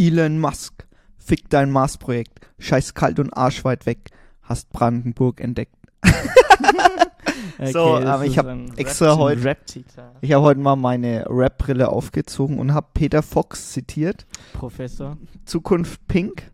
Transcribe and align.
Elon 0.00 0.38
Musk, 0.38 0.86
fick 1.18 1.50
dein 1.50 1.70
Mars-Projekt, 1.70 2.40
scheiß 2.58 2.94
kalt 2.94 3.20
und 3.20 3.36
arschweit 3.36 3.84
weg, 3.84 4.08
hast 4.40 4.70
Brandenburg 4.70 5.40
entdeckt. 5.42 5.76
So, 7.72 7.98
das 7.98 8.06
aber 8.06 8.24
ich 8.24 8.32
ist 8.32 8.38
hab 8.38 8.46
ein 8.46 8.72
extra 8.78 9.18
heute-. 9.18 9.56
Ich 10.22 10.32
habe 10.32 10.44
heute 10.44 10.60
mal 10.60 10.76
meine 10.76 11.26
Rap-Brille 11.28 11.90
aufgezogen 11.90 12.58
und 12.58 12.72
habe 12.72 12.86
Peter 12.94 13.22
Fox 13.22 13.72
zitiert. 13.72 14.24
Professor. 14.54 15.18
Zukunft 15.44 16.06
Pink. 16.08 16.50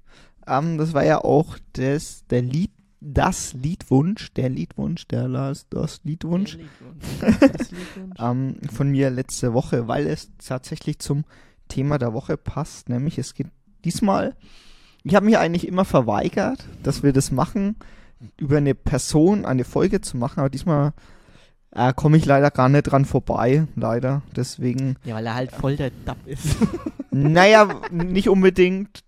Ähm, 0.49 0.79
das 0.79 0.95
war 0.95 1.05
ja 1.05 1.19
auch 1.19 1.59
das, 1.75 2.25
der 2.27 2.43
Lied, 2.43 2.73
das 3.01 3.53
Liedwunsch, 3.53 4.33
der 4.33 4.49
Liedwunsch, 4.49 5.07
der 5.07 5.29
Last, 5.29 5.69
das 5.71 6.01
Liedwunsch 6.03 6.57
Der 6.57 6.63
Liedwunsch. 6.65 7.57
Das 7.57 7.71
Liedwunsch. 7.71 8.19
ähm, 8.19 8.57
von 8.73 8.91
mir 8.91 9.11
letzte 9.11 9.53
Woche, 9.53 9.87
weil 9.87 10.09
es 10.09 10.33
tatsächlich 10.39 10.99
zum 10.99 11.25
Thema 11.69 11.99
der 11.99 12.13
Woche 12.13 12.37
passt. 12.37 12.89
Nämlich 12.89 13.19
es 13.19 13.35
geht 13.35 13.49
diesmal, 13.85 14.35
ich 15.05 15.15
habe 15.15 15.27
mich 15.27 15.39
eigentlich 15.39 15.69
immer 15.69 15.85
verweigert, 15.85 16.65
dass 16.83 17.03
wir 17.03 17.13
das 17.13 17.31
machen, 17.31 17.77
über 18.37 18.57
eine 18.57 18.75
Person 18.75 19.45
eine 19.45 19.65
Folge 19.65 20.01
zu 20.01 20.17
machen, 20.17 20.41
aber 20.41 20.51
diesmal 20.51 20.93
äh, 21.77 21.93
komme 21.93 22.17
ich 22.17 22.25
leider 22.25 22.51
gar 22.51 22.69
nicht 22.69 22.85
dran 22.85 23.05
vorbei, 23.05 23.67
leider. 23.77 24.23
Deswegen, 24.35 24.97
Ja, 25.05 25.15
weil 25.15 25.27
er 25.27 25.35
halt 25.35 25.53
voll 25.53 25.77
der 25.77 25.91
Dab 26.05 26.17
ist. 26.27 26.57
naja, 27.11 27.69
nicht 27.91 28.29
unbedingt. 28.29 29.01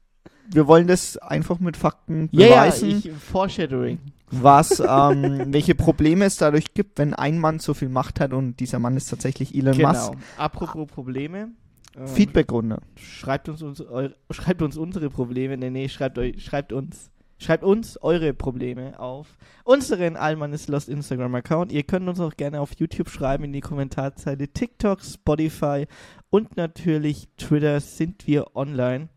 Wir 0.50 0.66
wollen 0.66 0.86
das 0.86 1.16
einfach 1.18 1.58
mit 1.58 1.76
Fakten 1.76 2.28
ja, 2.32 2.46
ja, 2.46 2.54
beweisen, 2.64 3.02
ich, 3.04 3.10
Foreshadowing. 3.12 3.98
was, 4.30 4.80
ähm, 4.80 5.46
welche 5.52 5.74
Probleme 5.74 6.24
es 6.24 6.36
dadurch 6.36 6.72
gibt, 6.74 6.98
wenn 6.98 7.12
ein 7.12 7.38
Mann 7.38 7.58
so 7.58 7.74
viel 7.74 7.88
Macht 7.88 8.20
hat 8.20 8.32
und 8.32 8.60
dieser 8.60 8.78
Mann 8.78 8.96
ist 8.96 9.10
tatsächlich 9.10 9.54
Elon 9.54 9.76
Musk. 9.78 10.12
Genau. 10.12 10.22
Apropos 10.36 10.86
Probleme. 10.86 11.48
Ähm, 11.98 12.06
Feedbackrunde. 12.06 12.80
Schreibt 12.96 13.48
uns, 13.48 13.62
uns 13.62 13.80
eure, 13.80 14.14
schreibt 14.30 14.62
uns 14.62 14.76
unsere 14.76 15.10
Probleme. 15.10 15.56
Nee, 15.56 15.70
nee, 15.70 15.88
schreibt, 15.88 16.18
euch, 16.18 16.42
schreibt 16.44 16.72
uns. 16.72 17.10
Schreibt 17.40 17.62
uns 17.62 17.96
eure 18.02 18.34
Probleme 18.34 18.98
auf 18.98 19.36
unseren 19.68 20.16
Allmann 20.16 20.54
ist 20.54 20.68
Lost 20.68 20.88
Instagram 20.88 21.34
Account. 21.34 21.72
Ihr 21.72 21.82
könnt 21.82 22.08
uns 22.08 22.20
auch 22.20 22.36
gerne 22.36 22.60
auf 22.60 22.70
YouTube 22.78 23.10
schreiben 23.10 23.44
in 23.44 23.52
die 23.52 23.60
Kommentarzeile. 23.60 24.48
TikTok, 24.48 25.02
Spotify 25.02 25.86
und 26.30 26.56
natürlich 26.56 27.28
Twitter 27.36 27.80
sind 27.80 28.26
wir 28.26 28.56
online. 28.56 29.08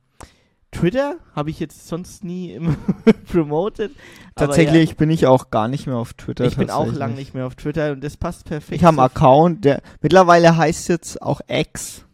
Twitter 0.72 1.16
habe 1.34 1.50
ich 1.50 1.60
jetzt 1.60 1.88
sonst 1.88 2.24
nie 2.24 2.52
im 2.52 2.76
promoted. 3.32 3.92
Tatsächlich 4.36 4.98
bin 4.98 5.10
ich 5.10 5.26
auch 5.26 5.50
gar 5.52 5.70
nicht 5.70 5.88
mehr 5.88 5.96
auf 5.98 6.14
Twitter. 6.14 6.44
Ja, 6.44 6.50
ich 6.50 6.58
bin 6.58 6.70
auch 6.70 6.80
tatsächlich. 6.80 7.00
lang 7.00 7.16
nicht 7.16 7.34
mehr 7.34 7.46
auf 7.46 7.56
Twitter 7.56 7.94
und 7.94 8.04
das 8.04 8.18
passt 8.18 8.46
perfekt. 8.46 8.74
Ich 8.74 8.84
habe 8.84 9.02
einen 9.02 9.06
Account, 9.06 9.64
der 9.64 9.82
mittlerweile 10.02 10.58
heißt 10.58 10.90
jetzt 10.90 11.22
auch 11.22 11.40
X. 11.48 12.06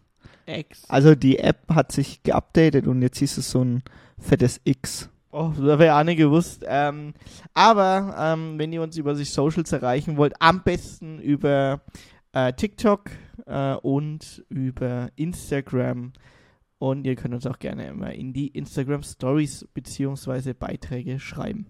X. 0.48 0.84
Also 0.90 1.16
die 1.16 1.40
App 1.40 1.70
hat 1.70 1.92
sich 1.92 2.24
geupdatet 2.24 2.88
und 2.88 3.02
jetzt 3.02 3.22
ist 3.22 3.38
es 3.38 3.52
so 3.52 3.64
ein 3.64 3.84
fettes 4.18 4.62
X. 4.64 5.10
Oh, 5.32 5.52
das 5.56 5.80
wäre 5.80 5.96
auch 5.96 6.04
nicht 6.04 6.18
gewusst. 6.18 6.64
Ähm, 6.66 7.14
aber 7.54 8.16
ähm, 8.18 8.58
wenn 8.58 8.74
ihr 8.74 8.82
uns 8.82 8.98
über 8.98 9.16
sich 9.16 9.32
Socials 9.32 9.72
erreichen 9.72 10.18
wollt, 10.18 10.34
am 10.40 10.64
besten 10.64 11.20
über 11.20 11.82
äh, 12.32 12.54
TikTok 12.54 13.10
äh, 13.46 13.76
und 13.76 14.46
über 14.50 15.10
Instagram. 15.16 16.14
Und 16.80 17.06
ihr 17.06 17.16
könnt 17.16 17.34
uns 17.34 17.48
auch 17.48 17.60
gerne 17.60 17.88
immer 17.88 18.14
in 18.14 18.34
die 18.34 18.48
Instagram 18.48 19.02
Stories 19.02 19.68
beziehungsweise 19.74 20.54
Beiträge 20.54 21.20
schreiben. 21.20 21.66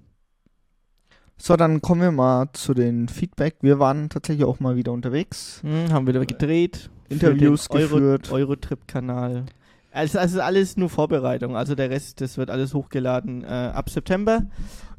So, 1.38 1.56
dann 1.56 1.82
kommen 1.82 2.02
wir 2.02 2.12
mal 2.12 2.48
zu 2.54 2.74
den 2.74 3.08
Feedback. 3.10 3.58
Wir 3.62 3.80
waren 3.80 4.10
tatsächlich 4.10 4.46
auch 4.46 4.60
mal 4.60 4.76
wieder 4.76 4.92
unterwegs. 4.92 5.62
Hm, 5.64 5.94
haben 5.94 6.08
wieder 6.08 6.26
gedreht. 6.26 6.90
Interviews 7.10 7.70
geführt. 7.70 8.32
Euro, 8.32 8.38
Eurotrip-Kanal. 8.38 9.46
Also, 9.92 10.20
also 10.20 10.42
alles 10.42 10.78
nur 10.78 10.90
Vorbereitung. 10.90 11.56
Also 11.56 11.74
der 11.74 11.90
Rest, 11.90 12.22
das 12.22 12.38
wird 12.38 12.50
alles 12.50 12.74
hochgeladen 12.74 13.44
äh, 13.44 13.48
ab 13.48 13.90
September. 13.90 14.44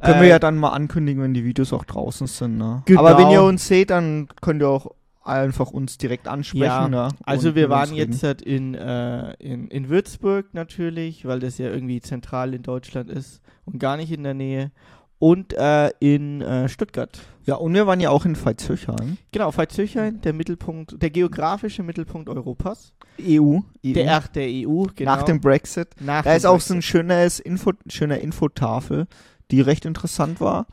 Können 0.01 0.19
Äh, 0.19 0.23
wir 0.23 0.29
ja 0.29 0.39
dann 0.39 0.57
mal 0.57 0.71
ankündigen, 0.71 1.23
wenn 1.23 1.35
die 1.35 1.45
Videos 1.45 1.73
auch 1.73 1.85
draußen 1.85 2.27
sind. 2.27 2.57
Ne? 2.57 2.83
Genau. 2.87 3.05
Aber 3.05 3.19
wenn 3.19 3.31
ihr 3.31 3.43
uns 3.43 3.67
seht, 3.69 3.91
dann 3.91 4.29
könnt 4.41 4.63
ihr 4.63 4.69
auch 4.69 4.93
einfach 5.23 5.71
uns 5.71 5.99
direkt 5.99 6.27
ansprechen. 6.27 6.65
Ja, 6.65 6.89
ne? 6.89 7.09
Also 7.25 7.55
wir 7.55 7.69
waren 7.69 7.93
jetzt 7.95 8.23
halt 8.23 8.41
in, 8.41 8.75
äh, 8.75 9.35
in, 9.35 9.69
in 9.69 9.89
Würzburg 9.91 10.47
natürlich, 10.55 11.27
weil 11.27 11.41
das 11.41 11.59
ja 11.59 11.69
irgendwie 11.69 12.01
zentral 12.01 12.55
in 12.55 12.63
Deutschland 12.63 13.11
ist 13.11 13.43
und 13.67 13.79
gar 13.79 13.97
nicht 13.99 14.11
in 14.11 14.23
der 14.25 14.35
Nähe. 14.35 14.71
Und 15.19 15.53
äh, 15.55 15.91
in 15.99 16.41
äh, 16.43 16.69
Stuttgart. 16.69 17.19
Ja, 17.45 17.57
und 17.57 17.75
wir 17.75 17.87
waren 17.87 17.99
ja 17.99 18.11
auch 18.11 18.25
in 18.25 18.37
Veitshöchheim. 18.37 19.17
Genau, 19.33 19.51
Veitshöchheim, 19.57 20.21
der 20.21 20.33
Mittelpunkt, 20.33 21.03
der 21.03 21.11
geografische 21.11 21.83
Mittelpunkt 21.83 22.29
Europas. 22.29 22.93
EU. 23.21 23.61
EU. 23.85 23.93
Der, 23.95 24.17
ach, 24.17 24.29
der 24.29 24.45
EU, 24.47 24.85
genau. 24.95 25.17
Nach 25.17 25.23
dem 25.25 25.41
Brexit. 25.41 25.89
Nach 26.01 26.23
Da 26.23 26.31
dem 26.33 26.37
ist 26.37 26.47
auch 26.47 26.61
so 26.61 26.75
ein 26.75 26.79
Brexit. 26.79 26.91
schönes 26.91 27.41
Info, 27.41 27.73
schöner 27.89 28.19
Infotafel, 28.19 29.07
die 29.51 29.61
recht 29.61 29.87
interessant 29.87 30.41
war. 30.41 30.67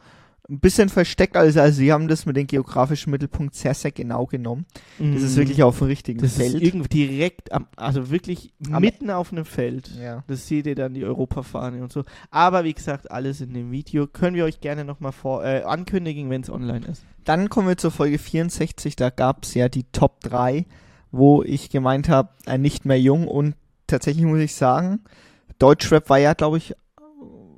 Ein 0.47 0.59
bisschen 0.59 0.89
versteckt, 0.89 1.35
also, 1.37 1.59
also 1.59 1.75
sie 1.77 1.91
haben 1.91 2.07
das 2.07 2.27
mit 2.27 2.37
dem 2.37 2.45
geografischen 2.45 3.09
Mittelpunkt 3.09 3.55
sehr, 3.55 3.73
sehr 3.73 3.91
genau 3.91 4.27
genommen. 4.27 4.67
Das 4.99 5.23
ist 5.23 5.33
Mhm. 5.33 5.37
wirklich 5.37 5.63
auf 5.63 5.79
dem 5.79 5.87
richtigen 5.87 6.19
Das 6.21 6.35
Feld. 6.35 6.53
ist 6.53 6.61
irgendwie 6.61 7.07
direkt 7.07 7.51
am, 7.51 7.65
also 7.75 8.11
wirklich 8.11 8.53
Am- 8.71 8.81
mitten 8.81 9.09
auf 9.09 9.31
einem 9.31 9.45
Feld. 9.45 9.89
ja. 9.99 10.23
Das 10.27 10.47
seht 10.47 10.67
ihr 10.67 10.75
dann, 10.75 10.93
die 10.93 11.03
Europafahne 11.03 11.81
und 11.81 11.91
so. 11.91 12.03
Aber 12.29 12.63
wie 12.63 12.73
gesagt, 12.73 13.09
alles 13.09 13.41
in 13.41 13.53
dem 13.55 13.71
Video. 13.71 14.05
Können 14.05 14.35
wir 14.35 14.45
euch 14.45 14.61
gerne 14.61 14.85
nochmal 14.85 15.13
vor 15.13 15.43
äh, 15.43 15.63
ankündigen, 15.63 16.29
wenn 16.29 16.41
es 16.41 16.49
online 16.51 16.85
ist. 16.85 17.03
Dann 17.23 17.49
kommen 17.49 17.67
wir 17.67 17.77
zur 17.77 17.89
Folge 17.89 18.19
64, 18.19 18.95
da 18.95 19.09
gab 19.09 19.45
es 19.45 19.55
ja 19.55 19.67
die 19.67 19.85
Top 19.93 20.19
3, 20.21 20.65
wo 21.11 21.41
ich 21.41 21.71
gemeint 21.71 22.07
habe, 22.07 22.29
äh, 22.45 22.59
nicht 22.59 22.85
mehr 22.85 22.99
jung 23.01 23.27
und 23.27 23.55
tatsächlich 23.87 24.25
muss 24.25 24.39
ich 24.39 24.53
sagen, 24.53 24.99
Deutschrap 25.57 26.07
war 26.09 26.19
ja, 26.19 26.33
glaube 26.33 26.57
ich, 26.57 26.75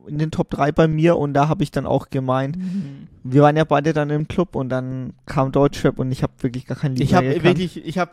in 0.08 0.18
den 0.18 0.32
Top 0.32 0.50
3 0.50 0.72
bei 0.72 0.88
mir 0.88 1.18
und 1.18 1.34
da 1.34 1.48
habe 1.48 1.64
ich 1.64 1.72
dann 1.72 1.86
auch 1.86 2.10
gemeint, 2.10 2.58
wir 3.24 3.42
waren 3.42 3.58
ja 3.58 3.64
beide 3.64 3.94
dann 3.94 4.10
im 4.10 4.28
Club 4.28 4.56
und 4.56 4.70
dann 4.70 5.14
kam 5.26 5.52
Deutschrap 5.52 6.00
und 6.00 6.12
ich 6.12 6.24
habe 6.24 6.34
wirklich 6.40 6.66
gar 6.66 6.78
kein 6.78 6.96
Lied 6.96 7.04
Ich 7.04 7.14
habe 7.14 7.44
wirklich, 7.44 7.86
ich 7.86 7.98
habe, 7.98 8.12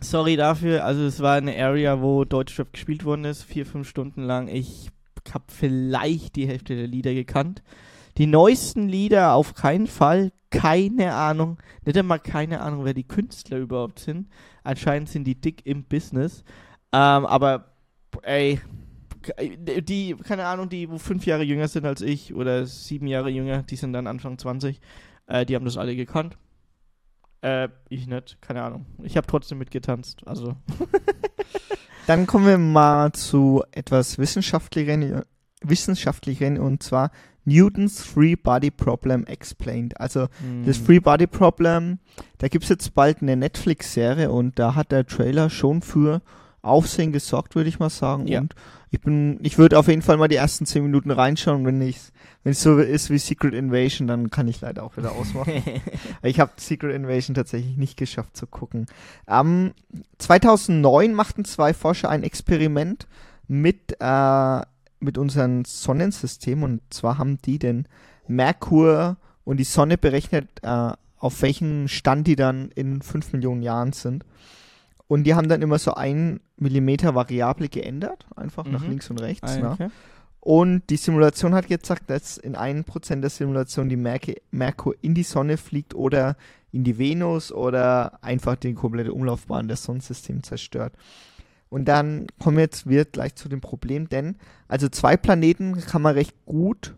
sorry 0.00 0.36
dafür, 0.36 0.84
also 0.84 1.02
es 1.02 1.20
war 1.20 1.36
eine 1.36 1.56
Area, 1.56 2.00
wo 2.00 2.24
Deutschrap 2.24 2.72
gespielt 2.72 3.04
worden 3.04 3.24
ist, 3.24 3.42
vier, 3.42 3.66
fünf 3.66 3.88
Stunden 3.88 4.22
lang. 4.22 4.48
Ich 4.48 4.90
habe 5.32 5.44
vielleicht 5.48 6.36
die 6.36 6.46
Hälfte 6.46 6.76
der 6.76 6.86
Lieder 6.86 7.14
gekannt. 7.14 7.62
Die 8.18 8.26
neuesten 8.26 8.88
Lieder 8.88 9.34
auf 9.34 9.54
keinen 9.54 9.86
Fall, 9.86 10.32
keine 10.50 11.14
Ahnung, 11.14 11.58
nicht 11.84 11.96
einmal 11.96 12.18
keine 12.18 12.60
Ahnung, 12.60 12.84
wer 12.84 12.94
die 12.94 13.06
Künstler 13.06 13.58
überhaupt 13.58 14.00
sind. 14.00 14.28
Anscheinend 14.64 15.08
sind 15.08 15.24
die 15.24 15.40
dick 15.40 15.64
im 15.64 15.84
Business. 15.84 16.44
Ähm, 16.92 17.24
aber, 17.24 17.72
ey, 18.22 18.60
die, 19.38 20.16
keine 20.16 20.46
Ahnung, 20.46 20.68
die, 20.68 20.90
wo 20.90 20.98
fünf 20.98 21.26
Jahre 21.26 21.42
jünger 21.42 21.68
sind 21.68 21.84
als 21.86 22.00
ich 22.00 22.34
oder 22.34 22.66
sieben 22.66 23.06
Jahre 23.06 23.30
jünger, 23.30 23.62
die 23.62 23.76
sind 23.76 23.92
dann 23.92 24.06
Anfang 24.06 24.38
20, 24.38 24.80
äh, 25.26 25.46
die 25.46 25.54
haben 25.54 25.64
das 25.64 25.76
alle 25.76 25.96
gekannt. 25.96 26.36
Äh, 27.42 27.68
ich 27.88 28.06
nicht, 28.06 28.38
keine 28.40 28.62
Ahnung. 28.62 28.86
Ich 29.02 29.16
habe 29.16 29.26
trotzdem 29.26 29.58
mitgetanzt, 29.58 30.26
also. 30.26 30.56
Dann 32.06 32.26
kommen 32.26 32.46
wir 32.46 32.58
mal 32.58 33.12
zu 33.12 33.62
etwas 33.72 34.18
wissenschaftlicheren, 34.18 35.22
wissenschaftlicheren 35.62 36.58
und 36.58 36.82
zwar 36.82 37.10
Newtons 37.44 38.02
Free 38.02 38.36
Body 38.36 38.70
Problem 38.70 39.24
Explained. 39.26 39.98
Also 40.00 40.26
das 40.64 40.78
hm. 40.78 40.84
Free 40.84 41.00
Body 41.00 41.26
Problem, 41.26 41.98
da 42.38 42.48
gibt's 42.48 42.68
jetzt 42.68 42.94
bald 42.94 43.22
eine 43.22 43.36
Netflix-Serie 43.36 44.30
und 44.30 44.58
da 44.58 44.74
hat 44.74 44.92
der 44.92 45.06
Trailer 45.06 45.50
schon 45.50 45.82
für 45.82 46.22
Aufsehen 46.62 47.12
gesorgt, 47.12 47.54
würde 47.54 47.68
ich 47.68 47.78
mal 47.78 47.90
sagen. 47.90 48.26
Ja. 48.26 48.40
Und 48.40 48.54
ich 48.90 49.00
bin, 49.00 49.38
ich 49.42 49.58
würde 49.58 49.78
auf 49.78 49.88
jeden 49.88 50.02
Fall 50.02 50.16
mal 50.16 50.28
die 50.28 50.36
ersten 50.36 50.66
zehn 50.66 50.82
Minuten 50.82 51.10
reinschauen. 51.10 51.64
Wenn 51.64 51.80
ich, 51.80 51.98
wenn 52.42 52.52
es 52.52 52.62
so 52.62 52.78
ist 52.78 53.10
wie 53.10 53.18
Secret 53.18 53.54
Invasion, 53.54 54.08
dann 54.08 54.30
kann 54.30 54.48
ich 54.48 54.60
leider 54.60 54.82
auch 54.82 54.96
wieder 54.96 55.12
ausmachen. 55.12 55.62
ich 56.22 56.40
habe 56.40 56.52
Secret 56.56 56.94
Invasion 56.94 57.34
tatsächlich 57.34 57.76
nicht 57.76 57.96
geschafft 57.96 58.36
zu 58.36 58.46
gucken. 58.46 58.86
Ähm, 59.28 59.72
2009 60.18 61.14
machten 61.14 61.44
zwei 61.44 61.72
Forscher 61.72 62.10
ein 62.10 62.22
Experiment 62.22 63.06
mit 63.48 63.96
äh, 64.00 64.60
mit 65.00 65.16
unserem 65.16 65.64
Sonnensystem 65.64 66.62
und 66.62 66.82
zwar 66.90 67.18
haben 67.18 67.38
die 67.38 67.58
den 67.58 67.86
Merkur 68.28 69.16
und 69.44 69.56
die 69.56 69.64
Sonne 69.64 69.98
berechnet, 69.98 70.48
äh, 70.62 70.92
auf 71.18 71.42
welchen 71.42 71.88
Stand 71.88 72.26
die 72.26 72.36
dann 72.36 72.70
in 72.74 73.02
5 73.02 73.32
Millionen 73.32 73.62
Jahren 73.62 73.92
sind. 73.92 74.24
Und 75.10 75.24
die 75.24 75.34
haben 75.34 75.48
dann 75.48 75.60
immer 75.60 75.80
so 75.80 75.94
ein 75.94 76.38
Millimeter 76.56 77.16
Variable 77.16 77.68
geändert, 77.68 78.26
einfach 78.36 78.64
nach 78.64 78.84
Mhm. 78.84 78.90
links 78.90 79.10
und 79.10 79.20
rechts. 79.20 79.56
Ah, 79.56 79.58
ne? 79.58 79.70
okay. 79.72 79.88
Und 80.38 80.88
die 80.88 80.96
Simulation 80.96 81.52
hat 81.52 81.66
gesagt, 81.66 82.08
dass 82.10 82.38
in 82.38 82.54
1% 82.54 83.20
der 83.20 83.30
Simulation 83.30 83.88
die 83.88 83.96
Merke, 83.96 84.36
Merkur 84.52 84.94
in 85.02 85.14
die 85.16 85.24
Sonne 85.24 85.56
fliegt 85.56 85.96
oder 85.96 86.36
in 86.70 86.84
die 86.84 86.96
Venus 86.96 87.50
oder 87.50 88.22
einfach 88.22 88.54
die 88.54 88.72
komplette 88.72 89.12
Umlaufbahn 89.12 89.66
des 89.66 89.82
Sonnensystems 89.82 90.46
zerstört. 90.46 90.92
Und 91.70 91.86
dann 91.86 92.28
kommen 92.38 92.58
wir 92.58 92.62
jetzt 92.62 92.88
wir 92.88 93.04
gleich 93.04 93.34
zu 93.34 93.48
dem 93.48 93.60
Problem, 93.60 94.08
denn 94.08 94.36
also 94.68 94.88
zwei 94.88 95.16
Planeten 95.16 95.76
kann 95.80 96.02
man 96.02 96.14
recht 96.14 96.36
gut 96.46 96.94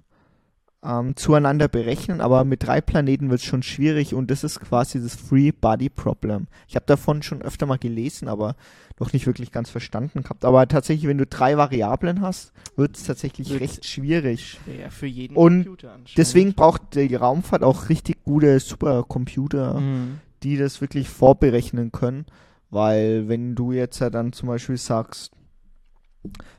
ähm, 0.84 1.14
zueinander 1.16 1.68
berechnen, 1.68 2.20
aber 2.20 2.44
mit 2.44 2.66
drei 2.66 2.80
Planeten 2.80 3.30
wird 3.30 3.40
es 3.40 3.46
schon 3.46 3.62
schwierig 3.62 4.14
und 4.14 4.30
das 4.30 4.42
ist 4.44 4.60
quasi 4.60 5.00
das 5.00 5.14
Free 5.14 5.52
Body 5.52 5.88
Problem. 5.88 6.48
Ich 6.66 6.74
habe 6.74 6.86
davon 6.86 7.22
schon 7.22 7.40
öfter 7.42 7.66
mal 7.66 7.78
gelesen, 7.78 8.26
aber 8.28 8.56
noch 8.98 9.12
nicht 9.12 9.26
wirklich 9.26 9.52
ganz 9.52 9.70
verstanden 9.70 10.22
gehabt. 10.22 10.44
Aber 10.44 10.66
tatsächlich, 10.68 11.08
wenn 11.08 11.18
du 11.18 11.26
drei 11.26 11.56
Variablen 11.56 12.20
hast, 12.20 12.52
wird 12.76 12.96
es 12.96 13.04
tatsächlich 13.04 13.50
Wird's 13.50 13.62
recht 13.62 13.84
schwierig. 13.84 14.58
Schwer 14.64 14.90
für 14.90 15.06
jeden 15.06 15.36
Und 15.36 15.64
Computer 15.64 15.88
anscheinend. 15.92 16.18
Deswegen 16.18 16.54
braucht 16.54 16.94
die 16.94 17.14
Raumfahrt 17.14 17.62
auch 17.62 17.88
richtig 17.88 18.24
gute 18.24 18.58
Supercomputer, 18.60 19.80
Mhm. 19.80 20.18
die 20.42 20.56
das 20.56 20.80
wirklich 20.80 21.08
vorberechnen 21.08 21.92
können. 21.92 22.26
Weil 22.70 23.28
wenn 23.28 23.54
du 23.54 23.72
jetzt 23.72 23.98
ja 24.00 24.10
dann 24.10 24.32
zum 24.32 24.48
Beispiel 24.48 24.76
sagst, 24.78 25.32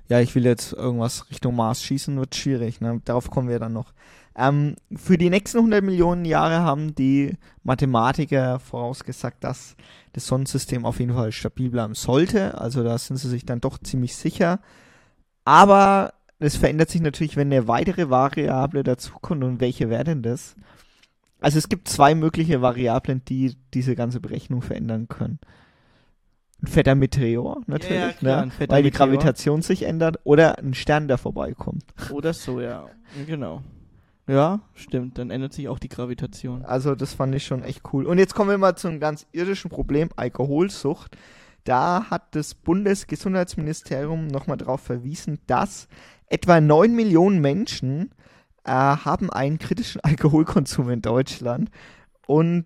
ja, 0.09 0.19
ich 0.19 0.35
will 0.35 0.45
jetzt 0.45 0.73
irgendwas 0.73 1.29
Richtung 1.29 1.55
Mars 1.55 1.83
schießen, 1.83 2.17
wird 2.17 2.35
schwierig. 2.35 2.81
Ne? 2.81 3.01
Darauf 3.05 3.29
kommen 3.29 3.49
wir 3.49 3.59
dann 3.59 3.73
noch. 3.73 3.93
Ähm, 4.35 4.75
für 4.95 5.17
die 5.17 5.29
nächsten 5.29 5.57
100 5.57 5.83
Millionen 5.83 6.25
Jahre 6.25 6.61
haben 6.61 6.95
die 6.95 7.37
Mathematiker 7.63 8.59
vorausgesagt, 8.59 9.43
dass 9.43 9.75
das 10.13 10.27
Sonnensystem 10.27 10.85
auf 10.85 10.99
jeden 10.99 11.13
Fall 11.13 11.31
stabil 11.31 11.69
bleiben 11.69 11.95
sollte. 11.95 12.59
Also 12.59 12.83
da 12.83 12.97
sind 12.97 13.17
sie 13.17 13.29
sich 13.29 13.45
dann 13.45 13.61
doch 13.61 13.77
ziemlich 13.77 14.15
sicher. 14.15 14.59
Aber 15.45 16.13
es 16.39 16.57
verändert 16.57 16.89
sich 16.89 17.01
natürlich, 17.01 17.37
wenn 17.37 17.51
eine 17.51 17.67
weitere 17.67 18.09
Variable 18.09 18.83
dazukommt. 18.83 19.43
Und 19.43 19.61
welche 19.61 19.89
wäre 19.89 20.03
denn 20.03 20.23
das? 20.23 20.55
Also 21.39 21.57
es 21.57 21.69
gibt 21.69 21.87
zwei 21.87 22.15
mögliche 22.15 22.61
Variablen, 22.61 23.23
die 23.25 23.55
diese 23.73 23.95
ganze 23.95 24.19
Berechnung 24.19 24.61
verändern 24.61 25.07
können. 25.07 25.39
Ein 26.63 26.67
fetter 26.67 26.95
Meteor, 26.95 27.61
natürlich, 27.67 28.21
Ja, 28.21 28.29
ja, 28.29 28.45
ne? 28.45 28.51
fetter 28.51 28.73
weil 28.73 28.83
die 28.83 28.87
Meteor. 28.89 29.07
Gravitation 29.07 29.61
sich 29.61 29.83
ändert. 29.83 30.19
Oder 30.23 30.57
ein 30.59 30.73
Stern, 30.73 31.07
der 31.09 31.17
vorbeikommt. 31.17 31.83
Oder 32.09 32.33
so, 32.33 32.61
ja. 32.61 32.85
Genau. 33.27 33.61
Ja, 34.27 34.61
stimmt. 34.73 35.17
Dann 35.17 35.29
ändert 35.29 35.51
sich 35.51 35.67
auch 35.67 35.79
die 35.79 35.89
Gravitation. 35.89 36.63
Also 36.63 36.95
das 36.95 37.13
fand 37.13 37.35
ich 37.35 37.45
schon 37.45 37.63
echt 37.63 37.81
cool. 37.91 38.05
Und 38.05 38.17
jetzt 38.17 38.33
kommen 38.33 38.49
wir 38.49 38.57
mal 38.57 38.75
zum 38.77 39.01
ganz 39.01 39.27
irdischen 39.33 39.69
Problem, 39.69 40.09
Alkoholsucht. 40.15 41.17
Da 41.65 42.05
hat 42.09 42.33
das 42.35 42.55
Bundesgesundheitsministerium 42.55 44.27
nochmal 44.27 44.57
darauf 44.57 44.81
verwiesen, 44.81 45.39
dass 45.47 45.87
etwa 46.27 46.61
9 46.61 46.95
Millionen 46.95 47.41
Menschen 47.41 48.11
äh, 48.63 48.71
haben 48.71 49.29
einen 49.29 49.59
kritischen 49.59 49.99
Alkoholkonsum 50.03 50.89
in 50.89 51.01
Deutschland. 51.01 51.69
Und 52.25 52.65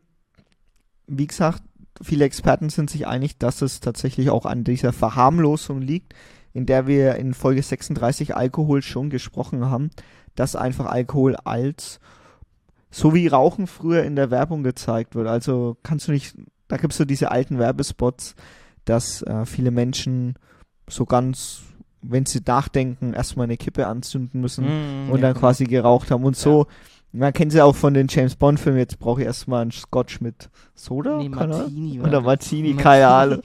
wie 1.07 1.25
gesagt, 1.27 1.63
viele 2.01 2.25
Experten 2.25 2.69
sind 2.69 2.89
sich 2.89 3.07
einig, 3.07 3.37
dass 3.37 3.61
es 3.61 3.79
tatsächlich 3.79 4.29
auch 4.29 4.45
an 4.45 4.63
dieser 4.63 4.93
Verharmlosung 4.93 5.81
liegt, 5.81 6.13
in 6.53 6.65
der 6.65 6.87
wir 6.87 7.15
in 7.15 7.33
Folge 7.33 7.61
36 7.61 8.35
Alkohol 8.35 8.81
schon 8.81 9.09
gesprochen 9.09 9.65
haben, 9.65 9.91
dass 10.35 10.55
einfach 10.55 10.85
Alkohol 10.85 11.35
als 11.35 11.99
so 12.89 13.13
wie 13.13 13.27
Rauchen 13.27 13.67
früher 13.67 14.03
in 14.03 14.15
der 14.15 14.31
Werbung 14.31 14.63
gezeigt 14.63 15.15
wird. 15.15 15.27
Also 15.27 15.77
kannst 15.83 16.07
du 16.07 16.11
nicht, 16.11 16.35
da 16.67 16.77
gibt 16.77 16.93
es 16.93 16.97
so 16.97 17.05
diese 17.05 17.31
alten 17.31 17.59
Werbespots, 17.59 18.35
dass 18.85 19.21
äh, 19.23 19.45
viele 19.45 19.71
Menschen 19.71 20.35
so 20.89 21.05
ganz, 21.05 21.61
wenn 22.01 22.25
sie 22.25 22.41
nachdenken, 22.45 23.13
erstmal 23.13 23.43
eine 23.43 23.57
Kippe 23.57 23.87
anzünden 23.87 24.39
müssen 24.39 24.65
Mhm, 24.65 25.11
und 25.11 25.19
ja, 25.19 25.27
dann 25.27 25.35
quasi 25.35 25.65
geraucht 25.65 26.11
haben. 26.11 26.23
Und 26.23 26.37
so, 26.37 26.67
man 27.17 27.33
kennt 27.33 27.51
sie 27.51 27.61
auch 27.61 27.75
von 27.75 27.93
den 27.93 28.07
James 28.09 28.35
Bond 28.35 28.59
Filmen, 28.59 28.79
jetzt 28.79 28.99
brauche 28.99 29.21
ich 29.21 29.27
erstmal 29.27 29.61
einen 29.61 29.71
Scotch 29.71 30.21
mit 30.21 30.49
Soda? 30.75 31.17
Nee. 31.17 31.29
Martini 31.29 31.99
Oder. 32.01 32.21
Martini, 32.21 32.73
keine 32.75 33.07
Ahnung. 33.07 33.41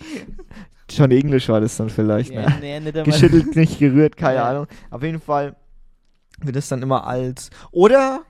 Schon 0.90 1.10
Englisch 1.10 1.48
war 1.48 1.60
das 1.60 1.76
dann 1.76 1.88
vielleicht, 1.90 2.32
Ja, 2.32 2.42
ne? 2.50 2.56
nee, 2.60 2.80
nicht 2.80 3.04
Geschüttelt, 3.04 3.56
nicht 3.56 3.78
gerührt, 3.78 4.16
keine 4.16 4.36
Ja. 4.36 4.50
Ahnung. 4.50 4.66
Auf 4.90 5.02
jeden 5.02 5.20
Fall 5.20 5.56
wird 6.44 6.56
es 6.56 6.69
dann 6.69 6.82
immer 6.82 7.06
als, 7.06 7.50
oder 7.70 8.22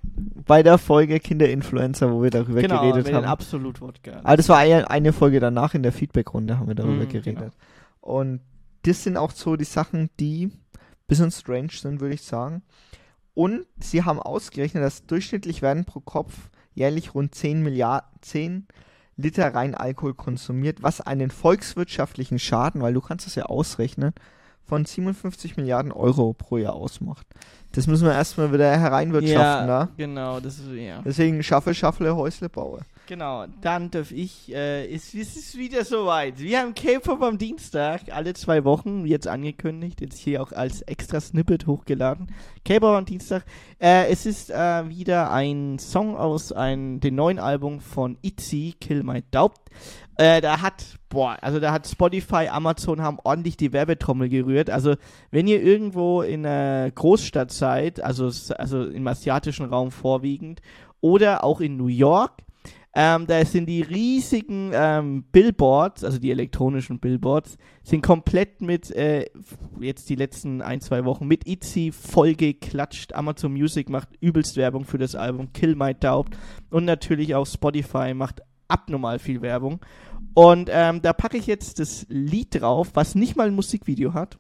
bei 0.47 0.63
der 0.63 0.79
Folge 0.79 1.19
Kinderinfluencer, 1.19 2.13
wo 2.13 2.23
wir 2.23 2.31
darüber 2.31 2.61
genau, 2.61 2.83
geredet 2.83 3.07
mit 3.07 3.15
haben. 3.15 3.25
absolut 3.25 3.81
Wodka. 3.81 4.21
Aber 4.23 4.37
das 4.37 4.49
war 4.49 4.59
eine, 4.59 4.91
eine 4.91 5.13
Folge 5.13 5.41
danach 5.41 5.75
in 5.75 5.83
der 5.83 5.93
Feedback-Runde, 5.93 6.59
haben 6.59 6.69
wir 6.69 6.75
darüber 6.75 7.05
Mhm, 7.05 7.09
geredet. 7.09 7.25
genau. 7.39 7.51
Und 8.01 8.41
das 8.83 9.03
sind 9.05 9.17
auch 9.17 9.31
so 9.31 9.57
die 9.57 9.65
Sachen, 9.65 10.11
die 10.21 10.47
ein 10.47 10.53
bisschen 11.07 11.31
strange 11.31 11.71
sind, 11.73 12.01
würde 12.01 12.15
ich 12.15 12.23
sagen. 12.23 12.63
Und 13.35 13.67
sie 13.79 14.05
haben 14.05 14.21
ausgerechnet, 14.21 14.83
dass 14.83 15.07
durchschnittlich 15.07 15.63
werden 15.63 15.85
pro 15.85 16.01
Kopf 16.01 16.51
jährlich 16.75 17.15
rund 17.15 17.35
10 17.35 17.63
Milliarden, 17.63 18.09
10 18.21 18.67
Liter 19.17 19.55
rein 19.55 19.75
Alkohol 19.75 20.15
konsumiert, 20.15 20.83
was 20.83 21.01
einen 21.01 21.31
volkswirtschaftlichen 21.31 22.39
Schaden, 22.39 22.81
weil 22.83 22.95
du 22.95 23.01
kannst 23.01 23.27
es 23.27 23.35
ja 23.35 23.45
ausrechnen, 23.45 24.13
von 24.65 24.85
57 24.85 25.57
Milliarden 25.57 25.93
Euro 25.93 26.33
pro 26.33 26.57
Jahr 26.57 26.75
ausmacht. 26.75 27.27
Das 27.73 27.87
müssen 27.87 28.07
wir 28.07 28.13
erstmal 28.13 28.53
wieder 28.53 28.71
hereinwirtschaften, 28.77 29.69
ja, 29.69 29.85
ne? 29.85 29.89
genau, 29.97 30.41
das 30.41 30.59
ist, 30.59 30.69
ja. 30.73 31.03
Deswegen 31.03 31.43
schaffe, 31.43 31.75
schaffle, 31.75 32.15
Häusle 32.15 32.49
baue. 32.49 32.81
Genau, 33.09 33.47
dann 33.61 33.91
darf 33.91 34.13
ich, 34.13 34.55
äh, 34.55 34.87
es, 34.87 35.13
es 35.13 35.37
ist 35.37 35.59
wieder 35.59 35.85
soweit. 35.85 36.39
Wir 36.39 36.61
haben 36.61 36.73
K-Pop 36.73 37.21
am 37.23 37.37
Dienstag, 37.37 38.03
alle 38.13 38.33
zwei 38.35 38.65
Wochen, 38.65 39.07
jetzt 39.07 39.27
angekündigt, 39.27 40.01
jetzt 40.01 40.19
hier 40.19 40.41
auch 40.41 40.53
als 40.53 40.83
extra 40.83 41.21
Snippet 41.21 41.67
hochgeladen. 41.67 42.29
K-Pop 42.65 42.95
am 42.97 43.05
Dienstag. 43.05 43.45
Äh, 43.81 44.07
es 44.07 44.25
ist 44.25 44.51
äh, 44.51 44.89
wieder 44.89 45.33
ein 45.33 45.81
Song 45.81 46.17
aus 46.17 46.53
ein, 46.53 47.01
dem 47.01 47.17
neuen 47.17 47.41
Album 47.41 47.81
von 47.81 48.19
ITZY, 48.23 48.77
Kill 48.81 49.03
My 49.03 49.25
Doubt. 49.33 49.59
Äh, 50.17 50.41
da 50.41 50.63
hat, 50.63 51.01
boah, 51.09 51.37
also 51.41 51.59
da 51.59 51.73
hat 51.73 51.89
Spotify, 51.89 52.49
Amazon 52.49 53.03
haben 53.03 53.19
ordentlich 53.25 53.57
die 53.57 53.73
Werbetrommel 53.73 54.29
gerührt. 54.29 54.71
Also, 54.71 54.95
wenn 55.33 55.49
ihr 55.49 55.61
irgendwo 55.61 56.23
in 56.23 56.47
einer 56.47 56.91
Großstadt 56.93 57.51
seid, 57.51 58.01
also, 58.01 58.27
also 58.55 58.85
im 58.85 59.09
asiatischen 59.09 59.67
Raum 59.67 59.91
vorwiegend, 59.91 60.61
oder 61.01 61.43
auch 61.43 61.61
in 61.61 61.77
New 61.77 61.89
York, 61.89 62.43
ähm, 62.95 63.27
da 63.27 63.43
sind 63.45 63.67
die 63.67 63.81
riesigen 63.81 64.71
ähm, 64.75 65.25
Billboards, 65.33 66.05
also 66.05 66.19
die 66.19 66.31
elektronischen 66.31 66.99
Billboards, 66.99 67.57
sind 67.83 68.03
komplett 68.03 68.61
mit, 68.61 68.91
äh, 68.91 69.31
jetzt 69.81 70.11
die 70.11 70.15
letzten 70.15 70.61
ein, 70.61 70.83
zwei 70.83 71.05
Wochen, 71.07 71.27
mit 71.27 71.47
Itzy 71.47 71.91
vollgeklatscht. 71.91 73.15
Amazon 73.15 73.53
Music 73.55 73.89
macht 73.89 74.09
übelst 74.21 74.59
Werbung 74.59 74.85
für 74.85 74.99
das 74.99 75.15
Album 75.15 75.53
Kill 75.55 75.75
My 75.75 75.95
Doubt. 75.95 76.37
Und 76.69 76.85
natürlich 76.85 77.35
auch 77.35 77.47
Spotify 77.47 78.13
macht 78.13 78.43
abnormal 78.69 79.19
viel 79.19 79.41
Werbung. 79.41 79.81
Und 80.35 80.69
ähm, 80.71 81.01
da 81.01 81.15
packe 81.15 81.39
ich 81.39 81.47
jetzt 81.47 81.79
das 81.79 82.07
Lied 82.11 82.61
drauf, 82.61 82.91
was 82.95 83.15
nicht 83.15 83.37
mal 83.37 83.49
ein 83.49 83.55
Musikvideo 83.55 84.13
hat, 84.13 84.39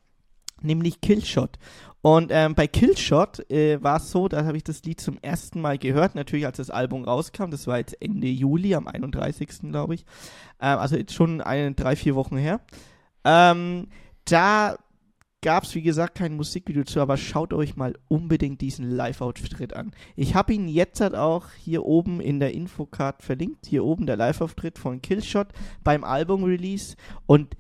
nämlich 0.60 1.00
Killshot. 1.00 1.58
Und 2.02 2.32
ähm, 2.32 2.56
bei 2.56 2.66
Killshot 2.66 3.48
äh, 3.48 3.82
war 3.82 3.98
es 3.98 4.10
so, 4.10 4.26
da 4.28 4.44
habe 4.44 4.56
ich 4.56 4.64
das 4.64 4.82
Lied 4.82 5.00
zum 5.00 5.18
ersten 5.22 5.60
Mal 5.60 5.78
gehört, 5.78 6.16
natürlich 6.16 6.46
als 6.46 6.56
das 6.56 6.68
Album 6.68 7.04
rauskam, 7.04 7.50
das 7.50 7.68
war 7.68 7.78
jetzt 7.78 7.96
Ende 8.02 8.26
Juli, 8.26 8.74
am 8.74 8.88
31. 8.88 9.70
glaube 9.70 9.94
ich, 9.94 10.04
ähm, 10.60 10.78
also 10.78 10.96
jetzt 10.96 11.14
schon 11.14 11.40
eine, 11.40 11.72
drei, 11.74 11.94
vier 11.94 12.16
Wochen 12.16 12.36
her. 12.36 12.60
Ähm, 13.24 13.86
da 14.24 14.76
gab 15.42 15.62
es, 15.64 15.74
wie 15.76 15.82
gesagt, 15.82 16.16
kein 16.16 16.36
Musikvideo 16.36 16.84
zu, 16.84 17.00
aber 17.00 17.16
schaut 17.16 17.52
euch 17.52 17.76
mal 17.76 17.94
unbedingt 18.08 18.60
diesen 18.60 18.90
Live-Auftritt 18.90 19.74
an. 19.74 19.92
Ich 20.16 20.34
habe 20.34 20.54
ihn 20.54 20.68
jetzt 20.68 21.00
halt 21.00 21.14
auch 21.14 21.46
hier 21.58 21.84
oben 21.84 22.20
in 22.20 22.40
der 22.40 22.54
Infocard 22.54 23.22
verlinkt, 23.22 23.66
hier 23.66 23.84
oben 23.84 24.06
der 24.06 24.16
Live-Auftritt 24.16 24.78
von 24.78 25.02
Killshot 25.02 25.48
beim 25.84 26.02
Album-Release 26.02 26.96
und 27.26 27.56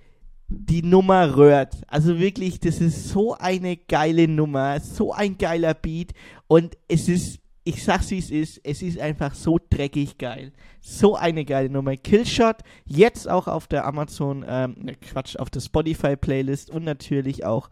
die 0.52 0.82
Nummer 0.82 1.36
rührt. 1.36 1.82
Also 1.88 2.18
wirklich, 2.18 2.60
das 2.60 2.80
ist 2.80 3.08
so 3.08 3.34
eine 3.34 3.76
geile 3.76 4.28
Nummer, 4.28 4.80
so 4.80 5.12
ein 5.12 5.38
geiler 5.38 5.74
Beat 5.74 6.12
und 6.46 6.76
es 6.88 7.08
ist, 7.08 7.40
ich 7.64 7.82
sag's 7.82 8.10
wie 8.10 8.18
es 8.18 8.30
ist, 8.30 8.60
es 8.64 8.82
ist 8.82 8.98
einfach 8.98 9.34
so 9.34 9.58
dreckig 9.70 10.18
geil. 10.18 10.52
So 10.80 11.14
eine 11.14 11.44
geile 11.44 11.70
Nummer. 11.70 11.96
Killshot, 11.96 12.56
jetzt 12.84 13.28
auch 13.28 13.46
auf 13.46 13.68
der 13.68 13.86
Amazon, 13.86 14.44
ähm, 14.46 14.76
ne, 14.80 14.96
Quatsch, 14.96 15.36
auf 15.36 15.48
der 15.50 15.60
Spotify 15.60 16.16
Playlist 16.16 16.70
und 16.70 16.84
natürlich 16.84 17.44
auch 17.44 17.70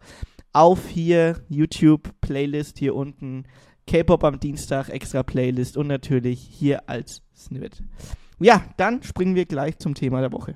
auf 0.53 0.87
hier 0.87 1.43
YouTube 1.49 2.09
Playlist 2.21 2.79
hier 2.79 2.95
unten. 2.95 3.45
K-Pop 3.87 4.23
am 4.23 4.39
Dienstag, 4.39 4.89
extra 4.89 5.23
Playlist 5.23 5.75
und 5.75 5.87
natürlich 5.87 6.39
hier 6.39 6.87
als 6.87 7.23
Snippet. 7.35 7.83
Ja, 8.39 8.63
dann 8.77 9.03
springen 9.03 9.35
wir 9.35 9.45
gleich 9.45 9.77
zum 9.79 9.95
Thema 9.95 10.21
der 10.21 10.31
Woche. 10.31 10.55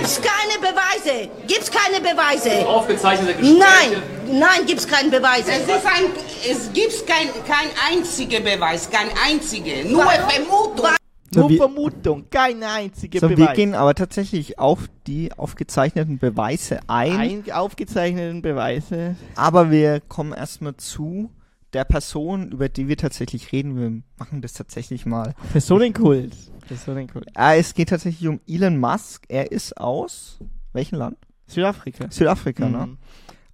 Gibt's 0.00 0.20
keine 0.22 0.58
Beweise. 0.72 1.28
Gibt's 1.46 1.70
keine 1.70 2.00
Beweise. 2.00 2.66
Aufgezeichnete 2.66 3.34
Gespräche. 3.34 3.58
Nein, 3.58 4.40
nein, 4.40 4.66
gibt's 4.66 4.86
keine 4.88 5.10
Beweise. 5.10 5.50
Es, 5.52 5.62
ist 5.64 5.86
ein, 5.86 6.04
es 6.50 6.72
gibt 6.72 7.06
kein, 7.06 7.28
kein 7.46 7.68
einziger 7.90 8.40
Beweis, 8.40 8.88
kein 8.90 9.08
einziger, 9.26 9.84
nur 9.86 10.04
Vermutung. 10.06 10.86
So, 11.32 11.40
Nur 11.42 11.50
wir- 11.50 11.56
Vermutung, 11.58 12.24
keine 12.30 12.68
einzige 12.70 13.20
So, 13.20 13.28
wir 13.28 13.36
Beweis. 13.36 13.54
gehen 13.56 13.74
aber 13.74 13.94
tatsächlich 13.94 14.58
auf 14.58 14.80
die 15.06 15.30
aufgezeichneten 15.36 16.18
Beweise 16.18 16.80
ein, 16.88 17.44
ein 17.44 17.52
aufgezeichneten 17.52 18.42
Beweise. 18.42 19.14
aber 19.36 19.70
wir 19.70 20.00
kommen 20.00 20.32
erstmal 20.32 20.76
zu 20.76 21.30
der 21.72 21.84
Person, 21.84 22.50
über 22.50 22.68
die 22.68 22.88
wir 22.88 22.96
tatsächlich 22.96 23.52
reden. 23.52 23.76
Wir 23.78 24.02
machen 24.18 24.40
das 24.42 24.54
tatsächlich 24.54 25.06
mal. 25.06 25.34
Personenkult. 25.52 26.32
Personenkult. 26.70 27.26
Äh, 27.36 27.58
es 27.58 27.74
geht 27.74 27.88
tatsächlich 27.88 28.28
um 28.28 28.40
Elon 28.46 28.78
Musk. 28.78 29.24
Er 29.28 29.50
ist 29.50 29.76
aus 29.76 30.38
welchem 30.72 30.98
Land? 30.98 31.18
Südafrika. 31.48 32.06
Südafrika, 32.10 32.68
ne? 32.68 32.86
Mhm. 32.86 32.98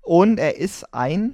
Und 0.02 0.38
er 0.38 0.58
ist 0.58 0.92
ein 0.92 1.32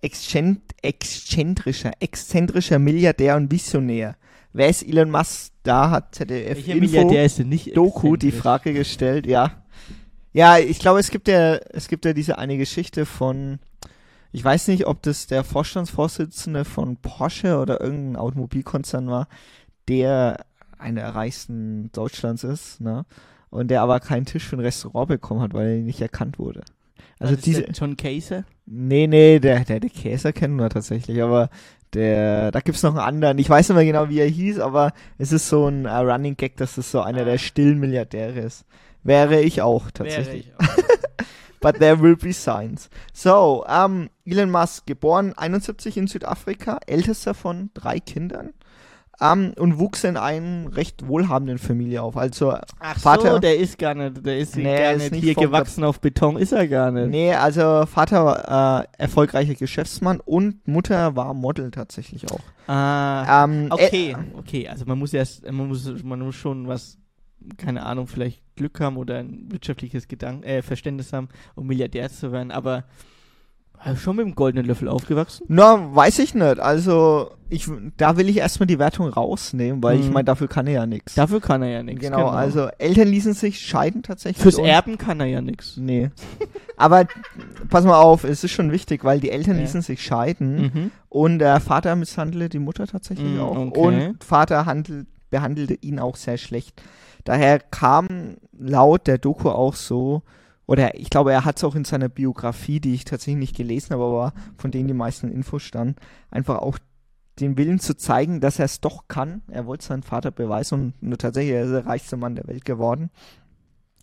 exzent 0.00 0.62
exzentrischer, 0.82 1.90
exzentrischer 1.98 2.78
Milliardär 2.78 3.36
und 3.36 3.50
Visionär. 3.50 4.16
Wer 4.52 4.68
ist 4.68 4.84
Elon 4.84 5.10
Musk? 5.10 5.52
Da 5.64 5.90
hat 5.90 6.14
ZDF 6.14 6.56
Welcher 6.56 6.72
Info 6.72 6.80
Milliardär 6.80 7.24
ist 7.24 7.38
denn 7.40 7.48
nicht 7.48 7.76
Doku 7.76 8.16
die? 8.16 8.30
Frage 8.30 8.72
gestellt, 8.72 9.26
ja. 9.26 9.64
Ja, 10.32 10.58
ich 10.58 10.78
glaube, 10.78 11.00
es 11.00 11.10
gibt 11.10 11.26
ja, 11.26 11.56
es 11.56 11.88
gibt 11.88 12.04
ja 12.04 12.12
diese 12.12 12.38
eine 12.38 12.56
Geschichte 12.56 13.04
von, 13.04 13.58
ich 14.30 14.44
weiß 14.44 14.68
nicht, 14.68 14.86
ob 14.86 15.02
das 15.02 15.26
der 15.26 15.42
Vorstandsvorsitzende 15.42 16.64
von 16.64 16.96
Porsche 16.96 17.58
oder 17.58 17.80
irgendein 17.80 18.16
Automobilkonzern 18.16 19.08
war, 19.08 19.28
der 19.88 20.46
einer 20.80 21.02
der 21.02 21.14
reichsten 21.14 21.90
Deutschlands 21.92 22.44
ist, 22.44 22.80
ne? 22.80 23.04
Und 23.50 23.68
der 23.68 23.82
aber 23.82 23.98
keinen 24.00 24.26
Tisch 24.26 24.46
für 24.46 24.56
ein 24.56 24.60
Restaurant 24.60 25.08
bekommen 25.08 25.40
hat, 25.40 25.54
weil 25.54 25.68
er 25.68 25.82
nicht 25.82 26.00
erkannt 26.00 26.38
wurde. 26.38 26.62
Also 27.18 27.32
Was 27.32 27.38
ist 27.38 27.46
diese, 27.46 27.62
John 27.72 27.96
Caser? 27.96 28.44
Nee, 28.66 29.06
nee, 29.06 29.40
der, 29.40 29.64
der, 29.64 29.80
der 29.80 29.90
Käser 29.90 30.32
kennen 30.32 30.56
wir 30.56 30.70
tatsächlich, 30.70 31.20
aber 31.20 31.50
der, 31.92 32.52
da 32.52 32.60
gibt's 32.60 32.82
noch 32.82 32.90
einen 32.90 33.00
anderen. 33.00 33.38
Ich 33.38 33.50
weiß 33.50 33.68
nicht 33.68 33.76
mehr 33.76 33.84
genau, 33.84 34.08
wie 34.08 34.20
er 34.20 34.28
hieß, 34.28 34.60
aber 34.60 34.92
es 35.18 35.32
ist 35.32 35.48
so 35.48 35.66
ein 35.66 35.86
äh, 35.86 35.96
Running 35.96 36.36
Gag, 36.36 36.56
dass 36.56 36.78
es 36.78 36.90
so 36.90 37.00
einer 37.00 37.24
der 37.24 37.38
stillen 37.38 37.78
Milliardäre 37.78 38.40
ist. 38.40 38.64
Wäre 39.02 39.40
ich 39.40 39.62
auch 39.62 39.90
tatsächlich. 39.90 40.52
Wäre 40.58 40.70
ich 40.70 40.78
auch. 40.78 40.84
But 41.60 41.78
there 41.78 42.00
will 42.00 42.16
be 42.16 42.32
signs. 42.32 42.88
So, 43.12 43.66
ähm, 43.68 44.08
Elon 44.24 44.50
Musk, 44.50 44.86
geboren 44.86 45.34
71 45.36 45.96
in 45.98 46.06
Südafrika, 46.06 46.80
ältester 46.86 47.34
von 47.34 47.70
drei 47.74 48.00
Kindern. 48.00 48.54
Ähm, 49.22 49.52
und 49.58 49.78
wuchs 49.78 50.02
in 50.04 50.16
einer 50.16 50.74
recht 50.74 51.06
wohlhabenden 51.06 51.58
Familie 51.58 52.02
auf. 52.02 52.16
Also 52.16 52.54
Ach 52.78 52.98
Vater- 52.98 53.32
so, 53.32 53.38
der 53.38 53.58
ist 53.58 53.78
gar 53.78 53.94
nicht, 53.94 54.24
der 54.24 54.38
ist 54.38 54.56
Nee, 54.56 54.76
gar 54.76 54.92
ist 54.94 55.12
nicht 55.12 55.22
hier 55.22 55.34
gewachsen 55.34 55.84
auf 55.84 56.00
Beton, 56.00 56.36
ist 56.38 56.52
er 56.52 56.66
gar 56.66 56.90
nicht. 56.90 57.10
Nee, 57.10 57.34
also 57.34 57.84
Vater 57.86 58.24
war 58.24 58.82
äh, 58.82 58.86
erfolgreicher 58.98 59.54
Geschäftsmann 59.54 60.20
und 60.20 60.66
Mutter 60.66 61.16
war 61.16 61.34
Model 61.34 61.70
tatsächlich 61.70 62.30
auch. 62.30 62.40
Ah, 62.66 63.44
Ähm, 63.44 63.66
okay, 63.70 64.16
okay, 64.38 64.68
also 64.68 64.84
man 64.86 64.98
muss 64.98 65.12
erst, 65.12 65.44
man 65.50 65.68
muss, 65.68 65.92
man 66.02 66.20
muss 66.20 66.36
schon 66.36 66.66
was, 66.66 66.96
keine 67.58 67.84
Ahnung, 67.84 68.06
vielleicht 68.06 68.42
Glück 68.56 68.80
haben 68.80 68.96
oder 68.96 69.18
ein 69.18 69.48
wirtschaftliches 69.50 70.08
Gedank 70.08 70.46
äh, 70.46 70.62
Verständnis 70.62 71.12
haben, 71.12 71.28
um 71.56 71.66
Milliardär 71.66 72.08
zu 72.10 72.32
werden, 72.32 72.50
aber 72.50 72.84
äh, 73.84 73.96
schon 73.96 74.16
mit 74.16 74.26
dem 74.26 74.34
goldenen 74.34 74.66
Löffel 74.66 74.88
aufgewachsen. 74.88 75.44
Na, 75.48 75.94
weiß 75.94 76.18
ich 76.20 76.34
nicht. 76.34 76.60
Also, 76.60 77.30
ich, 77.48 77.66
da 77.96 78.16
will 78.16 78.28
ich 78.28 78.36
erstmal 78.36 78.66
die 78.66 78.78
Wertung 78.78 79.08
rausnehmen, 79.08 79.82
weil 79.82 79.98
ich 79.98 80.06
Mhm. 80.06 80.12
meine, 80.12 80.24
dafür 80.24 80.48
kann 80.48 80.66
er 80.66 80.72
ja 80.74 80.86
nichts. 80.86 81.14
Dafür 81.14 81.40
kann 81.40 81.62
er 81.62 81.68
ja 81.70 81.82
nichts. 81.82 82.00
Genau, 82.02 82.28
also 82.28 82.68
Eltern 82.78 83.08
ließen 83.08 83.32
sich 83.34 83.60
scheiden 83.60 84.02
tatsächlich. 84.02 84.42
Fürs 84.42 84.58
Erben 84.58 84.98
kann 84.98 85.18
er 85.20 85.26
ja 85.26 85.40
nichts. 85.40 85.76
Nee. 85.76 86.10
Aber 86.76 87.06
pass 87.68 87.84
mal 87.84 88.00
auf, 88.00 88.24
es 88.24 88.44
ist 88.44 88.52
schon 88.52 88.70
wichtig, 88.70 89.02
weil 89.04 89.18
die 89.20 89.30
Eltern 89.30 89.56
Ja. 89.56 89.62
ließen 89.62 89.82
sich 89.82 90.02
scheiden 90.02 90.62
Mhm. 90.62 90.90
und 91.08 91.38
der 91.40 91.60
Vater 91.60 91.96
misshandelte 91.96 92.48
die 92.50 92.58
Mutter 92.58 92.86
tatsächlich 92.86 93.36
Mm, 93.36 93.40
auch. 93.40 93.56
okay. 93.56 93.80
Und 93.80 94.24
Vater 94.24 94.64
handelt, 94.66 95.06
behandelte 95.30 95.74
ihn 95.74 95.98
auch 95.98 96.16
sehr 96.16 96.38
schlecht. 96.38 96.80
Daher 97.24 97.58
kam 97.58 98.36
laut 98.58 99.06
der 99.06 99.18
Doku 99.18 99.50
auch 99.50 99.74
so, 99.74 100.22
oder 100.70 100.94
ich 100.94 101.10
glaube, 101.10 101.32
er 101.32 101.44
hat 101.44 101.56
es 101.56 101.64
auch 101.64 101.74
in 101.74 101.84
seiner 101.84 102.08
Biografie, 102.08 102.78
die 102.78 102.94
ich 102.94 103.04
tatsächlich 103.04 103.40
nicht 103.40 103.56
gelesen 103.56 103.90
habe, 103.92 104.04
aber 104.04 104.32
von 104.56 104.70
denen 104.70 104.86
die 104.86 104.94
meisten 104.94 105.28
Infos 105.28 105.64
standen, 105.64 105.96
einfach 106.30 106.58
auch 106.58 106.78
den 107.40 107.58
Willen 107.58 107.80
zu 107.80 107.96
zeigen, 107.96 108.40
dass 108.40 108.60
er 108.60 108.66
es 108.66 108.80
doch 108.80 109.08
kann. 109.08 109.42
Er 109.48 109.66
wollte 109.66 109.84
seinen 109.84 110.04
Vater 110.04 110.30
beweisen 110.30 110.94
und 111.00 111.02
nur 111.02 111.18
tatsächlich 111.18 111.54
er 111.54 111.64
ist 111.64 111.72
der 111.72 111.86
reichste 111.86 112.16
Mann 112.16 112.36
der 112.36 112.46
Welt 112.46 112.64
geworden. 112.64 113.10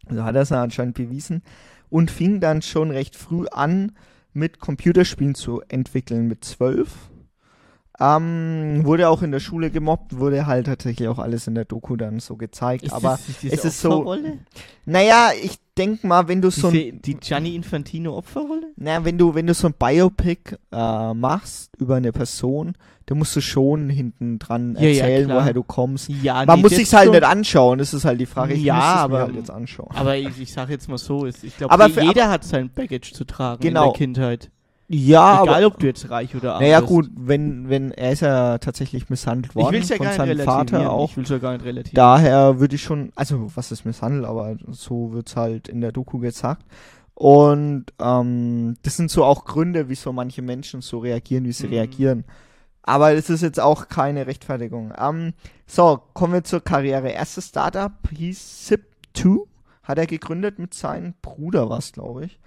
Also 0.07 0.25
hat 0.25 0.35
er 0.35 0.41
es 0.41 0.51
anscheinend 0.51 0.95
bewiesen 0.95 1.41
und 1.87 2.11
fing 2.11 2.41
dann 2.41 2.61
schon 2.61 2.91
recht 2.91 3.15
früh 3.15 3.45
an, 3.49 3.93
mit 4.33 4.59
Computerspielen 4.59 5.35
zu 5.35 5.61
entwickeln, 5.69 6.27
mit 6.27 6.43
zwölf. 6.43 7.09
Ähm, 7.99 8.81
wurde 8.85 9.09
auch 9.09 9.23
in 9.23 9.31
der 9.31 9.39
Schule 9.39 9.71
gemobbt, 9.71 10.17
wurde 10.19 10.45
halt 10.45 10.67
tatsächlich 10.67 11.07
auch 11.07 11.17
alles 11.17 11.47
in 11.47 11.55
der 11.55 11.65
Doku 11.65 11.95
dann 11.95 12.19
so 12.19 12.35
gezeigt. 12.37 12.83
Ist 12.83 12.93
aber 12.93 13.17
das 13.25 13.43
es 13.43 13.65
ist 13.65 13.81
so- 13.81 14.15
naja, 14.85 15.31
ich 15.43 15.57
denk 15.77 16.03
mal, 16.03 16.27
wenn 16.27 16.41
du 16.41 16.51
so 16.51 16.69
Diese, 16.71 16.89
ein, 16.89 17.01
die 17.01 17.15
Gianni 17.15 17.55
Infantino 17.55 18.15
Opferrolle? 18.15 18.67
naja, 18.75 19.03
wenn 19.03 19.17
du, 19.17 19.33
wenn 19.33 19.47
du 19.47 19.53
so 19.55 19.67
ein 19.67 19.73
Biopic 19.73 20.55
äh, 20.71 21.13
machst 21.13 21.71
über 21.79 21.95
eine 21.95 22.11
Person, 22.11 22.73
dann 23.07 23.17
musst 23.17 23.35
du 23.35 23.41
schon 23.41 23.89
hinten 23.89 24.37
dran 24.37 24.75
Ja, 24.75 24.81
ja, 24.81 24.87
erzählen, 25.03 25.25
klar. 25.25 25.41
woher 25.41 25.53
du 25.53 25.63
kommst. 25.63 26.09
Ja, 26.09 26.45
Man 26.45 26.57
nee, 26.57 26.61
muss 26.63 26.71
sich's 26.73 26.93
halt 26.93 27.05
schon. 27.05 27.13
nicht 27.15 27.23
anschauen, 27.23 27.79
das 27.79 27.93
ist 27.95 28.05
halt 28.05 28.19
die 28.19 28.25
Frage. 28.27 28.53
Ich 28.53 28.63
Ja, 28.63 28.75
müsste 28.75 28.89
es 28.89 28.95
mir 28.95 29.01
aber- 29.01 29.19
halt 29.21 29.35
jetzt 29.35 29.51
anschauen. 29.51 29.89
Aber 29.95 30.15
ich, 30.17 30.39
ich 30.39 30.53
sag 30.53 30.69
jetzt 30.69 30.87
mal 30.87 30.97
so, 30.99 31.25
ist, 31.25 31.43
ich 31.43 31.53
Aber 31.67 31.89
glaube, 31.89 32.05
jeder 32.07 32.29
hat 32.29 32.43
sein 32.43 32.69
Baggage 32.69 33.11
zu 33.13 33.23
tragen 33.25 33.61
Genau. 33.61 33.85
in 33.85 33.89
der 33.89 33.97
Kindheit. 33.97 34.51
Ja, 34.89 35.43
Egal, 35.43 35.55
aber 35.63 35.67
ob 35.67 35.79
du 35.79 35.85
jetzt 35.87 36.09
reich 36.09 36.33
oder 36.33 36.53
arm 36.53 36.61
Naja 36.63 36.79
bist. 36.79 36.87
gut, 36.89 37.09
wenn, 37.13 37.67
wenn 37.69 37.91
er 37.91 38.13
ist 38.13 38.21
ja 38.21 38.57
tatsächlich 38.57 39.09
misshandelt 39.09 39.51
Ich 39.51 39.55
worden 39.55 39.73
will 39.73 39.81
es 39.81 39.89
ja 39.89 39.97
von 39.97 40.05
gar 40.05 40.25
nicht 40.25 40.37
seinem. 40.37 40.45
Vater 40.45 40.91
auch. 40.91 41.09
Ich 41.09 41.17
will 41.17 41.25
es 41.25 41.29
ja 41.29 41.39
gar 41.39 41.51
nicht 41.53 41.65
relativieren. 41.65 41.95
Daher 41.95 42.59
würde 42.61 42.75
ich 42.75 42.83
schon, 42.83 43.11
also 43.15 43.51
was 43.55 43.71
ist 43.73 43.83
misshandelt, 43.83 44.23
aber 44.25 44.55
so 44.69 45.11
wird's 45.11 45.35
halt 45.35 45.67
in 45.67 45.81
der 45.81 45.91
Doku 45.91 46.19
gesagt. 46.19 46.65
Und 47.15 47.85
ähm, 47.99 48.75
das 48.83 48.95
sind 48.95 49.11
so 49.11 49.25
auch 49.25 49.43
Gründe, 49.43 49.89
wieso 49.89 50.13
manche 50.13 50.41
Menschen 50.41 50.81
so 50.81 50.99
reagieren, 50.99 51.43
wie 51.45 51.51
sie 51.51 51.67
Mhm. 51.67 51.73
reagieren. 51.73 52.23
Aber 52.83 53.13
das 53.13 53.29
ist 53.29 53.41
jetzt 53.41 53.59
auch 53.59 53.89
keine 53.89 54.25
Rechtfertigung. 54.27 54.93
Ähm, 54.97 55.33
so, 55.65 55.99
kommen 56.13 56.31
wir 56.31 56.43
zur 56.45 56.61
Karriere. 56.61 57.09
Erstes 57.09 57.47
Startup 57.49 57.91
hieß 58.15 58.71
Zip2, 58.71 59.39
hat 59.83 59.97
er 59.97 60.05
gegründet 60.07 60.59
mit 60.59 60.73
seinem 60.73 61.13
Bruder, 61.21 61.69
was 61.69 61.91
glaube 61.91 62.25
ich. 62.25 62.39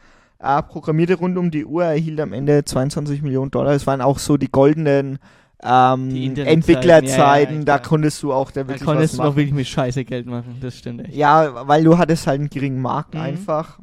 Er 0.43 0.63
programmierte 0.63 1.17
rund 1.17 1.37
um 1.37 1.51
die 1.51 1.67
Uhr, 1.67 1.85
erhielt 1.85 2.19
am 2.21 2.33
Ende 2.33 2.65
22 2.65 3.21
Millionen 3.23 3.51
Dollar. 3.51 3.73
Es 3.75 3.87
waren 3.87 4.01
auch 4.01 4.19
so 4.19 4.37
die 4.39 4.51
goldenen 4.51 5.19
ähm, 5.63 6.35
Entwicklerzeiten, 6.37 7.55
ja, 7.57 7.59
ja, 7.61 7.65
da 7.67 7.79
konntest 7.79 8.23
du 8.23 8.33
auch 8.33 8.51
da 8.51 8.63
Da 8.63 8.69
wirklich 8.69 8.87
konntest 8.87 9.13
was 9.15 9.17
du 9.19 9.23
machen. 9.25 9.37
wirklich 9.37 9.55
mit 9.55 9.67
Scheiße 9.67 10.05
Geld 10.07 10.27
machen. 10.27 10.57
Das 10.63 10.79
stimmt 10.79 11.03
echt. 11.07 11.15
Ja, 11.15 11.69
weil 11.69 11.85
du 11.85 11.99
hattest 11.99 12.27
halt 12.27 12.41
einen 12.41 12.49
geringen 12.49 12.81
Markt 12.81 13.15
Mhm. 13.15 13.21
einfach. 13.21 13.79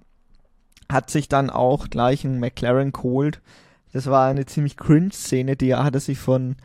Hat 0.91 1.11
sich 1.11 1.29
dann 1.29 1.49
auch 1.51 1.89
gleich 1.89 2.25
einen 2.25 2.39
McLaren 2.39 2.91
geholt. 2.91 3.41
Das 3.93 4.07
war 4.07 4.27
eine 4.27 4.45
ziemlich 4.47 4.77
cringe 4.77 5.11
Szene, 5.11 5.55
die 5.55 5.69
er 5.69 5.83
hatte 5.83 5.99
sich 5.99 6.17
von 6.17 6.55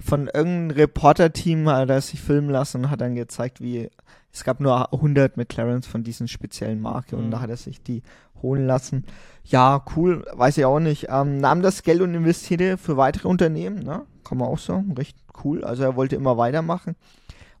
von 0.00 0.26
irgendeinem 0.32 0.70
Reporter-Team 0.76 1.68
hat 1.68 1.90
er 1.90 2.00
sich 2.00 2.20
filmen 2.20 2.50
lassen 2.50 2.84
und 2.84 2.90
hat 2.90 3.00
dann 3.00 3.16
gezeigt, 3.16 3.60
wie 3.60 3.90
es 4.32 4.44
gab 4.44 4.60
nur 4.60 4.92
100 4.92 5.36
McLarens 5.36 5.86
von 5.86 6.02
diesen 6.04 6.28
speziellen 6.28 6.80
Marke 6.80 7.16
und 7.16 7.26
Mhm. 7.26 7.30
da 7.30 7.40
hat 7.40 7.50
er 7.50 7.56
sich 7.56 7.82
die 7.82 8.02
holen 8.42 8.66
lassen. 8.66 9.04
Ja, 9.44 9.84
cool, 9.96 10.24
weiß 10.32 10.58
ich 10.58 10.64
auch 10.64 10.78
nicht. 10.80 11.06
Ähm, 11.10 11.38
nahm 11.38 11.62
das 11.62 11.82
Geld 11.82 12.00
und 12.02 12.14
investierte 12.14 12.76
für 12.78 12.96
weitere 12.96 13.26
Unternehmen, 13.28 13.82
ne? 13.82 14.02
Kann 14.24 14.38
man 14.38 14.48
auch 14.48 14.58
sagen, 14.58 14.92
recht 14.92 15.16
cool. 15.44 15.64
Also 15.64 15.82
er 15.82 15.96
wollte 15.96 16.14
immer 16.16 16.36
weitermachen. 16.36 16.94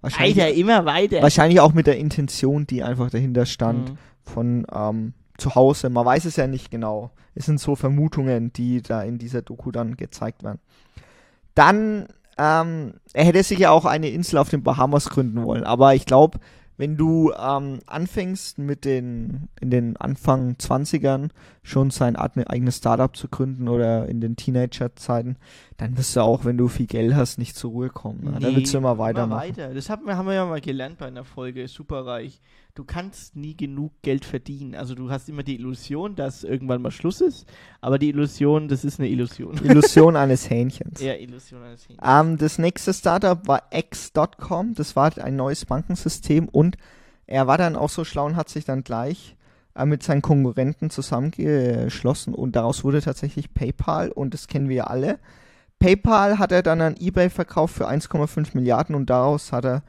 Wahrscheinlich, 0.02 0.40
Alter, 0.40 0.54
immer 0.54 0.84
weiter. 0.84 1.22
wahrscheinlich 1.22 1.58
auch 1.60 1.72
mit 1.72 1.86
der 1.88 1.98
Intention, 1.98 2.66
die 2.66 2.82
einfach 2.84 3.10
dahinter 3.10 3.46
stand 3.46 3.90
Mhm. 3.90 3.98
von 4.22 4.66
ähm, 4.72 5.14
zu 5.38 5.54
Hause. 5.54 5.88
Man 5.90 6.04
weiß 6.06 6.24
es 6.26 6.36
ja 6.36 6.46
nicht 6.46 6.70
genau. 6.70 7.10
Es 7.34 7.46
sind 7.46 7.58
so 7.58 7.74
Vermutungen, 7.74 8.52
die 8.52 8.82
da 8.82 9.02
in 9.02 9.18
dieser 9.18 9.42
Doku 9.42 9.70
dann 9.72 9.96
gezeigt 9.96 10.42
werden. 10.44 10.60
Dann, 11.54 12.06
ähm, 12.38 12.94
er 13.12 13.24
hätte 13.24 13.42
sich 13.42 13.58
ja 13.58 13.70
auch 13.70 13.84
eine 13.84 14.08
Insel 14.08 14.38
auf 14.38 14.48
den 14.48 14.62
Bahamas 14.62 15.08
gründen 15.10 15.42
wollen, 15.42 15.64
aber 15.64 15.94
ich 15.94 16.06
glaube, 16.06 16.38
wenn 16.80 16.96
du 16.96 17.32
ähm, 17.32 17.80
anfängst 17.86 18.58
mit 18.58 18.84
den, 18.84 19.48
in 19.60 19.70
den 19.70 19.96
Anfang 19.96 20.52
20ern 20.52 21.30
schon 21.64 21.90
sein 21.90 22.14
eigenes 22.14 22.76
Startup 22.76 23.14
zu 23.16 23.26
gründen 23.26 23.66
oder 23.68 24.08
in 24.08 24.20
den 24.20 24.36
Teenager-Zeiten, 24.36 25.38
dann 25.76 25.98
wirst 25.98 26.14
du 26.14 26.20
auch, 26.20 26.44
wenn 26.44 26.56
du 26.56 26.68
viel 26.68 26.86
Geld 26.86 27.16
hast, 27.16 27.36
nicht 27.36 27.56
zur 27.56 27.72
Ruhe 27.72 27.88
kommen. 27.88 28.22
Ne? 28.22 28.38
Dann 28.38 28.52
Nee, 28.52 28.56
willst 28.58 28.72
du 28.74 28.78
immer 28.78 28.96
weitermachen. 28.96 29.40
weiter. 29.40 29.74
Das 29.74 29.90
haben 29.90 30.06
wir, 30.06 30.16
haben 30.16 30.26
wir 30.28 30.34
ja 30.34 30.46
mal 30.46 30.60
gelernt 30.60 30.98
bei 30.98 31.06
einer 31.06 31.24
Folge, 31.24 31.66
superreich. 31.66 32.40
Du 32.78 32.84
kannst 32.84 33.34
nie 33.34 33.56
genug 33.56 33.90
Geld 34.02 34.24
verdienen. 34.24 34.76
Also 34.76 34.94
du 34.94 35.10
hast 35.10 35.28
immer 35.28 35.42
die 35.42 35.56
Illusion, 35.56 36.14
dass 36.14 36.44
irgendwann 36.44 36.80
mal 36.80 36.92
Schluss 36.92 37.20
ist, 37.20 37.44
aber 37.80 37.98
die 37.98 38.10
Illusion, 38.10 38.68
das 38.68 38.84
ist 38.84 39.00
eine 39.00 39.08
Illusion. 39.08 39.58
Illusion 39.64 40.14
eines 40.14 40.48
Hähnchens. 40.48 41.00
Ja, 41.00 41.14
Illusion 41.14 41.60
eines 41.60 41.88
Hähnchens. 41.88 42.08
Ähm, 42.08 42.38
das 42.38 42.58
nächste 42.58 42.94
Startup 42.94 43.44
war 43.48 43.64
X.com. 43.72 44.74
Das 44.74 44.94
war 44.94 45.10
ein 45.18 45.34
neues 45.34 45.66
Bankensystem 45.66 46.48
und 46.48 46.76
er 47.26 47.48
war 47.48 47.58
dann 47.58 47.74
auch 47.74 47.90
so 47.90 48.04
schlau 48.04 48.26
und 48.26 48.36
hat 48.36 48.48
sich 48.48 48.64
dann 48.64 48.84
gleich 48.84 49.34
äh, 49.74 49.84
mit 49.84 50.04
seinen 50.04 50.22
Konkurrenten 50.22 50.88
zusammengeschlossen 50.88 52.32
und 52.32 52.54
daraus 52.54 52.84
wurde 52.84 53.02
tatsächlich 53.02 53.52
PayPal 53.54 54.12
und 54.12 54.34
das 54.34 54.46
kennen 54.46 54.68
wir 54.68 54.76
ja 54.76 54.84
alle. 54.84 55.18
PayPal 55.80 56.38
hat 56.38 56.52
er 56.52 56.62
dann 56.62 56.80
an 56.80 56.94
eBay 56.96 57.28
verkauft 57.28 57.74
für 57.74 57.88
1,5 57.88 58.50
Milliarden 58.54 58.94
und 58.94 59.10
daraus 59.10 59.50
hat 59.50 59.64
er 59.64 59.82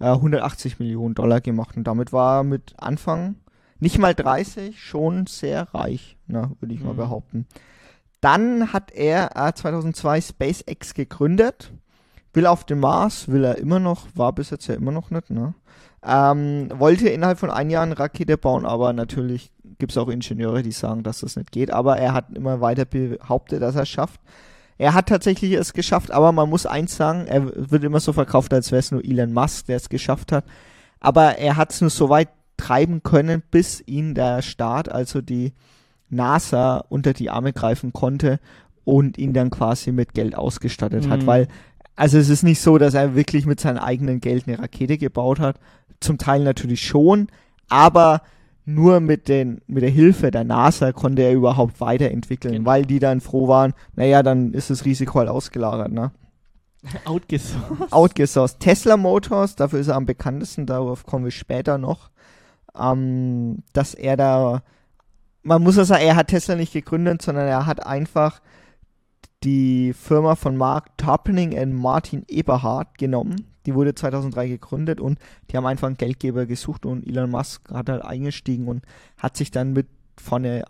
äh, 0.00 0.06
180 0.06 0.78
Millionen 0.78 1.14
Dollar 1.14 1.40
gemacht 1.40 1.76
und 1.76 1.84
damit 1.84 2.12
war 2.12 2.40
er 2.40 2.44
mit 2.44 2.74
Anfang 2.78 3.36
nicht 3.80 3.98
mal 3.98 4.14
30 4.14 4.80
schon 4.80 5.26
sehr 5.26 5.74
reich, 5.74 6.16
na, 6.26 6.50
würde 6.60 6.74
ich 6.74 6.80
mal 6.82 6.92
Mhm. 6.94 6.98
behaupten. 6.98 7.46
Dann 8.20 8.72
hat 8.72 8.90
er 8.92 9.36
äh, 9.36 9.52
2002 9.52 10.20
SpaceX 10.22 10.94
gegründet, 10.94 11.72
will 12.32 12.46
auf 12.46 12.64
den 12.64 12.80
Mars, 12.80 13.28
will 13.28 13.44
er 13.44 13.58
immer 13.58 13.80
noch, 13.80 14.06
war 14.14 14.32
bis 14.32 14.50
jetzt 14.50 14.66
ja 14.66 14.74
immer 14.74 14.92
noch 14.92 15.10
nicht, 15.10 15.30
ne? 15.30 15.54
Ähm, 16.06 16.68
wollte 16.74 17.08
innerhalb 17.08 17.38
von 17.38 17.50
ein 17.50 17.70
Jahr 17.70 17.82
eine 17.82 17.98
Rakete 17.98 18.36
bauen, 18.36 18.66
aber 18.66 18.92
natürlich 18.92 19.52
gibt 19.78 19.92
es 19.92 19.98
auch 19.98 20.08
Ingenieure, 20.08 20.62
die 20.62 20.72
sagen, 20.72 21.02
dass 21.02 21.20
das 21.20 21.36
nicht 21.36 21.50
geht. 21.50 21.70
Aber 21.70 21.96
er 21.96 22.12
hat 22.12 22.30
immer 22.36 22.60
weiter 22.60 22.84
behauptet, 22.84 23.62
dass 23.62 23.74
er 23.74 23.82
es 23.82 23.88
schafft. 23.88 24.20
Er 24.76 24.94
hat 24.94 25.08
tatsächlich 25.08 25.52
es 25.52 25.72
geschafft, 25.72 26.10
aber 26.10 26.32
man 26.32 26.50
muss 26.50 26.66
eins 26.66 26.96
sagen, 26.96 27.26
er 27.26 27.70
wird 27.70 27.84
immer 27.84 28.00
so 28.00 28.12
verkauft, 28.12 28.52
als 28.52 28.72
wäre 28.72 28.80
es 28.80 28.90
nur 28.90 29.04
Elon 29.04 29.32
Musk, 29.32 29.66
der 29.66 29.76
es 29.76 29.88
geschafft 29.88 30.32
hat. 30.32 30.44
Aber 31.00 31.38
er 31.38 31.56
hat 31.56 31.72
es 31.72 31.80
nur 31.80 31.90
so 31.90 32.08
weit 32.08 32.28
treiben 32.56 33.02
können, 33.02 33.42
bis 33.50 33.82
ihn 33.86 34.14
der 34.14 34.42
Staat, 34.42 34.90
also 34.90 35.20
die 35.20 35.52
NASA, 36.08 36.84
unter 36.88 37.12
die 37.12 37.30
Arme 37.30 37.52
greifen 37.52 37.92
konnte 37.92 38.40
und 38.84 39.18
ihn 39.18 39.32
dann 39.32 39.50
quasi 39.50 39.92
mit 39.92 40.14
Geld 40.14 40.34
ausgestattet 40.34 41.08
hat. 41.08 41.22
Mhm. 41.22 41.26
Weil, 41.26 41.48
also 41.96 42.18
es 42.18 42.28
ist 42.28 42.42
nicht 42.42 42.60
so, 42.60 42.78
dass 42.78 42.94
er 42.94 43.14
wirklich 43.14 43.46
mit 43.46 43.60
seinem 43.60 43.78
eigenen 43.78 44.20
Geld 44.20 44.46
eine 44.46 44.58
Rakete 44.58 44.98
gebaut 44.98 45.40
hat. 45.40 45.58
Zum 46.00 46.18
Teil 46.18 46.42
natürlich 46.42 46.86
schon, 46.86 47.28
aber 47.68 48.22
nur 48.64 49.00
mit, 49.00 49.28
den, 49.28 49.60
mit 49.66 49.82
der 49.82 49.90
Hilfe 49.90 50.30
der 50.30 50.44
NASA 50.44 50.92
konnte 50.92 51.22
er 51.22 51.32
überhaupt 51.32 51.80
weiterentwickeln, 51.80 52.54
Genau. 52.54 52.66
weil 52.66 52.86
die 52.86 52.98
dann 52.98 53.20
froh 53.20 53.48
waren, 53.48 53.74
naja, 53.94 54.22
dann 54.22 54.52
ist 54.52 54.70
das 54.70 54.84
Risiko 54.84 55.18
halt 55.18 55.28
ausgelagert, 55.28 55.92
ne? 55.92 56.12
Outgesourced. 57.04 57.92
Outgesourced. 57.92 58.60
Tesla 58.60 58.96
Motors, 58.96 59.56
dafür 59.56 59.80
ist 59.80 59.88
er 59.88 59.96
am 59.96 60.06
bekanntesten, 60.06 60.66
darauf 60.66 61.06
kommen 61.06 61.24
wir 61.24 61.30
später 61.32 61.78
noch, 61.78 62.10
ähm, 62.78 63.62
dass 63.72 63.94
er 63.94 64.16
da, 64.16 64.62
man 65.42 65.62
muss 65.62 65.76
ja 65.76 65.84
sagen, 65.84 66.04
er 66.04 66.16
hat 66.16 66.28
Tesla 66.28 66.56
nicht 66.56 66.72
gegründet, 66.72 67.22
sondern 67.22 67.46
er 67.46 67.66
hat 67.66 67.86
einfach 67.86 68.40
die 69.42 69.92
Firma 69.92 70.36
von 70.36 70.56
Mark 70.56 70.96
Tarpening 70.96 71.58
und 71.58 71.74
Martin 71.74 72.24
Eberhard 72.28 72.96
genommen. 72.98 73.46
Die 73.66 73.74
wurde 73.74 73.94
2003 73.94 74.48
gegründet 74.48 75.00
und 75.00 75.18
die 75.50 75.56
haben 75.56 75.66
einfach 75.66 75.86
einen 75.86 75.96
Geldgeber 75.96 76.46
gesucht 76.46 76.86
und 76.86 77.06
Elon 77.06 77.30
Musk 77.30 77.70
hat 77.70 77.88
halt 77.88 78.04
eingestiegen 78.04 78.68
und 78.68 78.82
hat 79.18 79.36
sich 79.36 79.50
dann 79.50 79.72
mit 79.72 79.86
vorne 80.20 80.64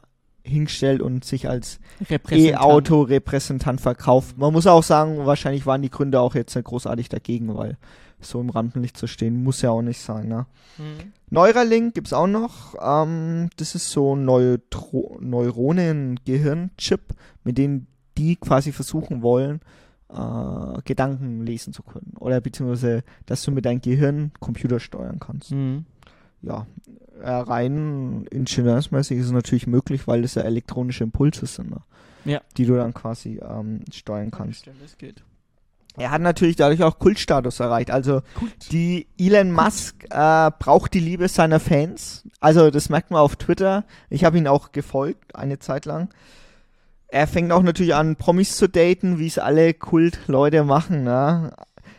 hingestellt 0.44 1.00
und 1.00 1.24
sich 1.24 1.48
als 1.48 1.80
Repräsentant. 2.08 2.62
E-Auto-Repräsentant 2.62 3.80
verkauft. 3.80 4.36
Man 4.36 4.52
muss 4.52 4.66
auch 4.66 4.82
sagen, 4.82 5.24
wahrscheinlich 5.24 5.64
waren 5.66 5.82
die 5.82 5.90
Gründer 5.90 6.20
auch 6.20 6.34
jetzt 6.34 6.54
nicht 6.54 6.66
großartig 6.66 7.08
dagegen, 7.08 7.56
weil 7.56 7.78
so 8.20 8.40
im 8.40 8.50
Rampenlicht 8.50 8.96
zu 8.96 9.06
stehen, 9.06 9.42
muss 9.42 9.62
ja 9.62 9.70
auch 9.70 9.82
nicht 9.82 10.00
sein. 10.00 10.28
Ne? 10.28 10.46
Mhm. 10.78 11.12
Neuralink 11.30 11.94
gibt's 11.94 12.12
auch 12.12 12.26
noch. 12.26 12.74
Ähm, 12.80 13.48
das 13.56 13.74
ist 13.74 13.90
so 13.90 14.14
ein 14.14 14.24
Neuronen-Gehirn-Chip, 14.24 17.00
mit 17.42 17.58
dem 17.58 17.86
die 18.16 18.36
quasi 18.36 18.70
versuchen 18.72 19.22
wollen, 19.22 19.60
äh, 20.14 20.80
Gedanken 20.84 21.44
lesen 21.44 21.72
zu 21.72 21.82
können. 21.82 22.14
Oder 22.18 22.40
beziehungsweise, 22.40 23.02
dass 23.26 23.42
du 23.42 23.50
mit 23.50 23.64
deinem 23.64 23.80
Gehirn 23.80 24.30
Computer 24.40 24.80
steuern 24.80 25.18
kannst 25.18 25.50
Mhm. 25.50 25.84
ja, 26.42 26.66
äh, 27.22 27.30
rein 27.30 28.26
ingenieursmäßig 28.30 29.18
ist 29.18 29.26
es 29.26 29.32
natürlich 29.32 29.66
möglich, 29.66 30.06
weil 30.06 30.24
es 30.24 30.34
ja 30.34 30.42
elektronische 30.42 31.04
Impulse 31.04 31.46
sind, 31.46 31.70
ne? 31.70 31.80
Ja. 32.26 32.40
die 32.56 32.64
du 32.64 32.74
dann 32.76 32.94
quasi 32.94 33.38
ähm, 33.46 33.82
steuern 33.92 34.30
kannst. 34.30 34.60
Stimmt, 34.60 34.82
das 34.82 34.96
geht. 34.96 35.22
Er 35.96 36.10
hat 36.10 36.22
natürlich 36.22 36.56
dadurch 36.56 36.82
auch 36.82 36.98
Kultstatus 36.98 37.60
erreicht. 37.60 37.90
Also 37.90 38.22
die 38.72 39.06
Elon 39.16 39.52
Musk 39.52 40.04
äh, 40.10 40.50
braucht 40.58 40.94
die 40.94 41.00
Liebe 41.00 41.28
seiner 41.28 41.60
Fans. 41.60 42.26
Also 42.40 42.70
das 42.70 42.88
merkt 42.88 43.10
man 43.12 43.20
auf 43.20 43.36
Twitter. 43.36 43.84
Ich 44.10 44.24
habe 44.24 44.38
ihn 44.38 44.48
auch 44.48 44.72
gefolgt 44.72 45.36
eine 45.36 45.60
Zeit 45.60 45.84
lang. 45.84 46.08
Er 47.14 47.28
fängt 47.28 47.52
auch 47.52 47.62
natürlich 47.62 47.94
an, 47.94 48.16
Promis 48.16 48.56
zu 48.56 48.68
daten, 48.68 49.20
wie 49.20 49.28
es 49.28 49.38
alle 49.38 49.72
Kultleute 49.72 50.64
machen. 50.64 51.04
Ne? 51.04 51.52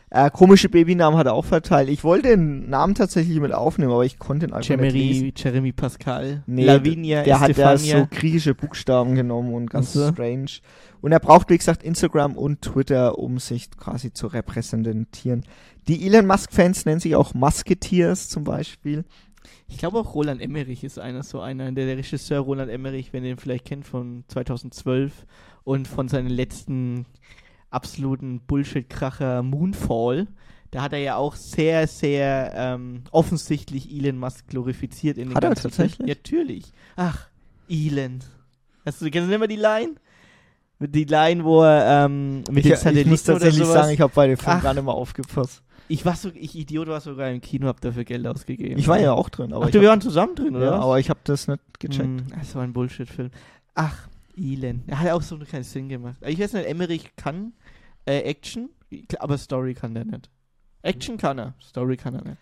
Äh, 0.09 0.29
komische 0.29 0.67
Babynamen 0.67 1.17
hat 1.17 1.25
er 1.25 1.33
auch 1.35 1.45
verteilt. 1.45 1.87
Ich 1.87 2.03
wollte 2.03 2.27
den 2.27 2.69
Namen 2.69 2.95
tatsächlich 2.95 3.39
mit 3.39 3.53
aufnehmen, 3.53 3.93
aber 3.93 4.03
ich 4.03 4.19
konnte 4.19 4.47
ihn 4.47 4.51
einfach 4.51 4.75
nicht 4.75 4.93
lesen. 4.93 5.13
Jeremy, 5.21 5.33
Jeremy 5.37 5.71
Pascal. 5.71 6.43
Nee, 6.47 6.65
Lavinia, 6.65 7.23
der 7.23 7.39
hat 7.39 7.55
ja 7.55 7.75
Estefania. 7.75 8.07
so 8.11 8.19
griechische 8.19 8.55
Buchstaben 8.55 9.15
genommen 9.15 9.53
und 9.53 9.69
ganz 9.69 9.91
Ach 9.91 9.93
so. 9.93 10.11
strange. 10.11 10.51
Und 10.99 11.13
er 11.13 11.21
braucht, 11.21 11.49
wie 11.49 11.57
gesagt, 11.57 11.83
Instagram 11.83 12.35
und 12.35 12.61
Twitter, 12.61 13.17
um 13.17 13.39
sich 13.39 13.71
quasi 13.71 14.11
zu 14.11 14.27
repräsentieren. 14.27 15.45
Die 15.87 16.05
Elon 16.05 16.27
Musk-Fans 16.27 16.83
nennen 16.85 16.99
sich 16.99 17.15
auch 17.15 17.33
Musketeers 17.33 18.27
zum 18.27 18.43
Beispiel. 18.43 19.05
Ich 19.67 19.77
glaube 19.77 19.99
auch 19.99 20.13
Roland 20.13 20.41
Emmerich 20.41 20.83
ist 20.83 20.99
einer 20.99 21.23
so 21.23 21.39
einer, 21.39 21.71
der, 21.71 21.85
der 21.85 21.97
Regisseur 21.97 22.39
Roland 22.39 22.71
Emmerich, 22.71 23.13
wenn 23.13 23.23
ihr 23.23 23.31
ihn 23.31 23.37
vielleicht 23.37 23.65
kennt 23.65 23.85
von 23.85 24.23
2012 24.27 25.25
und 25.63 25.87
von 25.87 26.07
seinen 26.07 26.29
letzten 26.29 27.05
absoluten 27.71 28.41
Bullshit-Kracher 28.41 29.43
Moonfall. 29.43 30.27
Da 30.71 30.81
hat 30.81 30.93
er 30.93 30.99
ja 30.99 31.15
auch 31.15 31.35
sehr, 31.35 31.87
sehr 31.87 32.53
ähm, 32.55 33.03
offensichtlich 33.11 33.91
Elon 33.91 34.17
Musk 34.17 34.47
glorifiziert 34.47 35.17
in 35.17 35.29
den 35.29 35.35
Hat 35.35 35.43
er 35.43 35.55
tatsächlich? 35.55 35.95
Filmen. 35.95 36.09
Ja, 36.09 36.15
natürlich. 36.15 36.71
Ach, 36.95 37.27
Elon. 37.69 38.19
Hast 38.85 39.01
du, 39.01 39.09
kennst 39.09 39.27
du 39.27 39.29
nicht 39.29 39.39
mehr 39.39 39.47
die 39.47 39.55
Line? 39.55 39.95
Die 40.79 41.05
Line, 41.05 41.43
wo 41.43 41.63
er 41.63 42.05
ähm, 42.05 42.43
mit 42.49 42.57
ich, 42.57 42.63
den 42.63 42.75
Satelliten 42.75 43.07
ich 43.07 43.11
muss 43.11 43.23
tatsächlich 43.23 43.65
sagen, 43.65 43.93
ich 43.93 44.01
habe 44.01 44.13
bei 44.13 44.27
dem 44.27 44.37
Film 44.37 44.57
Ach. 44.57 44.63
gar 44.63 44.73
nicht 44.73 44.83
mehr 44.83 44.93
aufgepasst. 44.93 45.63
Ich 45.87 46.05
war 46.05 46.15
so, 46.15 46.29
ich 46.33 46.55
Idiot 46.55 46.87
war 46.87 46.99
sogar 47.01 47.29
im 47.31 47.41
Kino, 47.41 47.67
hab 47.67 47.81
dafür 47.81 48.03
Geld 48.03 48.25
ausgegeben. 48.27 48.77
Ich 48.77 48.87
war 48.87 48.99
ja 48.99 49.13
auch 49.13 49.29
drin, 49.29 49.53
aber 49.53 49.65
Ach, 49.65 49.69
du, 49.69 49.77
hab, 49.77 49.81
wir 49.81 49.89
waren 49.89 50.01
zusammen 50.01 50.35
drin, 50.35 50.55
oder? 50.55 50.65
ja, 50.65 50.71
was? 50.73 50.83
aber 50.83 50.99
ich 50.99 51.09
habe 51.09 51.19
das 51.23 51.47
nicht 51.47 51.61
gecheckt. 51.79 52.07
Mm, 52.09 52.17
Das 52.39 52.55
war 52.55 52.63
ein 52.63 52.73
Bullshit-Film. 52.73 53.31
Ach, 53.75 54.07
Elon. 54.37 54.83
Er 54.87 54.99
hat 54.99 55.11
auch 55.11 55.21
so 55.21 55.37
keinen 55.39 55.63
Sinn 55.63 55.89
gemacht. 55.89 56.17
Ich 56.25 56.39
weiß 56.39 56.53
nicht, 56.53 56.65
Emmerich 56.67 57.15
kann 57.15 57.53
äh, 58.05 58.19
Action, 58.21 58.69
aber 59.19 59.37
Story 59.37 59.73
kann 59.73 59.93
der 59.93 60.05
nicht. 60.05 60.29
Action 60.81 61.17
kann 61.17 61.39
er, 61.39 61.53
Story 61.61 61.97
kann 61.97 62.15
er 62.15 62.23
nicht. 62.23 62.37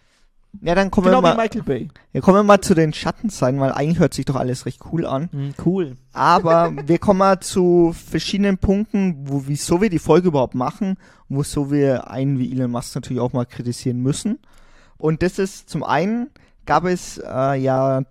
Ja, 0.61 0.75
dann 0.75 0.91
kommen, 0.91 1.05
Genau 1.07 1.21
wir 1.21 1.33
wie 1.33 1.35
mal, 1.35 1.43
Michael 1.43 1.63
Bay. 1.63 1.87
ja, 2.13 2.21
kommen 2.21 2.37
wir 2.37 2.43
mal 2.43 2.61
zu 2.61 2.73
den 2.73 2.93
Schattenseiten, 2.93 3.59
weil 3.59 3.71
eigentlich 3.71 3.99
hört 3.99 4.13
sich 4.13 4.25
doch 4.25 4.35
alles 4.35 4.65
recht 4.65 4.81
cool 4.91 5.05
an. 5.05 5.29
Hm, 5.31 5.53
cool. 5.65 5.97
Aber 6.13 6.71
wir 6.85 6.99
kommen 6.99 7.19
mal 7.19 7.39
zu 7.39 7.93
verschiedenen 7.93 8.57
Punkten, 8.57 9.27
wo, 9.27 9.43
wieso 9.47 9.81
wir 9.81 9.89
die 9.89 9.99
Folge 9.99 10.29
überhaupt 10.29 10.55
machen 10.55 10.97
und 11.27 11.39
wieso 11.39 11.71
wir 11.71 12.09
einen 12.09 12.39
wie 12.39 12.51
Elon 12.51 12.71
Musk 12.71 12.95
natürlich 12.95 13.21
auch 13.21 13.33
mal 13.33 13.45
kritisieren 13.45 13.99
müssen. 13.99 14.39
Und 14.97 15.21
das 15.23 15.39
ist 15.39 15.69
zum 15.69 15.83
einen 15.83 16.29
gab 16.65 16.85
es 16.85 17.17
äh, 17.17 17.55
ja 17.59 18.03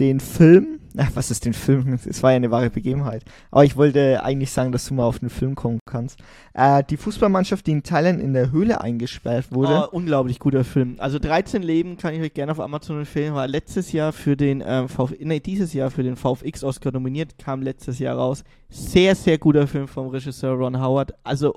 den 0.00 0.18
Film, 0.18 0.80
ach, 0.96 1.10
was 1.14 1.30
ist 1.30 1.44
den 1.44 1.52
Film? 1.52 1.98
Es 2.06 2.22
war 2.22 2.30
ja 2.30 2.36
eine 2.36 2.50
wahre 2.50 2.70
Begebenheit. 2.70 3.24
Aber 3.50 3.64
ich 3.64 3.76
wollte 3.76 4.24
eigentlich 4.24 4.50
sagen, 4.50 4.72
dass 4.72 4.86
du 4.86 4.94
mal 4.94 5.04
auf 5.04 5.18
den 5.18 5.30
Film 5.30 5.54
kommen 5.54 5.78
kannst. 5.86 6.18
Äh, 6.54 6.82
die 6.88 6.96
Fußballmannschaft, 6.96 7.66
die 7.66 7.72
in 7.72 7.82
Thailand 7.82 8.20
in 8.20 8.32
der 8.32 8.50
Höhle 8.50 8.80
eingesperrt 8.80 9.52
wurde. 9.52 9.88
Oh, 9.88 9.96
unglaublich 9.96 10.38
guter 10.38 10.64
Film. 10.64 10.96
Also 10.98 11.18
13 11.18 11.62
Leben 11.62 11.96
kann 11.96 12.14
ich 12.14 12.22
euch 12.22 12.34
gerne 12.34 12.52
auf 12.52 12.60
Amazon 12.60 12.98
empfehlen. 12.98 13.34
War 13.34 13.46
letztes 13.46 13.92
Jahr 13.92 14.12
für 14.12 14.36
den 14.36 14.62
ähm, 14.66 14.88
VF, 14.88 15.14
nee, 15.20 15.40
dieses 15.40 15.72
Jahr 15.74 15.90
für 15.90 16.02
den 16.02 16.16
VFX 16.16 16.64
Oscar 16.64 16.92
nominiert, 16.92 17.38
kam 17.38 17.62
letztes 17.62 17.98
Jahr 17.98 18.16
raus. 18.16 18.42
Sehr, 18.68 19.14
sehr 19.14 19.38
guter 19.38 19.66
Film 19.66 19.86
vom 19.86 20.08
Regisseur 20.08 20.52
Ron 20.54 20.80
Howard. 20.80 21.12
Also 21.22 21.54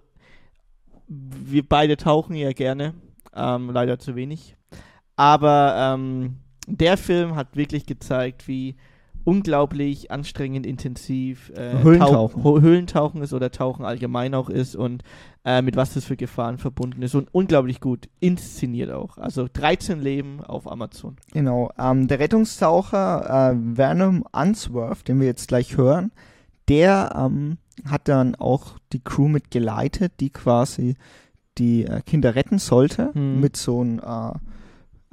wir 1.08 1.68
beide 1.68 1.98
tauchen 1.98 2.36
ja 2.36 2.52
gerne, 2.54 2.94
ähm, 3.36 3.70
leider 3.72 4.00
zu 4.00 4.16
wenig. 4.16 4.56
Aber 5.16 5.76
ähm, 5.78 6.38
der 6.68 6.98
Film 6.98 7.36
hat 7.36 7.56
wirklich 7.56 7.86
gezeigt, 7.86 8.48
wie 8.48 8.76
unglaublich 9.26 10.12
anstrengend 10.12 10.66
intensiv 10.66 11.50
äh, 11.56 11.82
Höhlentauchen. 11.82 12.44
Tauch- 12.44 12.62
Höhlentauchen 12.62 13.22
ist 13.22 13.34
oder 13.34 13.52
Tauchen 13.52 13.86
allgemein 13.86 14.34
auch 14.36 14.50
ist 14.50 14.76
und 14.76 15.02
äh, 15.46 15.62
mit 15.62 15.78
was 15.78 15.94
das 15.94 16.04
für 16.04 16.18
Gefahren 16.18 16.58
verbunden 16.58 17.02
ist 17.02 17.16
und 17.16 17.34
unglaublich 17.34 17.80
gut 17.80 18.10
inszeniert 18.20 18.92
auch. 18.92 19.18
Also 19.18 19.48
13 19.52 20.02
Leben 20.02 20.42
auf 20.44 20.70
Amazon. 20.70 21.16
Genau, 21.32 21.72
ähm, 21.80 22.10
der 22.10 22.20
Rettungstaucher 22.20 23.54
äh, 23.54 23.76
Vernon 23.76 24.24
Unsworth, 24.34 25.08
den 25.08 25.20
wir 25.22 25.28
jetzt 25.28 25.48
gleich 25.48 25.78
hören, 25.78 26.12
der 26.68 27.14
ähm, 27.18 27.58
hat 27.86 28.10
dann 28.10 28.36
auch 28.36 28.78
die 28.92 29.00
Crew 29.04 29.30
mit 29.30 29.52
geleitet, 29.52 30.14
die 30.20 30.32
quasi 30.32 30.96
die 31.58 31.86
äh, 31.86 32.02
Kinder 32.02 32.36
retten 32.36 32.60
sollte, 32.60 33.12
Hm. 33.14 33.40
mit 33.40 33.56
so 33.56 33.80
einem, 33.82 34.00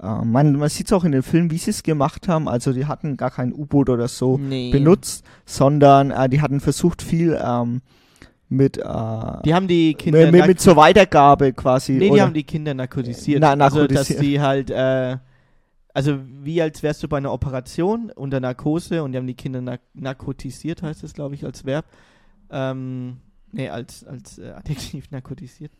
äh, 0.03 0.25
man, 0.25 0.57
man 0.57 0.69
sieht 0.69 0.87
es 0.87 0.93
auch 0.93 1.05
in 1.05 1.13
dem 1.13 1.23
Film, 1.23 1.51
wie 1.51 1.59
sie 1.59 1.71
es 1.71 1.83
gemacht 1.83 2.29
haben, 2.29 2.49
also 2.49 2.73
die 2.73 2.87
hatten 2.87 3.17
gar 3.17 3.31
kein 3.31 3.53
U-Boot 3.53 3.89
oder 3.91 4.09
so 4.09 4.39
nee. 4.39 4.71
benutzt, 4.71 5.25
sondern 5.45 6.11
äh, 6.11 6.29
die 6.29 6.41
hatten 6.41 6.61
versucht 6.61 7.03
viel 7.03 7.39
ähm, 7.43 7.83
mit, 8.49 8.79
äh, 8.79 8.83
Die 9.45 9.55
haben 9.55 9.69
die 9.69 9.95
Kinder 9.95 10.31
mit, 10.31 10.47
mit, 10.47 10.61
zur 10.61 10.77
Weitergabe 10.77 11.53
quasi. 11.53 11.93
Nee, 11.93 12.07
die 12.07 12.11
oder- 12.11 12.23
haben 12.23 12.35
die 12.35 12.43
Kinder 12.45 12.75
narkotisiert. 12.75 13.41
Na, 13.41 13.53
Also, 13.53 13.87
dass 13.87 14.09
narkotisiert. 14.09 14.23
die 14.23 14.41
halt, 14.41 14.71
äh, 14.71 15.19
also 15.95 16.19
wie 16.43 16.61
als 16.63 16.83
wärst 16.83 17.03
du 17.03 17.09
bei 17.09 17.19
einer 17.19 17.33
Operation 17.33 18.11
unter 18.15 18.41
Narkose 18.41 19.03
und 19.03 19.13
die 19.13 19.19
haben 19.19 19.27
die 19.27 19.35
Kinder 19.35 19.61
nar 19.61 19.79
narkotisiert, 19.95 20.83
heißt 20.83 21.03
das, 21.03 21.15
glaube 21.15 21.35
ich, 21.35 21.45
als 21.45 21.65
Verb. 21.65 21.85
Ähm, 22.51 23.19
nee, 23.53 23.69
als, 23.69 24.05
als 24.05 24.39
äh, 24.39 24.51
Adjektiv 24.51 25.11
narkotisiert. 25.11 25.73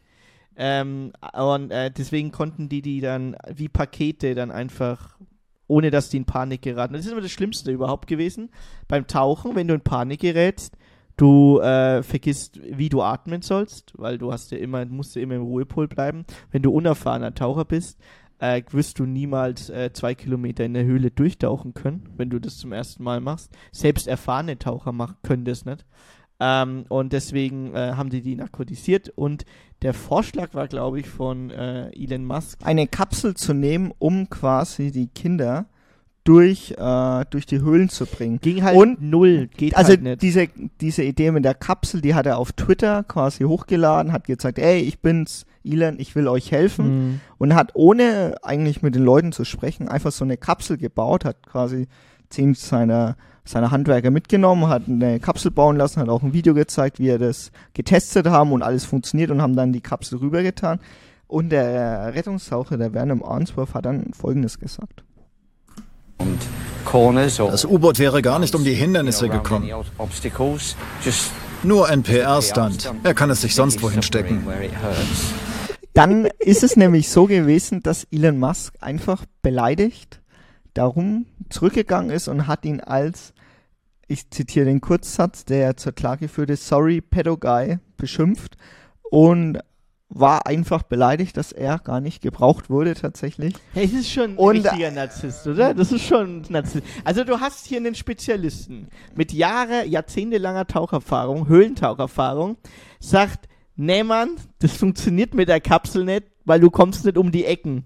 Ähm, 0.57 1.13
und 1.33 1.71
äh, 1.71 1.91
deswegen 1.91 2.33
konnten 2.33 2.69
die 2.69 2.83
die 2.83 3.01
dann 3.01 3.37
wie 3.53 3.69
Pakete 3.69 4.35
dann 4.35 4.51
einfach, 4.51 5.19
ohne 5.67 5.91
dass 5.91 6.11
die 6.11 6.19
in 6.19 6.25
Panik 6.25 6.63
geraten. 6.63 6.95
Das 6.95 7.07
ist 7.07 7.13
immer 7.13 7.21
das 7.21 7.31
Schlimmste 7.31 7.71
überhaupt 7.71 8.07
gewesen. 8.07 8.51
Beim 8.89 9.07
Tauchen, 9.07 9.55
wenn 9.55 9.69
du 9.69 9.75
in 9.75 9.81
Panik 9.81 10.21
gerätst, 10.21 10.77
du 11.17 11.61
äh, 11.61 12.03
vergisst, 12.03 12.61
wie 12.63 12.89
du 12.89 13.03
atmen 13.03 13.43
sollst, 13.43 13.93
weil 13.97 14.19
du 14.19 14.33
hast 14.33 14.51
ja 14.53 14.59
immer, 14.59 14.85
musst 14.87 15.17
ja 15.17 15.23
immer 15.23 15.35
im 15.35 15.43
Ruhepol 15.43 15.87
bleiben. 15.87 16.25
Wenn 16.51 16.63
du 16.63 16.71
unerfahrener 16.73 17.35
Taucher 17.35 17.65
bist, 17.65 17.99
äh, 18.39 18.63
wirst 18.71 18.99
du 18.99 19.05
niemals 19.05 19.69
äh, 19.69 19.93
zwei 19.93 20.15
Kilometer 20.15 20.65
in 20.65 20.75
der 20.75 20.85
Höhle 20.85 21.11
durchtauchen 21.11 21.75
können, 21.75 22.09
wenn 22.17 22.31
du 22.31 22.39
das 22.39 22.57
zum 22.57 22.73
ersten 22.73 23.05
Mal 23.05 23.21
machst. 23.21 23.53
Selbst 23.71 24.09
erfahrene 24.09 24.59
Taucher 24.59 24.93
mach, 24.93 25.15
können 25.23 25.45
das 25.45 25.65
nicht. 25.65 25.85
Ähm, 26.41 26.85
und 26.89 27.13
deswegen 27.13 27.75
äh, 27.75 27.93
haben 27.97 28.09
die 28.11 28.23
die 28.23 28.35
narkotisiert 28.37 29.11
und 29.15 29.45
der 29.83 29.95
Vorschlag 29.95 30.55
war, 30.55 30.69
glaube 30.69 31.01
ich, 31.01 31.09
von 31.09 31.51
äh, 31.51 31.91
Elon 31.91 32.25
Musk. 32.25 32.59
Eine 32.65 32.87
Kapsel 32.87 33.35
zu 33.35 33.55
nehmen, 33.55 33.93
um 33.99 34.29
quasi 34.31 34.91
die 34.91 35.07
Kinder 35.09 35.67
durch, 36.25 36.73
äh, 36.79 37.25
durch 37.31 37.47
die 37.47 37.61
Höhlen 37.61 37.89
zu 37.89 38.05
bringen. 38.07 38.41
Ging 38.41 38.63
halt 38.63 38.77
Und- 38.77 39.01
null, 39.03 39.49
geht 39.57 39.75
Also 39.77 39.91
halt 39.91 40.03
nicht. 40.03 40.23
diese, 40.23 40.49
diese 40.81 41.03
Idee 41.03 41.31
mit 41.31 41.45
der 41.47 41.55
Kapsel, 41.55 42.03
die 42.03 42.15
hat 42.15 42.27
er 42.27 42.39
auf 42.39 42.53
Twitter 42.53 43.05
quasi 43.05 43.45
hochgeladen, 43.45 44.13
hat 44.13 44.25
gesagt, 44.27 44.59
ey, 44.59 44.81
ich 44.81 45.01
bin's, 45.01 45.47
Elon, 45.65 45.99
ich 45.99 46.15
will 46.15 46.29
euch 46.29 46.53
helfen. 46.53 46.87
Mhm. 47.13 47.21
Und 47.39 47.55
hat 47.55 47.71
ohne 47.75 48.37
eigentlich 48.43 48.83
mit 48.83 48.95
den 48.95 49.03
Leuten 49.05 49.33
zu 49.33 49.45
sprechen, 49.45 49.89
einfach 49.89 50.13
so 50.13 50.25
eine 50.25 50.37
Kapsel 50.37 50.77
gebaut, 50.77 51.25
hat 51.25 51.47
quasi 51.47 51.87
zehn 52.29 52.55
seiner, 52.55 53.17
seiner 53.45 53.71
Handwerker 53.71 54.11
mitgenommen, 54.11 54.69
hat 54.69 54.83
eine 54.89 55.21
Kapsel 55.21 55.51
bauen 55.51 55.77
lassen, 55.77 56.01
hat 56.01 56.09
auch 56.09 56.23
ein 56.23 56.33
Video 56.33 56.55
gezeigt, 56.55 56.99
wie 56.99 57.09
er 57.09 57.19
das 57.19 57.51
getestet 57.75 58.27
haben 58.27 58.53
und 58.53 58.63
alles 58.63 58.85
funktioniert 58.85 59.31
und 59.31 59.43
haben 59.43 59.57
dann 59.57 59.73
die 59.73 59.81
Kapsel 59.81 60.19
rübergetan. 60.19 60.81
Und 61.27 61.51
der 61.51 62.15
Rettungstaucher, 62.15 62.77
der 62.77 62.93
Werner 62.93 63.25
Arnsworth, 63.25 63.75
hat 63.75 63.87
dann 63.87 64.13
Folgendes 64.13 64.59
gesagt. 64.59 65.05
Das 67.49 67.65
U-Boot 67.65 67.99
wäre 67.99 68.21
gar 68.21 68.39
nicht 68.39 68.55
um 68.55 68.65
die 68.65 68.75
Hindernisse 68.75 69.29
gekommen. 69.29 69.71
Nur 71.63 71.89
ein 71.89 72.03
PR-Stunt. 72.03 72.93
Er 73.05 73.15
kann 73.15 73.31
es 73.31 73.43
sich 73.43 73.55
sonst 73.55 73.83
wohin 73.83 74.03
stecken. 74.03 74.47
Dann 75.93 76.29
ist 76.39 76.63
es 76.63 76.77
nämlich 76.77 77.09
so 77.09 77.27
gewesen, 77.27 77.83
dass 77.83 78.05
Elon 78.11 78.39
Musk 78.39 78.75
einfach 78.81 79.25
beleidigt 79.43 80.20
darum 80.75 81.27
zurückgegangen 81.49 82.11
ist 82.11 82.29
und 82.29 82.47
hat 82.47 82.65
ihn 82.65 82.81
als, 82.81 83.33
ich 84.07 84.31
zitiere 84.31 84.67
den 84.67 84.81
Kurzsatz, 84.81 85.45
der 85.45 85.77
zur 85.77 85.93
Klage 85.93 86.29
führte, 86.29 86.57
sorry, 86.57 87.01
pedo 87.01 87.37
guy, 87.37 87.79
beschimpft 87.97 88.57
und 89.11 89.59
war 90.13 90.47
einfach 90.47 90.83
beleidigt, 90.83 91.37
dass 91.37 91.53
er 91.53 91.79
gar 91.79 92.01
nicht 92.01 92.21
gebraucht 92.21 92.69
wurde 92.69 92.95
tatsächlich. 92.95 93.55
Hey, 93.75 93.87
das 93.87 94.01
ist 94.01 94.11
schon 94.11 94.31
ein 94.33 94.37
Und- 94.37 94.57
richtiger 94.57 94.91
Narzisst, 94.91 95.47
oder? 95.47 95.73
Das 95.73 95.93
ist 95.93 96.03
schon 96.05 96.39
ein 96.41 96.47
Narzisst. 96.49 96.85
Also 97.05 97.23
du 97.23 97.39
hast 97.39 97.67
hier 97.67 97.79
einen 97.79 97.95
Spezialisten 97.95 98.89
mit 99.15 99.33
Jahre, 99.33 99.87
jahrzehntelanger 99.87 100.67
Taucherfahrung, 100.67 101.47
Höhlentaucherfahrung, 101.47 102.57
sagt, 102.99 103.49
nee 103.77 104.03
Mann, 104.03 104.31
das 104.59 104.73
funktioniert 104.73 105.33
mit 105.35 105.49
der 105.49 105.61
Kapsel 105.61 106.05
nicht, 106.05 106.25
weil 106.45 106.59
du 106.59 106.71
kommst 106.71 107.05
nicht 107.05 107.17
um 107.17 107.31
die 107.31 107.45
Ecken. 107.45 107.85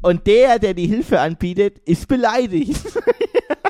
Und 0.00 0.26
der, 0.26 0.58
der 0.58 0.74
die 0.74 0.86
Hilfe 0.86 1.20
anbietet, 1.20 1.78
ist 1.80 2.06
beleidigt. 2.06 2.80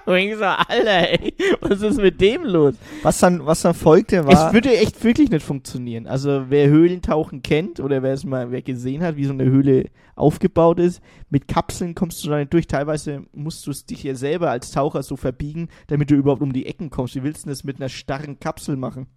Und 0.05 0.17
ich 0.17 0.37
so, 0.37 0.45
Alter, 0.45 1.11
ey, 1.11 1.35
was 1.61 1.83
ist 1.83 1.99
mit 1.99 2.21
dem 2.21 2.45
los? 2.45 2.75
Was 3.03 3.19
dann, 3.19 3.45
was 3.45 3.61
dann 3.62 3.75
folgte 3.75 4.27
war, 4.27 4.49
Es 4.49 4.53
würde 4.55 4.75
echt 4.77 5.05
wirklich 5.05 5.31
nicht 5.31 5.45
funktionieren. 5.45 6.07
Also 6.07 6.47
wer 6.49 6.69
Höhlentauchen 6.69 7.43
kennt 7.43 7.79
oder 7.79 8.03
wer 8.03 8.14
es 8.14 8.25
mal 8.25 8.51
wer 8.51 8.62
gesehen 8.62 9.03
hat, 9.03 9.17
wie 9.17 9.27
so 9.27 9.33
eine 9.33 9.45
Höhle 9.45 9.91
aufgebaut 10.17 10.81
ist, 10.81 11.03
mit 11.29 11.47
Kapseln 11.47 11.95
kommst 11.95 12.25
du 12.25 12.31
da 12.31 12.38
nicht 12.38 12.53
durch. 12.53 12.67
Teilweise 12.67 13.23
musst 13.33 13.67
du 13.67 13.71
es 13.71 13.85
dich 13.85 14.03
ja 14.03 14.14
selber 14.14 14.51
als 14.51 14.71
Taucher 14.71 15.03
so 15.03 15.17
verbiegen, 15.17 15.69
damit 15.88 16.11
du 16.11 16.14
überhaupt 16.14 16.43
um 16.43 16.53
die 16.55 16.67
Ecken 16.67 16.88
kommst. 16.91 17.14
Wie 17.14 17.23
willst 17.23 17.45
du 17.45 17.51
das 17.51 17.64
mit 17.64 17.77
einer 17.77 17.91
starren 17.91 18.41
Kapsel 18.41 18.77
machen? 18.77 19.09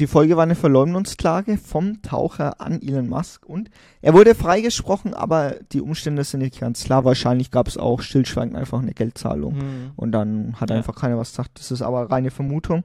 Die 0.00 0.06
Folge 0.08 0.36
war 0.36 0.42
eine 0.42 0.56
Verleumdungsklage 0.56 1.56
vom 1.56 2.02
Taucher 2.02 2.60
an 2.60 2.82
Elon 2.82 3.08
Musk 3.08 3.46
und 3.46 3.70
er 4.02 4.12
wurde 4.14 4.34
freigesprochen, 4.34 5.14
aber 5.14 5.54
die 5.72 5.80
Umstände 5.80 6.24
sind 6.24 6.40
nicht 6.40 6.58
ganz 6.58 6.82
klar. 6.84 7.04
Wahrscheinlich 7.04 7.50
gab 7.52 7.68
es 7.68 7.76
auch 7.78 8.00
stillschweigend 8.00 8.56
einfach 8.56 8.80
eine 8.80 8.92
Geldzahlung. 8.92 9.56
Und 9.94 10.10
dann 10.12 10.56
hat 10.60 10.70
Ja. 10.70 10.76
einfach 10.76 10.96
keiner 10.96 11.16
was 11.16 11.30
gesagt. 11.30 11.60
Das 11.60 11.70
ist 11.70 11.82
aber 11.82 12.10
reine 12.10 12.30
Vermutung. 12.32 12.82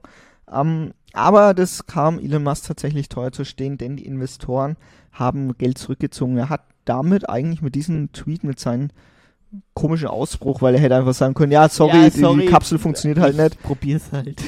Ähm, 0.52 0.92
aber 1.12 1.52
das 1.54 1.86
kam 1.86 2.20
Elon 2.20 2.44
Musk 2.44 2.66
tatsächlich 2.68 3.08
teuer 3.08 3.32
zu 3.32 3.44
stehen, 3.44 3.76
denn 3.76 3.96
die 3.96 4.06
Investoren 4.06 4.76
haben 5.12 5.58
Geld 5.58 5.78
zurückgezogen. 5.78 6.36
Er 6.36 6.48
hat 6.48 6.62
damit 6.84 7.28
eigentlich 7.28 7.60
mit 7.60 7.74
diesem 7.74 8.12
Tweet, 8.12 8.44
mit 8.44 8.60
seinem 8.60 8.90
komischen 9.74 10.06
Ausbruch, 10.08 10.62
weil 10.62 10.74
er 10.76 10.80
hätte 10.80 10.94
einfach 10.96 11.14
sagen 11.14 11.34
können, 11.34 11.50
ja, 11.50 11.68
sorry, 11.68 12.04
Ja, 12.04 12.10
die- 12.10 12.20
sorry, 12.20 12.40
die 12.42 12.46
Kapsel 12.46 12.78
funktioniert 12.78 13.18
halt 13.18 13.34
ich 13.34 13.40
nicht, 13.40 13.62
Probier's 13.64 14.12
halt. 14.12 14.40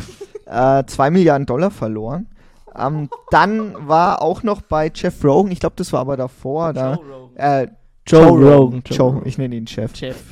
äh, 0.46 0.84
zwei 0.86 1.10
Milliarden 1.10 1.44
Dollar 1.46 1.72
verloren. 1.72 2.28
Ähm, 2.76 3.08
dann 3.30 3.74
war 3.88 4.22
auch 4.22 4.42
noch 4.42 4.62
bei 4.62 4.90
Jeff 4.94 5.22
Rogan, 5.24 5.52
ich 5.52 5.60
glaube, 5.60 5.74
das 5.76 5.92
war 5.92 6.00
aber 6.00 6.16
davor, 6.16 6.72
da, 6.72 6.98
äh, 7.36 7.68
Joe 8.06 8.20
Joe 8.22 8.28
Rogan, 8.30 8.44
Rogan, 8.52 8.82
Joe 8.86 8.96
Joe, 8.96 9.08
Rogan. 9.12 9.22
ich 9.28 9.38
nenne 9.38 9.54
ihn 9.56 9.66
Chef. 9.66 9.94
Chef. 9.96 10.16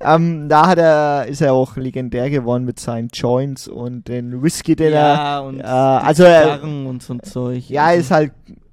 Ähm, 0.00 0.48
da 0.50 0.66
hat 0.66 0.78
er, 0.78 1.26
ist 1.28 1.40
er 1.40 1.54
auch 1.54 1.76
legendär 1.76 2.28
geworden 2.28 2.64
mit 2.66 2.78
seinen 2.78 3.08
Joints 3.08 3.68
und 3.68 4.06
den 4.08 4.42
Whisky, 4.42 4.76
den 4.76 4.92
er, 4.92 4.98
Ja, 5.14 5.40
und 5.40 5.60
äh, 5.60 5.64
also 5.64 6.24
er- 6.24 6.62
und 6.62 7.02
so 7.02 7.14
ein 7.14 7.22
Zeug. 7.22 7.70
ja, 7.70 7.84
Also 7.86 8.00
ist 8.00 8.10
halt 8.10 8.32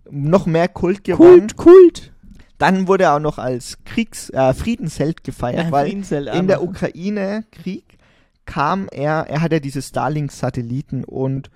noch 0.09 0.45
mehr 0.45 0.67
Kult 0.67 1.05
geworden. 1.05 1.47
Kult, 1.55 1.55
Kult. 1.55 2.11
Dann 2.57 2.87
wurde 2.89 3.05
er 3.05 3.15
auch 3.15 3.19
noch 3.19 3.37
als 3.37 3.77
Kriegs, 3.85 4.29
äh, 4.31 4.53
Friedensheld 4.53 5.23
gefeiert, 5.23 5.65
Ja, 5.67 5.71
weil 5.71 5.85
Friedensheld, 5.85 6.33
in 6.35 6.47
der 6.47 6.63
Ukraine-Krieg 6.63 7.97
kam 8.45 8.87
er, 8.91 9.27
er 9.29 9.41
hatte 9.41 9.61
diese 9.61 9.81
Starlink-Satelliten 9.81 11.03
und 11.05 11.49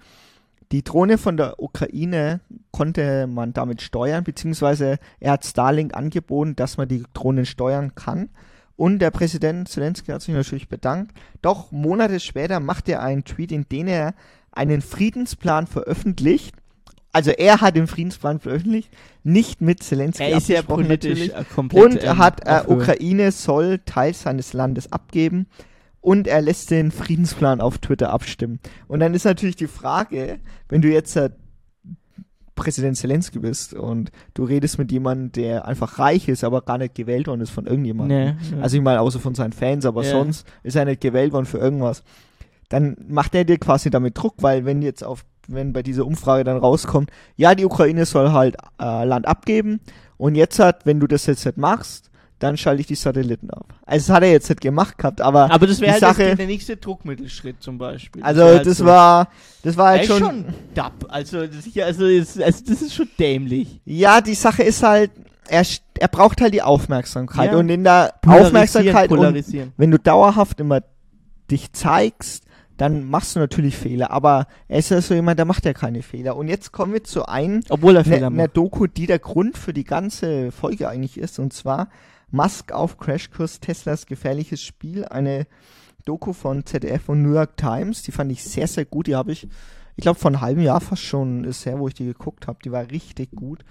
die 0.71 0.83
Drohne 0.83 1.17
von 1.17 1.35
der 1.35 1.61
Ukraine 1.61 2.41
konnte 2.71 3.27
man 3.27 3.53
damit 3.53 3.81
steuern, 3.81 4.23
beziehungsweise 4.23 4.99
er 5.19 5.31
hat 5.33 5.45
Starlink 5.45 5.95
angeboten, 5.95 6.55
dass 6.55 6.77
man 6.77 6.87
die 6.87 7.03
Drohnen 7.13 7.45
steuern 7.45 7.95
kann. 7.95 8.29
Und 8.75 8.99
der 8.99 9.11
Präsident 9.11 9.67
Zelensky 9.67 10.11
hat 10.11 10.21
sich 10.21 10.33
natürlich 10.33 10.69
bedankt. 10.69 11.11
Doch 11.41 11.71
Monate 11.71 12.19
später 12.19 12.59
macht 12.59 12.87
er 12.87 13.01
einen 13.01 13.25
Tweet, 13.25 13.51
in 13.51 13.67
dem 13.69 13.87
er 13.87 14.13
einen 14.51 14.81
Friedensplan 14.81 15.67
veröffentlicht. 15.67 16.55
Also 17.11 17.31
er 17.31 17.59
hat 17.59 17.75
den 17.75 17.87
Friedensplan 17.87 18.39
veröffentlicht, 18.39 18.89
nicht 19.23 19.61
mit 19.61 19.81
Zelensky 19.81 20.23
Er 20.23 20.37
ist 20.37 20.47
ja 20.47 20.61
politisch 20.61 21.29
natürlich. 21.29 21.49
komplett. 21.49 21.83
Und 21.83 21.97
er 21.97 22.11
ähm, 22.11 22.17
hat, 22.19 22.41
äh. 22.45 22.61
Ukraine 22.67 23.31
soll 23.31 23.79
Teil 23.79 24.13
seines 24.13 24.53
Landes 24.53 24.91
abgeben 24.91 25.47
und 26.01 26.27
er 26.27 26.41
lässt 26.41 26.71
den 26.71 26.91
Friedensplan 26.91 27.61
auf 27.61 27.77
Twitter 27.77 28.11
abstimmen. 28.11 28.59
Und 28.87 28.99
dann 29.01 29.13
ist 29.13 29.25
natürlich 29.25 29.55
die 29.57 29.67
Frage, 29.67 30.39
wenn 30.69 30.81
du 30.81 30.87
jetzt 30.89 31.15
äh, 31.15 31.29
Präsident 32.55 32.97
Zelensky 32.97 33.39
bist 33.39 33.73
und 33.73 34.11
du 34.33 34.43
redest 34.43 34.77
mit 34.79 34.91
jemandem, 34.91 35.31
der 35.31 35.65
einfach 35.65 35.97
reich 35.97 36.27
ist, 36.27 36.43
aber 36.43 36.61
gar 36.61 36.77
nicht 36.77 36.93
gewählt 36.93 37.27
worden 37.27 37.41
ist 37.41 37.51
von 37.51 37.65
irgendjemandem. 37.65 38.35
Nee, 38.35 38.55
nee. 38.55 38.61
Also 38.61 38.75
ich 38.77 38.83
meine, 38.83 38.99
außer 38.99 39.19
von 39.19 39.33
seinen 39.33 39.53
Fans, 39.53 39.85
aber 39.85 40.03
Ja. 40.03 40.11
sonst 40.11 40.45
ist 40.63 40.75
er 40.75 40.83
nicht 40.85 40.99
gewählt 40.99 41.31
worden 41.31 41.45
für 41.45 41.57
irgendwas. 41.57 42.03
Dann 42.67 42.97
macht 43.07 43.33
er 43.33 43.45
dir 43.45 43.57
quasi 43.57 43.89
damit 43.89 44.17
Druck, 44.17 44.35
weil 44.39 44.65
wenn 44.65 44.81
jetzt 44.81 45.03
auf, 45.05 45.23
wenn 45.47 45.71
bei 45.71 45.83
dieser 45.83 46.05
Umfrage 46.05 46.43
dann 46.43 46.57
rauskommt, 46.57 47.09
ja, 47.37 47.55
die 47.55 47.65
Ukraine 47.65 48.05
soll 48.05 48.31
halt 48.33 48.57
äh, 48.79 49.05
Land 49.05 49.25
abgeben 49.25 49.79
und 50.17 50.35
jetzt 50.35 50.59
hat, 50.59 50.85
wenn 50.85 50.99
du 50.99 51.07
das 51.07 51.25
jetzt 51.27 51.45
nicht 51.45 51.57
machst, 51.57 52.08
dann 52.39 52.55
schalte 52.57 52.81
ich 52.81 52.87
die 52.87 52.95
Satelliten 52.95 53.49
ab. 53.51 53.73
Also 53.85 54.07
das 54.07 54.15
hat 54.15 54.23
er 54.23 54.31
jetzt 54.31 54.49
nicht 54.49 54.61
gemacht 54.61 54.97
gehabt, 54.97 55.21
aber, 55.21 55.51
Aber 55.51 55.67
das 55.67 55.81
wäre 55.81 55.91
halt 55.91 55.99
Sache, 56.01 56.35
der 56.35 56.45
nächste 56.47 56.77
Druckmittelschritt 56.77 57.61
zum 57.61 57.77
Beispiel. 57.77 58.23
also 58.23 58.41
wär 58.41 58.47
halt 58.55 58.65
das 58.65 58.77
so- 58.77 58.85
war, 58.85 59.27
das 59.63 59.75
war 59.77 59.89
halt 59.89 60.01
ist 60.03 60.07
schon, 60.07 60.19
schon 60.19 60.45
dapp. 60.73 61.05
Also 61.09 61.45
das, 61.45 61.65
hier, 61.65 61.85
also, 61.85 62.05
ist, 62.05 62.41
also 62.41 62.63
das 62.65 62.81
ist 62.81 62.93
schon 62.95 63.09
dämlich. 63.19 63.81
ja, 63.85 64.21
die 64.21 64.35
Sache 64.35 64.63
ist 64.63 64.81
halt, 64.83 65.11
er, 65.49 65.63
er 65.99 66.07
braucht 66.07 66.41
halt 66.41 66.53
die 66.53 66.61
Aufmerksamkeit 66.61 67.51
Ja. 67.51 67.57
und 67.57 67.69
in 67.69 67.83
der 67.83 68.13
Polarisieren, 68.21 68.45
Aufmerksamkeit 68.47 69.11
und 69.11 69.17
polarisieren. 69.17 69.73
wenn 69.77 69.91
du 69.91 69.97
dauerhaft 69.99 70.59
immer 70.59 70.81
dich 71.51 71.73
zeigst, 71.73 72.43
dann 72.77 73.09
machst 73.09 73.35
du 73.35 73.39
natürlich 73.39 73.75
Fehler. 73.75 74.11
Aber 74.11 74.47
er 74.69 74.79
ist 74.79 74.89
ja 74.89 75.01
so 75.01 75.13
jemand, 75.13 75.37
der 75.37 75.45
macht 75.45 75.65
ja 75.65 75.73
keine 75.73 76.01
Fehler. 76.01 76.37
Und 76.37 76.47
jetzt 76.47 76.71
kommen 76.71 76.93
wir 76.93 77.03
zu 77.03 77.25
einem, 77.25 77.61
Obwohl 77.67 77.95
er 77.97 78.05
einer 78.05 78.13
Fehler 78.15 78.29
ne 78.29 78.43
macht. 78.43 78.55
Doku, 78.55 78.87
die 78.87 79.05
der 79.05 79.19
Grund 79.19 79.57
für 79.57 79.73
die 79.73 79.83
ganze 79.83 80.51
Folge 80.53 80.87
eigentlich 80.87 81.17
ist. 81.17 81.39
Und 81.39 81.51
zwar 81.51 81.89
Musk 82.31 82.71
auf 82.71 82.97
Crashkurs, 82.97 83.59
Teslas 83.59 84.05
gefährliches 84.05 84.61
Spiel. 84.61 85.05
Eine 85.05 85.47
Doku 86.05 86.33
von 86.33 86.65
ZDF 86.65 87.09
und 87.09 87.21
New 87.21 87.33
York 87.33 87.57
Times. 87.57 88.03
Die 88.03 88.11
fand 88.11 88.31
ich 88.31 88.43
sehr, 88.43 88.67
sehr 88.67 88.85
gut. 88.85 89.07
Die 89.07 89.15
habe 89.15 89.31
ich, 89.31 89.47
ich 89.95 90.01
glaube, 90.01 90.19
vor 90.19 90.31
einem 90.31 90.41
halben 90.41 90.61
Jahr 90.61 90.81
fast 90.81 91.03
schon 91.03 91.43
ist 91.43 91.65
her, 91.65 91.79
wo 91.79 91.87
ich 91.87 91.93
die 91.93 92.05
geguckt 92.05 92.47
habe. 92.47 92.59
Die 92.63 92.71
war 92.71 92.89
richtig 92.89 93.31
gut. 93.31 93.63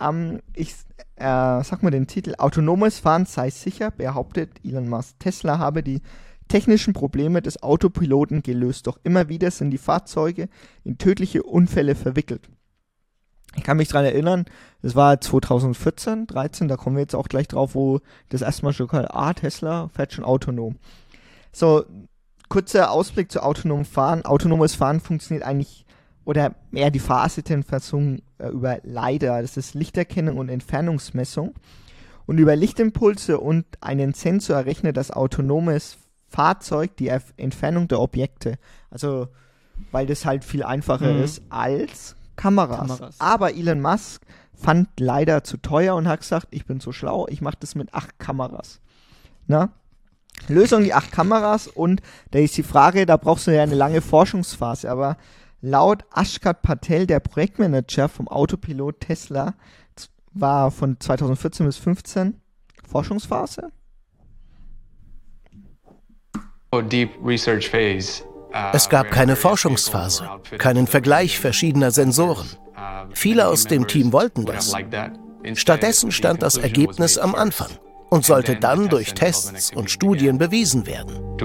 Ähm, 0.00 0.40
ich 0.54 0.74
äh, 1.16 1.62
sag 1.62 1.82
mal 1.82 1.90
den 1.90 2.06
Titel. 2.06 2.34
Autonomes 2.38 2.98
Fahren 2.98 3.26
sei 3.26 3.50
sicher, 3.50 3.90
behauptet 3.90 4.50
Elon 4.64 4.88
Musk. 4.88 5.18
Tesla 5.18 5.58
habe 5.58 5.82
die 5.82 6.02
technischen 6.48 6.92
Probleme 6.92 7.42
des 7.42 7.62
Autopiloten 7.62 8.42
gelöst, 8.42 8.86
doch 8.86 8.98
immer 9.02 9.28
wieder 9.28 9.50
sind 9.50 9.70
die 9.70 9.78
Fahrzeuge 9.78 10.48
in 10.84 10.98
tödliche 10.98 11.42
Unfälle 11.42 11.94
verwickelt. 11.94 12.48
Ich 13.56 13.62
kann 13.62 13.76
mich 13.78 13.88
dran 13.88 14.04
erinnern, 14.04 14.44
das 14.82 14.94
war 14.94 15.20
2014, 15.20 16.26
13, 16.26 16.68
da 16.68 16.76
kommen 16.76 16.96
wir 16.96 17.00
jetzt 17.02 17.14
auch 17.14 17.28
gleich 17.28 17.48
drauf, 17.48 17.74
wo 17.74 18.00
das 18.28 18.42
erstmal 18.42 18.72
schon 18.72 18.88
kam, 18.88 19.06
ah, 19.08 19.32
Tesla 19.32 19.88
fährt 19.94 20.12
schon 20.12 20.24
autonom. 20.24 20.76
So, 21.52 21.84
kurzer 22.48 22.90
Ausblick 22.90 23.32
zu 23.32 23.42
autonomem 23.42 23.84
Fahren. 23.84 24.24
Autonomes 24.24 24.74
Fahren 24.74 25.00
funktioniert 25.00 25.44
eigentlich, 25.44 25.84
oder 26.24 26.54
mehr 26.70 26.90
die 26.90 26.98
Fahrassistenzfassung 26.98 28.20
äh, 28.38 28.48
über 28.48 28.78
LiDAR, 28.84 29.42
das 29.42 29.56
ist 29.56 29.74
Lichterkennung 29.74 30.36
und 30.38 30.48
Entfernungsmessung. 30.48 31.54
und 32.26 32.38
über 32.38 32.56
Lichtimpulse 32.56 33.38
und 33.38 33.64
einen 33.80 34.12
Sensor 34.12 34.56
errechnet 34.56 34.96
das 34.96 35.12
autonomes 35.12 35.96
Fahrzeug 36.28 36.96
die 36.96 37.06
Entfernung 37.36 37.86
der 37.86 38.00
Objekte. 38.00 38.58
Also, 38.90 39.28
weil 39.92 40.06
das 40.06 40.26
halt 40.26 40.44
viel 40.44 40.64
einfacher 40.64 41.12
Mhm. 41.12 41.22
ist 41.22 41.42
als 41.50 42.16
Kameras. 42.36 42.88
Kameras. 42.88 43.20
Aber 43.20 43.54
Elon 43.54 43.80
Musk 43.80 44.22
fand 44.54 44.88
leider 44.98 45.44
zu 45.44 45.58
teuer 45.58 45.94
und 45.96 46.08
hat 46.08 46.20
gesagt, 46.20 46.48
ich 46.50 46.66
bin 46.66 46.80
so 46.80 46.92
schlau, 46.92 47.26
ich 47.28 47.40
mache 47.40 47.56
das 47.60 47.74
mit 47.74 47.92
acht 47.94 48.18
Kameras. 48.18 48.80
Na? 49.46 49.70
Lösung 50.48 50.84
die 50.84 50.94
acht 50.94 51.12
Kameras 51.12 51.66
und 51.66 52.02
da 52.30 52.38
ist 52.38 52.56
die 52.56 52.62
Frage, 52.62 53.06
da 53.06 53.16
brauchst 53.16 53.46
du 53.46 53.54
ja 53.54 53.62
eine 53.62 53.74
lange 53.74 54.00
Forschungsphase, 54.00 54.90
aber 54.90 55.16
laut 55.60 56.04
Ashkat 56.12 56.62
Patel, 56.62 57.06
der 57.06 57.20
Projektmanager 57.20 58.08
vom 58.08 58.28
Autopilot 58.28 59.00
Tesla, 59.00 59.54
war 60.32 60.70
von 60.70 61.00
2014 61.00 61.66
bis 61.66 61.78
15 61.78 62.40
Forschungsphase. 62.86 63.72
Es 68.72 68.88
gab 68.88 69.10
keine 69.10 69.36
Forschungsphase, 69.36 70.28
keinen 70.58 70.86
Vergleich 70.86 71.38
verschiedener 71.38 71.90
Sensoren. 71.90 72.48
Viele 73.12 73.48
aus 73.48 73.64
dem 73.64 73.86
Team 73.86 74.12
wollten 74.12 74.44
das. 74.44 74.74
Stattdessen 75.54 76.10
stand 76.10 76.42
das 76.42 76.56
Ergebnis 76.56 77.18
am 77.18 77.34
Anfang 77.34 77.70
und 78.10 78.24
sollte 78.24 78.56
dann 78.56 78.88
durch 78.88 79.14
Tests 79.14 79.72
und 79.74 79.90
Studien 79.90 80.38
bewiesen 80.38 80.86
werden. 80.86 81.38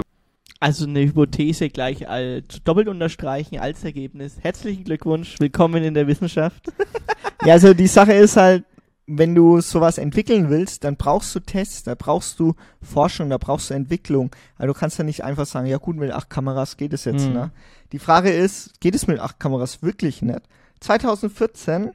Also 0.60 0.86
eine 0.86 1.00
Hypothese 1.00 1.70
gleich 1.70 2.08
als 2.08 2.62
doppelt 2.62 2.86
unterstreichen 2.88 3.58
als 3.58 3.82
Ergebnis. 3.82 4.36
Herzlichen 4.40 4.84
Glückwunsch, 4.84 5.34
willkommen 5.40 5.82
in 5.82 5.94
der 5.94 6.06
Wissenschaft. 6.06 6.66
Ja, 7.44 7.54
also 7.54 7.74
die 7.74 7.88
Sache 7.88 8.12
ist 8.12 8.36
halt, 8.36 8.62
wenn 9.18 9.34
du 9.34 9.60
sowas 9.60 9.98
entwickeln 9.98 10.48
willst, 10.50 10.84
dann 10.84 10.96
brauchst 10.96 11.34
du 11.34 11.40
Tests, 11.40 11.82
da 11.82 11.94
brauchst 11.94 12.38
du 12.40 12.54
Forschung, 12.80 13.30
da 13.30 13.38
brauchst 13.38 13.70
du 13.70 13.74
Entwicklung. 13.74 14.30
Also 14.56 14.72
du 14.72 14.78
kannst 14.78 14.98
ja 14.98 15.04
nicht 15.04 15.24
einfach 15.24 15.46
sagen, 15.46 15.66
ja 15.66 15.78
gut, 15.78 15.96
mit 15.96 16.10
acht 16.12 16.30
Kameras 16.30 16.76
geht 16.76 16.92
es 16.92 17.04
jetzt, 17.04 17.26
Mhm. 17.26 17.32
ne? 17.32 17.50
Die 17.92 17.98
Frage 17.98 18.30
ist, 18.32 18.80
geht 18.80 18.94
es 18.94 19.06
mit 19.06 19.18
acht 19.20 19.38
Kameras 19.38 19.82
wirklich 19.82 20.22
nicht? 20.22 20.40
2014 20.80 21.90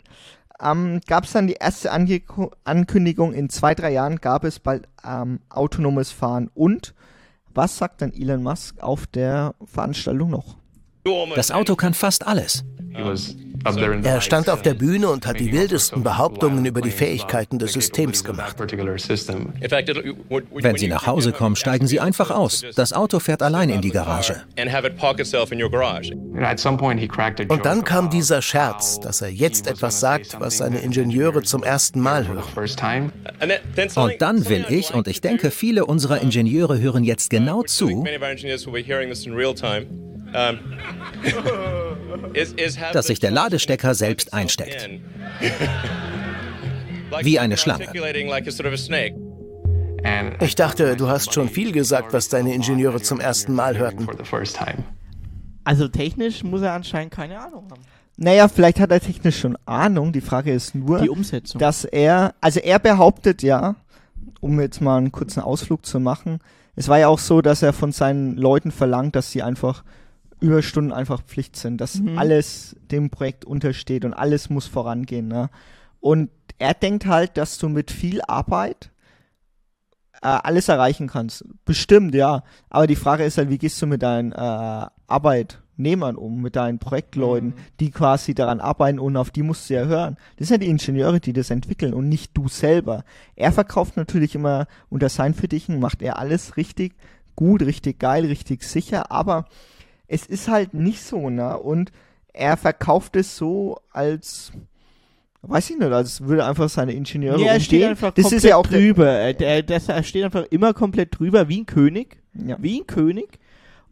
ähm, 0.62 1.02
gab 1.08 1.26
es 1.26 1.32
dann 1.34 1.48
die 1.48 1.54
erste 1.60 1.92
Ange 1.92 2.22
Ankündigung, 2.64 3.34
in 3.34 3.50
zwei, 3.50 3.76
drei 3.76 3.92
Jahren 3.92 4.18
gab 4.18 4.44
es 4.44 4.60
bald 4.60 4.88
ähm, 5.06 5.40
autonomes 5.50 6.12
Fahren. 6.12 6.50
Und 6.54 6.94
was 7.54 7.78
sagt 7.78 8.02
dann 8.02 8.14
Elon 8.14 8.44
Musk 8.44 8.82
auf 8.82 9.08
der 9.08 9.56
Veranstaltung 9.66 10.30
noch? 10.30 10.58
Das 11.36 11.52
Auto 11.52 11.76
kann 11.76 11.94
fast 11.94 12.26
alles. 12.28 12.64
Er 14.04 14.22
stand 14.22 14.50
auf 14.50 14.62
der 14.62 14.74
Bühne 14.74 15.10
und 15.10 15.26
hat 15.26 15.40
die 15.40 15.52
wildesten 15.52 16.04
Behauptungen 16.04 16.66
über 16.66 16.82
die 16.82 16.92
Fähigkeiten 16.92 17.60
des 17.60 17.74
Systems 17.74 18.24
gemacht. 18.24 18.58
Wenn 18.60 20.78
Sie 20.78 20.88
nach 20.88 21.08
Hause 21.08 21.32
kommen, 21.32 21.56
steigen 21.56 21.88
Sie 21.88 22.00
einfach 22.00 22.32
aus. 22.32 22.64
Das 22.76 22.94
Auto 22.94 23.20
fährt 23.20 23.42
allein 23.42 23.70
in 23.70 23.82
die 23.82 23.90
Garage. 23.90 24.44
Und 27.50 27.66
dann 27.66 27.84
kam 27.84 28.10
dieser 28.10 28.42
Scherz, 28.42 29.00
dass 29.00 29.22
er 29.22 29.30
jetzt 29.30 29.68
etwas 29.68 30.00
sagt, 30.00 30.40
was 30.40 30.58
seine 30.58 30.80
Ingenieure 30.80 31.42
zum 31.44 31.64
ersten 31.64 32.00
Mal 32.00 32.28
hören. 32.28 32.44
Und 33.96 34.22
dann 34.22 34.48
will 34.50 34.66
ich, 34.70 34.94
und 34.94 35.08
ich 35.08 35.22
denke, 35.22 35.52
viele 35.52 35.86
unserer 35.86 36.22
Ingenieure 36.22 36.80
hören 36.80 37.04
jetzt 37.04 37.30
genau 37.30 37.64
zu, 37.64 38.06
dass 42.94 43.08
sich 43.08 43.20
der 43.20 43.32
Ladestecker 43.32 43.96
selbst 43.96 44.34
einsteckt. 44.34 44.90
Wie 47.22 47.40
eine 47.40 47.58
Schlange. 47.58 47.88
Ich 50.42 50.56
dachte, 50.56 50.96
du 50.96 51.08
hast 51.08 51.34
schon 51.34 51.50
viel 51.50 51.72
gesagt, 51.72 52.14
was 52.14 52.30
deine 52.30 52.54
Ingenieure 52.54 53.02
zum 53.02 53.20
ersten 53.20 53.54
Mal 53.54 53.78
hörten. 53.78 54.08
Also 55.64 55.88
technisch 55.88 56.44
muss 56.44 56.62
er 56.62 56.74
anscheinend 56.74 57.14
keine 57.14 57.40
Ahnung 57.40 57.68
haben. 57.70 57.82
Naja, 58.16 58.48
vielleicht 58.48 58.80
hat 58.80 58.92
er 58.92 59.00
technisch 59.00 59.40
schon 59.40 59.58
Ahnung. 59.66 60.12
Die 60.12 60.22
Frage 60.22 60.52
ist 60.52 60.74
nur, 60.74 61.00
Die 61.02 61.10
Umsetzung. 61.10 61.60
dass 61.60 61.86
er, 61.86 62.34
also 62.42 62.60
er 62.60 62.80
behauptet 62.80 63.44
ja, 63.44 63.76
um 64.42 64.60
jetzt 64.60 64.82
mal 64.82 64.98
einen 64.98 65.12
kurzen 65.12 65.42
Ausflug 65.42 65.86
zu 65.86 66.00
machen, 66.00 66.40
es 66.76 66.88
war 66.88 67.00
ja 67.00 67.08
auch 67.08 67.20
so, 67.20 67.42
dass 67.42 67.64
er 67.64 67.74
von 67.74 67.92
seinen 67.92 68.38
Leuten 68.38 68.72
verlangt, 68.72 69.16
dass 69.16 69.32
sie 69.32 69.42
einfach 69.44 69.84
Überstunden 70.40 70.92
einfach 70.94 71.22
Pflicht 71.24 71.56
sind, 71.56 71.82
dass 71.82 71.96
Mhm. 72.00 72.18
alles 72.18 72.76
dem 72.92 73.10
Projekt 73.10 73.46
untersteht 73.46 74.06
und 74.06 74.14
alles 74.14 74.50
muss 74.50 74.68
vorangehen. 74.68 75.28
Ne? 75.28 75.50
Und 76.00 76.30
er 76.60 76.74
denkt 76.74 77.06
halt, 77.08 77.38
dass 77.38 77.58
du 77.58 77.70
mit 77.70 77.92
viel 77.92 78.22
Arbeit 78.28 78.92
äh, 80.22 80.28
alles 80.28 80.68
erreichen 80.68 81.08
kannst. 81.08 81.46
Bestimmt, 81.66 82.16
ja. 82.16 82.44
Aber 82.70 82.88
die 82.88 82.96
Frage 82.96 83.24
ist 83.24 83.38
halt, 83.38 83.50
wie 83.50 83.58
gehst 83.60 83.80
du 83.82 83.86
mit 83.88 84.02
deinen 84.02 84.32
äh, 84.32 84.86
Arbeitnehmern 85.08 86.16
um, 86.16 86.42
mit 86.42 86.56
deinen 86.56 86.80
Projektleuten, 86.80 87.50
Mhm. 87.50 87.54
die 87.80 87.92
quasi 87.92 88.34
daran 88.34 88.60
arbeiten 88.60 88.98
und 89.00 89.16
auf 89.18 89.30
die 89.30 89.44
musst 89.44 89.70
du 89.70 89.76
ja 89.76 89.86
hören. 89.86 90.18
Das 90.38 90.48
sind 90.48 90.56
ja 90.62 90.66
die 90.66 90.72
Ingenieure, 90.72 91.20
die 91.20 91.34
das 91.34 91.50
entwickeln 91.52 91.94
und 91.94 92.10
nicht 92.10 92.32
du 92.36 92.48
selber. 92.48 93.04
Er 93.36 93.52
verkauft 93.52 93.96
natürlich 93.98 94.34
immer 94.36 94.68
unter 94.90 95.10
seinen 95.10 95.34
Fittichen, 95.36 95.80
macht 95.80 96.02
er 96.02 96.18
alles 96.18 96.58
richtig 96.58 96.96
gut, 97.36 97.62
richtig 97.62 98.00
geil, 98.00 98.26
richtig 98.26 98.64
sicher, 98.64 99.12
aber 99.12 99.46
es 100.08 100.26
ist 100.26 100.48
halt 100.48 100.74
nicht 100.74 101.04
so, 101.04 101.30
ne? 101.30 101.58
Und 101.58 101.92
er 102.34 102.58
verkauft 102.58 103.16
es 103.16 103.36
so 103.38 103.80
als 103.92 104.52
Weiß 105.44 105.70
ich 105.70 105.78
nicht, 105.78 105.92
als 105.92 106.22
würde 106.22 106.46
einfach 106.46 106.68
seine 106.68 106.94
Ingenieure 106.94 107.40
Ja, 107.40 107.54
er 107.54 107.60
steht 107.60 107.84
einfach 107.84 108.12
das 108.14 108.24
komplett 108.24 108.44
ist 108.44 108.50
ja 108.50 108.58
auch 108.58 108.68
drüber. 108.68 109.08
Er, 109.08 109.34
der, 109.34 109.64
das, 109.64 109.88
er 109.88 110.04
steht 110.04 110.26
einfach 110.26 110.46
immer 110.50 110.74
komplett 110.74 111.18
drüber, 111.18 111.48
wie 111.48 111.62
ein 111.62 111.66
König. 111.66 112.18
Ja. 112.34 112.58
Wie 112.60 112.80
ein 112.82 112.88
König. 112.88 113.40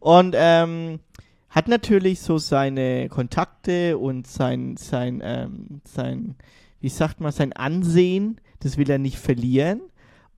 Und 0.00 0.34
ähm, 0.36 1.00
hat 1.48 1.68
natürlich 1.68 2.20
so 2.20 2.36
seine 2.38 3.08
Kontakte 3.08 3.96
und 3.96 4.26
sein, 4.26 4.76
sein, 4.76 5.22
ähm, 5.24 5.80
sein, 5.84 6.34
wie 6.80 6.90
sagt 6.90 7.20
man, 7.20 7.32
sein 7.32 7.52
Ansehen, 7.54 8.40
das 8.60 8.76
will 8.76 8.90
er 8.90 8.98
nicht 8.98 9.18
verlieren. 9.18 9.80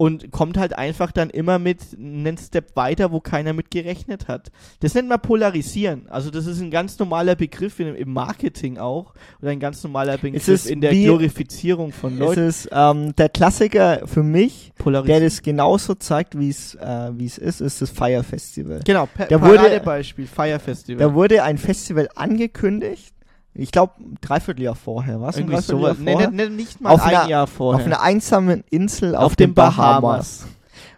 Und 0.00 0.30
kommt 0.30 0.56
halt 0.56 0.78
einfach 0.78 1.10
dann 1.10 1.28
immer 1.28 1.58
mit 1.58 1.80
einen 1.98 2.38
Step 2.38 2.76
weiter, 2.76 3.10
wo 3.10 3.18
keiner 3.18 3.52
mit 3.52 3.72
gerechnet 3.72 4.28
hat. 4.28 4.52
Das 4.78 4.94
nennt 4.94 5.08
man 5.08 5.20
polarisieren. 5.20 6.06
Also 6.08 6.30
das 6.30 6.46
ist 6.46 6.60
ein 6.60 6.70
ganz 6.70 6.96
normaler 7.00 7.34
Begriff 7.34 7.80
im, 7.80 7.96
im 7.96 8.12
Marketing 8.12 8.78
auch. 8.78 9.12
Oder 9.42 9.50
ein 9.50 9.58
ganz 9.58 9.82
normaler 9.82 10.16
Begriff 10.16 10.46
ist 10.46 10.66
in 10.66 10.80
der 10.80 10.92
wie- 10.92 11.02
Glorifizierung 11.06 11.90
von 11.90 12.12
Es 12.14 12.18
Leuten. 12.20 12.46
ist 12.46 12.68
ähm, 12.70 13.16
der 13.16 13.28
Klassiker 13.28 14.06
für 14.06 14.22
mich, 14.22 14.72
der 14.86 15.18
das 15.18 15.42
genauso 15.42 15.94
zeigt, 15.96 16.38
wie 16.38 16.50
es 16.50 16.76
äh, 16.76 17.10
wie 17.14 17.26
es 17.26 17.36
ist, 17.36 17.60
ist 17.60 17.82
das 17.82 17.90
Fire 17.90 18.22
Festival. 18.22 18.80
Genau, 18.84 19.06
pa 19.12 19.24
Der 19.24 19.40
wurde- 19.42 19.56
Paradebeispiel, 19.56 20.28
Fire 20.28 20.60
Festival. 20.60 21.08
Da 21.08 21.12
wurde 21.12 21.42
ein 21.42 21.58
Festival 21.58 22.08
angekündigt, 22.14 23.14
ich 23.58 23.72
glaube 23.72 23.92
Dreivierteljahr 24.20 24.74
vorher, 24.74 25.20
was? 25.20 25.36
Irgendwie 25.36 25.60
sowas. 25.60 25.98
Nee, 25.98 26.12
vorher? 26.12 26.30
nee, 26.30 26.44
nee, 26.48 26.54
nicht 26.54 26.80
mal 26.80 26.90
Auf 26.90 27.02
ein 27.02 27.14
einer- 27.14 27.28
Jahr 27.28 27.46
vorher. 27.46 27.80
Auf 27.80 27.86
einer 27.86 28.00
einsamen 28.00 28.64
Insel 28.70 29.14
auf, 29.14 29.24
Auf 29.24 29.36
den 29.36 29.50
den 29.50 29.54
Bahamas. 29.54 29.76
Bahamas. 30.00 30.46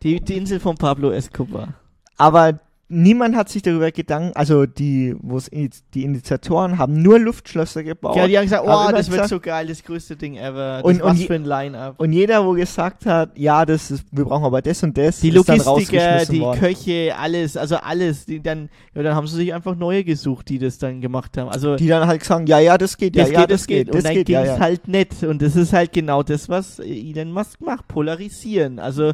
die, 0.03 0.21
die 0.21 0.37
Insel 0.37 0.61
von 0.61 0.77
Pablo 0.77 1.11
Escobar. 1.11 1.69
Aber 2.17 2.61
niemand 2.91 3.37
hat 3.37 3.49
sich 3.49 3.63
darüber 3.63 3.91
Gedanken, 3.93 4.33
also 4.35 4.67
die, 4.67 5.15
wo 5.21 5.37
es 5.37 5.49
die 5.95 6.03
Initiatoren 6.03 6.77
haben 6.77 7.01
nur 7.01 7.19
Luftschlösser 7.19 7.83
gebaut. 7.85 8.17
Ja, 8.17 8.27
die 8.27 8.37
haben 8.37 8.45
gesagt, 8.45 8.65
oh, 8.67 8.91
das 8.91 9.07
wird 9.07 9.23
gesagt- 9.23 9.29
so 9.31 9.41
geil, 9.41 9.69
das 9.69 9.83
größte 9.83 10.17
Ding 10.17 10.37
ever. 10.37 10.81
Das 10.83 10.85
Und- 10.85 11.03
was 11.03 11.19
und 11.19 11.27
für 11.27 11.35
ein 11.35 11.45
Line-Up. 11.45 11.95
Und 11.99 12.13
jeder, 12.13 12.45
wo 12.45 12.53
gesagt 12.53 13.07
hat, 13.07 13.39
ja, 13.39 13.65
das 13.65 13.91
ist, 13.91 14.05
wir 14.11 14.25
brauchen 14.25 14.45
aber 14.45 14.61
das 14.61 14.83
und 14.83 14.99
das, 14.99 15.21
Die 15.21 15.31
Logistiker, 15.31 16.25
die 16.27 16.41
worden. 16.41 16.61
Köche, 16.61 17.15
alles, 17.17 17.57
also 17.57 17.77
alles. 17.77 18.27
Die 18.27 18.43
dann, 18.43 18.69
ja, 18.95 19.03
dann 19.03 19.15
haben 19.15 19.27
sie 19.27 19.37
sich 19.37 19.55
einfach 19.55 19.77
neue 19.77 20.05
gesucht, 20.05 20.49
die 20.49 20.59
das 20.59 20.79
dann 20.79 21.01
gemacht 21.01 21.37
haben. 21.39 21.49
Also 21.49 21.77
die 21.77 21.87
dann 21.87 22.07
halt 22.07 22.25
sagen, 22.25 22.47
ja, 22.47 22.59
ja, 22.59 22.77
das 22.77 22.97
geht, 22.97 23.15
ja, 23.17 23.23
das 23.25 23.33
ja, 23.33 23.41
geht, 23.41 23.51
das 23.51 23.67
geht. 23.67 23.87
Und 23.89 23.95
das 23.95 24.03
dann 24.05 24.15
geht, 24.15 24.27
ging 24.27 24.35
ja, 24.35 24.43
es 24.43 24.49
ja. 24.49 24.59
halt 24.59 24.89
nicht. 24.89 25.23
Und 25.23 25.41
das 25.41 25.55
ist 25.57 25.73
halt 25.73 25.93
genau 25.93 26.23
das, 26.23 26.49
was 26.49 26.81
Elon 26.81 27.33
Musk 27.33 27.61
macht. 27.61 27.87
Polarisieren. 27.89 28.79
Also 28.79 29.13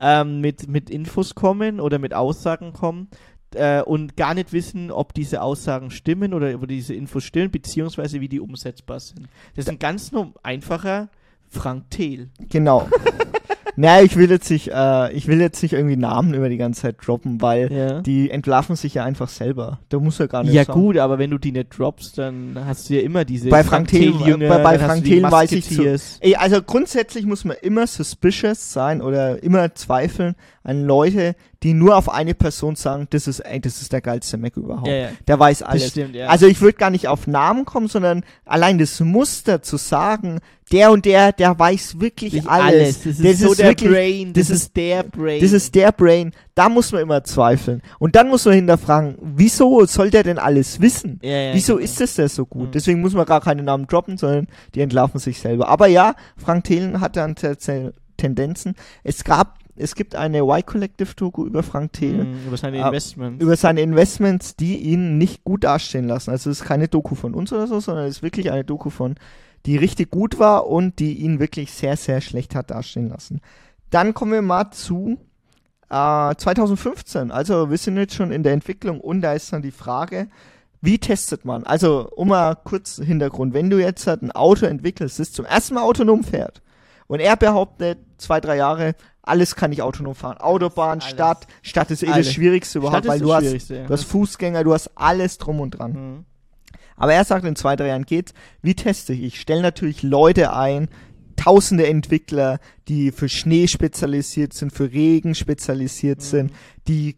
ähm, 0.00 0.40
mit, 0.40 0.68
mit 0.68 0.90
Infos 0.90 1.34
kommen 1.34 1.80
oder 1.80 1.98
mit 1.98 2.14
Aussagen 2.14 2.72
kommen 2.72 3.08
äh, 3.54 3.82
und 3.82 4.16
gar 4.16 4.34
nicht 4.34 4.52
wissen, 4.52 4.90
ob 4.90 5.14
diese 5.14 5.42
Aussagen 5.42 5.90
stimmen 5.90 6.34
oder 6.34 6.54
ob 6.54 6.68
diese 6.68 6.94
Infos 6.94 7.24
stimmen, 7.24 7.50
beziehungsweise 7.50 8.20
wie 8.20 8.28
die 8.28 8.40
umsetzbar 8.40 9.00
sind. 9.00 9.28
Das 9.54 9.64
ist 9.64 9.70
ein 9.70 9.78
ganz 9.78 10.12
nur 10.12 10.34
einfacher 10.42 11.08
Frank 11.48 11.90
Thiel. 11.90 12.30
Genau. 12.48 12.88
Naja, 13.78 14.02
ich 14.04 14.16
will 14.16 14.28
jetzt 14.30 14.50
nicht, 14.50 14.68
äh, 14.74 15.12
ich 15.12 15.26
will 15.28 15.40
jetzt 15.40 15.62
nicht 15.62 15.72
irgendwie 15.72 15.96
Namen 15.96 16.34
über 16.34 16.48
die 16.48 16.56
ganze 16.56 16.82
Zeit 16.82 16.96
droppen, 17.06 17.40
weil 17.40 17.72
Ja. 17.72 18.00
die 18.00 18.30
entlarven 18.30 18.76
sich 18.76 18.94
ja 18.94 19.04
einfach 19.04 19.28
selber. 19.28 19.78
Da 19.88 19.98
muss 19.98 20.18
ja 20.18 20.26
gar 20.26 20.42
nicht 20.42 20.52
Ja 20.52 20.64
sagen. 20.64 20.80
gut, 20.80 20.98
aber 20.98 21.18
wenn 21.18 21.30
du 21.30 21.38
die 21.38 21.52
nicht 21.52 21.78
droppst, 21.78 22.18
dann 22.18 22.58
hast 22.66 22.90
du 22.90 22.94
ja 22.94 23.00
immer 23.02 23.24
diese 23.24 23.48
Bei 23.48 23.62
Frank 23.64 23.88
Thelen- 23.88 24.18
Thiel-Jünger, 24.18 24.48
bei- 24.48 24.62
bei 24.62 24.78
Frank 24.78 25.04
Thelen 25.04 25.30
weiß 25.30 25.52
ich 25.52 25.68
zu-. 25.68 25.96
Ey, 26.20 26.34
also 26.36 26.60
grundsätzlich 26.62 27.24
muss 27.24 27.44
man 27.44 27.56
immer 27.62 27.86
suspicious 27.86 28.72
sein 28.72 29.00
oder 29.00 29.42
immer 29.42 29.74
zweifeln 29.74 30.34
an 30.64 30.84
Leute, 30.84 31.34
die 31.64 31.74
nur 31.74 31.96
auf 31.96 32.08
eine 32.08 32.34
Person 32.34 32.76
sagen, 32.76 33.08
das 33.10 33.26
ist, 33.26 33.40
ey, 33.40 33.60
das 33.60 33.82
ist 33.82 33.92
der 33.92 34.00
geilste 34.00 34.36
Mac 34.38 34.56
überhaupt. 34.56 34.86
Ja, 34.86 34.94
ja. 34.94 35.08
Der 35.26 35.40
weiß 35.40 35.62
alles. 35.62 35.88
stimmt, 35.88 36.14
ja. 36.14 36.28
Also 36.28 36.46
ich 36.46 36.60
würde 36.60 36.78
gar 36.78 36.90
nicht 36.90 37.08
auf 37.08 37.26
Namen 37.26 37.64
kommen, 37.64 37.88
sondern 37.88 38.22
allein 38.44 38.78
das 38.78 39.00
Muster 39.00 39.60
zu 39.60 39.76
sagen, 39.76 40.38
der 40.70 40.92
und 40.92 41.04
der, 41.04 41.32
der 41.32 41.58
weiß 41.58 41.98
wirklich 41.98 42.34
Nicht 42.34 42.46
alles. 42.48 43.02
Das 43.02 43.18
ist 43.18 43.40
so 43.40 43.54
der 43.54 43.68
wirklich, 43.70 43.90
Brain. 43.90 44.32
Das, 44.34 44.48
das 44.48 44.56
ist 44.56 44.76
der 44.76 45.02
Brain. 45.02 45.40
das 45.40 45.52
ist 45.52 45.74
der 45.74 45.90
Brain. 45.90 46.32
Da 46.54 46.68
muss 46.68 46.92
man 46.92 47.02
immer 47.02 47.24
zweifeln. 47.24 47.82
Und 47.98 48.14
dann 48.14 48.28
muss 48.28 48.44
man 48.44 48.54
hinterfragen, 48.54 49.16
wieso 49.20 49.84
soll 49.86 50.10
der 50.10 50.22
denn 50.22 50.38
alles 50.38 50.80
wissen? 50.80 51.18
Ja, 51.22 51.30
ja, 51.30 51.54
wieso 51.54 51.74
genau. 51.74 51.84
ist 51.84 52.00
das 52.00 52.14
denn 52.14 52.28
so 52.28 52.46
gut? 52.46 52.68
Mhm. 52.68 52.72
Deswegen 52.72 53.00
muss 53.00 53.14
man 53.14 53.26
gar 53.26 53.40
keine 53.40 53.62
Namen 53.64 53.86
droppen, 53.88 54.16
sondern 54.16 54.46
die 54.74 54.80
entlarven 54.80 55.18
sich 55.18 55.40
selber. 55.40 55.68
Aber 55.68 55.88
ja, 55.88 56.14
Frank 56.36 56.64
Thelen 56.64 57.00
hatte 57.00 57.18
dann 57.20 57.34
te- 57.34 57.92
Tendenzen. 58.16 58.74
Es 59.02 59.24
gab, 59.24 59.58
es 59.78 59.94
gibt 59.94 60.14
eine 60.16 60.40
Y-Collective-Doku 60.40 61.46
über 61.46 61.62
Frank 61.62 61.92
Thelen 61.94 62.32
Mhm, 62.42 62.46
über 62.48 62.56
seine 62.56 62.82
Ah, 62.82 62.88
Investments. 62.88 63.42
über 63.42 63.56
seine 63.56 63.80
Investments, 63.80 64.56
die 64.56 64.76
ihn 64.76 65.18
nicht 65.18 65.44
gut 65.44 65.64
dastehen 65.64 66.06
lassen. 66.06 66.30
Also 66.30 66.50
es 66.50 66.60
ist 66.60 66.66
keine 66.66 66.88
Doku 66.88 67.14
von 67.14 67.34
uns 67.34 67.52
oder 67.52 67.66
so, 67.66 67.80
sondern 67.80 68.06
es 68.06 68.16
ist 68.18 68.22
wirklich 68.22 68.50
eine 68.50 68.64
Doku 68.64 68.90
von, 68.90 69.14
die 69.66 69.76
richtig 69.76 70.10
gut 70.10 70.38
war 70.38 70.66
und 70.66 70.98
die 70.98 71.14
ihn 71.14 71.40
wirklich 71.40 71.72
sehr, 71.72 71.96
sehr 71.96 72.20
schlecht 72.20 72.54
hat 72.54 72.70
dastehen 72.70 73.08
lassen. 73.08 73.40
Dann 73.90 74.14
kommen 74.14 74.32
wir 74.32 74.42
mal 74.42 74.70
zu 74.70 75.18
äh, 75.90 76.34
2015. 76.34 77.30
Also 77.30 77.70
wir 77.70 77.78
sind 77.78 77.96
jetzt 77.96 78.14
schon 78.14 78.30
in 78.32 78.42
der 78.42 78.52
Entwicklung 78.52 79.00
und 79.00 79.20
da 79.22 79.32
ist 79.32 79.52
dann 79.52 79.62
die 79.62 79.70
Frage, 79.70 80.28
wie 80.80 80.98
testet 80.98 81.44
man? 81.44 81.64
Also, 81.64 82.08
um 82.14 82.28
mal 82.28 82.54
kurz 82.54 83.00
Hintergrund. 83.02 83.52
Wenn 83.52 83.68
du 83.68 83.78
jetzt 83.80 84.06
halt 84.06 84.22
ein 84.22 84.30
Auto 84.30 84.64
entwickelst, 84.66 85.18
das 85.18 85.32
zum 85.32 85.44
ersten 85.44 85.74
Mal 85.74 85.82
autonom 85.82 86.22
fährt 86.22 86.62
und 87.08 87.18
er 87.18 87.36
behauptet, 87.36 87.98
zwei, 88.18 88.40
drei 88.40 88.56
Jahre, 88.58 88.94
alles 89.28 89.54
kann 89.56 89.72
ich 89.72 89.82
autonom 89.82 90.14
fahren. 90.14 90.38
Autobahn, 90.38 91.00
Alles. 91.00 91.10
Stadt, 91.10 91.46
Stadt 91.62 91.90
ist 91.90 92.02
eh 92.02 92.06
das 92.06 92.14
Alles. 92.16 92.32
Schwierigste 92.32 92.78
überhaupt, 92.78 93.06
weil 93.06 93.18
das 93.20 93.26
du 93.28 93.34
hast, 93.34 93.68
ja. 93.70 93.84
du 93.86 93.92
hast 93.92 94.04
Fußgänger, 94.04 94.64
du 94.64 94.72
hast 94.72 94.90
alles 94.94 95.38
drum 95.38 95.60
und 95.60 95.72
dran. 95.72 95.92
Mhm. 95.92 96.24
Aber 96.96 97.12
er 97.14 97.24
sagt, 97.24 97.44
in 97.44 97.54
zwei, 97.54 97.76
drei 97.76 97.88
Jahren 97.88 98.06
geht's. 98.06 98.32
Wie 98.60 98.74
teste 98.74 99.12
ich? 99.12 99.22
Ich 99.22 99.40
stelle 99.40 99.62
natürlich 99.62 100.02
Leute 100.02 100.52
ein, 100.52 100.88
tausende 101.36 101.86
Entwickler, 101.86 102.58
die 102.88 103.12
für 103.12 103.28
Schnee 103.28 103.68
spezialisiert 103.68 104.52
sind, 104.52 104.72
für 104.72 104.90
Regen 104.92 105.36
spezialisiert 105.36 106.18
Mhm. 106.18 106.24
sind, 106.24 106.52
die 106.88 107.16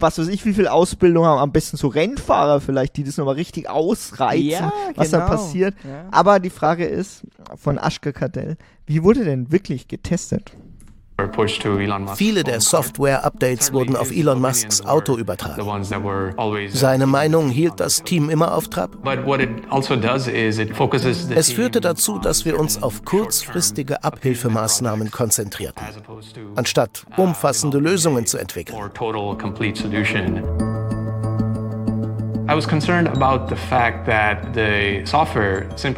was 0.00 0.16
weiß 0.16 0.28
ich, 0.28 0.44
wie 0.46 0.54
viel 0.54 0.68
Ausbildung 0.68 1.24
haben, 1.24 1.40
am 1.40 1.50
besten 1.50 1.76
so 1.76 1.88
Rennfahrer 1.88 2.60
vielleicht, 2.60 2.96
die 2.96 3.02
das 3.02 3.16
nochmal 3.16 3.34
richtig 3.34 3.68
ausreizen, 3.68 4.44
Ja, 4.48 4.72
was 4.94 5.10
da 5.10 5.18
genau. 5.18 5.30
passiert. 5.30 5.74
Ja. 5.84 6.06
Aber 6.12 6.38
die 6.38 6.50
Frage 6.50 6.84
ist 6.86 7.22
von 7.56 7.80
Aschke 7.80 8.12
Kadell, 8.12 8.56
wie 8.86 9.02
wurde 9.02 9.24
denn 9.24 9.50
wirklich 9.50 9.88
getestet? 9.88 10.52
Viele 12.14 12.44
der 12.44 12.60
Software-Updates 12.60 13.72
wurden 13.72 13.96
auf 13.96 14.12
Elon 14.12 14.40
Musks 14.40 14.82
Auto 14.82 15.16
übertragen. 15.16 15.84
Seine 16.68 17.06
Meinung 17.06 17.48
hielt 17.48 17.80
das 17.80 18.04
Team 18.04 18.30
immer 18.30 18.54
auf 18.54 18.68
Trab. 18.68 18.96
Es 21.34 21.52
führte 21.52 21.80
dazu, 21.80 22.18
dass 22.18 22.44
wir 22.44 22.58
uns 22.58 22.82
auf 22.82 23.04
kurzfristige 23.04 24.04
Abhilfemaßnahmen 24.04 25.10
konzentrierten, 25.10 25.84
anstatt 26.54 27.04
umfassende 27.16 27.78
Lösungen 27.78 28.24
zu 28.26 28.38
entwickeln. 28.38 28.78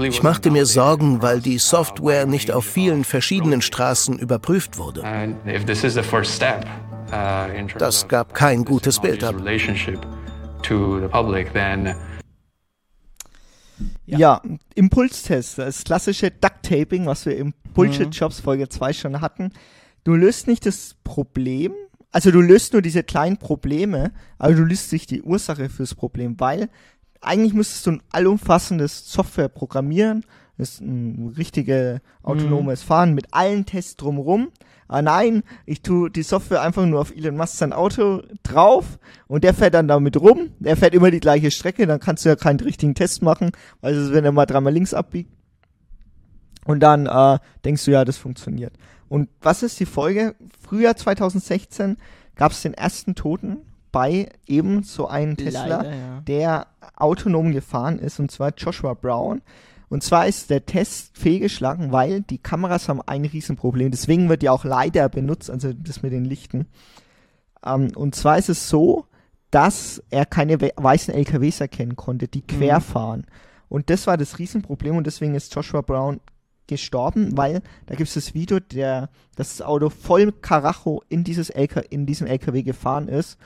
Ich 0.09 0.23
machte 0.23 0.51
mir 0.51 0.67
Sorgen, 0.67 1.23
weil 1.23 1.41
die 1.41 1.59
Software 1.59 2.27
nicht 2.27 2.51
auf 2.51 2.65
vielen 2.65 3.05
verschiedenen 3.05 3.63
Straßen 3.63 4.19
überprüft 4.19 4.77
wurde. 4.77 5.03
Das 7.79 8.09
gab 8.09 8.35
kein 8.35 8.65
gutes 8.65 8.99
Bild 8.99 9.23
ab. 9.23 9.37
Ja, 14.07 14.43
Impulstest, 14.75 15.59
das 15.59 15.85
klassische 15.85 16.33
Duct-Taping, 16.33 17.07
was 17.07 17.27
wir 17.27 17.37
im 17.37 17.55
Bullshit-Jobs 17.75 18.41
Folge 18.41 18.69
2 18.69 18.93
schon 18.93 19.21
hatten. 19.21 19.53
Du 20.03 20.15
löst 20.15 20.49
nicht 20.49 20.67
das 20.67 20.97
Problem, 21.05 21.75
also 22.12 22.31
du 22.31 22.40
löst 22.40 22.73
nur 22.73 22.83
diese 22.83 23.03
kleinen 23.03 23.37
Probleme, 23.37 24.12
aber 24.38 24.55
du 24.55 24.64
löst 24.64 24.92
nicht 24.92 25.11
die 25.11 25.23
Ursache 25.23 25.68
fürs 25.68 25.94
Problem, 25.94 26.38
weil 26.38 26.68
eigentlich 27.20 27.53
müsstest 27.53 27.87
du 27.87 27.92
ein 27.92 28.03
allumfassendes 28.11 29.12
Software 29.12 29.49
programmieren, 29.49 30.25
das 30.61 30.73
ist 30.73 30.81
ein 30.83 31.33
richtiges 31.38 32.01
autonomes 32.23 32.83
Fahren 32.83 33.14
mit 33.14 33.29
allen 33.31 33.64
Tests 33.64 33.96
drumherum. 33.96 34.51
Aber 34.88 35.01
nein, 35.01 35.42
ich 35.64 35.81
tue 35.81 36.11
die 36.11 36.23
Software 36.23 36.61
einfach 36.61 36.85
nur 36.85 37.01
auf 37.01 37.16
Elon 37.16 37.37
Musk 37.37 37.57
sein 37.57 37.73
Auto 37.73 38.23
drauf 38.42 38.99
und 39.27 39.42
der 39.42 39.55
fährt 39.55 39.73
dann 39.73 39.88
damit 39.88 40.20
rum. 40.20 40.51
Der 40.59 40.77
fährt 40.77 40.92
immer 40.92 41.11
die 41.11 41.20
gleiche 41.20 41.51
Strecke, 41.51 41.87
dann 41.87 41.99
kannst 41.99 42.25
du 42.25 42.29
ja 42.29 42.37
keinen 42.37 42.61
richtigen 42.61 42.94
Test 42.94 43.23
machen, 43.23 43.53
weil 43.81 43.94
es 43.94 44.09
ist, 44.09 44.12
wenn 44.12 44.25
er 44.25 44.33
mal 44.33 44.44
dreimal 44.44 44.73
links 44.73 44.92
abbiegt. 44.92 45.31
Und 46.66 46.81
dann 46.81 47.07
äh, 47.07 47.38
denkst 47.64 47.87
du, 47.87 47.92
ja, 47.92 48.05
das 48.05 48.18
funktioniert. 48.18 48.75
Und 49.11 49.29
was 49.42 49.62
ist 49.64 49.79
die 49.81 49.87
Folge? 49.87 50.37
Frühjahr 50.62 50.94
2016 50.96 51.96
gab 52.37 52.53
es 52.53 52.62
den 52.62 52.75
ersten 52.75 53.14
Toten 53.16 53.59
bei 53.92 54.29
eben 54.46 54.85
so 54.85 55.09
einem 55.09 55.37
Tesla, 55.37 55.83
Leider, 55.83 55.90
ja. 55.94 56.20
der 56.20 56.66
autonom 56.96 57.51
gefahren 57.53 57.99
ist, 57.99 58.20
und 58.20 58.31
zwar 58.31 58.55
Joshua 58.57 58.94
Brown. 58.94 59.42
Und 59.88 60.05
zwar 60.05 60.29
ist 60.29 60.49
der 60.51 60.64
Test 60.64 61.18
fehlgeschlagen, 61.18 61.90
weil 61.90 62.20
die 62.20 62.38
Kameras 62.38 62.88
haben 62.88 63.03
ein 63.05 63.25
Riesenproblem. 63.25 63.90
Deswegen 63.90 64.29
wird 64.29 64.44
ja 64.44 64.53
auch 64.53 64.64
leider 64.64 65.09
benutzt, 65.09 65.51
also 65.51 65.73
das 65.73 66.03
mit 66.03 66.12
den 66.12 66.25
Lichten. 66.25 66.66
Ähm, 67.66 67.90
und 67.96 68.14
zwar 68.14 68.38
ist 68.38 68.49
es 68.49 68.68
so, 68.68 69.07
dass 69.51 70.01
er 70.11 70.25
keine 70.25 70.61
we 70.61 70.70
weißen 70.77 71.12
LKWs 71.12 71.61
erkennen 71.61 71.96
konnte, 71.96 72.29
die 72.29 72.42
quer 72.42 72.79
Mhm. 72.79 72.83
fahren. 72.85 73.27
Und 73.68 73.90
das 73.90 74.07
war 74.07 74.16
das 74.16 74.38
Riesenproblem 74.38 74.96
und 74.96 75.09
deswegen 75.09 75.35
ist 75.35 75.53
Joshua 75.53 75.81
Brown 75.81 76.20
gestorben, 76.70 77.37
weil 77.37 77.62
da 77.87 77.94
gibt 77.94 78.09
es 78.09 78.14
das 78.14 78.33
Video, 78.33 78.61
der 78.61 79.11
das 79.37 79.61
Auto 79.61 79.90
voll 79.90 80.33
Karacho 80.33 81.02
in 81.09 81.24
dieses 81.24 81.50
LK, 81.54 81.85
in 81.90 82.06
diesem 82.06 82.26
LKW 82.26 82.62
gefahren 82.62 83.09
ist. 83.09 83.38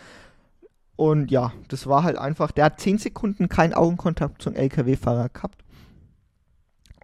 Und 0.97 1.31
ja, 1.33 1.53
das 1.69 1.89
war 1.89 2.05
halt 2.05 2.17
einfach, 2.17 2.53
der 2.53 2.67
hat 2.67 2.81
10 2.81 2.99
Sekunden 2.99 3.49
keinen 3.49 3.75
Augenkontakt 3.75 4.41
zum 4.41 4.55
LKW-Fahrer 4.55 5.29
gehabt. 5.31 5.65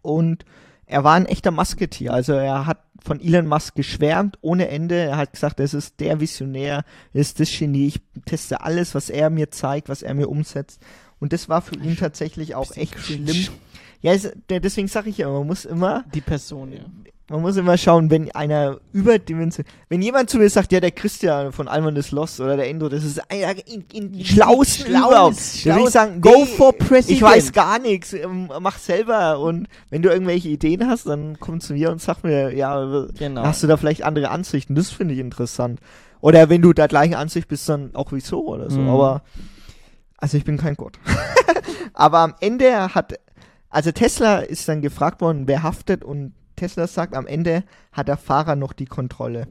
Und 0.03 0.45
er 0.87 1.05
war 1.05 1.15
ein 1.15 1.27
echter 1.27 1.51
Musketier. 1.51 2.13
Also 2.13 2.33
er 2.33 2.67
hat 2.67 2.85
von 3.03 3.21
Elon 3.21 3.47
Musk 3.47 3.75
geschwärmt 3.75 4.39
ohne 4.41 4.69
Ende. 4.69 4.97
Er 4.97 5.17
hat 5.17 5.33
gesagt, 5.33 5.61
es 5.61 5.75
ist 5.75 6.01
der 6.01 6.21
Visionär, 6.21 6.85
er 7.13 7.21
ist 7.21 7.41
das 7.41 7.51
Genie. 7.51 7.89
Ich 7.89 8.01
teste 8.27 8.63
alles, 8.63 8.95
was 8.95 9.11
er 9.11 9.31
mir 9.31 9.51
zeigt, 9.51 9.89
was 9.89 10.03
er 10.03 10.15
mir 10.15 10.29
umsetzt. 10.29 10.81
Und 11.19 11.33
das 11.33 11.49
war 11.49 11.63
für 11.63 11.77
ihn 11.77 11.97
tatsächlich 11.97 12.55
auch 12.55 12.77
echt 12.77 12.99
schlimm. 12.99 13.49
Ja, 14.03 14.15
der, 14.49 14.61
deswegen 14.61 14.89
sage 14.89 15.11
ich 15.11 15.19
ja, 15.19 15.29
man 15.29 15.47
muss 15.47 15.65
immer, 15.65 16.05
Die 16.15 16.23
Person, 16.23 16.73
ja. 16.73 16.79
man 17.29 17.43
muss 17.43 17.57
immer 17.59 17.77
schauen, 17.77 18.11
wenn 18.11 18.31
einer 18.33 18.79
überdimensioniert, 18.95 19.71
wenn 19.91 20.01
jemand 20.01 20.31
zu 20.31 20.39
mir 20.39 20.49
sagt, 20.49 20.73
ja, 20.73 20.81
der 20.81 20.91
Christian 20.91 21.53
von 21.53 21.69
Alman 21.69 21.97
is 21.97 22.11
Lost 22.11 22.41
oder 22.41 22.57
der 22.57 22.69
Endo, 22.71 22.89
das 22.89 23.05
ist 23.05 23.21
einer 23.31 23.55
in, 23.69 23.85
in 23.93 24.13
die 24.13 24.25
schlausten 24.25 24.87
Schlaus- 24.87 25.11
überhaupt. 25.11 25.37
Da 25.37 25.37
will 25.37 25.73
schlaus- 25.75 25.89
ich 25.89 25.93
sagen, 25.93 26.21
Go 26.23 26.47
for 26.47 26.73
President. 26.73 27.11
Ich 27.11 27.23
weiß 27.23 27.53
gar 27.53 27.79
nichts, 27.79 28.15
ähm, 28.15 28.51
mach 28.61 28.79
selber 28.79 29.39
und 29.39 29.69
wenn 29.91 30.01
du 30.01 30.09
irgendwelche 30.09 30.49
Ideen 30.49 30.87
hast, 30.89 31.07
dann 31.07 31.39
komm 31.39 31.61
zu 31.61 31.75
mir 31.75 31.91
und 31.91 32.01
sag 32.01 32.23
mir, 32.25 32.55
ja, 32.57 33.07
Genau. 33.19 33.43
hast 33.43 33.63
du 33.63 33.67
da 33.67 33.77
vielleicht 33.77 34.03
andere 34.03 34.31
Ansichten? 34.31 34.75
Das 34.75 34.91
finde 34.91 35.13
ich 35.13 35.21
interessant. 35.21 35.79
Oder 36.23 36.49
wenn 36.49 36.63
du 36.63 36.73
der 36.73 36.89
gleichen 36.89 37.15
Ansicht 37.15 37.49
bist, 37.49 37.69
dann 37.69 37.95
auch 37.95 38.13
wieso 38.13 38.47
oder 38.47 38.71
so. 38.71 38.79
Mhm. 38.81 38.89
Aber 38.89 39.23
also 40.17 40.37
ich 40.39 40.45
bin 40.45 40.57
kein 40.57 40.75
Gott. 40.75 40.99
Aber 41.95 42.19
am 42.19 42.35
Ende 42.41 42.95
hat, 42.95 43.15
also 43.71 43.93
Tesla 43.93 44.41
ist 44.41 44.69
dann 44.69 44.83
gefragt 44.83 45.21
worden, 45.21 45.47
wer 45.47 45.63
haftet 45.63 46.05
und 46.05 46.35
Tesla 46.57 46.87
sagt, 46.87 47.15
am 47.15 47.27
Ende 47.27 47.65
hat 47.93 48.09
der 48.09 48.17
Fahrer 48.17 48.57
noch 48.57 48.73
die 48.73 48.87
Kontrolle. 48.87 49.49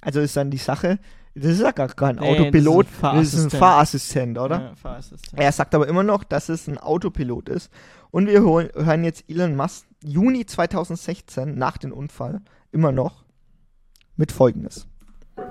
Also 0.00 0.20
ist 0.20 0.36
dann 0.36 0.50
die 0.50 0.56
Sache, 0.56 0.98
das 1.34 1.52
ist 1.52 1.60
ja 1.60 1.72
gar 1.72 1.88
kein 1.88 2.16
Nee, 2.16 2.30
Autopilot, 2.30 2.86
das 2.86 2.94
ist 2.94 3.02
ein 3.02 3.16
das 3.16 3.34
ist 3.34 3.44
ein 3.44 3.58
Fahrassistent. 3.58 4.38
Oder? 4.38 4.60
Ja, 4.60 4.74
Fahrassistent. 4.74 5.38
Er 5.38 5.52
sagt 5.52 5.74
aber 5.74 5.86
immer 5.86 6.02
noch, 6.02 6.24
dass 6.24 6.48
es 6.48 6.66
ein 6.66 6.78
Autopilot 6.78 7.50
ist. 7.50 7.70
Und 8.10 8.26
wir 8.28 8.40
hören 8.40 9.04
jetzt 9.04 9.24
Elon 9.28 9.56
Musk 9.56 9.84
Juni 10.02 10.46
2016 10.46 11.58
nach 11.58 11.76
dem 11.76 11.92
Unfall 11.92 12.40
immer 12.72 12.92
noch 12.92 13.24
mit 14.16 14.32
Folgendes. 14.32 14.86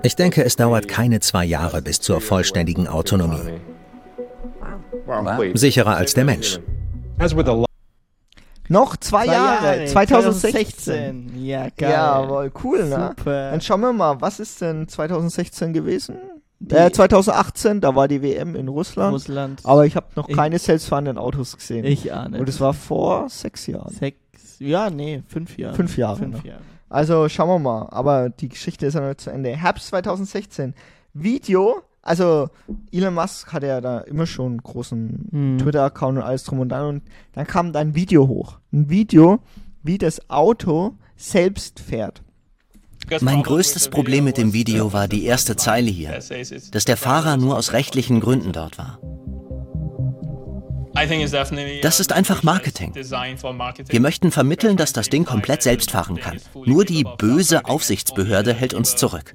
Ich 0.02 0.16
denke, 0.16 0.44
es 0.44 0.56
dauert 0.56 0.88
keine 0.88 1.20
zwei 1.20 1.44
Jahre 1.44 1.82
bis 1.82 2.00
zur 2.00 2.20
vollständigen 2.20 2.88
Autonomie. 2.88 3.60
Sicherer 5.54 5.96
als 5.96 6.14
der 6.14 6.24
Mensch. 6.24 6.58
Noch 8.68 8.96
zwei, 8.96 9.26
Zwei 9.26 9.32
Jahre, 9.32 9.84
2016. 9.86 10.52
2016. 10.52 11.44
Ja, 11.44 11.68
geil. 11.76 11.90
Jawohl, 11.90 12.52
cool, 12.64 12.84
ne? 12.88 13.14
Super. 13.16 13.50
Dann 13.50 13.60
schauen 13.60 13.80
wir 13.80 13.92
mal, 13.92 14.20
was 14.20 14.40
ist 14.40 14.60
denn 14.60 14.88
2016 14.88 15.72
gewesen? 15.72 16.16
Äh, 16.70 16.90
2018, 16.90 17.80
da 17.80 17.94
war 17.94 18.08
die 18.08 18.22
WM 18.22 18.56
in 18.56 18.68
Russland. 18.68 19.12
Russland. 19.12 19.60
Aber 19.64 19.84
ich 19.84 19.94
habe 19.94 20.06
noch 20.16 20.28
Ich- 20.28 20.34
keine 20.36 20.58
selbstfahrenden 20.58 21.18
Autos 21.18 21.56
gesehen. 21.56 21.84
ich 21.84 22.12
ahne. 22.12 22.38
Und 22.40 22.48
es 22.48 22.60
war 22.60 22.72
vor 22.72 23.28
sechs 23.28 23.66
Jahren. 23.66 23.92
sechs, 23.92 24.18
ja, 24.58 24.88
nee, 24.90 25.22
fünf 25.28 25.58
Jahre. 25.58 25.74
Fünf 25.76 25.96
Jahre, 25.98 26.16
Fünf 26.16 26.42
ne? 26.42 26.48
Jahre. 26.50 26.62
Also 26.88 27.28
schauen 27.28 27.48
wir 27.48 27.58
mal. 27.58 27.88
Aber 27.90 28.30
die 28.30 28.48
Geschichte 28.48 28.86
ist 28.86 28.94
ja 28.94 29.00
noch 29.00 29.08
nicht 29.08 29.20
zu 29.20 29.30
Ende. 29.30 29.50
Herbst 29.56 29.88
2016. 29.88 30.72
Video, 31.12 31.82
also 32.06 32.48
Elon 32.92 33.14
Musk 33.14 33.52
hatte 33.52 33.66
ja 33.66 33.80
da 33.80 34.00
immer 34.00 34.26
schon 34.26 34.52
einen 34.52 34.62
großen 34.62 35.28
Hm. 35.30 35.58
Twitter-Account 35.58 36.18
und 36.18 36.24
alles 36.24 36.44
drum 36.44 36.60
und 36.60 36.68
dran 36.70 36.86
und 36.86 37.02
dann 37.32 37.46
kam 37.46 37.72
da 37.72 37.80
ein 37.80 37.94
Video 37.94 38.28
hoch. 38.28 38.58
Ein 38.72 38.88
Video, 38.88 39.40
wie 39.82 39.98
das 39.98 40.30
Auto 40.30 40.94
selbst 41.16 41.80
fährt. 41.80 42.22
Mein 43.20 43.42
größtes 43.42 43.88
Problem 43.88 44.24
mit 44.24 44.36
dem 44.36 44.52
Video 44.52 44.92
war 44.92 45.06
die 45.06 45.24
erste 45.24 45.56
Zeile 45.56 45.90
hier, 45.90 46.18
dass 46.72 46.84
der 46.84 46.96
Fahrer 46.96 47.36
nur 47.36 47.56
aus 47.56 47.72
rechtlichen 47.72 48.20
Gründen 48.20 48.52
dort 48.52 48.78
war. 48.78 48.98
Das 51.82 52.00
ist 52.00 52.12
einfach 52.12 52.42
Marketing. 52.42 52.94
Wir 52.94 54.00
möchten 54.00 54.30
vermitteln, 54.32 54.76
dass 54.76 54.92
das 54.94 55.08
Ding 55.10 55.24
komplett 55.24 55.62
selbst 55.62 55.90
fahren 55.90 56.16
kann. 56.16 56.38
Nur 56.64 56.84
die 56.84 57.04
böse 57.18 57.66
Aufsichtsbehörde 57.66 58.54
hält 58.54 58.72
uns 58.72 58.96
zurück. 58.96 59.34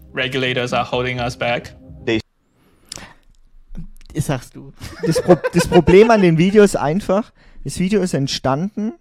Sagst 4.16 4.56
du. 4.56 4.74
Das, 5.06 5.22
Pro 5.22 5.38
das 5.54 5.68
Problem 5.68 6.12
an 6.12 6.22
dem 6.22 6.38
Video 6.38 6.64
ist 6.64 6.76
einfach, 6.76 7.32
das 7.64 7.80
Video 7.80 8.02
ist 8.02 8.14
entstanden 8.14 8.94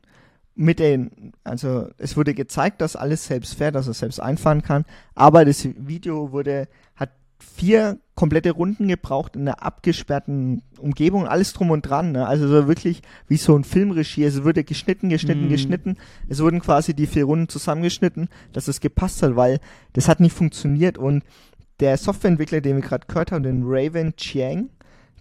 mit 0.54 0.78
den, 0.78 1.32
also 1.44 1.88
es 1.98 2.16
wurde 2.16 2.34
gezeigt, 2.34 2.80
dass 2.80 2.96
alles 2.96 3.24
selbst 3.26 3.54
fährt, 3.54 3.74
dass 3.74 3.86
er 3.88 3.94
selbst 3.94 4.20
einfahren 4.20 4.62
kann, 4.62 4.84
aber 5.14 5.44
das 5.44 5.64
Video 5.64 6.32
wurde, 6.32 6.68
hat 6.96 7.10
vier 7.38 7.98
komplette 8.14 8.50
Runden 8.50 8.88
gebraucht 8.88 9.36
in 9.36 9.42
einer 9.42 9.62
abgesperrten 9.62 10.62
Umgebung, 10.78 11.26
alles 11.26 11.54
drum 11.54 11.70
und 11.70 11.82
dran, 11.82 12.12
ne? 12.12 12.26
also 12.26 12.46
so 12.46 12.68
wirklich 12.68 13.00
wie 13.28 13.38
so 13.38 13.56
ein 13.56 13.64
Filmregie, 13.64 14.24
es 14.24 14.44
wurde 14.44 14.62
geschnitten, 14.64 15.08
geschnitten, 15.08 15.46
Mhm. 15.46 15.50
geschnitten, 15.50 15.96
es 16.28 16.40
wurden 16.40 16.60
quasi 16.60 16.92
die 16.92 17.06
vier 17.06 17.24
Runden 17.24 17.48
zusammengeschnitten, 17.48 18.28
dass 18.52 18.68
es 18.68 18.80
gepasst 18.80 19.22
hat, 19.22 19.36
weil 19.36 19.60
das 19.94 20.08
hat 20.08 20.20
nicht 20.20 20.36
funktioniert 20.36 20.98
und 20.98 21.24
der 21.78 21.96
Softwareentwickler, 21.96 22.60
den 22.60 22.76
wir 22.76 22.82
gerade 22.82 23.06
gehört 23.06 23.32
haben, 23.32 23.42
den 23.44 23.62
Raven 23.64 24.14
Chiang, 24.16 24.68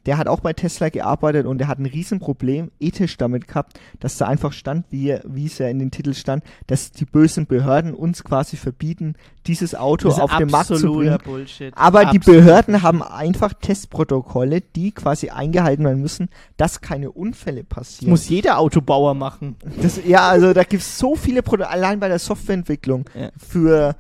der 0.10 0.18
hat 0.18 0.28
auch 0.28 0.40
bei 0.40 0.54
Tesla 0.54 0.90
gearbeitet 0.90 1.46
und 1.46 1.60
der 1.60 1.68
hat 1.68 1.78
ein 1.78 1.86
Riesenproblem 1.86 2.72
ethisch 2.80 3.16
damit 3.18 3.48
gehabt, 3.48 3.80
dass 4.00 4.18
da 4.18 4.26
einfach 4.26 4.54
stand, 4.54 4.88
wie, 4.90 5.16
wie 5.24 5.46
es 5.46 5.60
ja 5.60 5.68
in 5.68 5.78
den 5.78 5.92
Titel 5.92 6.16
stand, 6.16 6.44
dass 6.66 6.92
die 6.92 7.06
bösen 7.06 7.46
Behörden 7.46 7.94
uns 7.94 8.24
quasi 8.24 8.58
verbieten, 8.58 9.14
dieses 9.46 9.76
Auto 9.76 10.10
Das 10.10 10.20
auf 10.20 10.36
den 10.36 10.50
Markt 10.50 10.76
zu 10.76 10.92
bringen. 10.94 11.20
Bullshit. 11.24 11.72
Aber 11.78 12.06
die 12.06 12.18
Absolut. 12.18 12.26
Behörden 12.26 12.82
haben 12.82 13.04
einfach 13.04 13.54
Testprotokolle, 13.54 14.62
die 14.62 14.94
quasi 14.94 15.30
eingehalten 15.30 15.86
werden 15.86 16.02
müssen, 16.02 16.30
dass 16.58 16.82
keine 16.82 17.12
Unfälle 17.12 17.64
Das 17.66 17.70
passieren. 17.70 18.10
muss 18.10 18.28
jeder 18.30 18.58
Autobauer 18.58 19.14
machen. 19.14 19.58
Das, 19.80 20.00
ja, 20.04 20.28
also 20.28 20.54
da 20.54 20.64
gibt's 20.64 20.98
so 20.98 21.16
viele 21.16 21.44
Produkte, 21.44 21.70
allein 21.72 22.00
bei 22.00 22.08
der 22.08 22.18
Softwareentwicklung 22.18 23.06
Ja. 23.14 23.30
für 23.38 23.96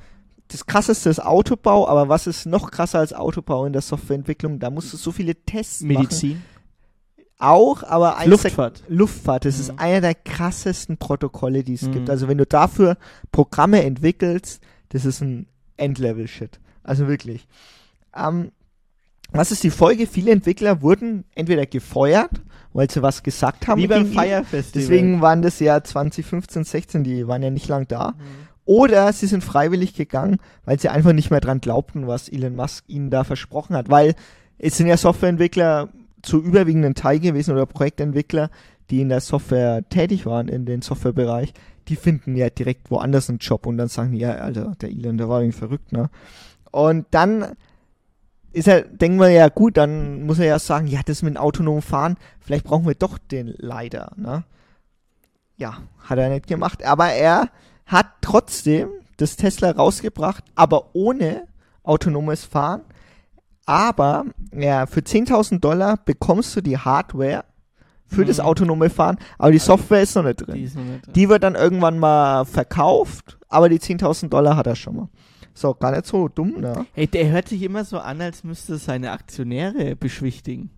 das 0.50 0.66
krasseste 0.66 1.10
ist 1.10 1.20
Autobau, 1.24 1.88
aber 1.88 2.10
was 2.10 2.28
ist 2.28 2.45
noch 2.45 2.70
krasser 2.72 3.00
als 3.00 3.14
Autobau 3.14 3.66
in 3.66 3.74
der 3.74 3.82
Softwareentwicklung? 3.82 4.60
Da 4.60 4.70
musst 4.70 4.91
du 4.91 4.97
so 4.97 5.12
viele 5.12 5.36
Tests 5.36 5.82
machen. 5.82 5.97
Medizin. 6.04 6.41
Auch, 7.38 7.84
aber 7.84 8.18
eins 8.18 8.30
Luftfahrt. 8.30 8.84
Der, 8.89 8.95
Luftfahrt, 8.97 9.45
das 9.45 9.56
Mhm. 9.56 9.62
ist 9.62 9.80
einer 9.80 10.02
der 10.02 10.16
krassesten 10.16 10.97
Protokolle, 10.97 11.64
die 11.64 11.76
es 11.76 11.84
Mhm. 11.84 11.91
gibt. 11.93 12.10
Also 12.10 12.28
wenn 12.28 12.38
du 12.38 12.45
dafür 12.45 12.97
Programme 13.32 13.82
entwickelst, 13.84 14.62
das 14.89 15.06
ist 15.06 15.22
ein 15.22 15.47
Endlevel-Shit. 15.78 16.60
Also 16.84 17.08
wirklich. 17.08 17.47
Ähm, 18.16 18.52
was 19.32 19.52
ist 19.52 19.64
die 19.64 19.70
Folge? 19.70 20.06
Viele 20.08 20.32
Entwickler 20.32 20.82
wurden 20.82 21.24
entweder 21.36 21.66
gefeuert, 21.66 22.41
weil 22.74 22.89
sie 22.89 23.02
was 23.04 23.24
gesagt 23.24 23.68
haben. 23.68 23.80
Wie 23.82 23.88
beim 23.88 24.04
gegen 24.04 24.16
ihn. 24.16 24.20
Fire 24.20 24.43
Festival. 24.43 24.82
Deswegen 24.82 25.22
waren 25.22 25.41
das 25.41 25.60
ja 25.60 25.82
2015, 25.82 26.64
16, 26.66 27.04
die 27.06 27.26
waren 27.28 27.41
ja 27.43 27.52
nicht 27.52 27.68
lang 27.70 27.88
da. 27.88 28.12
Mhm. 28.18 28.49
Oder 28.70 29.11
sie 29.13 29.26
sind 29.26 29.43
freiwillig 29.43 29.95
gegangen, 29.95 30.38
weil 30.63 30.80
sie 30.80 30.89
einfach 30.89 31.11
nicht 31.11 31.32
mehr 31.32 31.39
dran 31.39 31.59
glaubten, 31.59 32.05
was 32.05 32.30
Elon 32.30 32.55
Musk 32.55 32.84
ihnen 32.88 33.09
da 33.09 33.24
versprochen 33.24 33.76
hat. 33.76 33.89
Weil 33.89 34.13
es 34.59 34.78
sind 34.78 34.86
ja 34.86 34.95
Softwareentwickler 34.95 35.89
zu 36.22 36.39
überwiegenden 36.39 36.93
Teil 36.93 37.20
gewesen 37.20 37.51
oder 37.51 37.65
Projektentwickler, 37.65 38.51
die 38.91 39.01
in 39.01 39.09
der 39.09 39.22
Software 39.22 39.89
tätig 39.89 40.28
waren, 40.28 40.47
in 40.47 40.67
den 40.67 40.84
Softwarebereich, 40.84 41.51
die 41.88 41.95
finden 41.95 42.36
ja 42.36 42.51
direkt 42.51 42.91
woanders 42.91 43.28
einen 43.28 43.39
Job 43.39 43.65
und 43.65 43.80
dann 43.80 43.88
sagen 43.88 44.11
die, 44.11 44.20
ja, 44.20 44.34
Alter, 44.34 44.76
der 44.80 44.89
Elon, 44.89 45.17
der 45.17 45.30
war 45.30 45.41
irgendwie 45.41 45.57
verrückt, 45.57 45.91
ne? 45.91 46.11
Und 46.70 47.07
dann 47.09 47.53
ist 48.51 48.67
er, 48.67 48.82
denken 48.82 49.20
wir 49.20 49.30
ja, 49.30 49.49
gut, 49.49 49.78
dann 49.78 50.28
muss 50.28 50.38
er 50.38 50.45
ja 50.45 50.59
sagen, 50.59 50.86
ja, 50.86 51.01
das 51.03 51.24
mit 51.24 51.34
dem 51.34 51.41
autonomen 51.41 51.82
Fahren, 51.82 52.17
vielleicht 52.39 52.65
brauchen 52.65 52.86
wir 52.86 52.93
doch 52.93 53.17
den 53.17 53.47
Leiter, 53.57 54.11
ne? 54.15 54.43
Ja, 55.57 55.80
hat 56.03 56.20
er 56.20 56.30
nicht 56.30 56.45
gemacht, 56.45 56.86
aber 56.86 57.07
er 57.07 57.49
hat 57.90 58.08
trotzdem 58.22 58.88
das 59.18 59.36
Tesla 59.36 59.72
rausgebracht, 59.72 60.44
aber 60.56 60.92
ohne 60.96 61.44
autonomes 61.84 62.46
Fahren. 62.46 62.82
Aber 63.66 64.26
ja, 64.54 64.86
für 64.86 65.02
10.000 65.02 65.60
Dollar 65.60 65.98
bekommst 65.98 66.56
du 66.56 66.62
die 66.62 66.78
Hardware 66.78 67.44
für 68.08 68.26
das 68.26 68.38
Mhm. 68.40 68.46
autonome 68.46 68.90
Fahren, 68.90 69.18
aber 69.38 69.52
die 69.52 69.60
Software 69.60 70.02
ist 70.02 70.16
noch 70.16 70.24
nicht 70.24 70.40
Die 70.40 70.46
drin. 70.46 70.64
ist 70.64 70.76
noch 70.76 70.84
nicht 70.84 71.06
drin. 71.06 71.14
Die 71.14 71.30
wird 71.30 71.44
dann 71.44 71.54
irgendwann 71.56 72.00
mal 72.00 72.46
verkauft, 72.46 73.38
aber 73.50 73.70
die 73.70 73.80
10.000 73.80 74.30
Dollar 74.34 74.56
hat 74.56 74.66
er 74.66 74.76
schon 74.76 74.96
mal. 74.96 75.10
So, 75.54 75.74
gar 75.76 75.92
nicht 75.92 76.06
so 76.08 76.28
dumm, 76.28 76.60
ne? 76.62 76.86
Hey, 76.94 77.06
der 77.06 77.30
hört 77.30 77.50
sich 77.50 77.62
immer 77.62 77.84
so 77.84 78.00
an, 78.00 78.22
als 78.22 78.44
müsste 78.44 78.74
er 78.74 78.78
seine 78.80 79.12
Aktionäre 79.12 79.96
beschwichtigen. 79.96 80.72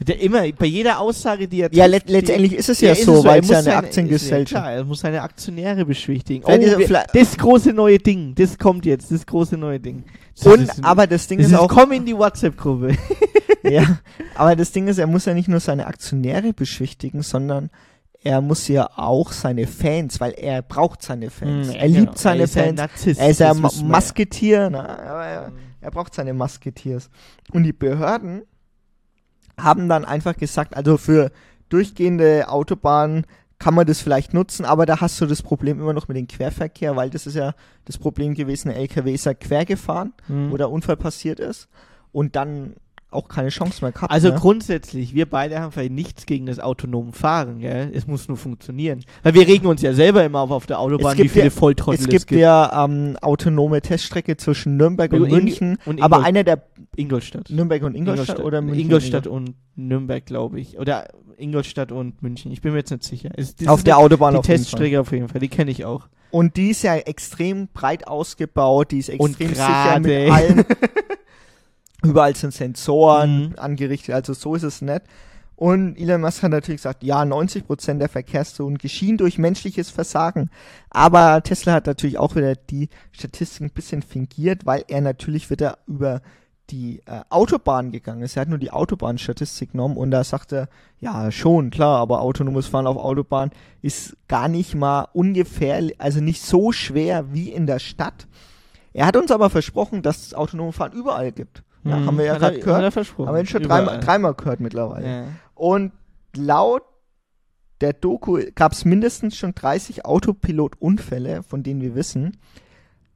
Der 0.00 0.20
immer, 0.20 0.42
bei 0.52 0.66
jeder 0.66 0.98
Aussage, 0.98 1.46
die 1.46 1.60
er 1.60 1.72
Ja, 1.72 1.86
trifft, 1.86 1.90
let 1.92 2.08
die- 2.08 2.12
letztendlich 2.12 2.54
ist 2.54 2.68
es 2.68 2.80
ja, 2.80 2.90
ist 2.92 3.04
so, 3.04 3.22
weil 3.22 3.40
es 3.40 3.48
ja 3.48 3.58
eine 3.58 3.64
seine- 3.64 3.76
Aktiengesellschaft 3.76 4.42
Ist 4.42 4.50
ja 4.52 4.60
klar, 4.60 4.72
er 4.72 4.84
muss 4.84 5.00
seine 5.00 5.22
Aktionäre 5.22 5.84
beschwichtigen. 5.84 6.44
Oh, 6.44 6.48
wir, 6.50 7.04
das 7.12 7.36
große 7.36 7.72
neue 7.72 7.98
Ding, 7.98 8.34
das 8.34 8.58
kommt 8.58 8.84
jetzt, 8.84 9.12
das 9.12 9.24
große 9.24 9.56
neue 9.56 9.78
Ding. 9.78 10.02
Das 10.36 10.46
Und, 10.46 10.62
ist- 10.62 10.84
aber 10.84 11.06
das 11.06 11.28
Ding 11.28 11.38
das 11.38 11.48
ist 11.48 11.52
ist, 11.52 11.58
auch, 11.58 11.68
komm 11.68 11.92
in 11.92 12.04
die 12.04 12.16
WhatsApp-Gruppe. 12.16 12.96
ja, 13.62 13.98
aber 14.34 14.56
das 14.56 14.72
Ding 14.72 14.88
ist, 14.88 14.98
er 14.98 15.06
muss 15.06 15.24
ja 15.26 15.34
nicht 15.34 15.46
nur 15.48 15.60
seine 15.60 15.86
Aktionäre 15.86 16.52
beschwichtigen, 16.52 17.22
sondern 17.22 17.70
er 18.24 18.40
muss 18.40 18.66
ja 18.66 18.88
auch 18.96 19.30
seine 19.30 19.68
Fans, 19.68 20.18
weil 20.20 20.32
er 20.32 20.62
braucht 20.62 21.02
seine 21.02 21.30
Fans. 21.30 21.68
Mhm, 21.68 21.74
er 21.74 21.86
genau. 21.88 22.00
liebt 22.00 22.18
seine 22.18 22.40
er 22.40 22.44
ist 22.44 22.54
ja 22.56 22.62
ein 22.62 22.68
Fans. 22.76 22.78
Narzisst, 22.78 23.20
er 23.20 23.28
ist 23.30 23.40
ja 23.40 23.54
Masketier, 23.84 24.66
aber 24.66 25.24
er, 25.26 25.52
er 25.80 25.90
braucht 25.92 26.14
seine 26.14 26.32
Masketiers. 26.34 27.08
Und 27.52 27.62
die 27.64 27.72
Behörden 27.72 28.42
haben 29.58 29.88
dann 29.88 30.04
einfach 30.04 30.36
gesagt, 30.36 30.76
also 30.76 30.96
für 30.96 31.30
durchgehende 31.68 32.48
Autobahnen 32.48 33.26
kann 33.58 33.74
man 33.74 33.86
das 33.86 34.00
vielleicht 34.00 34.34
nutzen, 34.34 34.64
aber 34.64 34.86
da 34.86 35.00
hast 35.00 35.20
du 35.20 35.26
das 35.26 35.40
Problem 35.42 35.80
immer 35.80 35.92
noch 35.92 36.08
mit 36.08 36.16
dem 36.16 36.26
Querverkehr, 36.26 36.96
weil 36.96 37.10
das 37.10 37.26
ist 37.26 37.36
ja 37.36 37.54
das 37.84 37.96
Problem 37.96 38.34
gewesen, 38.34 38.68
der 38.68 38.78
LKW 38.78 39.14
ist 39.14 39.24
ja 39.26 39.34
quer 39.34 39.64
gefahren, 39.64 40.12
Mhm. 40.28 40.50
wo 40.50 40.56
der 40.56 40.70
Unfall 40.70 40.96
passiert 40.96 41.38
ist 41.38 41.68
und 42.10 42.34
dann 42.34 42.74
auch 43.12 43.28
keine 43.28 43.48
Chance 43.50 43.84
mehr 43.84 43.92
gehabt. 43.92 44.12
Also 44.12 44.28
ne? 44.28 44.34
grundsätzlich, 44.34 45.14
wir 45.14 45.26
beide 45.26 45.60
haben 45.60 45.72
vielleicht 45.72 45.92
nichts 45.92 46.26
gegen 46.26 46.46
das 46.46 46.58
autonome 46.58 47.12
Fahren, 47.12 47.60
gell? 47.60 47.90
Es 47.92 48.06
muss 48.06 48.28
nur 48.28 48.36
funktionieren. 48.36 49.04
Weil 49.22 49.34
wir 49.34 49.46
regen 49.46 49.66
uns 49.66 49.82
ja 49.82 49.92
selber 49.94 50.24
immer 50.24 50.40
auf 50.40 50.50
auf 50.50 50.66
der 50.66 50.78
Autobahn, 50.78 51.16
wie 51.18 51.28
viele 51.28 51.46
ja, 51.46 51.50
Volltrottel 51.50 52.00
es 52.00 52.08
gibt 52.08 52.30
ja 52.30 52.84
ähm, 52.84 53.16
autonome 53.20 53.80
Teststrecke 53.80 54.36
zwischen 54.36 54.76
Nürnberg 54.76 55.12
und 55.12 55.24
In- 55.24 55.30
München, 55.30 55.78
und 55.86 56.02
aber 56.02 56.22
einer 56.24 56.44
der 56.44 56.62
Ingolstadt. 56.96 57.50
Nürnberg 57.50 57.82
und 57.82 57.94
Ingolstadt, 57.94 58.40
oder 58.40 58.60
München? 58.60 58.80
Ingolstadt 58.86 59.26
und 59.26 59.54
Nürnberg, 59.76 60.24
glaube 60.26 60.60
ich. 60.60 60.78
Oder 60.78 61.08
Ingolstadt 61.36 61.92
und 61.92 62.22
München. 62.22 62.52
Ich 62.52 62.60
bin 62.60 62.72
mir 62.72 62.78
jetzt 62.78 62.90
nicht 62.90 63.04
sicher. 63.04 63.30
Es, 63.36 63.54
auf 63.66 63.82
der 63.82 63.98
Autobahn 63.98 64.34
Die 64.34 64.38
auf 64.38 64.46
jeden 64.46 64.58
Fall. 64.58 64.64
Teststrecke 64.64 65.00
auf 65.00 65.12
jeden 65.12 65.28
Fall, 65.28 65.40
die 65.40 65.48
kenne 65.48 65.70
ich 65.70 65.84
auch. 65.84 66.08
Und 66.30 66.56
die 66.56 66.70
ist 66.70 66.82
ja 66.82 66.96
extrem 66.96 67.68
breit 67.68 68.06
ausgebaut, 68.06 68.90
die 68.90 68.98
ist 68.98 69.10
Und 69.10 69.38
extrem 69.40 69.48
sicher 69.48 70.00
mit 70.00 70.30
allen. 70.30 70.64
Überall 72.02 72.34
sind 72.36 72.52
Sensoren 72.52 73.48
Mhm. 73.50 73.54
angerichtet, 73.58 74.14
also 74.14 74.32
so 74.32 74.54
ist 74.54 74.62
es 74.64 74.82
nicht. 74.82 75.02
Und 75.54 75.96
Elon 75.96 76.22
Musk 76.22 76.42
hat 76.42 76.50
natürlich 76.50 76.80
gesagt, 76.80 77.04
ja, 77.04 77.24
90% 77.24 78.00
der 78.00 78.08
Verkehrszonen 78.08 78.78
geschehen 78.78 79.16
durch 79.16 79.38
menschliches 79.38 79.90
Versagen. 79.90 80.50
Aber 80.90 81.40
Tesla 81.42 81.74
hat 81.74 81.86
natürlich 81.86 82.18
auch 82.18 82.34
wieder 82.34 82.56
die 82.56 82.88
Statistiken 83.12 83.66
ein 83.66 83.70
bisschen 83.70 84.02
fingiert, 84.02 84.66
weil 84.66 84.84
er 84.88 85.00
natürlich 85.00 85.50
wieder 85.50 85.78
über 85.86 86.20
die 86.70 87.00
äh, 87.06 87.20
Autobahn 87.28 87.92
gegangen 87.92 88.22
ist. 88.22 88.36
Er 88.36 88.40
hat 88.42 88.48
nur 88.48 88.58
die 88.58 88.72
Autobahnstatistik 88.72 89.72
genommen 89.72 89.96
und 89.96 90.10
da 90.10 90.24
sagte 90.24 90.68
ja, 90.98 91.30
schon, 91.30 91.70
klar, 91.70 91.98
aber 91.98 92.22
autonomes 92.22 92.66
Fahren 92.66 92.86
auf 92.86 92.96
Autobahn 92.96 93.50
ist 93.82 94.16
gar 94.26 94.48
nicht 94.48 94.74
mal 94.74 95.06
ungefähr, 95.12 95.90
also 95.98 96.20
nicht 96.20 96.42
so 96.42 96.72
schwer 96.72 97.32
wie 97.32 97.50
in 97.50 97.66
der 97.66 97.78
Stadt. 97.78 98.26
Er 98.92 99.06
hat 99.06 99.16
uns 99.16 99.30
aber 99.30 99.50
versprochen, 99.50 100.02
dass 100.02 100.26
es 100.26 100.34
autonome 100.34 100.72
Fahren 100.72 100.92
überall 100.92 101.30
gibt. 101.30 101.62
Ja, 101.84 101.96
Mhm. 101.98 102.06
haben 102.06 102.18
wir 102.18 102.24
ja 102.26 102.32
er- 102.34 102.38
gerade 102.38 102.58
gehört. 102.60 102.96
Haben 102.96 103.34
wir 103.36 103.46
schon 103.46 103.62
dreimal, 103.62 104.00
dreimal 104.00 104.34
gehört 104.34 104.60
mittlerweile. 104.60 105.06
Ja. 105.06 105.24
Und 105.54 105.92
laut 106.36 106.82
der 107.80 107.92
Doku 107.92 108.38
gab 108.54 108.72
es 108.72 108.84
mindestens 108.84 109.36
schon 109.36 109.54
30 109.54 110.04
Autopilot-Unfälle, 110.04 111.42
von 111.42 111.62
denen 111.62 111.80
wir 111.80 111.94
wissen, 111.94 112.36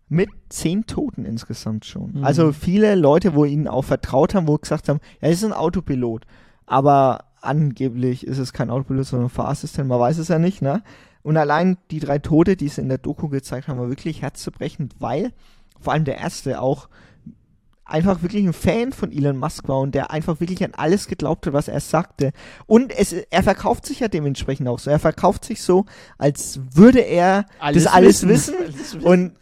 mit 0.08 0.30
10 0.48 0.86
Toten 0.86 1.24
insgesamt 1.24 1.84
schon. 1.84 2.12
Mhm. 2.14 2.24
Also 2.24 2.52
viele 2.52 2.94
Leute, 2.94 3.34
wo 3.34 3.44
ihnen 3.44 3.68
auch 3.68 3.82
vertraut 3.84 4.34
haben, 4.34 4.46
wo 4.48 4.56
gesagt 4.56 4.88
haben, 4.88 5.00
ja, 5.20 5.28
es 5.28 5.36
ist 5.38 5.44
ein 5.44 5.52
Autopilot. 5.52 6.26
Aber 6.64 7.24
angeblich 7.40 8.26
ist 8.26 8.38
es 8.38 8.52
kein 8.52 8.70
Autopilot, 8.70 9.06
sondern 9.06 9.26
ein 9.26 9.30
Fahrassistent, 9.30 9.88
man 9.88 10.00
weiß 10.00 10.18
es 10.18 10.28
ja 10.28 10.38
nicht, 10.38 10.62
ne? 10.62 10.82
Und 11.22 11.36
allein 11.36 11.76
die 11.90 11.98
drei 11.98 12.18
Tote, 12.18 12.56
die 12.56 12.68
sie 12.68 12.80
in 12.80 12.88
der 12.88 12.98
Doku 12.98 13.28
gezeigt 13.28 13.66
haben, 13.68 13.78
war 13.80 13.88
wirklich 13.88 14.22
herzzerbrechend, 14.22 14.94
weil 15.00 15.32
vor 15.80 15.92
allem 15.92 16.04
der 16.04 16.18
erste 16.18 16.60
auch 16.60 16.88
einfach 17.86 18.22
wirklich 18.22 18.44
ein 18.44 18.52
Fan 18.52 18.92
von 18.92 19.12
Elon 19.12 19.36
Musk 19.36 19.68
war 19.68 19.78
und 19.80 19.94
der 19.94 20.10
einfach 20.10 20.40
wirklich 20.40 20.62
an 20.64 20.72
alles 20.76 21.06
geglaubt 21.06 21.46
hat, 21.46 21.52
was 21.52 21.68
er 21.68 21.80
sagte. 21.80 22.32
Und 22.66 22.92
es, 22.96 23.12
er 23.12 23.42
verkauft 23.42 23.86
sich 23.86 24.00
ja 24.00 24.08
dementsprechend 24.08 24.66
auch 24.68 24.78
so. 24.78 24.90
Er 24.90 24.98
verkauft 24.98 25.44
sich 25.44 25.62
so, 25.62 25.86
als 26.18 26.60
würde 26.74 27.00
er 27.00 27.46
Alles 27.60 27.84
das 27.84 27.92
alles 27.92 28.26
wissen. 28.26 28.54
wissen, 28.68 29.00
und 29.02 29.32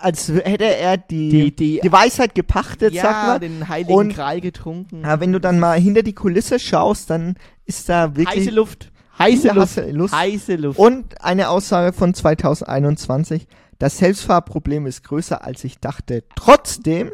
als 0.00 0.28
hätte 0.28 0.64
er 0.64 0.96
die, 0.96 1.28
Die- 1.28 1.54
die- 1.54 1.80
die 1.82 1.92
Weisheit 1.92 2.34
gepachtet, 2.34 2.94
ja, 2.94 3.02
sag 3.02 3.26
mal. 3.26 3.38
den 3.38 3.68
heiligen 3.68 3.92
Und- 3.92 4.14
Gral 4.14 4.40
getrunken. 4.40 5.04
Aber 5.04 5.20
wenn 5.20 5.32
du 5.32 5.38
dann 5.40 5.58
mal 5.60 5.78
hinter 5.78 6.02
die 6.02 6.14
Kulisse 6.14 6.58
schaust, 6.58 7.10
dann 7.10 7.34
ist 7.66 7.88
da 7.90 8.16
wirklich 8.16 8.44
heiße 8.46 8.50
Luft. 8.50 8.90
Heiße 9.18 9.48
Ja, 9.48 9.52
Luft. 9.52 9.76
heiße 9.76 9.90
Luft. 9.90 10.14
Heiße 10.14 10.56
Luft. 10.56 10.78
Und 10.78 11.20
eine 11.22 11.50
Aussage 11.50 11.92
von 11.92 12.14
2021, 12.14 13.46
das 13.78 13.98
Selbstfahrproblem 13.98 14.86
ist 14.86 15.04
größer 15.04 15.44
als 15.44 15.64
ich 15.64 15.78
dachte. 15.80 16.24
Trotzdem 16.34 17.10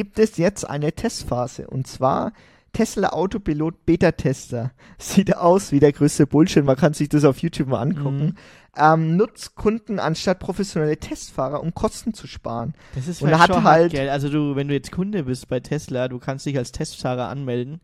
gibt 0.00 0.18
es 0.18 0.38
jetzt 0.38 0.64
eine 0.68 0.92
Testphase 0.92 1.66
und 1.66 1.86
zwar 1.86 2.32
Tesla 2.72 3.10
Autopilot 3.10 3.84
Beta-Tester. 3.84 4.70
Sieht 4.98 5.36
aus 5.36 5.72
wie 5.72 5.78
der 5.80 5.92
größte 5.92 6.26
Bullshit, 6.26 6.64
man 6.64 6.76
kann 6.76 6.94
sich 6.94 7.10
das 7.10 7.24
auf 7.24 7.38
YouTube 7.42 7.68
mal 7.68 7.82
angucken. 7.82 8.24
Mhm. 8.24 8.34
Ähm, 8.78 9.16
nutzt 9.18 9.56
Kunden 9.56 9.98
anstatt 9.98 10.38
professionelle 10.38 10.96
Testfahrer, 10.96 11.62
um 11.62 11.74
Kosten 11.74 12.14
zu 12.14 12.26
sparen. 12.26 12.72
Das 12.94 13.08
ist 13.08 13.20
Und 13.20 13.38
hatte 13.38 13.52
schon 13.54 13.64
halt- 13.64 13.92
gell? 13.92 14.08
Also 14.08 14.30
du, 14.30 14.56
wenn 14.56 14.68
du 14.68 14.74
jetzt 14.74 14.90
Kunde 14.90 15.24
bist 15.24 15.48
bei 15.48 15.60
Tesla, 15.60 16.08
du 16.08 16.18
kannst 16.18 16.46
dich 16.46 16.56
als 16.56 16.72
Testfahrer 16.72 17.28
anmelden 17.28 17.82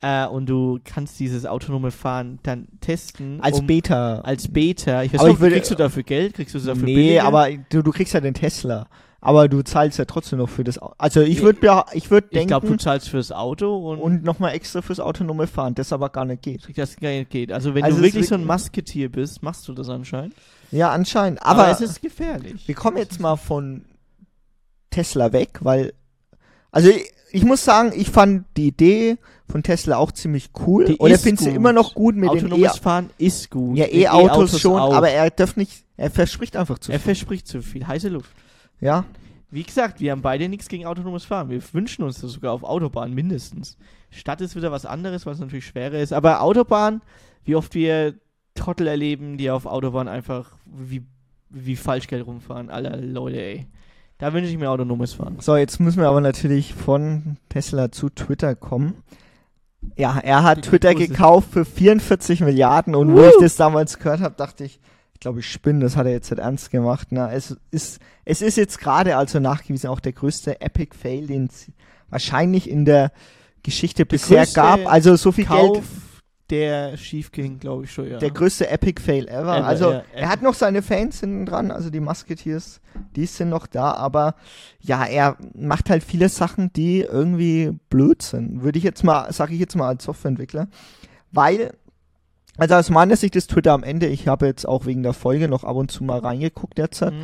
äh, 0.00 0.24
und 0.26 0.48
du 0.48 0.78
kannst 0.82 1.20
dieses 1.20 1.44
autonome 1.44 1.90
Fahren 1.90 2.38
dann 2.44 2.68
testen. 2.80 3.42
Als 3.42 3.58
um, 3.58 3.66
Beta. 3.66 4.20
Als 4.20 4.48
Beta. 4.50 5.02
Ich 5.02 5.12
weiß 5.12 5.20
Aber 5.20 5.28
nicht, 5.28 5.34
ich 5.36 5.40
würde- 5.42 5.54
kriegst 5.56 5.70
du 5.72 5.74
dafür 5.74 6.04
Geld? 6.04 6.34
Kriegst 6.36 6.54
du 6.54 6.58
dafür 6.60 6.84
nee, 6.84 6.94
billiger? 6.94 7.24
aber 7.24 7.48
du, 7.68 7.82
du 7.82 7.90
kriegst 7.90 8.14
ja 8.14 8.20
den 8.22 8.32
Tesla. 8.34 8.86
Aber 9.22 9.48
du 9.48 9.62
zahlst 9.62 9.98
ja 9.98 10.06
trotzdem 10.06 10.38
noch 10.38 10.48
für 10.48 10.64
das 10.64 10.80
Au- 10.80 10.94
Also 10.96 11.20
ich 11.20 11.42
würde 11.42 11.66
ja, 11.66 11.84
ich 11.92 12.10
würde 12.10 12.28
ich 12.30 12.32
denken 12.32 12.48
glaube, 12.48 12.66
du 12.68 12.76
zahlst 12.76 13.10
fürs 13.10 13.32
Auto 13.32 13.90
und, 13.92 13.98
und 13.98 14.24
nochmal 14.24 14.54
extra 14.54 14.80
fürs 14.80 14.98
autonome 14.98 15.46
Fahren, 15.46 15.74
das 15.74 15.92
aber 15.92 16.08
gar 16.08 16.24
nicht 16.24 16.40
geht. 16.42 16.66
das 16.78 16.96
gar 16.96 17.10
nicht 17.10 17.28
geht. 17.30 17.52
Also 17.52 17.74
wenn 17.74 17.84
Also 17.84 17.98
du 17.98 18.02
wirklich 18.04 18.28
so 18.28 18.34
ein 18.34 18.44
Masketier 18.46 19.10
bist, 19.10 19.42
machst 19.42 19.68
du 19.68 19.74
das 19.74 19.90
anscheinend. 19.90 20.34
Ja, 20.70 20.90
anscheinend. 20.90 21.42
Aber, 21.42 21.64
Aber, 21.64 21.70
es 21.72 21.80
ist 21.82 22.00
gefährlich. 22.00 22.66
wir 22.66 22.74
kommen 22.74 22.96
jetzt 22.96 23.20
mal 23.20 23.36
von 23.36 23.84
Tesla 24.90 25.32
weg, 25.32 25.58
weil, 25.60 25.92
also 26.72 26.88
ich, 26.88 27.12
ich 27.32 27.44
muss 27.44 27.64
sagen, 27.64 27.92
ich 27.94 28.10
fand 28.10 28.44
die 28.56 28.68
Idee 28.68 29.18
von 29.48 29.62
Tesla 29.62 29.96
auch 29.98 30.12
ziemlich 30.12 30.50
cool. 30.66 30.84
Die 30.86 30.96
Und 30.96 31.10
er 31.10 31.18
findet 31.18 31.44
sie 31.44 31.50
immer 31.50 31.72
noch 31.72 31.94
gut 31.94 32.14
mit 32.16 32.30
den 32.32 32.46
Autonomes 32.46 32.76
E- 32.76 32.80
Fahren 32.80 33.10
ist 33.18 33.50
gut. 33.50 33.76
ja, 33.76 33.86
E-Autos 33.86 34.58
schon, 34.60 34.78
auch. 34.80 34.94
aber 34.94 35.10
er 35.10 35.30
darf 35.30 35.56
nicht, 35.56 35.84
er 35.96 36.10
verspricht 36.10 36.56
einfach 36.56 36.78
zu 36.78 36.90
er 36.92 36.98
viel. 36.98 37.04
verspricht 37.14 37.46
zu 37.48 37.62
viel. 37.62 37.86
Heiße 37.86 38.08
Luft. 38.08 38.30
Ja, 38.80 39.04
Wie 39.50 39.64
gesagt, 39.64 40.00
wir 40.00 40.12
haben 40.12 40.22
beide 40.22 40.48
nichts 40.48 40.68
gegen 40.68 40.86
autonomes 40.86 41.24
Fahren. 41.24 41.50
Wir 41.50 41.60
wünschen 41.72 42.04
uns 42.04 42.20
das 42.20 42.32
sogar 42.32 42.52
auf 42.52 42.62
Autobahn 42.62 43.12
mindestens. 43.12 43.76
Stadt 44.10 44.40
ist 44.40 44.54
wieder 44.54 44.70
was 44.70 44.86
anderes, 44.86 45.26
was 45.26 45.40
natürlich 45.40 45.66
schwerer 45.66 45.98
ist. 45.98 46.12
Aber 46.12 46.40
Autobahn, 46.40 47.02
wie 47.44 47.56
oft 47.56 47.74
wir 47.74 48.14
Trottel 48.54 48.86
erleben, 48.86 49.38
die 49.38 49.50
auf 49.50 49.66
Autobahn 49.66 50.06
einfach 50.08 50.52
wie, 50.66 51.02
wie 51.48 51.76
Falschgeld 51.76 52.26
rumfahren. 52.26 52.70
Aller 52.70 52.96
Leute, 52.96 53.42
ey. 53.42 53.66
Da 54.18 54.32
wünsche 54.32 54.50
ich 54.50 54.58
mir 54.58 54.70
autonomes 54.70 55.14
Fahren. 55.14 55.36
So, 55.40 55.56
jetzt 55.56 55.80
müssen 55.80 56.00
wir 56.00 56.08
aber 56.08 56.20
natürlich 56.20 56.74
von 56.74 57.38
Tesla 57.48 57.90
zu 57.90 58.08
Twitter 58.10 58.54
kommen. 58.54 59.02
Ja, 59.96 60.18
er 60.18 60.42
hat 60.42 60.62
Twitter 60.62 60.94
gekauft 60.94 61.48
für 61.52 61.64
44 61.64 62.42
Milliarden 62.42 62.94
und 62.94 63.14
wo 63.14 63.22
ich 63.24 63.34
das 63.40 63.56
damals 63.56 63.98
gehört 63.98 64.20
habe, 64.20 64.34
dachte 64.36 64.64
ich, 64.64 64.78
ich 65.20 65.22
glaube, 65.22 65.40
ich 65.40 65.52
spinne, 65.52 65.80
das 65.80 65.98
hat 65.98 66.06
er 66.06 66.12
jetzt 66.12 66.30
nicht 66.30 66.40
ernst 66.40 66.70
gemacht. 66.70 67.08
Na, 67.10 67.30
es 67.30 67.54
ist, 67.70 68.00
es 68.24 68.40
ist 68.40 68.56
jetzt 68.56 68.78
gerade 68.78 69.18
also 69.18 69.38
nachgewiesen 69.38 69.90
auch 69.90 70.00
der 70.00 70.14
größte 70.14 70.62
Epic 70.62 70.96
Fail, 70.96 71.26
den 71.26 71.44
es 71.44 71.70
wahrscheinlich 72.08 72.70
in 72.70 72.86
der 72.86 73.12
Geschichte 73.62 74.06
bisher 74.06 74.44
größte 74.44 74.54
gab. 74.54 74.90
Also 74.90 75.16
so 75.16 75.30
viel 75.30 75.44
Kauf, 75.44 75.74
Geld, 75.74 75.84
der 76.48 76.96
schief 76.96 77.32
ging, 77.32 77.58
glaube 77.58 77.84
ich 77.84 77.92
schon, 77.92 78.10
ja. 78.10 78.16
der 78.16 78.30
größte 78.30 78.70
Epic 78.70 79.02
Fail 79.02 79.28
ever. 79.28 79.58
Ever, 79.58 79.66
also 79.66 79.90
ja, 79.90 80.04
er 80.14 80.30
hat 80.30 80.40
noch 80.40 80.54
seine 80.54 80.80
Fans 80.80 81.20
hinten 81.20 81.44
dran, 81.44 81.70
also 81.70 81.90
die 81.90 82.00
Musketeers, 82.00 82.80
die 83.14 83.26
sind 83.26 83.50
noch 83.50 83.66
da, 83.66 83.92
aber 83.92 84.36
ja, 84.80 85.04
er 85.04 85.36
macht 85.54 85.90
halt 85.90 86.02
viele 86.02 86.30
Sachen, 86.30 86.72
die 86.72 87.00
irgendwie 87.02 87.78
blöd 87.90 88.22
sind. 88.22 88.62
Würde 88.62 88.78
ich 88.78 88.84
jetzt 88.84 89.04
mal, 89.04 89.30
sage 89.34 89.52
ich 89.52 89.60
jetzt 89.60 89.76
mal 89.76 89.88
als 89.88 90.04
Softwareentwickler, 90.04 90.68
weil 91.30 91.74
also 92.60 92.74
aus 92.76 92.90
meiner 92.90 93.16
Sicht 93.16 93.34
ist 93.36 93.50
Twitter 93.50 93.72
am 93.72 93.82
Ende, 93.82 94.06
ich 94.06 94.28
habe 94.28 94.46
jetzt 94.46 94.66
auch 94.66 94.86
wegen 94.86 95.02
der 95.02 95.12
Folge 95.14 95.48
noch 95.48 95.64
ab 95.64 95.76
und 95.76 95.90
zu 95.90 96.04
mal 96.04 96.18
reingeguckt 96.20 96.78
derzeit. 96.78 97.12
Mhm. 97.12 97.18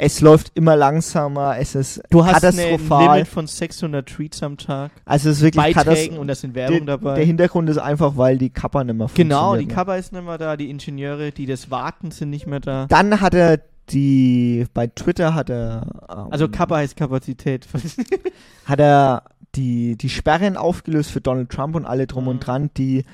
Es 0.00 0.20
läuft 0.20 0.52
immer 0.54 0.76
langsamer, 0.76 1.56
es 1.58 1.74
ist 1.74 2.00
Du 2.10 2.24
hast 2.24 2.44
ein 2.44 2.54
katastrophal. 2.56 3.16
Limit 3.16 3.28
von 3.28 3.46
600 3.48 4.06
Tweets 4.08 4.42
am 4.44 4.56
Tag. 4.56 4.92
also 5.04 5.28
es 5.28 5.38
ist 5.38 5.42
wirklich 5.42 5.60
Beiträgen 5.62 5.84
katastrophal. 5.84 6.18
und 6.20 6.28
da 6.28 6.34
sind 6.36 6.54
Werbung 6.54 6.86
dabei. 6.86 7.14
Der 7.16 7.24
Hintergrund 7.24 7.68
ist 7.68 7.78
einfach, 7.78 8.16
weil 8.16 8.38
die 8.38 8.50
Kappa 8.50 8.84
nicht 8.84 8.94
mehr 8.96 9.08
Genau, 9.12 9.56
die 9.56 9.62
funktioniert, 9.64 9.68
ne? 9.68 9.74
Cover 9.74 9.98
ist 9.98 10.12
nicht 10.12 10.24
mehr 10.24 10.38
da, 10.38 10.56
die 10.56 10.70
Ingenieure, 10.70 11.32
die 11.32 11.46
das 11.46 11.70
warten, 11.72 12.12
sind 12.12 12.30
nicht 12.30 12.46
mehr 12.46 12.60
da. 12.60 12.86
Dann 12.88 13.20
hat 13.20 13.34
er 13.34 13.58
die, 13.90 14.66
bei 14.72 14.86
Twitter 14.86 15.34
hat 15.34 15.50
er, 15.50 15.86
ähm, 16.08 16.26
Also 16.30 16.48
Kappa 16.48 16.76
heißt 16.76 16.94
Kapazität. 16.96 17.66
hat 18.66 18.78
er 18.80 19.24
die, 19.54 19.96
die 19.96 20.08
Sperren 20.10 20.56
aufgelöst 20.56 21.10
für 21.10 21.20
Donald 21.20 21.50
Trump 21.50 21.74
und 21.74 21.86
alle 21.86 22.06
drum 22.06 22.24
Mhm. 22.24 22.28
und 22.30 22.46
dran, 22.46 22.70
die, 22.76 23.04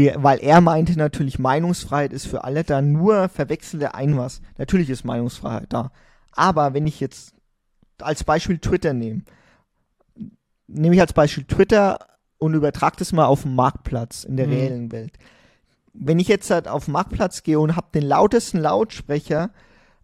die, 0.00 0.12
weil 0.16 0.38
er 0.40 0.60
meinte 0.60 0.96
natürlich, 0.98 1.38
Meinungsfreiheit 1.38 2.12
ist 2.12 2.26
für 2.26 2.44
alle 2.44 2.64
da, 2.64 2.80
nur 2.82 3.28
verwechselte 3.28 3.94
ein 3.94 4.16
was. 4.16 4.40
Natürlich 4.58 4.90
ist 4.90 5.04
Meinungsfreiheit 5.04 5.72
da. 5.72 5.92
Aber 6.32 6.74
wenn 6.74 6.86
ich 6.86 7.00
jetzt 7.00 7.34
als 8.00 8.24
Beispiel 8.24 8.58
Twitter 8.58 8.92
nehme, 8.92 9.22
nehme 10.66 10.94
ich 10.94 11.00
als 11.00 11.12
Beispiel 11.12 11.44
Twitter 11.44 11.98
und 12.38 12.54
übertrage 12.54 12.96
das 12.98 13.12
mal 13.12 13.26
auf 13.26 13.42
den 13.42 13.54
Marktplatz 13.54 14.24
in 14.24 14.36
der 14.36 14.46
Mhm. 14.46 14.52
reellen 14.52 14.92
Welt. 14.92 15.12
Wenn 15.92 16.18
ich 16.18 16.28
jetzt 16.28 16.50
halt 16.50 16.68
auf 16.68 16.86
den 16.86 16.92
Marktplatz 16.92 17.42
gehe 17.42 17.58
und 17.58 17.76
habe 17.76 17.88
den 17.92 18.04
lautesten 18.04 18.58
Lautsprecher 18.58 19.50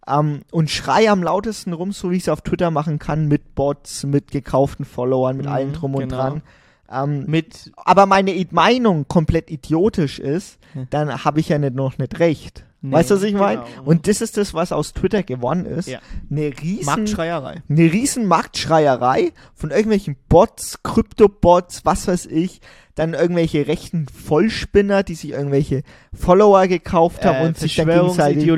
ähm, 0.06 0.42
und 0.50 0.68
schreie 0.70 1.10
am 1.10 1.22
lautesten 1.22 1.72
rum, 1.72 1.92
so 1.92 2.10
wie 2.10 2.16
ich 2.16 2.24
es 2.24 2.28
auf 2.28 2.42
Twitter 2.42 2.70
machen 2.70 2.98
kann, 2.98 3.28
mit 3.28 3.54
Bots, 3.54 4.04
mit 4.04 4.30
gekauften 4.30 4.84
Followern, 4.84 5.36
mit 5.36 5.46
Mhm, 5.46 5.52
allem 5.52 5.72
drum 5.72 5.94
und 5.94 6.08
genau. 6.08 6.16
dran. 6.16 6.42
Ähm, 6.90 7.24
Mit 7.26 7.72
aber 7.76 8.06
meine 8.06 8.46
Meinung 8.50 9.08
komplett 9.08 9.50
idiotisch 9.50 10.18
ist, 10.18 10.58
dann 10.90 11.24
habe 11.24 11.40
ich 11.40 11.48
ja 11.48 11.58
nicht, 11.58 11.74
noch 11.74 11.98
nicht 11.98 12.18
recht. 12.20 12.64
Nee, 12.82 12.92
weißt 12.92 13.10
du, 13.10 13.14
was 13.16 13.22
ich 13.24 13.34
meine? 13.34 13.62
genau. 13.62 13.88
Und 13.90 14.06
das 14.06 14.20
ist 14.20 14.36
das, 14.36 14.54
was 14.54 14.70
aus 14.70 14.92
Twitter 14.92 15.22
gewonnen 15.22 15.66
ist. 15.66 15.88
Ja. 15.88 15.98
Eine 16.30 16.52
riesen, 16.62 16.84
Marktschreierei. 16.84 17.62
eine 17.68 17.92
riesen 17.92 18.26
Marktschreierei 18.26 19.32
von 19.54 19.70
irgendwelchen 19.70 20.16
Bots, 20.28 20.82
Kryptobots, 20.84 21.84
was 21.84 22.06
weiß 22.06 22.26
ich, 22.26 22.60
dann 22.94 23.14
irgendwelche 23.14 23.66
rechten 23.66 24.06
Vollspinner, 24.08 25.02
die 25.02 25.14
sich 25.14 25.30
irgendwelche 25.30 25.82
Follower 26.12 26.66
gekauft 26.68 27.24
haben 27.24 27.44
Äh, 27.44 27.46
und 27.48 27.58
sich 27.58 27.76
dann 27.76 27.88
gegenseitig 27.88 28.48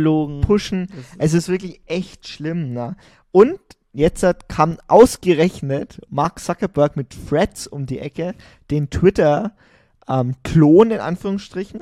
pushen. 0.43 0.89
Es 1.19 1.33
ist 1.33 1.49
wirklich 1.49 1.81
echt 1.87 2.29
schlimm, 2.29 2.73
ne? 2.73 2.97
Und 3.31 3.59
jetzt 3.93 4.23
hat, 4.23 4.49
kam 4.49 4.79
ausgerechnet 4.89 6.01
Mark 6.11 6.39
Zuckerberg 6.41 6.97
mit 6.97 7.09
Threads 7.29 7.67
um 7.67 7.87
die 7.87 7.99
Ecke, 7.99 8.35
den 8.71 8.91
Twitter 8.91 9.53
ähm, 10.09 10.35
Klon 10.45 10.91
in 10.91 11.01
Anführungsstrichen. 11.01 11.81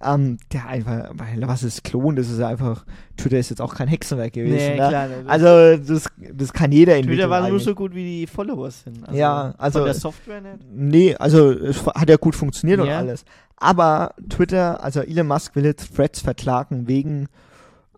Ähm, 0.00 0.38
der 0.52 0.68
einfach, 0.68 1.10
weil 1.14 1.42
was 1.48 1.64
ist 1.64 1.82
Klon? 1.82 2.14
Das 2.14 2.30
ist 2.30 2.40
einfach, 2.40 2.84
Twitter 3.16 3.36
ist 3.38 3.50
jetzt 3.50 3.60
auch 3.60 3.74
kein 3.74 3.88
Hexenwerk 3.88 4.32
gewesen. 4.32 4.54
Nee, 4.54 4.70
ne? 4.78 4.88
klar, 4.88 5.08
das- 5.08 5.26
Also 5.26 5.76
das, 5.94 6.04
das 6.34 6.52
kann 6.52 6.70
jeder 6.70 6.92
entwickeln. 6.94 7.16
Twitter 7.18 7.30
war 7.30 7.48
nur 7.48 7.58
so 7.58 7.74
gut, 7.74 7.96
wie 7.96 8.04
die 8.20 8.26
Followers 8.28 8.84
sind. 8.84 9.04
Also 9.08 9.18
Ja, 9.18 9.54
also- 9.58 9.80
Von 9.80 9.86
der 9.86 9.94
Software 9.94 10.40
nicht. 10.40 10.58
Nee, 10.72 11.16
also 11.16 11.50
es 11.50 11.84
hat 11.84 12.08
ja 12.08 12.16
gut 12.16 12.36
funktioniert 12.36 12.78
und 12.78 12.86
Ja. 12.86 12.98
alles. 12.98 13.24
Aber 13.56 14.14
Twitter, 14.28 14.84
also 14.84 15.00
Elon 15.00 15.26
Musk 15.26 15.56
will 15.56 15.64
jetzt 15.64 15.96
Threads 15.96 16.20
verklagen 16.20 16.86
wegen, 16.86 17.26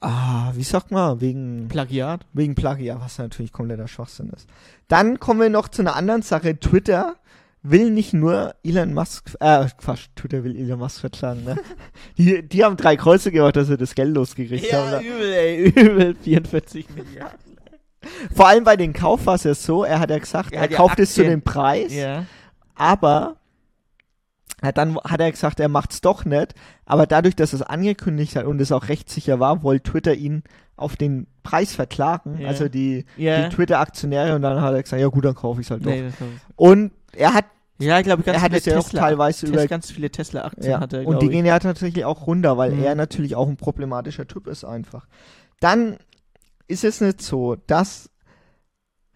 ah, 0.01 0.51
wie 0.55 0.63
sagt 0.63 0.91
man, 0.91 1.21
wegen 1.21 1.69
Plagiat. 1.69 2.27
Wegen 2.33 2.55
Plagiat, 2.55 3.01
was 3.01 3.19
natürlich 3.19 3.53
kompletter 3.53 3.89
Schwachsinn 3.89 4.31
ist. 4.31 4.49
Dann 4.89 5.21
kommen 5.21 5.41
wir 5.41 5.51
noch 5.51 5.69
zu 5.69 5.83
einer 5.83 5.97
anderen 5.97 6.23
Sache. 6.23 6.59
Twitter 6.59 7.17
will 7.63 7.91
nicht 7.91 8.15
nur 8.15 8.55
Elon 8.65 8.95
Musk, 8.95 9.37
äh, 9.41 9.67
Quatsch, 9.77 10.07
Twitter 10.17 10.43
will 10.45 10.57
Elon 10.57 10.79
Musk 10.79 11.01
verklagen, 11.01 11.45
ne? 11.45 11.57
die, 12.17 12.43
die 12.43 12.65
haben 12.65 12.77
drei 12.79 12.97
Kreuze 12.97 13.31
gemacht, 13.31 13.57
dass 13.57 13.67
sie 13.69 13.77
das 13.77 13.95
Geld 13.95 14.15
losgekriegt 14.15 14.73
haben. 14.73 14.91
Ne? 14.91 15.01
übel, 15.03 15.33
ey, 15.33 15.65
übel. 15.69 16.15
44 16.23 16.87
Milliarden. 16.91 17.59
Vor 18.35 18.49
allem 18.49 18.65
bei 18.65 18.77
den 18.79 18.95
Kauf 18.95 19.27
war 19.27 19.35
es 19.35 19.45
ja 19.45 19.55
so, 19.55 19.85
er 19.85 20.01
hat 20.01 20.09
ja 20.09 20.19
gesagt, 20.19 20.53
Er 20.53 20.63
er 20.63 20.71
ja 20.71 20.77
kauft 20.79 20.99
es 21.01 21.13
zu 21.13 21.21
Aktien. 21.21 21.41
dem 21.41 21.43
Preis, 21.43 21.93
Ja. 21.93 22.25
aber 22.75 23.37
ja, 24.63 24.73
dann 24.73 24.97
hat 24.99 25.21
er 25.21 25.31
gesagt, 25.31 25.61
er 25.61 25.69
macht's 25.69 26.01
doch 26.01 26.25
nicht. 26.25 26.55
Aber 26.85 27.07
dadurch, 27.07 27.37
dass 27.37 27.53
es 27.53 27.63
angekündigt 27.63 28.37
hat 28.37 28.45
und 28.47 28.61
es 28.61 28.73
auch 28.73 28.89
rechtssicher 28.89 29.41
war, 29.41 29.63
wollte 29.63 29.91
Twitter 29.91 30.15
ihn 30.15 30.43
auf 30.77 30.97
den 30.97 31.27
Preis 31.43 31.75
verklagen. 31.75 32.39
Ja. 32.41 32.49
Also 32.49 32.69
die, 32.69 33.05
Ja. 33.17 33.49
die 33.49 33.55
Twitter-Aktionäre 33.55 34.35
und 34.37 34.43
dann 34.43 34.61
hat 34.61 34.75
er 34.75 34.83
gesagt, 34.83 35.01
ja 35.01 35.09
gut, 35.09 35.25
dann 35.25 35.35
kaufe 35.35 35.61
ich's 35.61 35.71
halt 35.71 35.85
doch. 35.85 35.91
Nee. 35.91 36.11
Und 36.57 36.93
er 37.13 37.35
hat, 37.35 37.45
ja, 37.79 37.99
ich 37.99 38.05
glaube, 38.05 38.23
ganz 38.23 38.37
Er 38.39 38.43
hat 38.43 38.49
viele 38.51 38.59
es 38.59 38.65
ja 38.67 38.79
auch 38.79 38.85
Tesla, 38.85 39.01
teilweise 39.01 39.47
Tes- 39.47 39.53
über- 39.53 39.67
ganz 39.67 39.91
viele 39.91 40.11
Tesla-Aktien 40.11 40.71
ja, 40.73 40.81
hat 40.81 40.93
er, 40.93 41.07
und 41.07 41.21
die 41.23 41.27
ich. 41.27 41.33
gehen 41.33 41.47
ja 41.47 41.59
tatsächlich 41.59 42.05
auch 42.05 42.27
runter, 42.27 42.57
weil 42.59 42.73
Mhm. 42.73 42.83
er 42.85 42.95
natürlich 42.95 43.37
auch 43.37 43.49
ein 43.49 43.57
problematischer 43.57 44.27
Typ 44.27 44.47
ist 44.47 44.65
einfach. 44.65 45.07
Dann 45.61 45.97
ist 46.69 46.85
es 46.85 47.01
nicht 47.01 47.21
so, 47.23 47.57
dass 47.67 48.11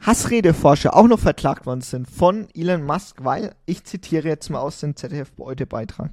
Hassredeforscher 0.04 0.94
auch 0.94 1.06
noch 1.06 1.18
verklagt 1.18 1.64
worden 1.64 1.80
sind 1.80 2.06
von 2.06 2.46
Elon 2.54 2.82
Musk, 2.82 3.24
weil, 3.24 3.54
ich 3.64 3.84
zitiere 3.84 4.28
jetzt 4.28 4.50
mal 4.50 4.58
aus 4.58 4.80
dem 4.80 4.96
ZDF-Beutebeitrag, 4.96 6.10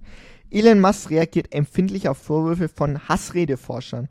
Elon 0.49 0.79
Musk 0.79 1.09
reagiert 1.09 1.53
empfindlich 1.53 2.07
auf 2.07 2.17
Vorwürfe 2.17 2.69
von 2.69 3.09
Hassredeforschern. 3.09 4.07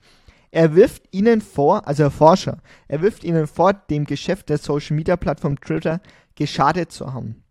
Er 0.51 0.75
wirft 0.75 1.05
ihnen 1.13 1.41
vor, 1.41 1.89
also 1.89 2.11
Forscher, 2.11 2.59
er 2.89 3.01
wirft 3.01 3.25
ihnen 3.25 3.47
vor, 3.47 3.73
dem 3.73 4.05
Geschäft 4.05 4.51
der 4.51 4.59
Social-Media-Plattform 4.59 5.59
Twitter 5.59 6.03
geschadet 6.35 6.93
zu 6.93 7.15
haben. 7.15 7.43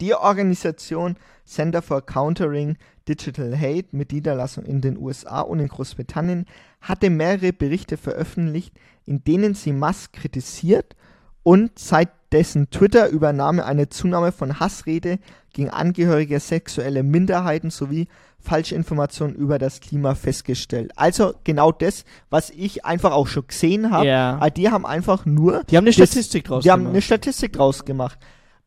Die 0.00 0.14
Organisation 0.14 1.16
Center 1.44 1.82
for 1.82 2.00
Countering 2.00 2.78
Digital 3.06 3.58
Hate 3.58 3.88
mit 3.92 4.12
Niederlassung 4.12 4.64
in 4.64 4.80
den 4.80 4.96
USA 4.96 5.42
und 5.42 5.60
in 5.60 5.68
Großbritannien 5.68 6.46
hatte 6.80 7.10
mehrere 7.10 7.52
Berichte 7.52 7.98
veröffentlicht, 7.98 8.74
in 9.04 9.22
denen 9.22 9.54
sie 9.54 9.72
Musk 9.72 10.14
kritisiert 10.14 10.96
und 11.42 11.78
seit 11.78 12.10
dessen 12.32 12.70
Twitter-Übernahme 12.70 13.64
eine 13.64 13.88
Zunahme 13.88 14.32
von 14.32 14.58
Hassrede 14.60 15.18
gegen 15.52 15.68
Angehörige 15.70 16.40
sexueller 16.40 17.02
Minderheiten 17.02 17.70
sowie 17.70 18.08
Falschinformationen 18.40 19.36
über 19.36 19.58
das 19.58 19.80
Klima 19.80 20.14
festgestellt. 20.14 20.92
Also 20.96 21.34
genau 21.44 21.72
das, 21.72 22.04
was 22.30 22.50
ich 22.50 22.84
einfach 22.84 23.12
auch 23.12 23.26
schon 23.28 23.46
gesehen 23.46 23.90
habe. 23.90 24.06
Ja. 24.06 24.34
Aber 24.36 24.50
die 24.50 24.70
haben 24.70 24.84
einfach 24.86 25.26
nur. 25.26 25.64
Die 25.64 25.76
haben 25.76 25.84
eine 25.84 25.94
das- 25.94 26.08
Statistik 26.10 26.44
draus 26.44 26.64
Die 26.64 26.70
haben 26.70 26.80
gemacht. 26.80 26.92
eine 26.94 27.02
Statistik 27.02 27.52
draus 27.52 27.84
gemacht. 27.84 28.18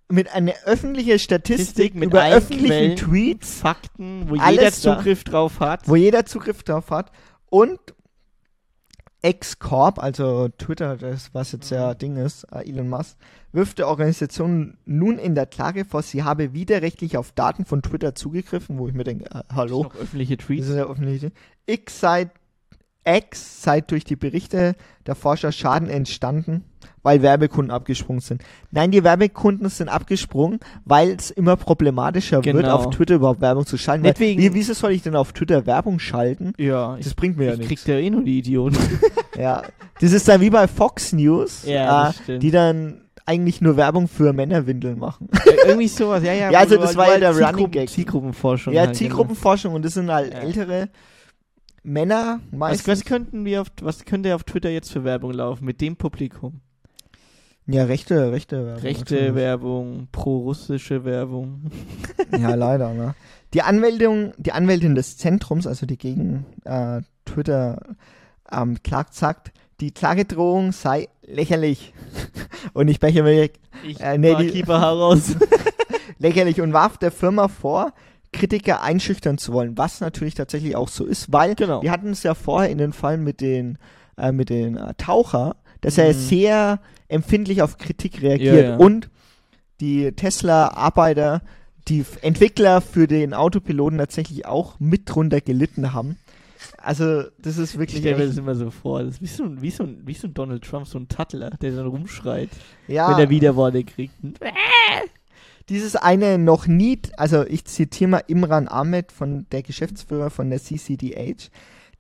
Mit 0.08 0.32
einer 0.34 0.54
öffentlichen 0.66 1.18
Statistik, 1.18 1.66
Statistik 1.68 1.96
mit 1.96 2.10
über 2.10 2.28
öffentlichen 2.28 2.68
Quellen, 2.68 2.96
Tweets, 2.96 3.56
Fakten, 3.60 4.30
wo 4.30 4.36
jeder 4.36 4.66
da. 4.66 4.72
Zugriff 4.72 5.24
drauf 5.24 5.60
hat. 5.60 5.88
wo 5.90 5.96
jeder 5.96 6.26
Zugriff 6.26 6.62
drauf 6.64 6.92
hat. 6.92 7.12
Und 7.50 7.80
X-Corp, 9.26 9.98
also 9.98 10.50
Twitter, 10.58 10.98
das 10.98 11.34
was 11.34 11.52
jetzt 11.52 11.72
ja 11.72 11.94
Mhm. 11.94 11.98
Ding 11.98 12.18
ist, 12.18 12.44
äh, 12.52 12.70
Elon 12.70 12.90
Musk, 12.90 13.18
wirft 13.52 13.80
der 13.80 13.88
Organisation 13.88 14.78
nun 14.86 15.18
in 15.18 15.34
der 15.34 15.46
Klage 15.48 15.84
vor, 15.86 16.02
sie 16.04 16.24
habe 16.24 16.54
widerrechtlich 16.54 17.18
auf 17.18 17.32
Daten 17.32 17.66
von 17.66 17.82
Twitter 17.82 18.14
zugegriffen, 18.14 18.78
wo 18.78 18.88
ich 18.88 18.94
mir 18.94 19.04
denke, 19.04 19.26
äh, 19.34 19.42
hallo, 19.54 19.84
Noch 19.84 19.96
öffentliche 19.96 20.38
das 20.38 20.46
Tweets. 20.46 20.68
ist 20.68 20.76
ja 20.76 20.86
öffentlich. 20.86 21.32
X 21.66 22.00
sei 22.00 22.30
X 23.08 23.62
sei 23.62 23.82
durch 23.82 24.04
die 24.04 24.16
Berichte 24.16 24.76
der 25.06 25.16
Forscher 25.16 25.52
Schaden 25.52 25.90
entstanden, 25.90 26.64
weil 27.04 27.22
Werbekunden 27.22 27.72
abgesprungen 27.72 28.22
sind. 28.22 28.44
Nein, 28.72 28.92
die 28.92 29.04
Werbekunden 29.04 29.70
sind 29.70 29.90
abgesprungen, 29.90 30.60
weil 30.86 31.12
es 31.12 31.32
immer 31.32 31.56
problematischer 31.56 32.44
wird, 32.44 32.56
Genau. 32.58 32.76
auf 32.76 32.90
Twitter 32.90 33.16
überhaupt 33.16 33.42
Werbung 33.42 33.66
zu 33.66 33.78
schalten. 33.78 34.04
Nicht 34.04 34.20
Weil, 34.20 34.28
wegen- 34.28 34.42
wie, 34.42 34.54
wieso 34.54 34.74
soll 34.74 34.92
ich 34.92 35.02
denn 35.04 35.16
auf 35.16 35.34
Twitter 35.34 35.66
Werbung 35.66 36.00
schalten? 36.00 36.54
Ja, 36.58 36.96
Das 36.98 37.08
ich, 37.08 37.16
bringt 37.16 37.38
mir 37.38 37.46
ja 37.46 37.54
ich 37.54 37.60
nichts. 37.60 37.84
krieg 37.84 37.94
ja 37.94 38.00
eh 38.00 38.10
nur 38.10 38.24
die 38.24 38.40
Idioten. 38.40 38.78
Ja, 39.38 39.64
das 40.00 40.14
ist 40.14 40.28
dann 40.30 40.40
wie 40.40 40.50
bei 40.50 40.66
Fox 40.66 41.12
News, 41.12 41.64
Ja, 41.66 42.14
äh, 42.28 42.40
die 42.40 42.52
dann 42.52 43.02
eigentlich 43.26 43.60
nur 43.60 43.76
Werbung 43.76 44.08
für 44.08 44.32
Männerwindeln 44.32 44.98
machen. 44.98 45.28
Irgendwie 45.66 45.90
sowas, 45.90 46.24
ja, 46.24 46.32
ja. 46.32 46.52
Ja, 46.52 46.60
also 46.60 46.78
das 46.78 46.96
war 46.96 47.10
ja 47.10 47.20
der 47.20 47.34
Zielgruppen- 47.34 47.46
Running 47.56 47.72
Gag. 47.72 47.90
Zielgruppenforschung. 47.90 48.74
ja, 48.74 48.82
halt, 48.82 48.90
genau. 48.92 48.98
Zielgruppenforschung 49.00 49.74
und 49.74 49.84
das 49.84 49.96
sind 49.96 50.10
halt 50.10 50.32
Ja. 50.34 50.40
ältere 50.40 50.88
Männer 51.84 52.40
Was, 52.52 52.60
meistens. 52.60 52.88
was 52.88 53.06
könnten 53.06 53.46
wir 53.46 53.62
auf, 53.62 53.68
was 53.82 54.06
könnte 54.06 54.34
auf 54.36 54.44
Twitter 54.44 54.70
jetzt 54.70 54.92
für 54.92 55.04
Werbung 55.04 55.34
laufen 55.34 55.66
mit 55.66 55.82
dem 55.82 55.96
Publikum? 55.96 56.62
Ja, 57.68 57.84
rechte, 57.86 58.32
rechte 58.32 58.66
Werbung. 58.66 58.82
Rechte 58.84 59.14
natürlich. 59.16 59.36
Werbung, 59.36 60.08
pro-russische 60.12 61.04
Werbung. 61.06 61.72
Ja, 62.40 62.56
leider, 62.56 62.94
ne? 62.94 63.16
Die 63.54 63.62
Anmeldung, 63.62 64.34
die 64.38 64.52
Anwältin 64.52 64.96
des 64.96 65.18
Zentrums, 65.18 65.66
also 65.68 65.86
die 65.86 65.98
gegen 65.98 66.46
äh, 66.66 67.02
Twitter 67.24 67.82
ähm, 68.52 68.78
klagt, 68.84 69.14
sagt, 69.14 69.52
die 69.80 69.92
Klagedrohung 69.92 70.72
sei 70.74 71.08
lächerlich. 71.26 71.94
und 72.74 72.88
ich 72.90 73.00
breche 73.00 73.24
mir. 73.24 73.50
Ich 73.88 74.00
Äh, 74.02 74.18
nee, 74.18 74.36
die- 74.36 74.50
Keeper 74.52 74.82
heraus. 74.82 75.36
lächerlich 76.20 76.62
und 76.62 76.74
warf 76.74 76.98
der 76.98 77.12
Firma 77.12 77.48
vor, 77.48 77.94
Kritiker 78.34 78.82
einschüchtern 78.82 79.38
zu 79.38 79.54
wollen, 79.54 79.78
was 79.78 80.02
natürlich 80.02 80.34
tatsächlich 80.36 80.76
auch 80.76 80.90
so 80.90 81.06
ist, 81.06 81.32
weil 81.32 81.56
Genau. 81.56 81.82
wir 81.82 81.92
hatten 81.92 82.10
es 82.10 82.24
ja 82.24 82.34
vorher 82.34 82.70
in 82.70 82.78
den 82.78 82.92
Fall 82.94 83.18
mit 83.18 83.40
den 83.40 83.78
äh, 84.18 84.32
mit 84.34 84.50
den 84.50 84.76
äh, 84.78 84.94
Taucher, 84.98 85.56
dass 85.82 85.98
er 85.98 86.10
Mhm. 86.10 86.14
sehr 86.18 86.80
empfindlich 87.08 87.62
auf 87.62 87.78
Kritik 87.78 88.22
reagiert 88.22 88.56
Ja, 88.56 88.70
ja. 88.72 88.76
und 88.78 89.10
die 89.82 90.12
Tesla-Arbeiter, 90.14 91.42
die 91.88 92.04
Entwickler 92.22 92.82
für 92.82 93.08
den 93.08 93.34
Autopiloten 93.34 93.98
tatsächlich 94.00 94.46
auch 94.46 94.80
mit 94.80 95.04
drunter 95.06 95.42
gelitten 95.42 95.94
haben. 95.94 96.18
Also 96.78 97.24
das 97.40 97.58
ist 97.58 97.74
Ich 97.74 97.80
wirklich 97.80 98.00
stelle 98.00 98.18
mir 98.18 98.28
das 98.28 98.38
immer 98.38 98.56
so 98.56 98.72
vor. 98.72 99.04
Das 99.04 99.16
ist 99.16 99.22
wie 99.22 99.28
so, 99.28 99.44
ein, 99.44 99.62
wie, 99.62 99.70
so 99.72 99.84
ein, 99.84 100.02
wie 100.06 100.14
so 100.14 100.28
ein 100.28 100.34
Donald 100.34 100.64
Trump, 100.64 100.88
so 100.88 100.98
ein 100.98 101.08
Tattler, 101.08 101.52
der 101.52 101.72
dann 101.76 101.86
rumschreit, 101.88 102.50
ja, 102.88 103.10
wenn 103.12 103.20
er 103.24 103.30
Widerworte 103.30 103.84
kriegt. 103.84 104.14
Dieses 105.70 105.96
eine 105.96 106.38
noch 106.38 106.68
nie, 106.68 107.00
also 107.18 107.44
ich 107.46 107.66
zitiere 107.66 108.10
mal 108.10 108.24
Imran 108.28 108.68
Ahmed 108.68 109.12
von 109.12 109.48
der 109.52 109.64
Geschäftsführer 109.64 110.30
von 110.30 110.50
der 110.52 110.60
CCDH. 110.60 111.50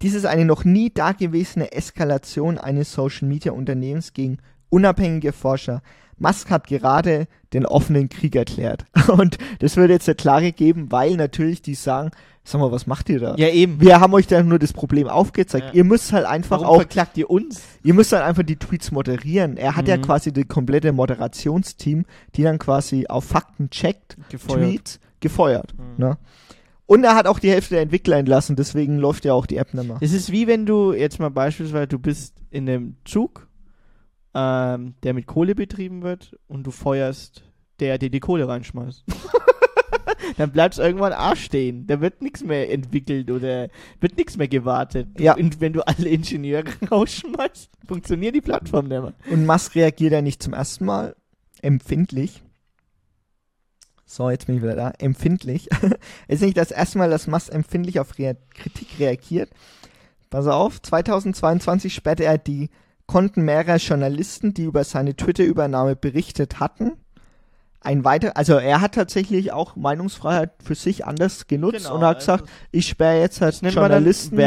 Dies 0.05 0.13
ist 0.13 0.27
eine 0.27 0.45
noch 0.45 0.65
nie 0.65 0.91
dagewesene 0.93 1.71
Eskalation 1.71 2.59
eines 2.59 2.93
Social 2.93 3.27
Media 3.27 3.51
Unternehmens 3.53 4.13
gegen 4.13 4.37
unabhängige 4.69 5.33
Forscher. 5.33 5.81
Musk 6.19 6.51
hat 6.51 6.67
gerade 6.67 7.25
den 7.53 7.65
offenen 7.65 8.07
Krieg 8.07 8.35
erklärt. 8.35 8.85
Und 9.07 9.39
das 9.61 9.77
würde 9.77 9.93
jetzt 9.93 10.07
eine 10.07 10.13
Klage 10.15 10.51
geben, 10.51 10.91
weil 10.91 11.15
natürlich 11.15 11.63
die 11.63 11.73
sagen, 11.73 12.11
sag 12.43 12.61
mal, 12.61 12.71
was 12.71 12.85
macht 12.85 13.09
ihr 13.09 13.19
da? 13.19 13.35
Ja, 13.37 13.47
eben. 13.49 13.81
Wir 13.81 13.99
haben 13.99 14.13
euch 14.13 14.27
da 14.27 14.43
nur 14.43 14.59
das 14.59 14.73
Problem 14.73 15.07
aufgezeigt. 15.07 15.69
Ja. 15.69 15.73
Ihr 15.73 15.83
müsst 15.85 16.13
halt 16.13 16.27
einfach 16.27 16.61
Warum 16.61 16.67
auch 16.67 16.75
verklagt 16.81 17.17
ihr 17.17 17.27
uns? 17.27 17.63
Ihr 17.81 17.95
müsst 17.95 18.11
dann 18.13 18.21
einfach 18.21 18.43
die 18.43 18.57
Tweets 18.57 18.91
moderieren. 18.91 19.57
Er 19.57 19.75
hat 19.75 19.87
ja 19.87 19.97
Mhm. 19.97 20.03
quasi 20.03 20.31
das 20.31 20.47
komplette 20.47 20.93
Moderationsteam, 20.93 22.05
die 22.35 22.43
dann 22.43 22.59
quasi 22.59 23.07
auf 23.07 23.25
Fakten 23.25 23.71
checkt, 23.71 24.17
Gefeuert. 24.29 24.59
Tweets, 24.61 24.99
gefeuert. 25.19 25.73
Mhm. 25.73 26.05
Ne? 26.05 26.17
Und 26.88 27.03
er 27.03 27.15
hat 27.15 27.27
auch 27.27 27.39
die 27.39 27.49
Hälfte 27.49 27.75
der 27.75 27.81
Entwickler 27.81 28.17
entlassen, 28.17 28.55
deswegen 28.55 28.97
läuft 28.97 29.25
ja 29.25 29.33
auch 29.33 29.45
die 29.45 29.57
App 29.57 29.73
nicht 29.73 29.88
mehr. 29.88 29.97
Es 30.01 30.13
ist 30.13 30.31
wie 30.31 30.47
wenn 30.47 30.65
du 30.65 30.93
jetzt 30.93 31.19
mal 31.19 31.29
beispielsweise, 31.29 31.88
du 31.88 31.99
bist 31.99 32.36
in 32.51 32.69
einem 32.69 32.97
Zug, 33.05 33.47
ähm, 34.36 34.93
der 35.03 35.13
mit 35.13 35.25
Kohle 35.25 35.55
betrieben 35.55 36.03
wird 36.03 36.36
und 36.47 36.63
du 36.67 36.71
feuerst, 36.71 37.43
der 37.79 37.97
dir 37.97 38.09
die 38.09 38.19
Kohle 38.19 38.47
reinschmeißt. 38.47 39.03
Dann 40.38 40.51
bleibst 40.51 40.79
irgendwann 40.79 41.13
A 41.13 41.36
stehen. 41.36 41.88
Da 41.88 42.01
wird 42.01 42.21
nichts 42.21 42.43
mehr 42.43 42.71
entwickelt 42.71 43.31
oder 43.31 43.69
wird 43.99 44.17
nichts 44.17 44.38
mehr 44.38 44.47
gewartet. 44.47 45.07
Ja. 45.19 45.36
Und 45.36 45.61
wenn 45.61 45.73
du 45.73 45.86
alle 45.88 46.09
Ingenieure 46.09 46.65
rausschmeißt, 46.91 47.69
funktioniert 47.88 48.36
die 48.36 48.41
Plattform 48.41 48.88
nicht 48.88 49.01
mehr. 49.01 49.13
Und 49.31 49.45
Musk 49.45 49.75
reagiert 49.75 50.13
ja 50.13 50.21
nicht 50.21 50.43
zum 50.43 50.53
ersten 50.53 50.86
Mal 50.86 51.15
empfindlich. 51.61 52.43
So, 54.05 54.29
jetzt 54.29 54.45
bin 54.45 54.57
ich 54.57 54.61
wieder 54.61 54.75
da. 54.75 54.91
Empfindlich. 54.99 55.67
es 55.71 55.91
ist 56.27 56.41
nicht 56.41 56.57
das 56.57 56.71
erste 56.71 56.97
Mal, 56.97 57.09
dass 57.09 57.27
Musk 57.27 57.51
empfindlich 57.51 57.99
auf 57.99 58.17
Rea 58.17 58.35
Kritik 58.53 58.99
reagiert. 58.99 59.49
Pass 60.29 60.47
auf, 60.47 60.81
2022 60.81 61.93
sperrte 61.93 62.25
er 62.25 62.37
die 62.37 62.69
Konten 63.07 63.43
mehrerer 63.43 63.77
Journalisten, 63.77 64.53
die 64.53 64.63
über 64.63 64.83
seine 64.83 65.15
Twitter-Übernahme 65.15 65.95
berichtet 65.95 66.59
hatten. 66.59 66.93
Ein 67.81 68.03
weiter, 68.03 68.35
also 68.35 68.55
er 68.55 68.81
hat 68.81 68.95
tatsächlich 68.95 69.51
auch 69.51 69.75
Meinungsfreiheit 69.75 70.53
für 70.63 70.73
sich 70.73 71.05
anders 71.05 71.45
genutzt 71.45 71.83
Genau, 71.83 71.95
und 71.95 72.01
hat 72.01 72.15
also 72.15 72.37
gesagt, 72.37 72.49
ich 72.71 72.87
sperre 72.87 73.19
jetzt 73.19 73.41
halt 73.41 73.61
Journalisten, 73.61 74.37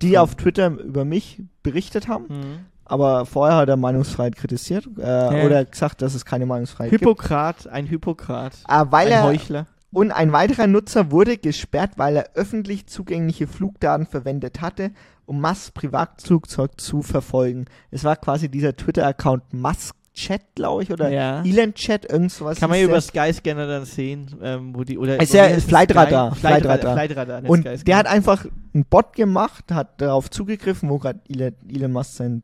die 0.00 0.16
auf 0.16 0.34
Twitter 0.34 0.68
über 0.68 1.04
mich 1.04 1.42
berichtet 1.62 2.08
haben. 2.08 2.24
Mhm. 2.28 2.58
Aber 2.86 3.26
vorher 3.26 3.56
hat 3.56 3.68
er 3.68 3.76
Meinungsfreiheit 3.76 4.36
kritisiert 4.36 4.86
äh, 4.96 5.44
oder 5.44 5.64
gesagt, 5.64 6.02
dass 6.02 6.14
es 6.14 6.24
keine 6.24 6.46
Meinungsfreiheit 6.46 6.90
gibt. 6.90 7.02
Hypokrat, 7.02 7.66
ein 7.66 7.86
Hypokrat. 7.86 8.52
Ah, 8.64 8.86
weil 8.90 9.08
ein 9.08 9.12
er, 9.12 9.24
Heuchler. 9.24 9.66
und 9.92 10.12
ein 10.12 10.32
weiterer 10.32 10.66
Nutzer 10.66 11.10
wurde 11.10 11.36
gesperrt, 11.36 11.92
weil 11.96 12.16
er 12.16 12.30
öffentlich 12.34 12.86
zugängliche 12.86 13.46
Flugdaten 13.46 14.06
verwendet 14.06 14.60
hatte, 14.60 14.92
um 15.26 15.40
Musks 15.40 15.72
Privatflugzeug 15.72 16.80
zu 16.80 17.02
verfolgen. 17.02 17.66
Es 17.90 18.04
war 18.04 18.16
quasi 18.16 18.48
dieser 18.48 18.76
Twitter-Account 18.76 19.52
Musk 19.52 19.96
Chat, 20.16 20.40
glaube 20.56 20.82
ich, 20.82 20.90
oder 20.90 21.08
Ja. 21.10 21.42
Elon 21.44 21.74
Chat, 21.74 22.10
irgend 22.10 22.32
sowas. 22.32 22.58
Kann 22.58 22.70
man 22.70 22.78
hieß 22.78 22.86
über 22.88 22.94
der. 23.00 23.02
Skyscanner 23.02 23.66
dann 23.66 23.84
sehen, 23.84 24.26
ähm, 24.42 24.74
wo 24.74 24.82
die 24.82 24.98
oder 24.98 25.20
Ist 25.20 25.32
ja? 25.34 25.46
Flightradar, 25.60 26.32
Sky- 26.32 26.40
Flightradar, 26.40 26.92
Flightradar. 26.94 27.42
Und 27.46 27.64
der 27.86 27.96
hat 27.96 28.06
einfach 28.06 28.46
einen 28.74 28.84
Bot 28.86 29.12
gemacht, 29.14 29.64
hat 29.72 30.00
darauf 30.00 30.30
zugegriffen, 30.30 30.88
wo 30.90 30.98
gerade 30.98 31.20
Elon, 31.28 31.52
Elon 31.72 31.92
Musk 31.92 32.14
sein 32.16 32.42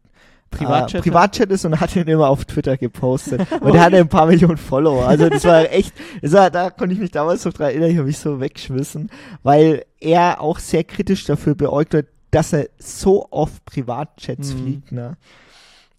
Privatchat 0.50 0.94
äh, 0.94 0.98
hat? 0.98 1.02
Privatchat 1.04 1.50
ist 1.50 1.64
und 1.64 1.80
hat 1.80 1.96
ihn 1.96 2.06
immer 2.06 2.28
auf 2.28 2.44
Twitter 2.44 2.76
gepostet. 2.76 3.40
und 3.62 3.72
der 3.72 3.80
hatte 3.82 3.96
ein 3.96 4.08
paar 4.08 4.26
Millionen 4.26 4.58
Follower. 4.58 5.06
Also 5.08 5.30
das 5.30 5.44
war 5.46 5.62
echt, 5.72 5.94
das 6.20 6.32
war, 6.32 6.50
da 6.50 6.68
konnte 6.68 6.94
ich 6.94 7.00
mich 7.00 7.10
damals 7.10 7.44
noch 7.46 7.54
dran 7.54 7.68
erinnern, 7.70 7.90
ich 7.90 7.96
habe 7.96 8.06
mich 8.06 8.18
so 8.18 8.38
weggeschmissen, 8.38 9.10
weil 9.42 9.86
er 9.98 10.42
auch 10.42 10.58
sehr 10.58 10.84
kritisch 10.84 11.24
dafür 11.24 11.54
beäugt 11.54 11.94
wird, 11.94 12.08
dass 12.30 12.52
er 12.52 12.66
so 12.78 13.26
oft 13.30 13.64
Privatchats 13.64 14.52
Mhm. 14.54 14.58
fliegt. 14.62 14.92
Ne? 14.92 15.16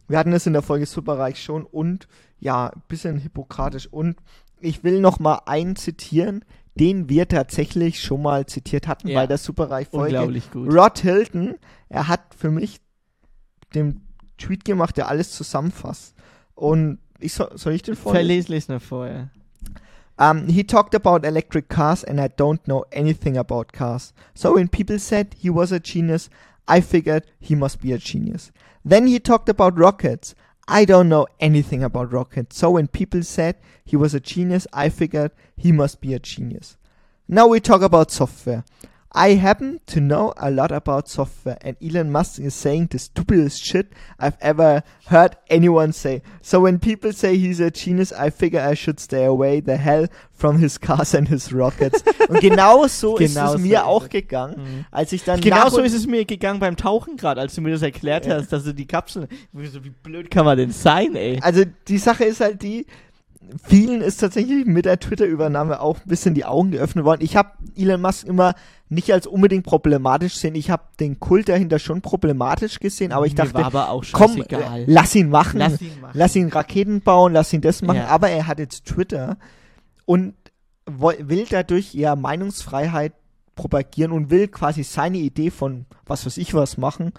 Wir 0.08 0.18
hatten 0.18 0.34
es 0.34 0.46
in 0.46 0.54
der 0.54 0.62
Folge 0.62 0.86
Superreich 0.86 1.42
schon 1.42 1.64
und 1.64 2.08
ja, 2.40 2.68
ein 2.68 2.82
bisschen 2.88 3.18
hippokratisch. 3.18 3.88
Und 3.88 4.18
ich 4.60 4.84
will 4.84 5.00
noch 5.00 5.20
mal 5.20 5.42
einen 5.46 5.76
zitieren, 5.76 6.44
den 6.76 7.08
wir 7.10 7.28
tatsächlich 7.28 8.02
schon 8.02 8.22
mal 8.22 8.46
zitiert 8.46 8.88
hatten 8.88 9.08
Ja. 9.08 9.20
bei 9.22 9.28
der 9.28 9.38
Superreich-Folge. 9.38 10.16
Unglaublich 10.18 10.52
gut. 10.52 10.74
Rod 10.74 11.00
Hilton, 11.00 11.56
er 11.90 12.08
hat 12.08 12.22
für 12.36 12.52
mich 12.52 12.80
den 13.76 14.02
Tweet 14.38 14.66
gemacht, 14.66 14.98
der 14.98 15.08
alles 15.08 15.32
zusammenfasst. 15.32 16.16
Und 16.56 17.00
ich 17.20 17.34
soll, 17.34 17.52
soll 17.56 17.74
ich 17.74 17.84
den 17.84 17.96
vorlesen? 17.96 18.26
Verlies, 18.28 18.48
lies 18.50 18.68
nur 18.70 18.80
vorher. 18.80 19.30
Um, 20.18 20.48
he 20.48 20.64
talked 20.64 20.94
about 20.94 21.26
electric 21.26 21.70
cars, 21.70 22.04
and 22.04 22.20
I 22.20 22.26
don't 22.28 22.64
know 22.66 22.86
anything 22.92 23.38
about 23.38 23.66
cars. 23.74 24.14
So 24.36 24.56
when 24.56 24.70
people 24.70 25.00
said 25.00 25.36
he 25.36 25.50
was 25.50 25.72
a 25.72 25.80
genius, 25.80 26.30
I 26.70 26.82
figured 26.82 27.26
he 27.40 27.56
must 27.56 27.82
be 27.82 27.94
a 27.94 27.98
genius. 27.98 28.52
Then 28.86 29.08
he 29.08 29.20
talked 29.20 29.50
about 29.50 29.78
rockets. 29.78 30.36
I 30.68 30.86
don't 30.86 31.10
know 31.10 31.28
anything 31.40 31.84
about 31.84 32.12
rockets. 32.12 32.58
So 32.58 32.72
when 32.72 32.88
people 32.88 33.24
said 33.24 33.58
he 33.84 33.96
was 33.96 34.14
a 34.14 34.20
genius, 34.20 34.66
I 34.72 34.90
figured 34.90 35.32
he 35.58 35.72
must 35.72 36.02
be 36.02 36.14
a 36.14 36.20
genius. 36.20 36.78
Now 37.28 37.48
we 37.48 37.60
talk 37.60 37.82
about 37.82 38.12
software. 38.12 38.64
I 39.16 39.36
happen 39.36 39.80
to 39.88 40.00
know 40.00 40.34
a 40.38 40.50
lot 40.50 40.72
about 40.72 41.08
software, 41.08 41.60
and 41.62 41.78
Elon 41.80 42.12
Musk 42.12 42.40
is 42.40 42.56
saying 42.56 42.88
the 42.88 42.98
stupidest 42.98 43.64
shit 43.64 43.94
I've 44.20 44.38
ever 44.42 44.82
heard 45.06 45.38
anyone 45.50 45.94
say. 45.94 46.24
So 46.42 46.62
when 46.62 46.80
people 46.80 47.14
say 47.14 47.38
he's 47.38 47.60
a 47.60 47.70
genius, 47.70 48.12
I 48.12 48.32
figure 48.32 48.60
I 48.60 48.74
should 48.74 49.00
stay 49.00 49.26
away 49.26 49.60
the 49.60 49.78
hell 49.78 50.08
from 50.34 50.58
his 50.58 50.80
cars 50.80 51.14
and 51.14 51.28
his 51.28 51.54
rockets. 51.54 52.04
Und 52.28 52.42
genau 52.42 52.88
so 52.88 53.14
genau 53.14 53.54
ist 53.54 53.60
es 53.60 53.62
mir 53.62 53.86
auch 53.86 54.10
gegangen, 54.10 54.56
mhm. 54.58 54.86
als 54.90 55.12
ich 55.12 55.24
dann 55.24 55.40
Genau 55.42 55.70
so 55.70 55.82
ist 55.82 55.94
es 55.94 56.08
mir 56.08 56.26
gegangen 56.26 56.60
beim 56.60 56.76
Tauchen 56.76 57.16
gerade, 57.16 57.40
als 57.40 57.54
du 57.54 57.62
mir 57.62 57.72
das 57.72 57.84
erklärt 57.84 58.26
ja. 58.26 58.36
hast, 58.36 58.52
dass 58.52 58.64
du 58.64 58.74
die 58.74 58.88
Kapsel, 58.88 59.28
wie 59.52 59.90
blöd 59.92 60.32
kann 60.32 60.46
man 60.46 60.58
denn 60.58 60.72
sein, 60.72 61.16
ey? 61.16 61.40
Also 61.42 61.64
die 61.88 62.00
Sache 62.00 62.26
ist 62.26 62.40
halt 62.40 62.64
die, 62.64 62.88
vielen 63.68 64.02
ist 64.02 64.18
tatsächlich 64.18 64.66
mit 64.66 64.86
der 64.86 65.00
Twitter-Übernahme 65.00 65.82
auch 65.82 65.98
ein 65.98 66.08
bisschen 66.08 66.34
die 66.34 66.46
Augen 66.46 66.72
geöffnet 66.72 67.06
worden. 67.06 67.22
Ich 67.24 67.36
habe 67.36 67.52
Elon 67.76 68.02
Musk 68.02 68.26
immer 68.28 68.56
nicht 68.90 69.12
als 69.14 69.28
unbedingt 69.28 69.66
problematisch 69.66 70.34
gesehen. 70.34 70.56
Ich 70.56 70.70
habe 70.70 70.84
den 71.00 71.20
Kult 71.20 71.50
dahinter 71.50 71.80
schon 71.80 72.02
problematisch 72.02 72.80
gesehen, 72.80 73.12
aber 73.12 73.26
ich 73.26 73.36
dachte, 73.36 73.64
aber 73.64 74.02
komm, 74.12 74.42
äh, 74.42 74.86
lass 74.86 75.16
ihn 75.16 75.30
machen, 75.30 75.60
lass 75.60 75.82
ihn, 75.82 76.00
machen. 76.02 76.14
lass 76.18 76.36
ihn 76.36 76.50
Raketen 76.50 77.02
bauen, 77.02 77.34
lass 77.34 77.54
ihn 77.54 77.62
das 77.62 77.82
machen. 77.82 77.98
Ja. 77.98 78.08
Aber 78.08 78.30
er 78.30 78.48
hat 78.48 78.60
jetzt 78.60 78.86
Twitter 78.86 79.38
und 80.06 80.36
will 80.86 81.46
dadurch 81.50 81.94
ja 81.94 82.16
Meinungsfreiheit 82.16 83.14
propagieren 83.56 84.12
und 84.12 84.30
will 84.30 84.48
quasi 84.48 84.84
seine 84.84 85.18
Idee 85.18 85.52
von 85.52 85.86
was 86.06 86.26
weiß 86.26 86.38
ich 86.38 86.54
was 86.54 86.78
machen 86.78 87.14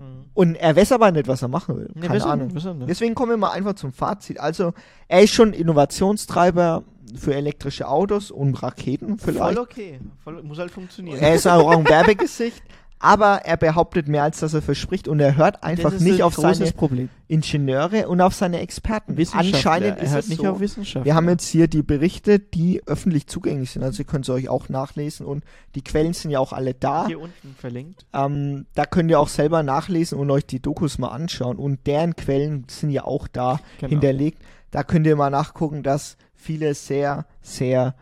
Mhm. 0.00 0.24
Und 0.34 0.54
er 0.56 0.74
weiß 0.74 0.92
aber 0.92 1.12
nicht, 1.12 1.28
was 1.28 1.42
er 1.42 1.48
machen 1.48 1.76
will. 1.76 1.90
Keine 2.00 2.18
nee, 2.18 2.24
Ahnung. 2.24 2.48
Nicht, 2.48 2.66
Deswegen 2.88 3.14
kommen 3.14 3.30
wir 3.30 3.36
mal 3.36 3.50
einfach 3.50 3.74
zum 3.74 3.92
Fazit. 3.92 4.40
Also, 4.40 4.72
er 5.08 5.22
ist 5.22 5.32
schon 5.32 5.52
Innovationstreiber 5.52 6.84
für 7.14 7.34
elektrische 7.34 7.88
Autos 7.88 8.30
und 8.30 8.62
Raketen 8.62 9.18
vielleicht. 9.18 9.56
Voll 9.56 9.58
okay. 9.58 10.00
Voll, 10.24 10.42
muss 10.42 10.58
halt 10.58 10.70
funktionieren. 10.70 11.18
Er 11.18 11.34
ist 11.34 11.46
auch 11.46 11.70
ein 11.76 11.86
Werbegesicht 11.86 12.62
aber 13.02 13.46
er 13.46 13.56
behauptet 13.56 14.08
mehr, 14.08 14.22
als 14.22 14.40
dass 14.40 14.52
er 14.52 14.60
verspricht 14.60 15.08
und 15.08 15.20
er 15.20 15.34
hört 15.34 15.64
einfach 15.64 15.98
nicht 15.98 16.22
auf 16.22 16.34
seine 16.34 16.70
Problem. 16.70 17.08
Ingenieure 17.28 18.08
und 18.08 18.20
auf 18.20 18.34
seine 18.34 18.60
Experten. 18.60 19.16
Anscheinend 19.32 19.98
ist 20.00 20.12
es 20.12 20.28
nicht 20.28 20.42
so. 20.42 20.50
auf 20.50 20.60
Wissenschaft. 20.60 21.06
Wir 21.06 21.14
haben 21.14 21.28
jetzt 21.28 21.48
hier 21.48 21.66
die 21.66 21.82
Berichte, 21.82 22.38
die 22.38 22.86
öffentlich 22.86 23.26
zugänglich 23.26 23.70
sind, 23.70 23.82
also 23.82 24.02
ihr 24.02 24.04
könnt 24.04 24.26
sie 24.26 24.34
euch 24.34 24.50
auch 24.50 24.68
nachlesen 24.68 25.24
und 25.24 25.44
die 25.74 25.82
Quellen 25.82 26.12
sind 26.12 26.30
ja 26.30 26.40
auch 26.40 26.52
alle 26.52 26.74
da. 26.74 27.06
Hier 27.06 27.20
unten 27.20 27.54
verlinkt. 27.58 28.04
Ähm, 28.12 28.66
da 28.74 28.84
könnt 28.84 29.10
ihr 29.10 29.18
auch 29.18 29.28
selber 29.28 29.62
nachlesen 29.62 30.18
und 30.18 30.30
euch 30.30 30.44
die 30.44 30.60
Dokus 30.60 30.98
mal 30.98 31.08
anschauen 31.08 31.56
und 31.56 31.86
deren 31.86 32.16
Quellen 32.16 32.66
sind 32.68 32.90
ja 32.90 33.04
auch 33.04 33.28
da 33.28 33.60
genau. 33.78 33.90
hinterlegt. 33.90 34.42
Da 34.70 34.84
könnt 34.84 35.06
ihr 35.06 35.16
mal 35.16 35.30
nachgucken, 35.30 35.82
dass 35.82 36.18
viele 36.34 36.74
sehr, 36.74 37.24
sehr, 37.40 37.94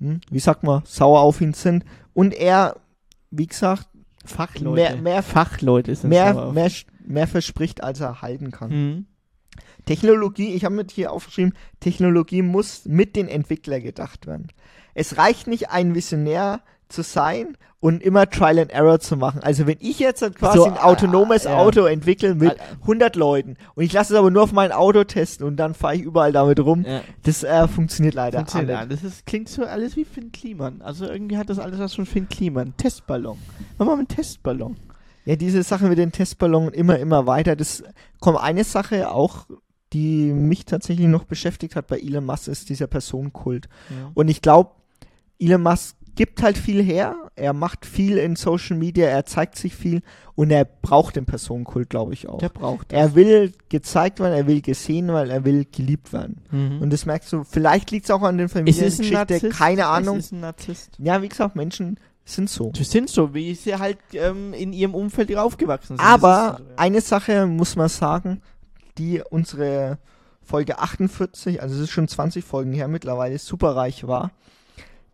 hm, 0.00 0.20
wie 0.28 0.40
sagt 0.40 0.64
man, 0.64 0.82
sauer 0.86 1.20
auf 1.20 1.40
ihn 1.40 1.52
sind 1.52 1.84
und 2.14 2.34
er, 2.34 2.80
wie 3.30 3.46
gesagt, 3.46 3.86
Fachleute. 4.24 4.74
Mehr, 4.74 4.96
mehr 4.96 5.22
Fachleute 5.22 5.90
ist 5.90 6.04
mehr, 6.04 6.52
mehr, 6.52 6.70
mehr 7.04 7.26
verspricht, 7.26 7.82
als 7.82 8.00
er 8.00 8.22
halten 8.22 8.50
kann. 8.50 8.70
Mhm. 8.70 9.06
Technologie, 9.84 10.54
ich 10.54 10.64
habe 10.64 10.74
mit 10.74 10.90
hier 10.90 11.12
aufgeschrieben, 11.12 11.54
Technologie 11.80 12.42
muss 12.42 12.84
mit 12.84 13.16
den 13.16 13.28
Entwicklern 13.28 13.82
gedacht 13.82 14.26
werden. 14.26 14.48
Es 14.94 15.16
reicht 15.16 15.46
nicht, 15.46 15.70
ein 15.70 15.94
Visionär 15.94 16.62
zu 16.90 17.02
sein 17.02 17.56
und 17.80 18.02
immer 18.02 18.28
Trial 18.28 18.58
and 18.58 18.70
Error 18.70 19.00
zu 19.00 19.16
machen. 19.16 19.42
Also 19.42 19.66
wenn 19.66 19.78
ich 19.80 19.98
jetzt 19.98 20.20
quasi 20.34 20.58
so, 20.58 20.64
ein 20.64 20.76
autonomes 20.76 21.46
äh, 21.46 21.48
Auto 21.48 21.86
ja. 21.86 21.92
entwickeln 21.92 22.38
mit 22.38 22.56
100 22.82 23.16
Leuten 23.16 23.56
und 23.74 23.84
ich 23.84 23.92
lasse 23.92 24.12
es 24.12 24.18
aber 24.18 24.30
nur 24.30 24.42
auf 24.42 24.52
mein 24.52 24.72
Auto 24.72 25.04
testen 25.04 25.46
und 25.46 25.56
dann 25.56 25.74
fahre 25.74 25.96
ich 25.96 26.02
überall 26.02 26.32
damit 26.32 26.60
rum, 26.60 26.84
ja. 26.86 27.00
das 27.22 27.42
äh, 27.42 27.66
funktioniert 27.68 28.14
leider 28.14 28.38
funktioniert 28.38 28.78
alles. 28.78 29.02
Das 29.02 29.12
ist, 29.12 29.26
klingt 29.26 29.48
so 29.48 29.64
alles 29.64 29.96
wie 29.96 30.04
Finn 30.04 30.30
Kliman. 30.30 30.82
Also 30.82 31.06
irgendwie 31.06 31.38
hat 31.38 31.48
das 31.48 31.58
alles 31.58 31.78
was 31.78 31.94
von 31.94 32.06
Finn 32.06 32.28
Kliman. 32.28 32.74
Testballon. 32.76 33.38
Mach 33.78 33.86
mal 33.86 33.94
einen 33.94 34.08
Testballon. 34.08 34.76
Ja, 35.24 35.36
diese 35.36 35.62
Sache 35.62 35.86
mit 35.86 35.98
den 35.98 36.12
Testballonen 36.12 36.72
immer, 36.72 36.98
immer 36.98 37.26
weiter. 37.26 37.56
Das 37.56 37.82
kommt 38.20 38.40
eine 38.40 38.64
Sache 38.64 39.10
auch 39.10 39.46
die 39.92 40.32
mich 40.32 40.64
tatsächlich 40.64 41.08
noch 41.08 41.24
beschäftigt 41.24 41.76
hat 41.76 41.88
bei 41.88 41.98
Elon 41.98 42.24
Musk, 42.24 42.48
ist 42.48 42.68
dieser 42.68 42.86
Personenkult. 42.86 43.68
Ja. 43.90 44.10
Und 44.14 44.28
ich 44.28 44.40
glaube, 44.40 44.70
Elon 45.38 45.62
Musk 45.62 45.96
gibt 46.14 46.42
halt 46.42 46.58
viel 46.58 46.82
her, 46.82 47.30
er 47.36 47.52
macht 47.52 47.86
viel 47.86 48.16
in 48.18 48.36
Social 48.36 48.76
Media, 48.76 49.06
er 49.06 49.24
zeigt 49.24 49.56
sich 49.56 49.74
viel 49.74 50.02
und 50.34 50.50
er 50.50 50.64
braucht 50.64 51.16
den 51.16 51.26
Personenkult, 51.26 51.90
glaube 51.90 52.14
ich 52.14 52.28
auch. 52.28 52.38
Der 52.38 52.48
braucht 52.48 52.92
das. 52.92 52.98
Er 52.98 53.14
will 53.14 53.52
gezeigt 53.68 54.20
werden, 54.20 54.34
er 54.34 54.46
will 54.46 54.60
gesehen 54.60 55.08
werden, 55.08 55.30
er 55.30 55.44
will 55.44 55.66
geliebt 55.70 56.12
werden. 56.12 56.42
Mhm. 56.50 56.80
Und 56.80 56.92
das 56.92 57.06
merkst 57.06 57.32
du, 57.32 57.44
vielleicht 57.44 57.90
liegt 57.90 58.04
es 58.04 58.10
auch 58.10 58.22
an 58.22 58.38
den 58.38 58.48
Familiengeschichte, 58.48 59.48
keine 59.50 59.86
Ahnung. 59.86 60.18
Ist 60.18 60.32
ein 60.32 60.40
Narzisst. 60.40 60.96
Ja, 60.98 61.22
wie 61.22 61.28
gesagt, 61.28 61.56
Menschen 61.56 61.98
sind 62.24 62.48
so. 62.48 62.70
Die 62.70 62.84
sind 62.84 63.10
so, 63.10 63.34
wie 63.34 63.54
sie 63.54 63.76
halt 63.76 63.98
ähm, 64.12 64.52
in 64.54 64.72
ihrem 64.72 64.94
Umfeld 64.94 65.34
aufgewachsen 65.36 65.96
sind. 65.96 66.06
Aber 66.06 66.56
so, 66.58 66.64
ja. 66.64 66.70
eine 66.76 67.00
Sache 67.00 67.46
muss 67.46 67.76
man 67.76 67.88
sagen, 67.88 68.42
die 68.98 69.22
unsere 69.28 69.98
Folge 70.42 70.78
48, 70.78 71.62
also 71.62 71.74
es 71.76 71.82
ist 71.82 71.90
schon 71.90 72.08
20 72.08 72.44
Folgen 72.44 72.72
her 72.72 72.88
mittlerweile, 72.88 73.38
superreich 73.38 74.06
war 74.06 74.30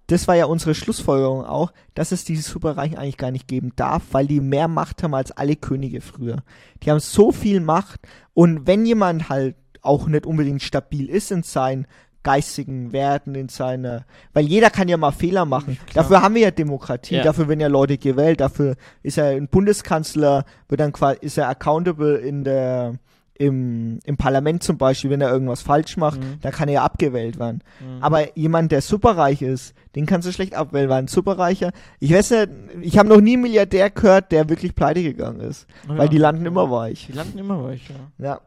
das 0.09 0.29
war 0.29 0.37
ja 0.37 0.47
unsere 0.47 0.75
Schlussfolgerung 0.75 1.45
auch, 1.45 1.73
dass 1.95 2.13
es 2.13 2.25
diese 2.25 2.43
Superreichen 2.43 2.97
eigentlich 2.97 3.17
gar 3.17 3.31
nicht 3.31 3.49
geben 3.49 3.73
darf, 3.77 4.03
weil 4.13 4.27
die 4.27 4.41
mehr 4.41 4.69
Macht 4.69 5.03
haben 5.03 5.15
als 5.15 5.33
alle 5.33 5.57
Könige 5.57 6.01
früher. 6.01 6.43
Die 6.83 6.91
haben 6.91 7.01
so 7.01 7.33
viel 7.33 7.61
Macht 7.61 8.01
und 8.35 8.67
wenn 8.67 8.87
jemand 8.87 9.29
halt 9.29 9.57
auch 9.83 10.07
nicht 10.07 10.27
unbedingt 10.27 10.63
stabil 10.63 11.09
ist 11.09 11.31
in 11.31 11.43
seinen 11.43 11.87
geistigen 12.27 12.93
Werten, 12.93 13.37
in 13.37 13.49
seiner, 13.49 14.05
weil 14.33 14.47
jeder 14.47 14.69
kann 14.69 14.89
ja 14.89 14.97
mal 14.97 15.13
Fehler 15.13 15.45
machen. 15.45 15.79
Klar. 15.87 16.03
Dafür 16.03 16.23
haben 16.23 16.35
wir 16.35 16.43
ja 16.43 16.51
Demokratie, 16.51 17.15
ja. 17.17 17.23
dafür 17.23 17.47
werden 17.47 17.61
ja 17.61 17.69
Leute 17.69 17.99
gewählt, 17.99 18.41
dafür 18.41 18.75
ist 19.05 19.17
er 19.17 19.27
ein 19.27 19.47
Bundeskanzler, 19.47 20.45
wird 20.69 20.81
dann 20.81 20.93
quasi, 20.93 21.19
ist 21.21 21.39
er 21.39 21.49
accountable 21.49 22.17
in 22.17 22.43
der, 22.43 22.95
im, 23.39 24.01
im 24.05 24.17
Parlament 24.17 24.63
zum 24.63 24.79
Beispiel, 24.79 25.11
wenn 25.11 25.21
er 25.21 25.31
irgendwas 25.31 25.63
falsch 25.63 25.97
macht, 25.97 26.21
mhm. 26.21 26.41
dann 26.41 26.53
kann 26.53 26.69
er 26.69 26.75
ja 26.75 26.85
abgewählt 26.85 27.39
werden. 27.39 27.63
Mhm. 27.81 28.03
Aber 28.03 28.37
jemand, 28.37 28.73
der 28.73 28.83
superreich 28.83 29.43
ist, 29.43 29.75
den 29.95 30.07
kannst 30.07 30.27
du 30.27 30.33
schlecht 30.33 30.55
abwählen, 30.55 30.89
weil 30.89 30.99
ein 30.99 31.09
superreicher, 31.09 31.73
ich 32.01 32.13
weiß 32.13 32.31
nicht, 32.31 32.49
ich 32.83 32.99
habe 32.99 33.09
noch 33.09 33.21
nie 33.21 33.35
einen 33.35 33.43
Milliardär 33.43 33.91
gehört, 33.91 34.33
der 34.33 34.49
wirklich 34.49 34.75
pleite 34.75 35.03
gegangen 35.03 35.41
ist. 35.41 35.67
Ja. 35.89 35.99
Weil 35.99 36.09
die 36.09 36.19
landen 36.19 36.47
immer 36.47 36.71
weich. 36.71 37.07
Die 37.07 37.13
landen 37.13 37.39
immer 37.39 37.63
weich, 37.63 37.89
ja. 37.89 38.25
Ja. 38.25 38.41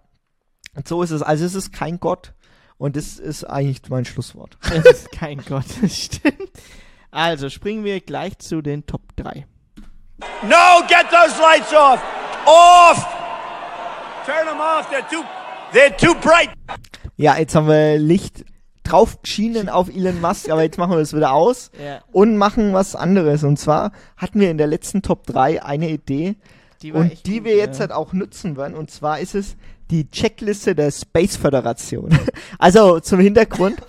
Und 0.75 0.87
so 0.87 1.01
ist 1.03 1.11
es. 1.11 1.21
Also 1.21 1.45
es 1.45 1.55
ist 1.55 1.73
kein 1.73 1.99
Gott. 1.99 2.33
Und 2.77 2.95
das 2.95 3.19
ist 3.19 3.43
eigentlich 3.43 3.81
mein 3.89 4.05
Schlusswort. 4.05 4.57
Es 4.73 4.85
ist 4.85 5.11
kein 5.11 5.43
Gott, 5.45 5.65
das 5.81 5.97
stimmt. 5.97 6.51
Also 7.11 7.49
springen 7.49 7.83
wir 7.83 7.99
gleich 7.99 8.37
zu 8.39 8.61
den 8.61 8.85
Top 8.85 9.01
3. 9.17 9.45
No, 10.43 10.81
get 10.87 11.09
those 11.09 11.39
lights 11.41 11.73
off! 11.73 12.01
Off! 12.45 13.18
Turn 14.29 14.45
them 14.45 14.59
off. 14.59 14.87
They're 14.91 15.09
too, 15.09 15.23
they're 15.73 15.97
too 15.97 16.13
bright. 16.21 16.51
Ja, 17.17 17.39
jetzt 17.39 17.55
haben 17.55 17.67
wir 17.67 17.97
Licht 17.97 18.45
drauf 18.83 19.19
geschienen 19.23 19.69
auf 19.69 19.89
Elon 19.89 20.21
Musk, 20.21 20.51
aber 20.51 20.61
jetzt 20.61 20.77
machen 20.77 20.91
wir 20.91 20.99
das 20.99 21.15
wieder 21.15 21.31
aus 21.31 21.71
ja. 21.83 22.01
und 22.11 22.37
machen 22.37 22.71
was 22.75 22.95
anderes. 22.95 23.43
Und 23.43 23.57
zwar 23.57 23.91
hatten 24.17 24.39
wir 24.39 24.51
in 24.51 24.59
der 24.59 24.67
letzten 24.67 25.01
Top 25.01 25.25
3 25.25 25.63
eine 25.63 25.89
Idee 25.89 26.35
die 26.83 26.91
und 26.91 27.25
die 27.25 27.37
gut, 27.37 27.45
wir 27.45 27.55
jetzt 27.55 27.77
ja. 27.77 27.87
halt 27.87 27.91
auch 27.91 28.13
nutzen 28.13 28.55
werden. 28.55 28.75
Und 28.75 28.91
zwar 28.91 29.19
ist 29.19 29.33
es 29.33 29.55
die 29.89 30.11
Checkliste 30.11 30.75
der 30.75 30.91
Space 30.91 31.35
Föderation. 31.35 32.09
also 32.59 32.99
zum 32.99 33.19
Hintergrund. 33.19 33.81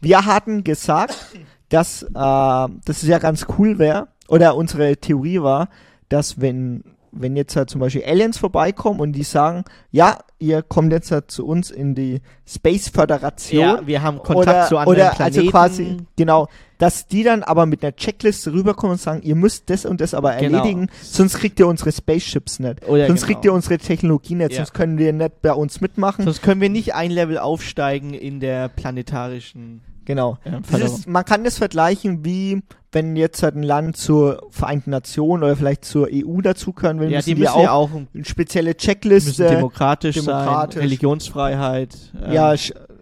Wir 0.00 0.24
hatten 0.24 0.64
gesagt, 0.64 1.26
dass 1.68 2.04
äh, 2.04 2.08
das 2.14 3.02
ja 3.02 3.18
ganz 3.18 3.44
cool 3.58 3.78
wäre, 3.78 4.08
oder 4.28 4.56
unsere 4.56 4.96
Theorie 4.96 5.42
war, 5.42 5.68
dass 6.08 6.40
wenn 6.40 6.93
wenn 7.16 7.36
jetzt 7.36 7.56
halt 7.56 7.70
zum 7.70 7.80
Beispiel 7.80 8.04
Aliens 8.04 8.38
vorbeikommen 8.38 9.00
und 9.00 9.12
die 9.12 9.22
sagen, 9.22 9.64
ja, 9.90 10.18
ihr 10.38 10.62
kommt 10.62 10.92
jetzt 10.92 11.10
halt 11.10 11.30
zu 11.30 11.46
uns 11.46 11.70
in 11.70 11.94
die 11.94 12.20
Space 12.46 12.88
Föderation. 12.88 13.60
Ja, 13.60 13.86
wir 13.86 14.02
haben 14.02 14.18
Kontakt 14.18 14.48
oder, 14.48 14.66
zu 14.68 14.78
anderen 14.78 14.98
oder 14.98 15.10
Planeten. 15.10 15.38
Also 15.38 15.50
quasi, 15.50 15.96
genau, 16.16 16.48
dass 16.78 17.06
die 17.06 17.22
dann 17.22 17.42
aber 17.42 17.66
mit 17.66 17.82
einer 17.82 17.94
Checkliste 17.94 18.52
rüberkommen 18.52 18.92
und 18.92 19.00
sagen, 19.00 19.22
ihr 19.22 19.36
müsst 19.36 19.70
das 19.70 19.86
und 19.86 20.00
das 20.00 20.12
aber 20.14 20.34
genau. 20.36 20.58
erledigen, 20.58 20.88
sonst 21.02 21.38
kriegt 21.38 21.58
ihr 21.60 21.66
unsere 21.66 21.92
Spaceships 21.92 22.58
nicht. 22.58 22.86
Oder 22.88 23.06
sonst 23.06 23.22
genau. 23.22 23.32
kriegt 23.32 23.44
ihr 23.44 23.52
unsere 23.52 23.78
Technologie 23.78 24.34
nicht, 24.34 24.52
ja. 24.52 24.56
sonst 24.58 24.74
können 24.74 24.98
wir 24.98 25.12
nicht 25.12 25.40
bei 25.40 25.52
uns 25.52 25.80
mitmachen. 25.80 26.24
Sonst 26.24 26.42
können 26.42 26.60
wir 26.60 26.68
nicht 26.68 26.94
ein 26.94 27.10
Level 27.10 27.38
aufsteigen 27.38 28.12
in 28.12 28.40
der 28.40 28.68
planetarischen 28.68 29.82
Genau. 30.04 30.38
Ja, 30.44 30.78
ist, 30.78 31.08
man 31.08 31.24
kann 31.24 31.44
das 31.44 31.58
vergleichen, 31.58 32.24
wie 32.24 32.62
wenn 32.94 33.16
jetzt 33.16 33.42
halt 33.42 33.56
ein 33.56 33.62
Land 33.62 33.96
zur 33.96 34.46
Vereinten 34.50 34.90
Nationen 34.90 35.42
oder 35.42 35.56
vielleicht 35.56 35.84
zur 35.84 36.08
EU 36.12 36.40
dazugehören 36.40 37.00
will, 37.00 37.10
ja, 37.10 37.18
müssen 37.18 37.34
die 37.34 37.34
müssen 37.40 37.52
auch, 37.52 37.68
auch 37.68 37.90
eine 38.14 38.24
spezielle 38.24 38.76
Checkliste. 38.76 39.42
Müssen 39.42 39.56
demokratisch, 39.56 40.14
demokratisch 40.14 40.74
sein, 40.76 40.82
Religionsfreiheit. 40.82 41.94
Ähm, 42.24 42.32
ja, 42.32 42.54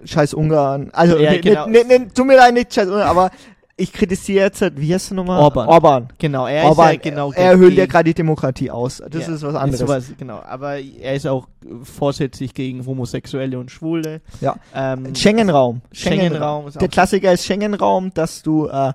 scheiß 0.05 0.35
Ungarn. 0.35 0.91
Also, 0.93 1.19
Ja, 1.19 1.33
ne, 1.33 1.41
genau. 1.41 1.67
ne, 1.67 1.85
ne, 1.85 2.09
tut 2.13 2.27
mir 2.27 2.37
leid, 2.37 2.55
nicht 2.55 2.73
scheiß 2.75 2.89
Ungarn, 2.89 3.09
aber 3.09 3.31
ich 3.77 3.93
kritisiere 3.93 4.45
jetzt, 4.45 4.61
halt- 4.63 4.79
wie 4.81 4.93
heißt 4.95 5.11
du 5.11 5.15
nochmal? 5.15 5.41
Orban. 5.41 5.69
Orban. 5.69 6.09
Genau, 6.19 6.47
er 6.47 6.65
Orban, 6.65 6.95
ist 6.95 7.05
ja 7.05 7.11
genau 7.11 7.33
er 7.33 7.57
höhlt 7.57 7.75
ja 7.75 7.87
gerade 7.87 8.05
die 8.05 8.15
Demokratie 8.15 8.71
aus. 8.71 9.03
Das 9.11 9.27
Ja, 9.27 9.35
ist 9.35 9.43
was 9.43 9.55
anderes. 9.55 9.81
sowas, 9.81 10.13
genau, 10.19 10.41
aber 10.47 10.79
er 10.79 11.15
ist 11.15 11.27
auch 11.27 11.49
vorsätzlich 11.83 12.55
gegen 12.55 12.85
Homosexuelle 12.87 13.59
und 13.59 13.71
Schwule. 13.71 14.21
Ja. 14.41 14.57
Ähm, 14.75 15.15
Schengen-Raum. 15.15 15.81
Schengen-Raum 15.93 16.69
ist 16.69 16.81
Der 16.81 16.89
Klassiker 16.89 17.33
ist 17.33 17.45
Schengen-Raum, 17.45 18.13
dass 18.15 18.43
du 18.43 18.69
äh, 18.69 18.93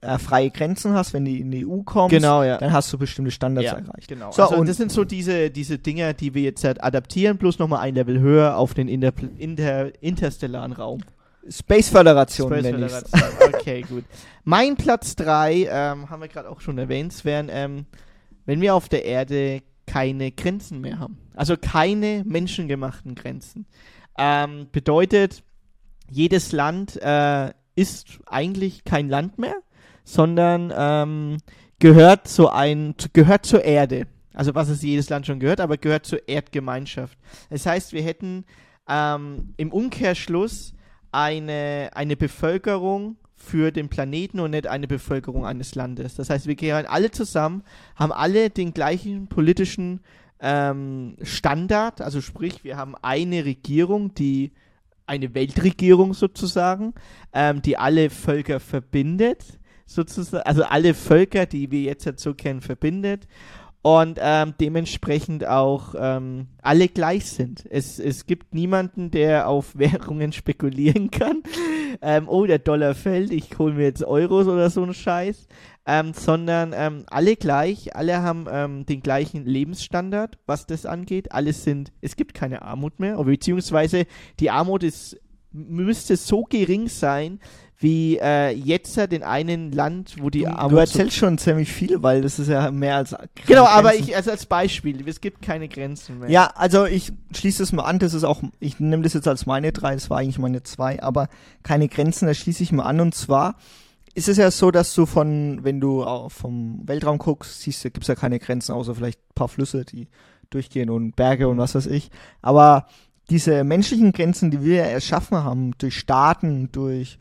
äh, 0.00 0.18
freie 0.18 0.50
Grenzen 0.50 0.94
hast, 0.94 1.12
wenn 1.12 1.24
du 1.24 1.30
in 1.30 1.50
die 1.50 1.66
EU 1.66 1.82
kommst. 1.82 2.10
Genau, 2.10 2.42
ja. 2.42 2.58
Dann 2.58 2.72
hast 2.72 2.92
du 2.92 2.98
bestimmte 2.98 3.30
Standards 3.30 3.66
ja, 3.66 3.78
erreicht. 3.78 4.08
Genau. 4.08 4.32
So, 4.32 4.42
also 4.42 4.56
und 4.56 4.68
das 4.68 4.76
sind 4.76 4.92
so 4.92 5.04
diese, 5.04 5.50
diese 5.50 5.78
Dinger, 5.78 6.14
die 6.14 6.34
wir 6.34 6.42
jetzt 6.42 6.64
halt 6.64 6.82
adaptieren, 6.82 7.36
bloß 7.38 7.58
nochmal 7.58 7.80
ein 7.80 7.94
Level 7.94 8.20
höher 8.20 8.56
auf 8.56 8.74
den 8.74 8.88
inter, 8.88 9.12
inter, 9.38 10.02
interstellaren 10.02 10.72
Raum. 10.72 11.00
Space 11.48 11.88
Föderation 11.88 12.48
Space 12.48 12.62
nenne. 12.62 12.88
Föderation. 12.88 13.54
Okay, 13.54 13.82
gut. 13.88 14.04
Mein 14.44 14.76
Platz 14.76 15.16
3, 15.16 15.68
ähm, 15.70 16.10
haben 16.10 16.20
wir 16.20 16.28
gerade 16.28 16.48
auch 16.48 16.60
schon 16.60 16.78
erwähnt, 16.78 17.24
wären, 17.24 17.48
ähm, 17.50 17.86
wenn 18.46 18.60
wir 18.60 18.74
auf 18.74 18.88
der 18.88 19.04
Erde 19.04 19.62
keine 19.86 20.30
Grenzen 20.30 20.80
mehr 20.80 20.98
haben. 20.98 21.18
Also 21.34 21.56
keine 21.56 22.22
menschengemachten 22.24 23.14
Grenzen. 23.14 23.66
Ähm, 24.18 24.68
bedeutet, 24.70 25.42
jedes 26.08 26.52
Land 26.52 26.96
äh, 27.02 27.52
ist 27.74 28.20
eigentlich 28.26 28.84
kein 28.84 29.08
Land 29.08 29.38
mehr, 29.38 29.56
sondern 30.04 30.72
ähm, 30.76 31.38
gehört 31.78 32.28
zu 32.28 32.50
ein, 32.50 32.94
gehört 33.12 33.46
zur 33.46 33.64
Erde. 33.64 34.06
Also 34.32 34.54
was 34.54 34.68
es 34.68 34.82
jedes 34.82 35.08
Land 35.10 35.26
schon 35.26 35.40
gehört, 35.40 35.60
aber 35.60 35.76
gehört 35.76 36.06
zur 36.06 36.28
Erdgemeinschaft. 36.28 37.18
Das 37.50 37.66
heißt, 37.66 37.92
wir 37.92 38.02
hätten 38.02 38.44
ähm, 38.88 39.54
im 39.56 39.72
Umkehrschluss 39.72 40.74
eine, 41.12 41.90
eine 41.94 42.16
Bevölkerung 42.16 43.16
für 43.34 43.72
den 43.72 43.88
Planeten 43.88 44.38
und 44.38 44.50
nicht 44.50 44.66
eine 44.66 44.86
Bevölkerung 44.86 45.46
eines 45.46 45.74
Landes. 45.74 46.14
Das 46.14 46.30
heißt, 46.30 46.46
wir 46.46 46.54
gehören 46.54 46.86
alle 46.86 47.10
zusammen, 47.10 47.64
haben 47.96 48.12
alle 48.12 48.50
den 48.50 48.74
gleichen 48.74 49.28
politischen 49.28 50.00
ähm, 50.40 51.16
Standard, 51.22 52.00
also 52.00 52.20
sprich, 52.20 52.64
wir 52.64 52.76
haben 52.76 52.94
eine 53.02 53.44
Regierung, 53.44 54.14
die 54.14 54.52
eine 55.06 55.34
Weltregierung 55.34 56.14
sozusagen, 56.14 56.94
ähm, 57.32 57.62
die 57.62 57.76
alle 57.76 58.10
Völker 58.10 58.60
verbindet, 58.60 59.58
sozusagen, 59.90 60.44
also 60.44 60.64
alle 60.64 60.94
Völker, 60.94 61.46
die 61.46 61.70
wir 61.70 61.80
jetzt 61.80 62.08
so 62.20 62.34
kennen, 62.34 62.60
verbindet 62.60 63.26
und 63.82 64.18
ähm, 64.20 64.54
dementsprechend 64.60 65.46
auch 65.46 65.94
ähm, 65.98 66.48
alle 66.60 66.88
gleich 66.88 67.26
sind. 67.26 67.64
Es, 67.70 67.98
es 67.98 68.26
gibt 68.26 68.54
niemanden, 68.54 69.10
der 69.10 69.48
auf 69.48 69.74
Währungen 69.78 70.32
spekulieren 70.32 71.10
kann. 71.10 71.42
Ähm, 72.02 72.28
oh, 72.28 72.46
der 72.46 72.58
Dollar 72.58 72.94
fällt, 72.94 73.32
ich 73.32 73.58
hole 73.58 73.74
mir 73.74 73.84
jetzt 73.84 74.04
Euros 74.04 74.46
oder 74.46 74.70
so 74.70 74.82
einen 74.82 74.94
Scheiß. 74.94 75.48
Ähm, 75.86 76.12
sondern 76.12 76.72
ähm, 76.76 77.04
alle 77.08 77.36
gleich, 77.36 77.96
alle 77.96 78.22
haben 78.22 78.46
ähm, 78.50 78.86
den 78.86 79.00
gleichen 79.00 79.46
Lebensstandard, 79.46 80.38
was 80.46 80.66
das 80.66 80.84
angeht. 80.84 81.32
Alle 81.32 81.54
sind, 81.54 81.90
es 82.02 82.16
gibt 82.16 82.34
keine 82.34 82.62
Armut 82.62 83.00
mehr, 83.00 83.16
beziehungsweise 83.24 84.04
die 84.38 84.50
Armut 84.50 84.82
ist, 84.84 85.18
müsste 85.52 86.16
so 86.16 86.44
gering 86.44 86.88
sein, 86.88 87.40
wie 87.80 88.18
äh, 88.18 88.50
jetzt 88.50 88.98
in 88.98 89.22
einem 89.22 89.72
Land, 89.72 90.16
wo 90.20 90.28
die 90.28 90.46
Armut 90.46 90.72
Du 90.72 90.76
erzählst 90.76 91.16
schon 91.16 91.38
ziemlich 91.38 91.72
viel, 91.72 92.02
weil 92.02 92.20
das 92.20 92.38
ist 92.38 92.48
ja 92.48 92.70
mehr 92.70 92.96
als 92.96 93.16
Genau, 93.46 93.64
aber 93.64 93.90
Grenzen. 93.90 94.08
ich, 94.10 94.16
also 94.16 94.30
als 94.30 94.44
Beispiel, 94.44 95.08
es 95.08 95.22
gibt 95.22 95.40
keine 95.40 95.66
Grenzen 95.66 96.18
mehr. 96.18 96.30
Ja, 96.30 96.52
also 96.54 96.84
ich 96.84 97.10
schließe 97.34 97.62
es 97.62 97.72
mal 97.72 97.84
an, 97.84 97.98
das 97.98 98.12
ist 98.12 98.24
auch, 98.24 98.42
ich 98.60 98.80
nehme 98.80 99.02
das 99.02 99.14
jetzt 99.14 99.26
als 99.26 99.46
meine 99.46 99.72
drei, 99.72 99.94
das 99.94 100.10
war 100.10 100.18
eigentlich 100.18 100.38
meine 100.38 100.62
zwei, 100.62 101.02
aber 101.02 101.28
keine 101.62 101.88
Grenzen, 101.88 102.26
da 102.26 102.34
schließe 102.34 102.62
ich 102.62 102.70
mal 102.70 102.84
an 102.84 103.00
und 103.00 103.14
zwar 103.14 103.56
ist 104.14 104.28
es 104.28 104.36
ja 104.36 104.50
so, 104.50 104.70
dass 104.70 104.94
du 104.94 105.06
von, 105.06 105.60
wenn 105.62 105.80
du 105.80 106.04
vom 106.28 106.82
Weltraum 106.84 107.18
guckst, 107.18 107.62
siehst 107.62 107.84
du, 107.84 107.90
gibt's 107.90 108.08
ja 108.08 108.14
keine 108.14 108.38
Grenzen, 108.38 108.72
außer 108.72 108.94
vielleicht 108.94 109.20
ein 109.20 109.34
paar 109.34 109.48
Flüsse, 109.48 109.84
die 109.86 110.08
durchgehen 110.50 110.90
und 110.90 111.16
Berge 111.16 111.48
und 111.48 111.58
was 111.58 111.74
weiß 111.74 111.86
ich. 111.86 112.10
Aber 112.42 112.86
diese 113.30 113.64
menschlichen 113.64 114.12
Grenzen, 114.12 114.50
die 114.50 114.62
wir 114.62 114.82
erschaffen 114.82 115.38
haben, 115.38 115.72
durch 115.78 115.96
Staaten, 115.96 116.70
durch 116.72 117.18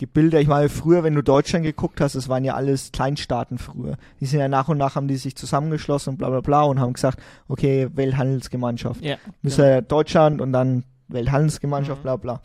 Gebilde, 0.00 0.40
ich 0.40 0.48
meine, 0.48 0.70
früher, 0.70 1.04
wenn 1.04 1.14
du 1.14 1.22
Deutschland 1.22 1.62
geguckt 1.62 2.00
hast, 2.00 2.14
es 2.14 2.30
waren 2.30 2.42
ja 2.42 2.54
alles 2.54 2.90
Kleinstaaten 2.90 3.58
früher. 3.58 3.98
Die 4.18 4.24
sind 4.24 4.40
ja 4.40 4.48
nach 4.48 4.68
und 4.68 4.78
nach 4.78 4.94
haben 4.94 5.08
die 5.08 5.18
sich 5.18 5.36
zusammengeschlossen 5.36 6.12
und 6.12 6.16
bla 6.16 6.30
bla 6.30 6.40
bla 6.40 6.62
und 6.62 6.80
haben 6.80 6.94
gesagt, 6.94 7.20
okay, 7.48 7.86
Welthandelsgemeinschaft. 7.94 9.02
Ja, 9.04 9.16
Müssen 9.42 9.62
ja 9.62 9.80
Deutschland 9.82 10.40
und 10.40 10.54
dann 10.54 10.84
Welthandelsgemeinschaft, 11.08 12.00
Mhm. 12.00 12.02
bla 12.02 12.16
bla. 12.16 12.40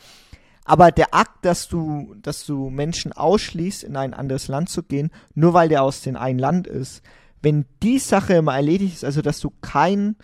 Aber 0.65 0.91
der 0.91 1.13
Akt, 1.13 1.45
dass 1.45 1.69
du, 1.69 2.13
dass 2.21 2.45
du 2.45 2.69
Menschen 2.69 3.13
ausschließt, 3.13 3.83
in 3.83 3.95
ein 3.95 4.13
anderes 4.13 4.49
Land 4.49 4.67
zu 4.69 4.83
gehen, 4.83 5.09
nur 5.33 5.53
weil 5.53 5.69
der 5.69 5.81
aus 5.83 6.01
dem 6.01 6.17
einen 6.17 6.39
Land 6.39 6.67
ist, 6.67 7.03
wenn 7.41 7.65
die 7.81 7.99
Sache 7.99 8.41
mal 8.41 8.57
erledigt 8.57 8.95
ist, 8.95 9.05
also 9.05 9.21
dass 9.21 9.39
du 9.39 9.53
keinen 9.61 10.17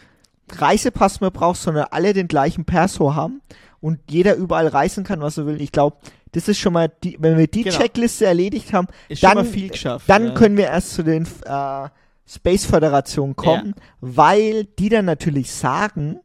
Reisepass 0.51 1.21
mehr 1.21 1.31
brauchst, 1.31 1.63
sondern 1.63 1.85
alle 1.91 2.11
den 2.13 2.27
gleichen 2.27 2.65
Perso 2.65 3.15
haben 3.15 3.41
und 3.79 3.99
jeder 4.09 4.35
überall 4.35 4.67
reisen 4.67 5.03
kann, 5.03 5.21
was 5.21 5.37
er 5.37 5.45
will, 5.45 5.61
ich 5.61 5.71
glaube, 5.71 5.97
das 6.33 6.47
ist 6.47 6.59
schon 6.59 6.73
mal 6.73 6.91
die, 7.03 7.17
wenn 7.19 7.37
wir 7.37 7.47
die 7.47 7.63
Genau. 7.63 7.77
Checkliste 7.77 8.25
erledigt 8.25 8.73
haben, 8.73 8.87
Ist 9.09 9.19
schon 9.19 9.29
dann, 9.29 9.37
mal 9.37 9.45
viel 9.51 9.69
geschafft, 9.69 10.09
dann 10.09 10.27
ja. 10.27 10.33
können 10.33 10.57
wir 10.57 10.65
erst 10.65 10.93
zu 10.93 11.03
den 11.03 11.27
äh, 11.45 11.89
Space 12.27 12.65
Föderationen 12.65 13.35
kommen, 13.35 13.75
weil 13.99 14.63
die 14.79 14.89
dann 14.89 15.05
natürlich 15.05 15.51
sagen, 15.51 16.19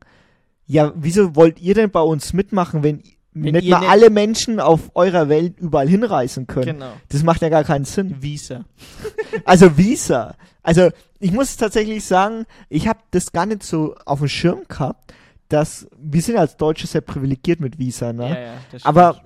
ja, 0.66 0.92
wieso 0.96 1.34
wollt 1.36 1.60
ihr 1.60 1.74
denn 1.74 1.90
bei 1.90 2.00
uns 2.00 2.32
mitmachen, 2.32 2.82
wenn, 2.82 3.02
Wenn 3.32 3.54
nicht 3.54 3.68
mal 3.68 3.80
ne- 3.80 3.88
alle 3.88 4.10
Menschen 4.10 4.60
auf 4.60 4.90
eurer 4.94 5.28
Welt 5.28 5.58
überall 5.60 5.88
hinreisen 5.88 6.46
können? 6.46 6.78
Genau. 6.78 6.92
Das 7.08 7.22
macht 7.22 7.42
ja 7.42 7.48
gar 7.48 7.64
keinen 7.64 7.84
Sinn. 7.84 8.16
Visa. 8.22 8.64
Also 9.44 9.76
Visa. 9.76 10.34
Also 10.62 10.90
ich 11.20 11.30
muss 11.30 11.56
tatsächlich 11.56 12.04
sagen, 12.04 12.46
ich 12.68 12.88
habe 12.88 13.00
das 13.10 13.32
gar 13.32 13.44
nicht 13.46 13.62
so 13.62 13.94
auf 14.06 14.20
dem 14.20 14.28
Schirm 14.28 14.60
gehabt, 14.68 15.12
dass 15.48 15.86
wir 15.98 16.22
sind 16.22 16.36
als 16.36 16.56
Deutsche 16.56 16.86
sehr 16.86 17.02
privilegiert 17.02 17.60
mit 17.60 17.78
Visa, 17.78 18.12
ne? 18.12 18.28
Ja, 18.30 18.38
ja, 18.40 18.52
das 18.72 18.80
stimmt. 18.80 18.86
Aber 18.86 19.20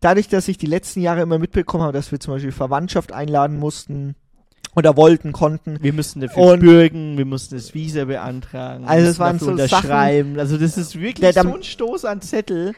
dadurch, 0.00 0.28
dass 0.28 0.48
ich 0.48 0.58
die 0.58 0.66
letzten 0.66 1.00
Jahre 1.00 1.22
immer 1.22 1.38
mitbekommen 1.38 1.82
habe, 1.84 1.92
dass 1.92 2.10
wir 2.12 2.20
zum 2.20 2.34
Beispiel 2.34 2.52
Verwandtschaft 2.52 3.12
einladen 3.12 3.58
mussten 3.58 4.14
oder 4.74 4.96
wollten, 4.96 5.32
konnten. 5.32 5.78
Wir 5.80 5.92
mussten 5.92 6.20
dafür 6.20 6.42
Und- 6.52 6.60
bürgen, 6.60 7.16
wir 7.16 7.24
mussten 7.24 7.54
das 7.54 7.72
Visa 7.74 8.04
beantragen. 8.04 8.84
Also 8.84 9.08
es 9.08 9.18
waren 9.18 9.38
so 9.38 9.46
Sachen- 9.46 9.60
unterschreiben. 9.60 10.38
Also 10.38 10.58
das 10.58 10.76
ist 10.76 10.94
wirklich 10.96 11.20
Der- 11.20 11.32
dann- 11.32 11.48
so 11.48 11.54
ein 11.56 11.62
Stoß 11.62 12.04
an 12.04 12.20
Zettel, 12.20 12.74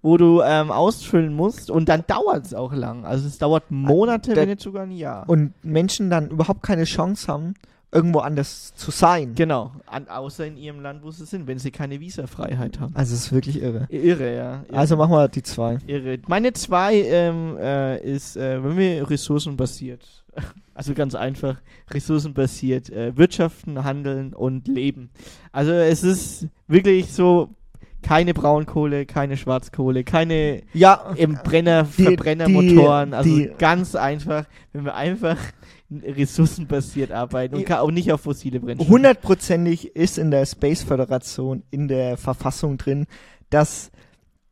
wo 0.00 0.16
du 0.16 0.40
ähm, 0.42 0.70
ausfüllen 0.70 1.34
musst 1.34 1.70
und 1.70 1.88
dann 1.88 2.04
dauert 2.06 2.46
es 2.46 2.54
auch 2.54 2.72
lang. 2.72 3.04
Also 3.04 3.26
es 3.26 3.38
dauert 3.38 3.70
Monate, 3.70 4.32
Der- 4.32 4.42
wenn 4.42 4.48
nicht 4.50 4.60
sogar 4.62 4.84
ein 4.84 4.90
Jahr. 4.92 5.28
Und 5.28 5.52
Menschen 5.62 6.08
dann 6.10 6.28
überhaupt 6.30 6.62
keine 6.62 6.84
Chance 6.84 7.26
haben, 7.30 7.54
irgendwo 7.94 8.18
anders 8.18 8.74
zu 8.74 8.90
sein. 8.90 9.34
Genau, 9.34 9.72
an, 9.86 10.08
außer 10.08 10.44
in 10.46 10.56
ihrem 10.56 10.80
Land, 10.80 11.02
wo 11.04 11.10
sie 11.10 11.24
sind, 11.24 11.46
wenn 11.46 11.58
sie 11.58 11.70
keine 11.70 12.00
Visafreiheit 12.00 12.80
haben. 12.80 12.94
Also 12.94 13.14
es 13.14 13.26
ist 13.26 13.32
wirklich 13.32 13.62
irre. 13.62 13.86
Irre, 13.88 14.34
ja. 14.36 14.64
Irre. 14.68 14.76
Also 14.78 14.96
machen 14.96 15.12
wir 15.12 15.28
die 15.28 15.42
zwei. 15.44 15.78
Irre. 15.86 16.18
Meine 16.26 16.52
zwei 16.52 16.96
ähm, 17.02 17.56
äh, 17.56 17.98
ist, 18.02 18.36
äh, 18.36 18.62
wenn 18.62 18.76
wir 18.76 19.08
ressourcenbasiert, 19.08 20.04
also 20.74 20.92
ganz 20.94 21.14
einfach, 21.14 21.56
ressourcenbasiert 21.90 22.90
äh, 22.90 23.16
wirtschaften, 23.16 23.84
handeln 23.84 24.34
und 24.34 24.68
leben. 24.68 25.10
Also 25.52 25.72
es 25.72 26.02
ist 26.02 26.48
wirklich 26.66 27.12
so, 27.12 27.48
keine 28.02 28.34
Braunkohle, 28.34 29.06
keine 29.06 29.36
Schwarzkohle, 29.38 30.04
keine 30.04 30.62
Ja, 30.74 31.14
im 31.16 31.38
Brenner, 31.42 31.84
die- 31.96 32.02
Verbrennermotoren. 32.04 33.10
die- 33.10 33.16
also 33.16 33.30
die- 33.36 33.50
ganz 33.56 33.94
einfach, 33.94 34.44
wenn 34.72 34.84
wir 34.84 34.94
einfach 34.94 35.38
ressourcenbasiert 36.02 37.12
arbeiten 37.12 37.56
und 37.56 37.70
auch 37.72 37.90
nicht 37.90 38.12
auf 38.12 38.22
fossile 38.22 38.60
Brennstoffe. 38.60 38.88
hundertprozentig 38.88 39.94
ist 39.96 40.18
in 40.18 40.30
der 40.30 40.46
Space 40.46 40.82
Föderation 40.82 41.62
in 41.70 41.88
der 41.88 42.16
Verfassung 42.16 42.78
drin, 42.78 43.06
dass 43.50 43.90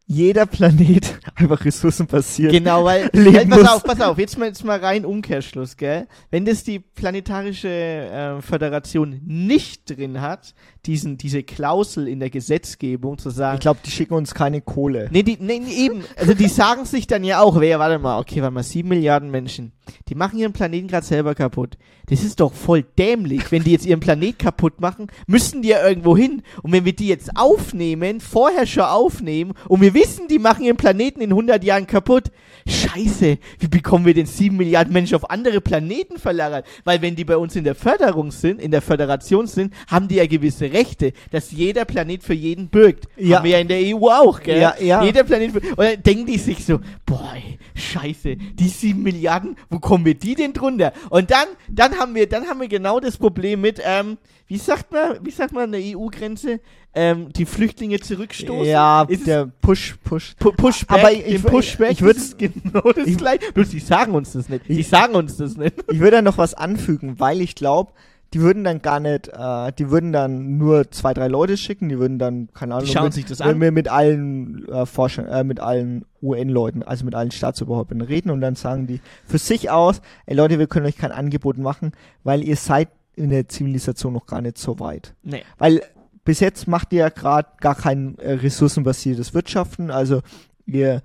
jeder 0.06 0.46
Planet 0.46 1.18
einfach 1.34 1.64
ressourcenbasiert 1.64 2.52
Genau, 2.52 2.84
weil, 2.84 3.08
leben 3.12 3.50
pass 3.50 3.60
muss. 3.60 3.68
auf, 3.68 3.84
pass 3.84 4.00
auf, 4.00 4.18
jetzt 4.18 4.36
mal, 4.38 4.46
jetzt 4.46 4.64
mal 4.64 4.78
rein 4.78 5.06
Umkehrschluss, 5.06 5.76
gell? 5.76 6.06
Wenn 6.30 6.44
das 6.44 6.64
die 6.64 6.80
planetarische 6.80 7.68
äh, 7.68 8.42
Föderation 8.42 9.20
nicht 9.24 9.88
drin 9.88 10.20
hat, 10.20 10.54
diesen, 10.86 11.16
diese 11.16 11.42
Klausel 11.42 12.08
in 12.08 12.18
der 12.18 12.30
Gesetzgebung 12.30 13.18
zu 13.18 13.30
sagen, 13.30 13.56
Ich 13.56 13.60
glaube, 13.60 13.80
die 13.84 13.90
schicken 13.90 14.14
uns 14.14 14.34
keine 14.34 14.60
Kohle. 14.60 15.08
Nee, 15.12 15.22
die, 15.22 15.38
nee, 15.40 15.62
eben. 15.76 16.04
Also 16.16 16.34
die 16.34 16.48
sagen 16.48 16.84
sich 16.84 17.06
dann 17.06 17.22
ja 17.22 17.40
auch, 17.40 17.60
wer, 17.60 17.78
warte 17.78 17.98
mal, 17.98 18.18
okay, 18.18 18.42
warte 18.42 18.54
mal, 18.54 18.62
sieben 18.62 18.88
Milliarden 18.88 19.30
Menschen. 19.30 19.72
Die 20.08 20.14
machen 20.14 20.38
ihren 20.38 20.52
Planeten 20.52 20.88
gerade 20.88 21.06
selber 21.06 21.34
kaputt. 21.34 21.76
Das 22.06 22.22
ist 22.22 22.40
doch 22.40 22.52
voll 22.52 22.82
dämlich. 22.82 23.50
Wenn 23.50 23.64
die 23.64 23.72
jetzt 23.72 23.86
ihren 23.86 24.00
Planet 24.00 24.38
kaputt 24.38 24.80
machen, 24.80 25.06
müssen 25.26 25.62
die 25.62 25.68
ja 25.68 25.86
irgendwo 25.86 26.16
hin. 26.16 26.42
Und 26.62 26.72
wenn 26.72 26.84
wir 26.84 26.94
die 26.94 27.08
jetzt 27.08 27.36
aufnehmen, 27.36 28.20
vorher 28.20 28.66
schon 28.66 28.84
aufnehmen, 28.84 29.54
und 29.68 29.80
wir 29.80 29.94
wissen, 29.94 30.28
die 30.28 30.38
machen 30.38 30.64
ihren 30.64 30.76
Planeten 30.76 31.20
in 31.20 31.30
100 31.30 31.62
Jahren 31.64 31.86
kaputt. 31.86 32.30
Scheiße, 32.66 33.38
wie 33.58 33.68
bekommen 33.68 34.04
wir 34.04 34.14
denn 34.14 34.26
7 34.26 34.56
Milliarden 34.56 34.92
Menschen 34.92 35.16
auf 35.16 35.30
andere 35.30 35.60
Planeten 35.60 36.18
verlagert? 36.18 36.66
Weil 36.84 37.02
wenn 37.02 37.16
die 37.16 37.24
bei 37.24 37.36
uns 37.36 37.56
in 37.56 37.64
der 37.64 37.74
Förderung 37.74 38.30
sind, 38.30 38.60
in 38.60 38.70
der 38.70 38.82
Föderation 38.82 39.46
sind, 39.46 39.74
haben 39.88 40.08
die 40.08 40.16
ja 40.16 40.26
gewisse 40.26 40.71
Rechte, 40.72 41.12
dass 41.30 41.52
jeder 41.52 41.84
Planet 41.84 42.22
für 42.22 42.34
jeden 42.34 42.68
bürgt. 42.68 43.08
Ja. 43.16 43.38
Haben 43.38 43.44
wir 43.44 43.50
ja 43.52 43.58
in 43.58 43.68
der 43.68 43.96
EU 43.96 44.08
auch, 44.08 44.40
gell? 44.40 44.60
Ja, 44.60 44.74
ja. 44.80 45.02
Jeder 45.02 45.24
Planet 45.24 45.52
für, 45.52 45.60
und 45.60 45.78
dann 45.78 46.02
denken 46.02 46.26
die 46.26 46.38
sich 46.38 46.64
so, 46.64 46.80
boah, 47.06 47.34
scheiße, 47.74 48.36
die 48.36 48.68
7 48.68 49.02
Milliarden, 49.02 49.56
wo 49.70 49.78
kommen 49.78 50.04
wir 50.04 50.14
die 50.14 50.34
denn 50.34 50.52
drunter? 50.52 50.92
Und 51.10 51.30
dann, 51.30 51.48
dann 51.68 51.98
haben 51.98 52.14
wir, 52.14 52.28
dann 52.28 52.46
haben 52.46 52.60
wir 52.60 52.68
genau 52.68 53.00
das 53.00 53.16
Problem 53.16 53.60
mit, 53.60 53.80
ähm, 53.84 54.18
wie 54.46 54.58
sagt 54.58 54.92
man, 54.92 55.18
wie 55.24 55.30
sagt 55.30 55.52
man 55.52 55.64
an 55.64 55.72
der 55.72 55.80
EU-Grenze, 55.96 56.60
ähm, 56.94 57.32
die 57.32 57.46
Flüchtlinge 57.46 58.00
zurückstoßen? 58.00 58.70
Ja, 58.70 59.02
ist 59.08 59.26
der 59.26 59.46
Push, 59.46 59.96
Push. 60.04 60.34
Pu 60.38 60.52
Pushback, 60.52 60.98
aber 60.98 61.12
ich, 61.12 61.42
Pushback, 61.42 61.92
ich 61.92 62.02
würde 62.02 62.20
es 62.20 62.36
genau 62.36 62.92
das 62.92 63.16
gleiche. 63.16 63.52
Bloß 63.52 63.70
die 63.70 63.80
sagen 63.80 64.14
uns 64.14 64.32
das 64.32 64.48
nicht. 64.48 64.68
Die 64.68 64.82
sagen 64.82 65.14
uns 65.14 65.36
das 65.38 65.56
nicht. 65.56 65.74
Ich 65.90 66.00
würde 66.00 66.16
da 66.18 66.22
noch 66.22 66.38
was 66.38 66.52
anfügen, 66.54 67.18
weil 67.18 67.40
ich 67.40 67.54
glaube, 67.54 67.92
die 68.32 68.40
würden 68.40 68.64
dann 68.64 68.80
gar 68.80 69.00
nicht, 69.00 69.28
äh, 69.28 69.72
die 69.72 69.90
würden 69.90 70.12
dann 70.12 70.56
nur 70.56 70.90
zwei, 70.90 71.12
drei 71.12 71.28
Leute 71.28 71.56
schicken, 71.56 71.88
die 71.88 71.98
würden 71.98 72.18
dann, 72.18 72.48
keine 72.54 72.74
Ahnung, 72.74 72.86
die 72.86 72.92
schauen 72.92 73.04
mit, 73.04 73.12
sich 73.14 73.26
das 73.26 73.40
an. 73.40 73.58
Mit, 73.58 73.74
mit 73.74 73.88
allen 73.88 74.66
äh, 74.68 74.86
Forschern, 74.86 75.26
äh, 75.26 75.44
mit 75.44 75.60
allen 75.60 76.06
UN-Leuten, 76.22 76.82
also 76.82 77.04
mit 77.04 77.14
allen 77.14 77.30
Staatsoberhäuptern 77.30 78.00
reden 78.00 78.30
und 78.30 78.40
dann 78.40 78.54
sagen 78.54 78.86
die 78.86 79.00
für 79.26 79.38
sich 79.38 79.70
aus, 79.70 80.00
ey 80.26 80.34
Leute, 80.34 80.58
wir 80.58 80.66
können 80.66 80.86
euch 80.86 80.96
kein 80.96 81.12
Angebot 81.12 81.58
machen, 81.58 81.92
weil 82.24 82.42
ihr 82.42 82.56
seid 82.56 82.88
in 83.14 83.28
der 83.28 83.48
Zivilisation 83.48 84.14
noch 84.14 84.26
gar 84.26 84.40
nicht 84.40 84.56
so 84.56 84.80
weit. 84.80 85.14
Nee. 85.22 85.42
Weil 85.58 85.82
bis 86.24 86.40
jetzt 86.40 86.66
macht 86.68 86.92
ihr 86.92 87.00
ja 87.00 87.08
gerade 87.10 87.48
gar 87.60 87.74
kein 87.74 88.18
äh, 88.18 88.32
ressourcenbasiertes 88.32 89.34
Wirtschaften, 89.34 89.90
also 89.90 90.22
ihr, 90.64 91.02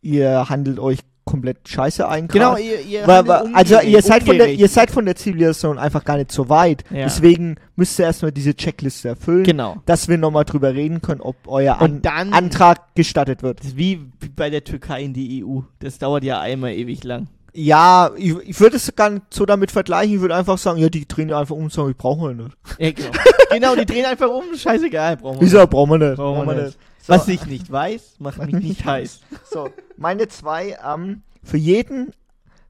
ihr 0.00 0.48
handelt 0.48 0.78
euch 0.78 1.00
komplett 1.28 1.68
scheiße 1.68 2.08
ein. 2.08 2.26
Genau, 2.28 2.56
ihr, 2.56 2.80
ihr 2.80 3.06
weil, 3.06 3.26
weil, 3.28 3.54
also 3.54 3.80
ihr 3.80 4.00
seid 4.00 4.22
von 4.22 4.38
der 4.38 4.50
ihr 4.54 4.68
seid 4.68 4.90
von 4.90 5.04
der 5.04 5.14
Zivilisation 5.14 5.78
einfach 5.78 6.02
gar 6.04 6.16
nicht 6.16 6.32
so 6.32 6.48
weit. 6.48 6.84
Ja. 6.90 7.04
Deswegen 7.04 7.56
müsst 7.76 7.98
ihr 7.98 8.06
erstmal 8.06 8.32
diese 8.32 8.54
Checkliste 8.54 9.08
erfüllen, 9.08 9.44
Genau. 9.44 9.76
dass 9.84 10.08
wir 10.08 10.16
nochmal 10.16 10.44
drüber 10.46 10.72
reden 10.74 11.02
können, 11.02 11.20
ob 11.20 11.36
euer 11.46 11.82
An 11.82 12.00
dann- 12.00 12.32
Antrag 12.32 12.94
gestattet 12.94 13.42
wird. 13.42 13.60
Wie, 13.76 14.00
bei 14.34 14.48
der 14.48 14.64
Türkei 14.64 15.02
in 15.02 15.12
die 15.12 15.44
EU. 15.44 15.60
Das 15.80 15.98
dauert 15.98 16.24
ja 16.24 16.40
einmal 16.40 16.72
ewig 16.72 17.04
lang. 17.04 17.28
Ja, 17.52 18.10
ich, 18.16 18.34
ich 18.46 18.60
würde 18.60 18.76
es 18.76 18.94
gar 18.94 19.10
nicht 19.10 19.26
so 19.30 19.44
damit 19.44 19.70
vergleichen. 19.70 20.14
Ich 20.14 20.20
würde 20.20 20.34
einfach 20.36 20.56
sagen, 20.56 20.78
ja, 20.78 20.88
die 20.88 21.06
drehen 21.06 21.32
einfach 21.32 21.56
um 21.56 21.64
und 21.64 21.72
sagen, 21.72 21.90
ich 21.90 21.96
brauche 21.96 22.34
nicht. 22.34 22.56
Ja, 22.78 22.90
genau. 22.92 23.10
genau, 23.50 23.76
die 23.76 23.84
drehen 23.84 24.06
einfach 24.06 24.28
um. 24.30 24.56
Scheißegal, 24.56 25.16
brauchen 25.18 25.40
wir 25.40 25.46
Wieso 25.46 25.66
brauchen 25.66 25.90
wir 25.90 25.98
nicht? 26.08 26.16
Brauchen 26.16 26.46
wir 26.46 26.54
Brauchen 26.54 26.74
nicht. 27.08 27.18
Was 27.18 27.28
ich 27.28 27.46
nicht 27.46 27.70
weiß, 27.70 28.16
macht 28.18 28.44
mich 28.44 28.54
nicht 28.54 28.84
heiß. 28.84 29.20
So, 29.50 29.70
meine 29.96 30.28
zwei, 30.28 30.76
ähm, 30.84 31.22
für 31.42 31.56
jeden, 31.56 32.12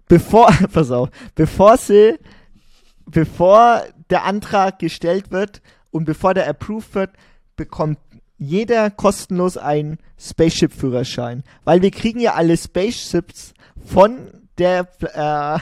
bevor, 0.06 0.50
pass 0.72 0.90
auf, 0.90 1.10
bevor 1.34 1.76
sie, 1.76 2.18
bevor 3.06 3.82
der 4.10 4.24
Antrag 4.24 4.78
gestellt 4.78 5.30
wird 5.30 5.62
und 5.90 6.04
bevor 6.04 6.34
der 6.34 6.48
approved 6.48 6.94
wird, 6.94 7.10
bekommt 7.56 7.98
jeder 8.38 8.90
kostenlos 8.90 9.56
einen 9.56 9.98
Spaceship-Führerschein. 10.18 11.42
Weil 11.64 11.82
wir 11.82 11.90
kriegen 11.90 12.20
ja 12.20 12.34
alle 12.34 12.56
Spaceships 12.56 13.52
von 13.84 14.30
der, 14.58 14.88
äh, 15.02 15.58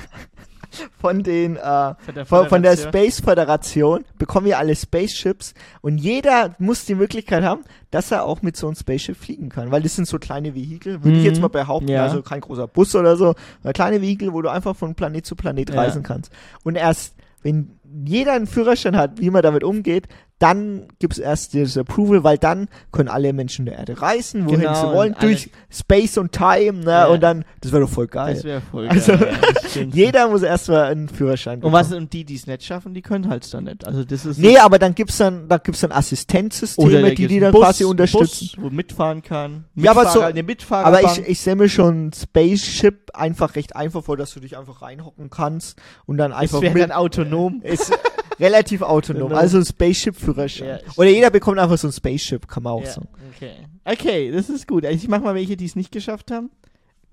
von 1.00 1.22
den, 1.22 1.56
äh, 1.56 1.60
der 1.60 2.26
von, 2.26 2.48
von 2.48 2.62
der. 2.62 2.76
Space 2.76 3.20
Föderation 3.20 4.04
bekommen 4.18 4.46
wir 4.46 4.58
alle 4.58 4.74
Spaceships 4.76 5.54
und 5.80 5.98
jeder 5.98 6.54
muss 6.58 6.84
die 6.84 6.94
Möglichkeit 6.94 7.42
haben, 7.44 7.62
dass 7.90 8.10
er 8.10 8.24
auch 8.24 8.42
mit 8.42 8.56
so 8.56 8.66
einem 8.66 8.76
Spaceship 8.76 9.16
fliegen 9.16 9.48
kann, 9.48 9.70
weil 9.70 9.82
das 9.82 9.96
sind 9.96 10.06
so 10.06 10.18
kleine 10.18 10.54
Vehikel, 10.54 11.02
würde 11.04 11.16
ich 11.16 11.22
Mhm. 11.24 11.28
jetzt 11.30 11.40
mal 11.40 11.48
behaupten, 11.48 11.88
Ja. 11.88 12.04
also 12.04 12.22
kein 12.22 12.40
großer 12.40 12.66
Bus 12.68 12.94
oder 12.94 13.16
so, 13.16 13.34
sondern 13.62 13.72
kleine 13.74 14.02
Vehikel, 14.02 14.32
wo 14.32 14.42
du 14.42 14.48
einfach 14.50 14.76
von 14.76 14.94
Planet 14.94 15.24
zu 15.26 15.36
Planet 15.36 15.70
Ja. 15.70 15.76
reisen 15.80 16.02
kannst. 16.02 16.32
Und 16.64 16.76
erst, 16.76 17.14
wenn 17.42 17.78
jeder 18.04 18.32
einen 18.32 18.46
Führerschein 18.46 18.96
hat, 18.96 19.20
wie 19.20 19.30
man 19.30 19.42
damit 19.42 19.62
umgeht, 19.64 20.08
dann 20.38 20.88
gibt's 20.98 21.18
erst 21.18 21.54
das 21.54 21.78
Approval, 21.78 22.22
weil 22.22 22.36
dann 22.36 22.68
können 22.92 23.08
alle 23.08 23.32
Menschen 23.32 23.64
der 23.64 23.76
Erde 23.78 24.00
reisen, 24.02 24.44
wohin 24.46 24.60
Genau, 24.60 24.74
sie 24.74 24.94
wollen, 24.94 25.16
durch 25.20 25.50
Space 25.70 26.18
und 26.18 26.32
Time, 26.32 26.80
ne, 26.84 26.90
Ja. 26.90 27.06
und 27.06 27.22
dann, 27.22 27.44
das 27.62 27.72
wäre 27.72 27.82
doch 27.82 27.88
voll 27.90 28.06
geil. 28.06 28.34
Das 28.34 28.44
wäre 28.44 28.60
voll 28.60 28.86
Also, 28.88 29.12
geil. 29.16 29.28
ja, 29.42 29.52
das 29.54 29.70
stimmt. 29.70 29.94
Jeder 29.94 30.28
muss 30.28 30.42
erstmal 30.42 30.84
einen 30.84 31.08
Führerschein 31.08 31.62
Und 31.62 31.72
was 31.72 31.92
und 31.92 32.12
die, 32.12 32.24
die 32.24 32.34
es 32.34 32.46
nicht 32.46 32.64
schaffen, 32.64 32.92
die 32.92 33.00
können 33.02 33.28
halt 33.30 33.52
dann 33.54 33.64
nicht. 33.64 33.86
Also 33.86 34.04
das 34.04 34.26
ist 34.26 34.38
Nee, 34.38 34.58
aber 34.58 34.78
dann 34.78 34.94
gibt's 34.94 35.16
dann, 35.16 35.48
da 35.48 35.56
gibt's 35.58 35.80
dann 35.80 35.92
Assistenzsysteme, 35.92 37.14
die 37.14 37.26
die 37.28 37.40
dann 37.40 37.52
Bus, 37.52 37.62
quasi 37.62 37.84
unterstützen. 37.84 38.48
Bus, 38.56 38.62
wo 38.64 38.70
mitfahren 38.70 39.22
kann. 39.22 39.64
Ja, 39.74 39.92
aber 39.92 40.06
so- 40.10 40.20
Mitfahrer- 40.20 40.26
eine 40.26 40.42
Mitfahrer 40.42 40.86
Aber 40.86 41.02
ich, 41.02 41.18
ich 41.26 41.40
stelle 41.40 41.56
mir 41.56 41.68
schon 41.68 42.12
Spaceship 42.12 43.10
einfach 43.14 43.54
recht 43.56 43.74
einfach 43.74 44.04
vor, 44.04 44.16
dass 44.16 44.34
du 44.34 44.40
dich 44.40 44.56
einfach 44.58 44.82
reinhocken 44.82 45.30
kannst 45.30 45.78
und 46.04 46.18
dann 46.18 46.32
einfach 46.32 46.58
es 46.58 46.62
wäre 46.62 46.78
dann 46.78 46.92
autonom. 46.92 47.60
ist 47.62 47.90
relativ 48.40 48.82
autonom. 48.82 49.28
Genau. 49.28 49.40
Also 49.40 49.58
ein 49.58 49.64
Spaceship-Führerschein. 49.64 50.68
Ja, 50.68 50.78
Oder 50.96 51.08
jeder 51.10 51.30
bekommt 51.30 51.58
einfach 51.58 51.78
so 51.78 51.88
ein 51.88 51.92
Spaceship, 51.92 52.46
kann 52.48 52.62
man 52.62 52.74
auch 52.74 52.82
Ja, 52.84 52.90
sagen. 52.92 53.08
okay. 53.34 53.52
okay, 53.84 54.30
das 54.30 54.48
ist 54.50 54.66
gut. 54.68 54.84
Ich 54.84 55.08
mach 55.08 55.20
mal 55.20 55.34
welche, 55.34 55.56
die 55.56 55.64
es 55.66 55.76
nicht 55.76 55.92
geschafft 55.92 56.30
haben. 56.30 56.50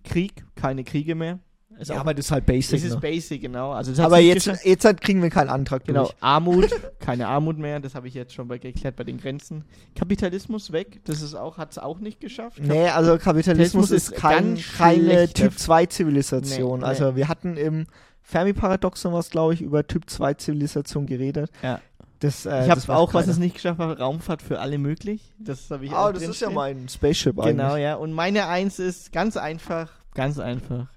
Krieg, 0.03 0.43
keine 0.55 0.83
Kriege 0.83 1.15
mehr. 1.15 1.39
Ist 1.79 1.89
Ja, 1.89 1.99
aber 1.99 2.13
das 2.13 2.25
ist 2.25 2.31
halt 2.31 2.45
basic. 2.45 2.71
das 2.79 2.83
ist 2.87 2.93
ne? 2.93 2.99
basic, 2.99 3.41
genau. 3.41 3.71
Also 3.71 3.99
Aber 4.03 4.19
jetzt, 4.19 4.43
geschafft. 4.45 4.63
jetzt 4.65 4.85
halt 4.85 5.01
kriegen 5.01 5.23
wir 5.23 5.31
keinen 5.31 5.49
Antrag 5.49 5.85
Genau, 5.85 6.03
durch. 6.03 6.15
Armut, 6.19 6.69
keine 6.99 7.27
Armut 7.27 7.57
mehr, 7.57 7.79
das 7.79 7.95
habe 7.95 8.07
ich 8.07 8.13
jetzt 8.13 8.31
schon 8.33 8.47
bei 8.47 8.59
geklärt 8.59 8.95
bei 8.95 9.03
den 9.03 9.17
Grenzen. 9.17 9.63
Kapitalismus 9.95 10.71
weg, 10.71 10.99
das 11.05 11.23
ist 11.23 11.33
auch, 11.33 11.57
hat 11.57 11.71
es 11.71 11.79
auch 11.79 11.99
nicht 11.99 12.19
geschafft. 12.19 12.59
Nee, 12.61 12.89
also 12.89 13.17
Kapitalismus 13.17 13.89
Kapitalismus 13.89 13.91
ist 13.91 14.09
ist 14.11 14.15
kein, 14.15 14.57
keine 14.77 15.03
schlechter- 15.27 15.33
Typ 15.49 15.57
2 15.57 15.85
Zivilisation. 15.87 16.79
Nee, 16.81 16.85
nee. 16.85 16.89
Also 16.89 17.15
wir 17.15 17.27
hatten 17.27 17.57
im 17.57 17.87
Fermi-Paradoxon 18.23 19.13
was, 19.13 19.29
glaube 19.29 19.53
ich, 19.53 19.61
über 19.61 19.85
Typ 19.85 20.09
2 20.09 20.33
Zivilisation 20.35 21.05
geredet. 21.05 21.51
Ja. 21.61 21.79
Das, 22.19 22.45
äh, 22.45 22.63
ich 22.63 22.69
habe 22.71 22.95
auch, 22.95 23.13
was 23.13 23.23
keiner. 23.23 23.33
es 23.33 23.37
nicht 23.37 23.55
geschafft 23.55 23.79
hat, 23.79 23.99
Raumfahrt 23.99 24.41
für 24.41 24.59
alle 24.61 24.77
möglich. 24.77 25.33
Das 25.39 25.69
habe 25.69 25.85
ich 25.85 25.91
Ah, 25.91 26.07
auch 26.07 26.13
das 26.13 26.23
ist 26.23 26.39
ja 26.39 26.49
mein 26.49 26.87
Spaceship 26.87 27.37
eigentlich. 27.37 27.57
Genau, 27.57 27.75
ja. 27.75 27.95
Und 27.95 28.13
meine 28.13 28.47
Eins 28.47 28.79
ist 28.79 29.11
ganz 29.11 29.35
einfach, 29.35 29.91
ganz 30.13 30.39
einfach, 30.39 30.87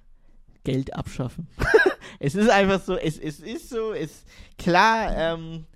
Geld 0.63 0.95
abschaffen. 0.95 1.49
es 2.21 2.37
ist 2.37 2.49
einfach 2.49 2.81
so, 2.81 2.97
es, 2.97 3.19
es 3.19 3.41
ist 3.41 3.71
so, 3.71 3.93
es 3.93 4.25
klar, 4.57 5.11
ähm, 5.17 5.67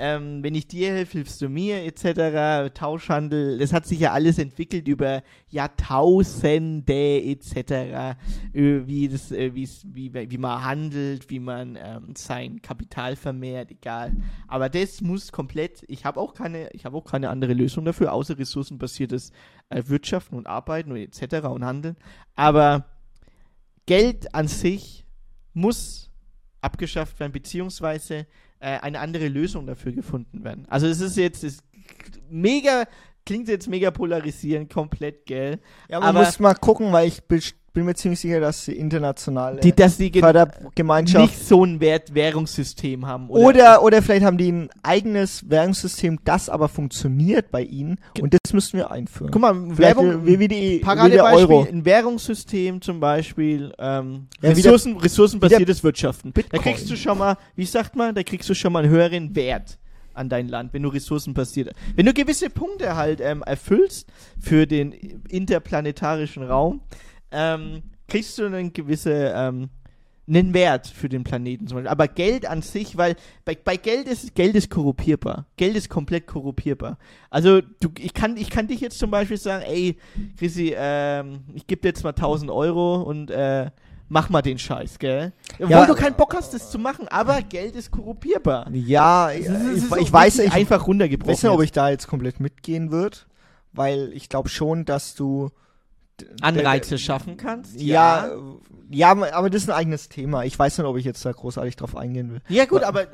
ähm, 0.00 0.42
wenn 0.42 0.54
ich 0.54 0.66
dir 0.66 0.92
helfe, 0.92 1.18
hilfst 1.18 1.42
du 1.42 1.50
mir, 1.50 1.84
etc., 1.84 2.72
Tauschhandel, 2.72 3.58
das 3.58 3.74
hat 3.74 3.86
sich 3.86 4.00
ja 4.00 4.12
alles 4.12 4.38
entwickelt 4.38 4.88
über 4.88 5.22
Jahrtausende, 5.50 7.22
etc., 7.22 7.54
äh, 7.70 8.14
wie, 8.52 9.08
das, 9.08 9.30
äh, 9.30 9.54
wie, 9.54 9.68
wie 9.92 10.38
man 10.38 10.64
handelt, 10.64 11.28
wie 11.28 11.38
man 11.38 11.76
ähm, 11.76 12.14
sein 12.16 12.62
Kapital 12.62 13.14
vermehrt, 13.14 13.70
egal. 13.70 14.16
Aber 14.48 14.70
das 14.70 15.02
muss 15.02 15.32
komplett, 15.32 15.84
ich 15.86 16.06
habe 16.06 16.18
auch 16.18 16.32
keine, 16.32 16.70
habe 16.82 16.96
auch 16.96 17.04
keine 17.04 17.28
andere 17.28 17.52
Lösung 17.52 17.84
dafür, 17.84 18.14
außer 18.14 18.38
ressourcenbasiertes 18.38 19.32
äh, 19.68 19.82
Wirtschaften 19.86 20.36
und 20.36 20.46
Arbeiten 20.46 20.92
und 20.92 20.98
etc. 20.98 21.46
und 21.46 21.64
Handeln. 21.64 21.96
Aber 22.34 22.86
Geld 23.84 24.34
an 24.34 24.48
sich 24.48 25.04
muss 25.52 26.10
abgeschafft 26.62 27.20
werden, 27.20 27.32
beziehungsweise 27.32 28.26
eine 28.60 29.00
andere 29.00 29.28
Lösung 29.28 29.66
dafür 29.66 29.92
gefunden 29.92 30.44
werden. 30.44 30.66
Also 30.68 30.86
es 30.86 31.00
ist 31.00 31.16
jetzt 31.16 31.44
es 31.44 31.62
mega, 32.28 32.84
klingt 33.26 33.48
jetzt 33.48 33.68
mega 33.68 33.90
polarisierend, 33.90 34.72
komplett, 34.72 35.26
gell? 35.26 35.58
Ja, 35.88 36.00
man 36.00 36.10
Aber- 36.16 36.24
muss 36.24 36.38
mal 36.40 36.54
gucken, 36.54 36.92
weil 36.92 37.08
ich 37.08 37.22
bin, 37.24 37.40
mir 37.84 37.94
ziemlich 37.94 38.18
sicher, 38.20 38.40
dass 38.40 38.64
die 38.64 38.76
internationale 38.76 39.60
Die, 39.60 39.72
dass 39.72 39.96
die 39.96 40.10
ge- 40.10 40.20
Fördergemeinschaft 40.20 41.24
nicht 41.30 41.46
so 41.46 41.64
ein 41.64 41.80
Wert 41.80 42.12
Währungssystem 42.14 43.06
haben. 43.06 43.30
Oder, 43.30 43.44
oder, 43.46 43.82
oder 43.84 44.02
vielleicht 44.02 44.24
haben 44.24 44.36
die 44.38 44.50
ein 44.50 44.68
eigenes 44.82 45.48
Währungssystem, 45.48 46.18
das 46.24 46.48
aber 46.48 46.68
funktioniert 46.68 47.50
bei 47.52 47.62
ihnen 47.62 47.98
und 48.20 48.34
das 48.34 48.52
müssen 48.52 48.76
wir 48.76 48.90
einführen. 48.90 49.30
Guck 49.30 49.40
mal, 49.40 49.54
Vielleicht 49.74 49.98
wie, 49.98 50.38
wie, 50.40 50.48
die, 50.48 50.82
wie 50.84 51.10
der 51.10 51.24
Euro. 51.24 51.62
ein 51.70 51.84
Währungssystem 51.84 52.80
zum 52.82 52.98
Beispiel, 53.00 53.72
ähm, 53.78 54.26
Ja, 54.42 54.50
Ressourcen, 54.50 54.96
ressourcenbasiertes 54.96 55.84
Wirtschaften. 55.84 56.32
Da 56.34 56.40
Bitcoin. 56.42 56.60
kriegst 56.62 56.90
du 56.90 56.96
schon 56.96 57.18
mal, 57.18 57.36
wie 57.54 57.64
sagt 57.66 57.94
man, 57.96 58.14
da 58.14 58.22
kriegst 58.24 58.48
du 58.48 58.54
schon 58.54 58.72
mal 58.72 58.82
einen 58.82 58.92
höheren 58.92 59.34
Wert 59.36 59.78
an 60.14 60.28
dein 60.28 60.48
Land, 60.48 60.72
wenn 60.72 60.82
du 60.82 60.88
ressourcenbasiert, 60.88 61.74
wenn 61.96 62.06
du 62.06 62.12
gewisse 62.12 62.50
Punkte 62.50 62.96
halt 62.96 63.20
ähm, 63.20 63.42
erfüllst 63.42 64.08
für 64.38 64.66
den 64.66 64.92
interplanetarischen 64.92 66.42
Raum, 66.42 66.80
ähm, 67.30 67.82
kriegst 68.08 68.38
du 68.38 68.46
einen 68.46 68.72
gewisse 68.72 69.32
ähm, 69.34 69.70
einen 70.30 70.54
Wert 70.54 70.86
für 70.86 71.08
den 71.08 71.24
Planeten 71.24 71.66
zum 71.66 71.76
Beispiel. 71.76 71.90
Aber 71.90 72.06
Geld 72.06 72.46
an 72.46 72.62
sich, 72.62 72.96
weil 72.96 73.16
bei, 73.44 73.56
bei 73.56 73.76
Geld 73.76 74.06
ist 74.06 74.34
Geld 74.34 74.54
ist 74.54 74.70
korruptierbar. 74.70 75.46
Geld 75.56 75.76
ist 75.76 75.88
komplett 75.88 76.26
korruptierbar. 76.26 76.98
Also 77.30 77.60
du, 77.60 77.88
ich 77.98 78.14
kann 78.14 78.36
ich 78.36 78.50
kann 78.50 78.68
dich 78.68 78.80
jetzt 78.80 78.98
zum 78.98 79.10
Beispiel 79.10 79.38
sagen, 79.38 79.64
ey 79.66 79.96
Chrissy, 80.38 80.74
ähm, 80.76 81.40
ich 81.54 81.66
gebe 81.66 81.82
dir 81.82 81.88
jetzt 81.88 82.04
mal 82.04 82.10
1000 82.10 82.50
Euro 82.50 83.02
und 83.02 83.30
äh, 83.30 83.70
mach 84.10 84.28
mal 84.28 84.42
den 84.42 84.58
Scheiß, 84.58 84.98
gell? 84.98 85.32
Obwohl 85.54 85.70
Ja, 85.70 85.86
du 85.86 85.94
keinen 85.94 86.16
Bock 86.16 86.34
hast, 86.34 86.52
das 86.52 86.70
zu 86.70 86.78
machen, 86.78 87.08
aber 87.08 87.40
Geld 87.40 87.74
ist 87.74 87.90
korruptierbar. 87.90 88.68
Ja, 88.72 89.30
ich, 89.30 89.46
ist- 89.46 89.76
ich, 89.76 89.88
so 89.88 89.96
ich 89.96 90.12
weiß 90.12 90.40
ich 90.40 90.52
einfach 90.52 90.86
runtergebrochen. 90.86 91.32
weiß 91.32 91.42
nicht, 91.44 91.52
ob 91.52 91.62
ich 91.62 91.72
da 91.72 91.88
jetzt 91.88 92.06
komplett 92.08 92.40
mitgehen 92.40 92.90
würde, 92.90 93.16
weil 93.72 94.10
ich 94.12 94.28
glaube 94.28 94.50
schon, 94.50 94.84
dass 94.84 95.14
du 95.14 95.50
Anreize 96.42 96.98
schaffen 96.98 97.36
kannst. 97.38 97.80
Ja, 97.80 98.26
ja, 98.90 99.14
ja, 99.14 99.32
aber 99.32 99.48
das 99.48 99.62
ist 99.62 99.70
ein 99.70 99.76
eigenes 99.76 100.08
Thema. 100.10 100.44
Ich 100.44 100.58
weiß 100.58 100.76
nicht, 100.76 100.86
ob 100.86 100.96
ich 100.98 101.04
jetzt 101.06 101.24
da 101.24 101.32
großartig 101.32 101.76
drauf 101.76 101.96
eingehen 101.96 102.30
will. 102.32 102.40
Ja 102.48 102.66
gut, 102.66 102.82
aber 102.82 103.06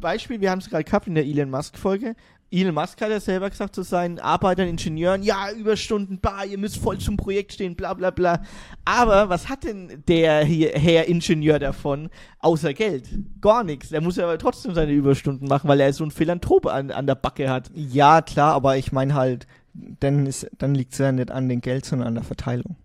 Beispiel, 0.00 0.40
wir 0.40 0.50
haben 0.50 0.60
es 0.60 0.70
gerade 0.70 0.84
gehabt 0.84 1.06
in 1.06 1.14
der 1.14 1.24
Elon 1.26 1.50
Musk 1.50 1.76
Folge. 1.76 2.14
Elon 2.54 2.74
Musk 2.74 3.00
hat 3.00 3.10
ja 3.10 3.18
selber 3.18 3.50
gesagt 3.50 3.74
zu 3.74 3.82
seinen 3.82 4.20
Arbeitern, 4.20 4.68
Ingenieuren, 4.68 5.24
ja, 5.24 5.50
Überstunden, 5.50 6.20
bar, 6.20 6.46
ihr 6.46 6.56
müsst 6.56 6.78
voll 6.78 6.98
zum 6.98 7.16
Projekt 7.16 7.52
stehen, 7.52 7.74
bla 7.74 7.94
bla 7.94 8.10
bla. 8.10 8.42
Aber 8.84 9.28
was 9.28 9.48
hat 9.48 9.64
denn 9.64 10.04
der 10.06 10.44
hier, 10.44 10.70
Herr 10.74 11.08
Ingenieur 11.08 11.58
davon, 11.58 12.10
außer 12.38 12.72
Geld? 12.72 13.08
Gar 13.40 13.64
nichts. 13.64 13.90
Er 13.90 14.00
muss 14.00 14.16
ja 14.16 14.24
aber 14.24 14.38
trotzdem 14.38 14.72
seine 14.72 14.92
Überstunden 14.92 15.48
machen, 15.48 15.68
weil 15.68 15.80
er 15.80 15.92
so 15.92 16.04
ein 16.04 16.12
Philanthrop 16.12 16.66
an, 16.66 16.92
an 16.92 17.06
der 17.06 17.16
Backe 17.16 17.50
hat. 17.50 17.70
Ja, 17.74 18.22
klar, 18.22 18.54
aber 18.54 18.76
ich 18.76 18.92
meine 18.92 19.14
halt, 19.14 19.48
dann, 19.74 20.30
dann 20.58 20.74
liegt 20.74 20.92
es 20.92 20.98
ja 20.98 21.10
nicht 21.10 21.32
an 21.32 21.48
dem 21.48 21.60
Geld, 21.60 21.84
sondern 21.84 22.08
an 22.08 22.14
der 22.14 22.24
Verteilung. 22.24 22.76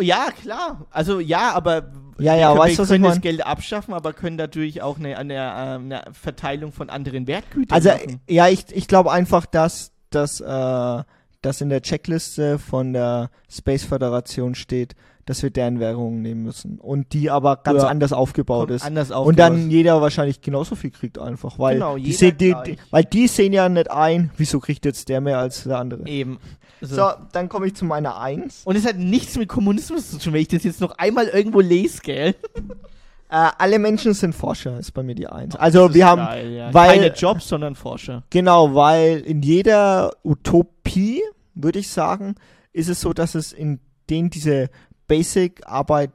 Ja, 0.00 0.30
klar. 0.30 0.86
Also 0.90 1.20
ja, 1.20 1.52
aber 1.52 1.92
ja, 2.18 2.36
ja, 2.36 2.54
wir, 2.54 2.58
weißt 2.58 2.78
wir 2.78 2.86
können 2.86 3.04
das 3.04 3.20
Geld 3.20 3.44
abschaffen, 3.44 3.94
aber 3.94 4.12
können 4.12 4.36
natürlich 4.36 4.82
auch 4.82 4.98
eine, 4.98 5.16
eine, 5.16 5.54
eine 5.54 6.02
Verteilung 6.12 6.72
von 6.72 6.90
anderen 6.90 7.26
Wertgütern 7.26 7.74
also, 7.74 7.88
machen. 7.90 8.20
ja, 8.28 8.48
ich, 8.48 8.66
ich 8.70 8.86
glaube 8.86 9.10
einfach, 9.10 9.46
dass, 9.46 9.92
dass, 10.10 10.40
äh, 10.40 11.02
dass 11.42 11.60
in 11.60 11.68
der 11.68 11.82
Checkliste 11.82 12.58
von 12.58 12.92
der 12.92 13.30
Space 13.50 13.84
Föderation 13.84 14.54
steht, 14.54 14.94
dass 15.26 15.42
wir 15.42 15.50
deren 15.50 15.78
Währungen 15.78 16.20
nehmen 16.22 16.42
müssen. 16.42 16.78
Und 16.78 17.12
die 17.12 17.30
aber 17.30 17.56
ganz 17.58 17.82
Ja. 17.82 17.88
anders 17.88 18.12
aufgebaut 18.12 18.70
ist. 18.70 18.84
anders 18.84 19.10
und 19.10 19.16
aufgebaut. 19.16 19.38
dann 19.38 19.70
jeder 19.70 20.00
wahrscheinlich 20.00 20.40
genauso 20.40 20.74
viel 20.74 20.90
kriegt 20.90 21.18
einfach. 21.18 21.58
Weil, 21.58 21.74
Genau, 21.74 21.96
die 21.96 22.02
jeder 22.04 22.18
sehen, 22.18 22.36
die, 22.38 22.54
die, 22.66 22.76
weil 22.90 23.04
die 23.04 23.28
sehen 23.28 23.52
ja 23.52 23.68
nicht 23.68 23.90
ein, 23.90 24.30
wieso 24.36 24.58
kriegt 24.58 24.84
jetzt 24.84 25.08
der 25.08 25.20
mehr 25.20 25.38
als 25.38 25.62
der 25.64 25.78
andere. 25.78 26.06
Eben. 26.08 26.38
Also- 26.80 26.96
So, 26.96 27.10
dann 27.32 27.48
komme 27.48 27.68
ich 27.68 27.74
zu 27.76 27.84
meiner 27.84 28.18
Eins. 28.18 28.62
Und 28.64 28.74
es 28.74 28.84
hat 28.84 28.96
nichts 28.98 29.36
mit 29.38 29.48
Kommunismus 29.48 30.10
zu 30.10 30.18
tun, 30.18 30.32
wenn 30.32 30.40
ich 30.42 30.48
das 30.48 30.64
jetzt 30.64 30.80
noch 30.80 30.90
einmal 30.98 31.28
irgendwo 31.28 31.60
lese, 31.60 32.00
gell? 32.02 32.34
Äh, 33.32 33.50
alle 33.56 33.78
Menschen 33.78 34.12
sind 34.12 34.34
Forscher, 34.34 34.78
ist 34.78 34.92
bei 34.92 35.02
mir 35.02 35.14
die 35.14 35.26
Eins. 35.26 35.56
Also 35.56 35.94
wir 35.94 36.06
haben, 36.06 36.20
Geil, 36.20 36.52
ja. 36.52 36.74
weil, 36.74 37.00
Keine 37.00 37.14
Jobs, 37.14 37.48
sondern 37.48 37.74
Forscher. 37.74 38.24
Genau, 38.28 38.74
weil 38.74 39.20
in 39.20 39.40
jeder 39.40 40.10
Utopie, 40.22 41.22
würde 41.54 41.78
ich 41.78 41.88
sagen, 41.88 42.34
ist 42.74 42.90
es 42.90 43.00
so, 43.00 43.14
dass 43.14 43.34
es 43.34 43.54
in 43.54 43.80
denen 44.10 44.28
diese 44.28 44.68
Basic-Arbeit 45.08 46.10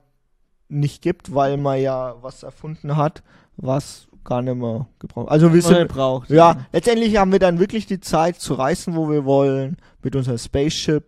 nicht 0.70 1.02
gibt, 1.02 1.34
weil 1.34 1.58
man 1.58 1.82
ja 1.82 2.14
was 2.22 2.44
erfunden 2.44 2.98
hat, 2.98 3.24
was 3.56 4.08
gar 4.24 4.44
nicht 4.44 4.58
mehr 4.58 4.86
gebraucht 5.00 5.32
Also 5.32 5.52
wir 5.54 5.62
sind, 5.64 5.88
braucht, 5.88 6.30
ja, 6.30 6.36
ja. 6.52 6.66
letztendlich 6.72 7.18
haben 7.18 7.32
wir 7.32 7.40
dann 7.40 7.58
wirklich 7.60 7.88
die 7.88 8.00
Zeit 8.00 8.36
zu 8.36 8.54
reisen, 8.54 8.96
wo 8.96 9.10
wir 9.10 9.26
wollen, 9.26 9.78
mit 10.04 10.16
unserem 10.16 10.38
Spaceship 10.38 11.06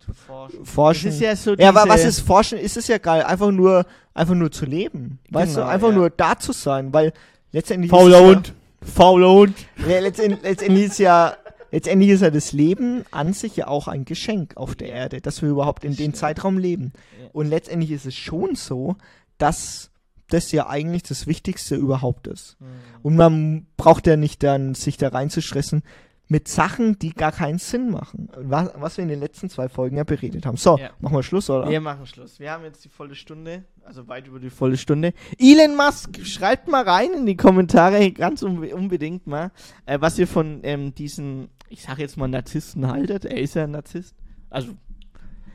forschen. 0.63 1.09
Ist 1.09 1.21
ja 1.21 1.35
so 1.35 1.53
ja, 1.53 1.69
aber 1.69 1.87
was 1.87 2.03
ist 2.03 2.21
forschen? 2.21 2.57
Ist 2.57 2.77
es 2.77 2.87
ja 2.87 2.97
geil, 2.97 3.21
einfach 3.23 3.51
nur, 3.51 3.85
einfach 4.19 4.35
nur 4.35 4.51
zu 4.51 4.65
leben. 4.65 5.19
Weißt 5.29 5.55
Genau, 5.55 5.65
du, 5.65 5.71
einfach 5.71 5.89
ja. 5.89 5.95
nur 5.95 6.09
da 6.09 6.37
zu 6.37 6.51
sein, 6.51 6.93
weil 6.93 7.13
letztendlich 7.51 7.89
Fauler 7.89 8.21
Hund. 8.21 8.53
Fauler 8.81 9.31
Hund. 9.31 9.55
Ja, 9.77 9.95
ja 9.95 9.99
letztendlich, 10.01 10.41
letztendlich 10.43 10.85
ist 10.85 10.99
ja 10.99 11.35
letztendlich 11.71 12.09
ist 12.11 12.21
ja 12.21 12.29
das 12.29 12.51
Leben 12.51 13.05
an 13.11 13.33
sich 13.33 13.55
ja 13.55 13.67
auch 13.67 13.87
ein 13.87 14.05
Geschenk 14.05 14.57
auf 14.57 14.75
der 14.75 14.89
Erde, 14.89 15.21
dass 15.21 15.41
wir 15.41 15.49
überhaupt 15.49 15.83
in 15.83 15.95
dem 15.95 16.13
Zeitraum 16.13 16.57
leben. 16.57 16.93
Und 17.31 17.47
letztendlich 17.47 17.91
ist 17.91 18.05
es 18.05 18.15
schon 18.15 18.55
so, 18.55 18.95
dass 19.37 19.91
das 20.29 20.51
ja 20.51 20.67
eigentlich 20.67 21.03
das 21.03 21.27
Wichtigste 21.27 21.75
überhaupt 21.75 22.27
ist. 22.27 22.57
Mhm. 22.59 22.65
Und 23.03 23.15
man 23.15 23.67
braucht 23.77 24.07
ja 24.07 24.15
nicht 24.15 24.43
dann 24.43 24.75
sich 24.75 24.97
da 24.97 25.09
reinzustressen 25.09 25.83
mit 26.31 26.47
Sachen, 26.47 26.97
die 26.99 27.09
gar 27.13 27.31
keinen 27.31 27.57
Sinn 27.57 27.89
machen. 27.89 28.29
Was, 28.37 28.69
was 28.75 28.97
wir 28.97 29.01
in 29.03 29.09
den 29.09 29.19
letzten 29.19 29.49
zwei 29.49 29.67
Folgen 29.67 29.97
ja 29.97 30.03
beredet 30.03 30.45
haben. 30.45 30.57
So, 30.57 30.77
Ja. 30.77 30.91
machen 30.99 31.15
wir 31.15 31.23
Schluss, 31.23 31.49
oder? 31.49 31.67
Wir 31.67 31.81
machen 31.81 32.05
Schluss. 32.05 32.39
Wir 32.39 32.51
haben 32.51 32.63
jetzt 32.63 32.85
die 32.85 32.89
volle 32.89 33.15
Stunde, 33.15 33.63
also 33.83 34.07
weit 34.07 34.27
über 34.27 34.39
die 34.39 34.51
volle 34.51 34.77
Stunde. 34.77 35.13
Elon 35.39 35.75
Musk, 35.75 36.19
schreibt 36.23 36.67
mal 36.67 36.83
rein 36.87 37.09
in 37.17 37.25
die 37.25 37.35
Kommentare, 37.35 38.11
ganz 38.11 38.43
unbe- 38.43 38.73
unbedingt 38.73 39.25
mal, 39.25 39.51
äh, 39.87 39.97
was 39.99 40.19
ihr 40.19 40.27
von 40.27 40.59
ähm, 40.63 40.93
diesen, 40.93 41.49
ich 41.67 41.81
sag 41.81 41.97
jetzt 41.97 42.15
mal 42.15 42.27
Narzissten 42.27 42.87
haltet. 42.87 43.25
Er 43.25 43.37
ist 43.41 43.55
ja 43.55 43.63
ein 43.63 43.71
Narzisst. 43.71 44.13
Also, 44.51 44.69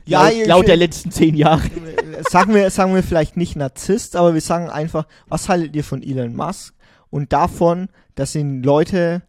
Ja, 0.05 0.27
laut, 0.27 0.45
laut 0.47 0.67
der 0.67 0.75
letzten 0.77 1.09
zehn 1.09 1.35
Jahre. 1.35 1.63
sagen 2.29 2.53
wir, 2.53 2.69
sagen 2.69 2.93
wir 2.93 3.01
vielleicht 3.01 3.37
nicht 3.37 3.55
Narzisst, 3.55 4.17
aber 4.17 4.33
wir 4.33 4.41
sagen 4.41 4.69
einfach, 4.69 5.07
was 5.29 5.47
haltet 5.47 5.73
ihr 5.75 5.85
von 5.85 6.03
Elon 6.03 6.35
Musk 6.35 6.75
und 7.09 7.31
davon, 7.31 7.87
dass 8.15 8.35
ihn 8.35 8.61
Leute 8.61 9.21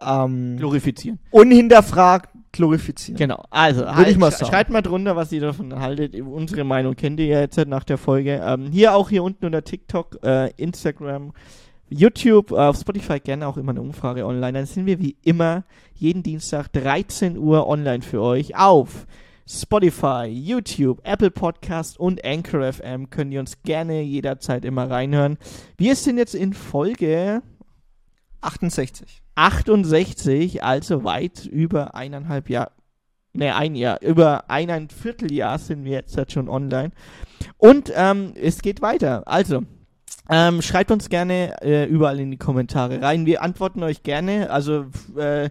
ähm, 0.00 0.56
Glorifizieren. 0.58 1.18
unhinterfragt 1.30 2.30
glorifizieren. 2.56 3.18
Genau, 3.18 3.44
also 3.50 3.86
halt, 3.86 4.08
ich 4.08 4.16
mal 4.16 4.30
sagen. 4.30 4.50
schreibt 4.50 4.70
mal 4.70 4.82
drunter, 4.82 5.14
was 5.14 5.30
ihr 5.30 5.40
davon 5.40 5.78
haltet. 5.78 6.20
Unsere 6.20 6.64
Meinung 6.64 6.96
kennt 6.96 7.20
ihr 7.20 7.26
ja 7.26 7.40
jetzt 7.40 7.58
nach 7.66 7.84
der 7.84 7.98
Folge. 7.98 8.40
Ähm, 8.42 8.70
hier 8.70 8.94
auch 8.94 9.10
hier 9.10 9.22
unten 9.22 9.44
unter 9.44 9.62
TikTok, 9.62 10.18
äh, 10.24 10.50
Instagram, 10.56 11.32
YouTube, 11.88 12.50
äh, 12.52 12.56
auf 12.56 12.78
Spotify 12.78 13.20
gerne 13.20 13.46
auch 13.46 13.56
immer 13.56 13.70
eine 13.70 13.82
Umfrage 13.82 14.26
online. 14.26 14.54
Dann 14.54 14.66
sind 14.66 14.86
wir 14.86 14.98
wie 14.98 15.16
immer 15.22 15.64
jeden 15.94 16.22
Dienstag 16.22 16.72
13 16.72 17.38
Uhr 17.38 17.68
online 17.68 18.02
für 18.02 18.22
euch 18.22 18.56
auf 18.56 19.06
Spotify, 19.48 20.26
YouTube, 20.26 21.00
Apple 21.04 21.30
Podcast 21.30 22.00
und 22.00 22.24
Anchor 22.24 22.72
FM. 22.72 23.10
Könnt 23.10 23.32
ihr 23.32 23.40
uns 23.40 23.62
gerne 23.62 24.02
jederzeit 24.02 24.64
immer 24.64 24.90
reinhören. 24.90 25.38
Wir 25.76 25.94
sind 25.94 26.18
jetzt 26.18 26.34
in 26.34 26.52
Folge 26.52 27.42
68. 28.40 29.25
68, 29.36 30.64
also 30.64 31.04
weit 31.04 31.46
über 31.46 31.94
eineinhalb 31.94 32.50
Jahr, 32.50 32.72
ne, 33.32 33.54
ein 33.54 33.74
Jahr, 33.74 34.02
über 34.02 34.50
eineinhalb 34.50 34.92
Vierteljahr 34.92 35.58
sind 35.58 35.84
wir 35.84 35.92
jetzt 35.92 36.16
halt 36.16 36.32
schon 36.32 36.48
online. 36.48 36.90
Und 37.58 37.92
ähm, 37.94 38.32
es 38.34 38.62
geht 38.62 38.82
weiter. 38.82 39.22
Also, 39.26 39.62
ähm, 40.28 40.60
schreibt 40.62 40.90
uns 40.90 41.08
gerne 41.08 41.62
äh, 41.62 41.84
überall 41.84 42.18
in 42.18 42.30
die 42.30 42.38
Kommentare 42.38 43.00
rein. 43.00 43.26
Wir 43.26 43.42
antworten 43.42 43.82
euch 43.82 44.02
gerne. 44.02 44.50
Also, 44.50 44.86
äh, 45.16 45.50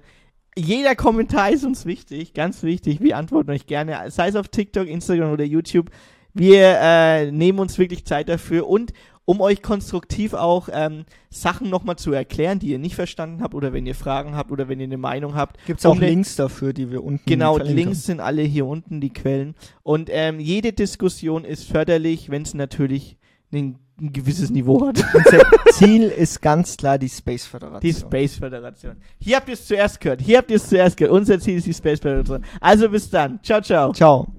jeder 0.58 0.96
Kommentar 0.96 1.52
ist 1.52 1.66
uns 1.66 1.86
wichtig, 1.86 2.34
ganz 2.34 2.64
wichtig. 2.64 3.02
Wir 3.02 3.18
antworten 3.18 3.52
euch 3.52 3.68
gerne, 3.68 4.10
sei 4.10 4.30
es 4.30 4.36
auf 4.36 4.48
TikTok, 4.48 4.88
Instagram 4.88 5.32
oder 5.32 5.44
YouTube. 5.44 5.92
Wir 6.34 6.78
äh, 6.82 7.32
nehmen 7.32 7.60
uns 7.60 7.78
wirklich 7.78 8.06
Zeit 8.06 8.30
dafür 8.30 8.68
und 8.68 8.94
um 9.26 9.42
euch 9.42 9.62
konstruktiv 9.62 10.34
auch 10.34 10.70
ähm, 10.72 11.06
Sachen 11.30 11.70
nochmal 11.70 11.98
zu 11.98 12.12
erklären, 12.14 12.60
die 12.60 12.68
ihr 12.68 12.80
nicht 12.80 12.96
verstanden 12.96 13.42
habt 13.42 13.54
oder 13.56 13.74
wenn 13.74 13.86
ihr 13.86 13.96
Fragen 13.96 14.36
habt 14.36 14.52
oder 14.52 14.70
wenn 14.70 14.80
ihr 14.80 14.86
eine 14.86 14.98
Meinung 14.98 15.36
habt. 15.36 15.58
Gibt 15.66 15.80
es 15.80 15.86
auch 15.86 16.00
Links 16.00 16.36
dafür, 16.36 16.74
die 16.74 16.92
wir 16.92 17.04
unten 17.04 17.26
Genau, 17.26 17.56
verlinken. 17.56 17.84
Links 17.86 18.06
sind 18.06 18.20
alle 18.20 18.44
hier 18.44 18.66
unten, 18.66 19.02
die 19.02 19.12
Quellen. 19.12 19.56
Und 19.84 20.10
ähm, 20.12 20.40
jede 20.40 20.74
Diskussion 20.74 21.44
ist 21.44 21.66
förderlich, 21.66 22.30
wenn 22.30 22.44
es 22.44 22.54
natürlich 22.54 23.18
ein, 23.52 23.80
ein 24.00 24.14
gewisses 24.14 24.50
Niveau 24.50 24.86
hat. 24.86 25.04
Unser 25.14 25.42
Ziel 25.72 26.04
ist 26.04 26.42
ganz 26.42 26.78
klar 26.78 26.98
die 26.98 27.10
Space 27.10 27.46
Föderation. 27.46 27.82
Die 27.82 27.94
Space 27.94 28.36
Föderation. 28.36 28.96
Hier 29.20 29.38
habt 29.38 29.48
ihr 29.48 29.54
es 29.54 29.66
zuerst 29.66 30.00
gehört. 30.00 30.22
Hier 30.22 30.38
habt 30.38 30.52
ihr 30.52 30.58
es 30.58 30.70
zuerst 30.70 30.98
gehört. 30.98 31.16
Unser 31.16 31.40
Ziel 31.40 31.58
ist 31.58 31.66
die 31.66 31.74
Space 31.74 32.00
Föderation. 32.00 32.46
Also 32.60 32.90
bis 32.90 33.10
dann. 33.10 33.40
Ciao, 33.42 33.62
ciao. 33.62 33.92
Ciao. 33.94 34.36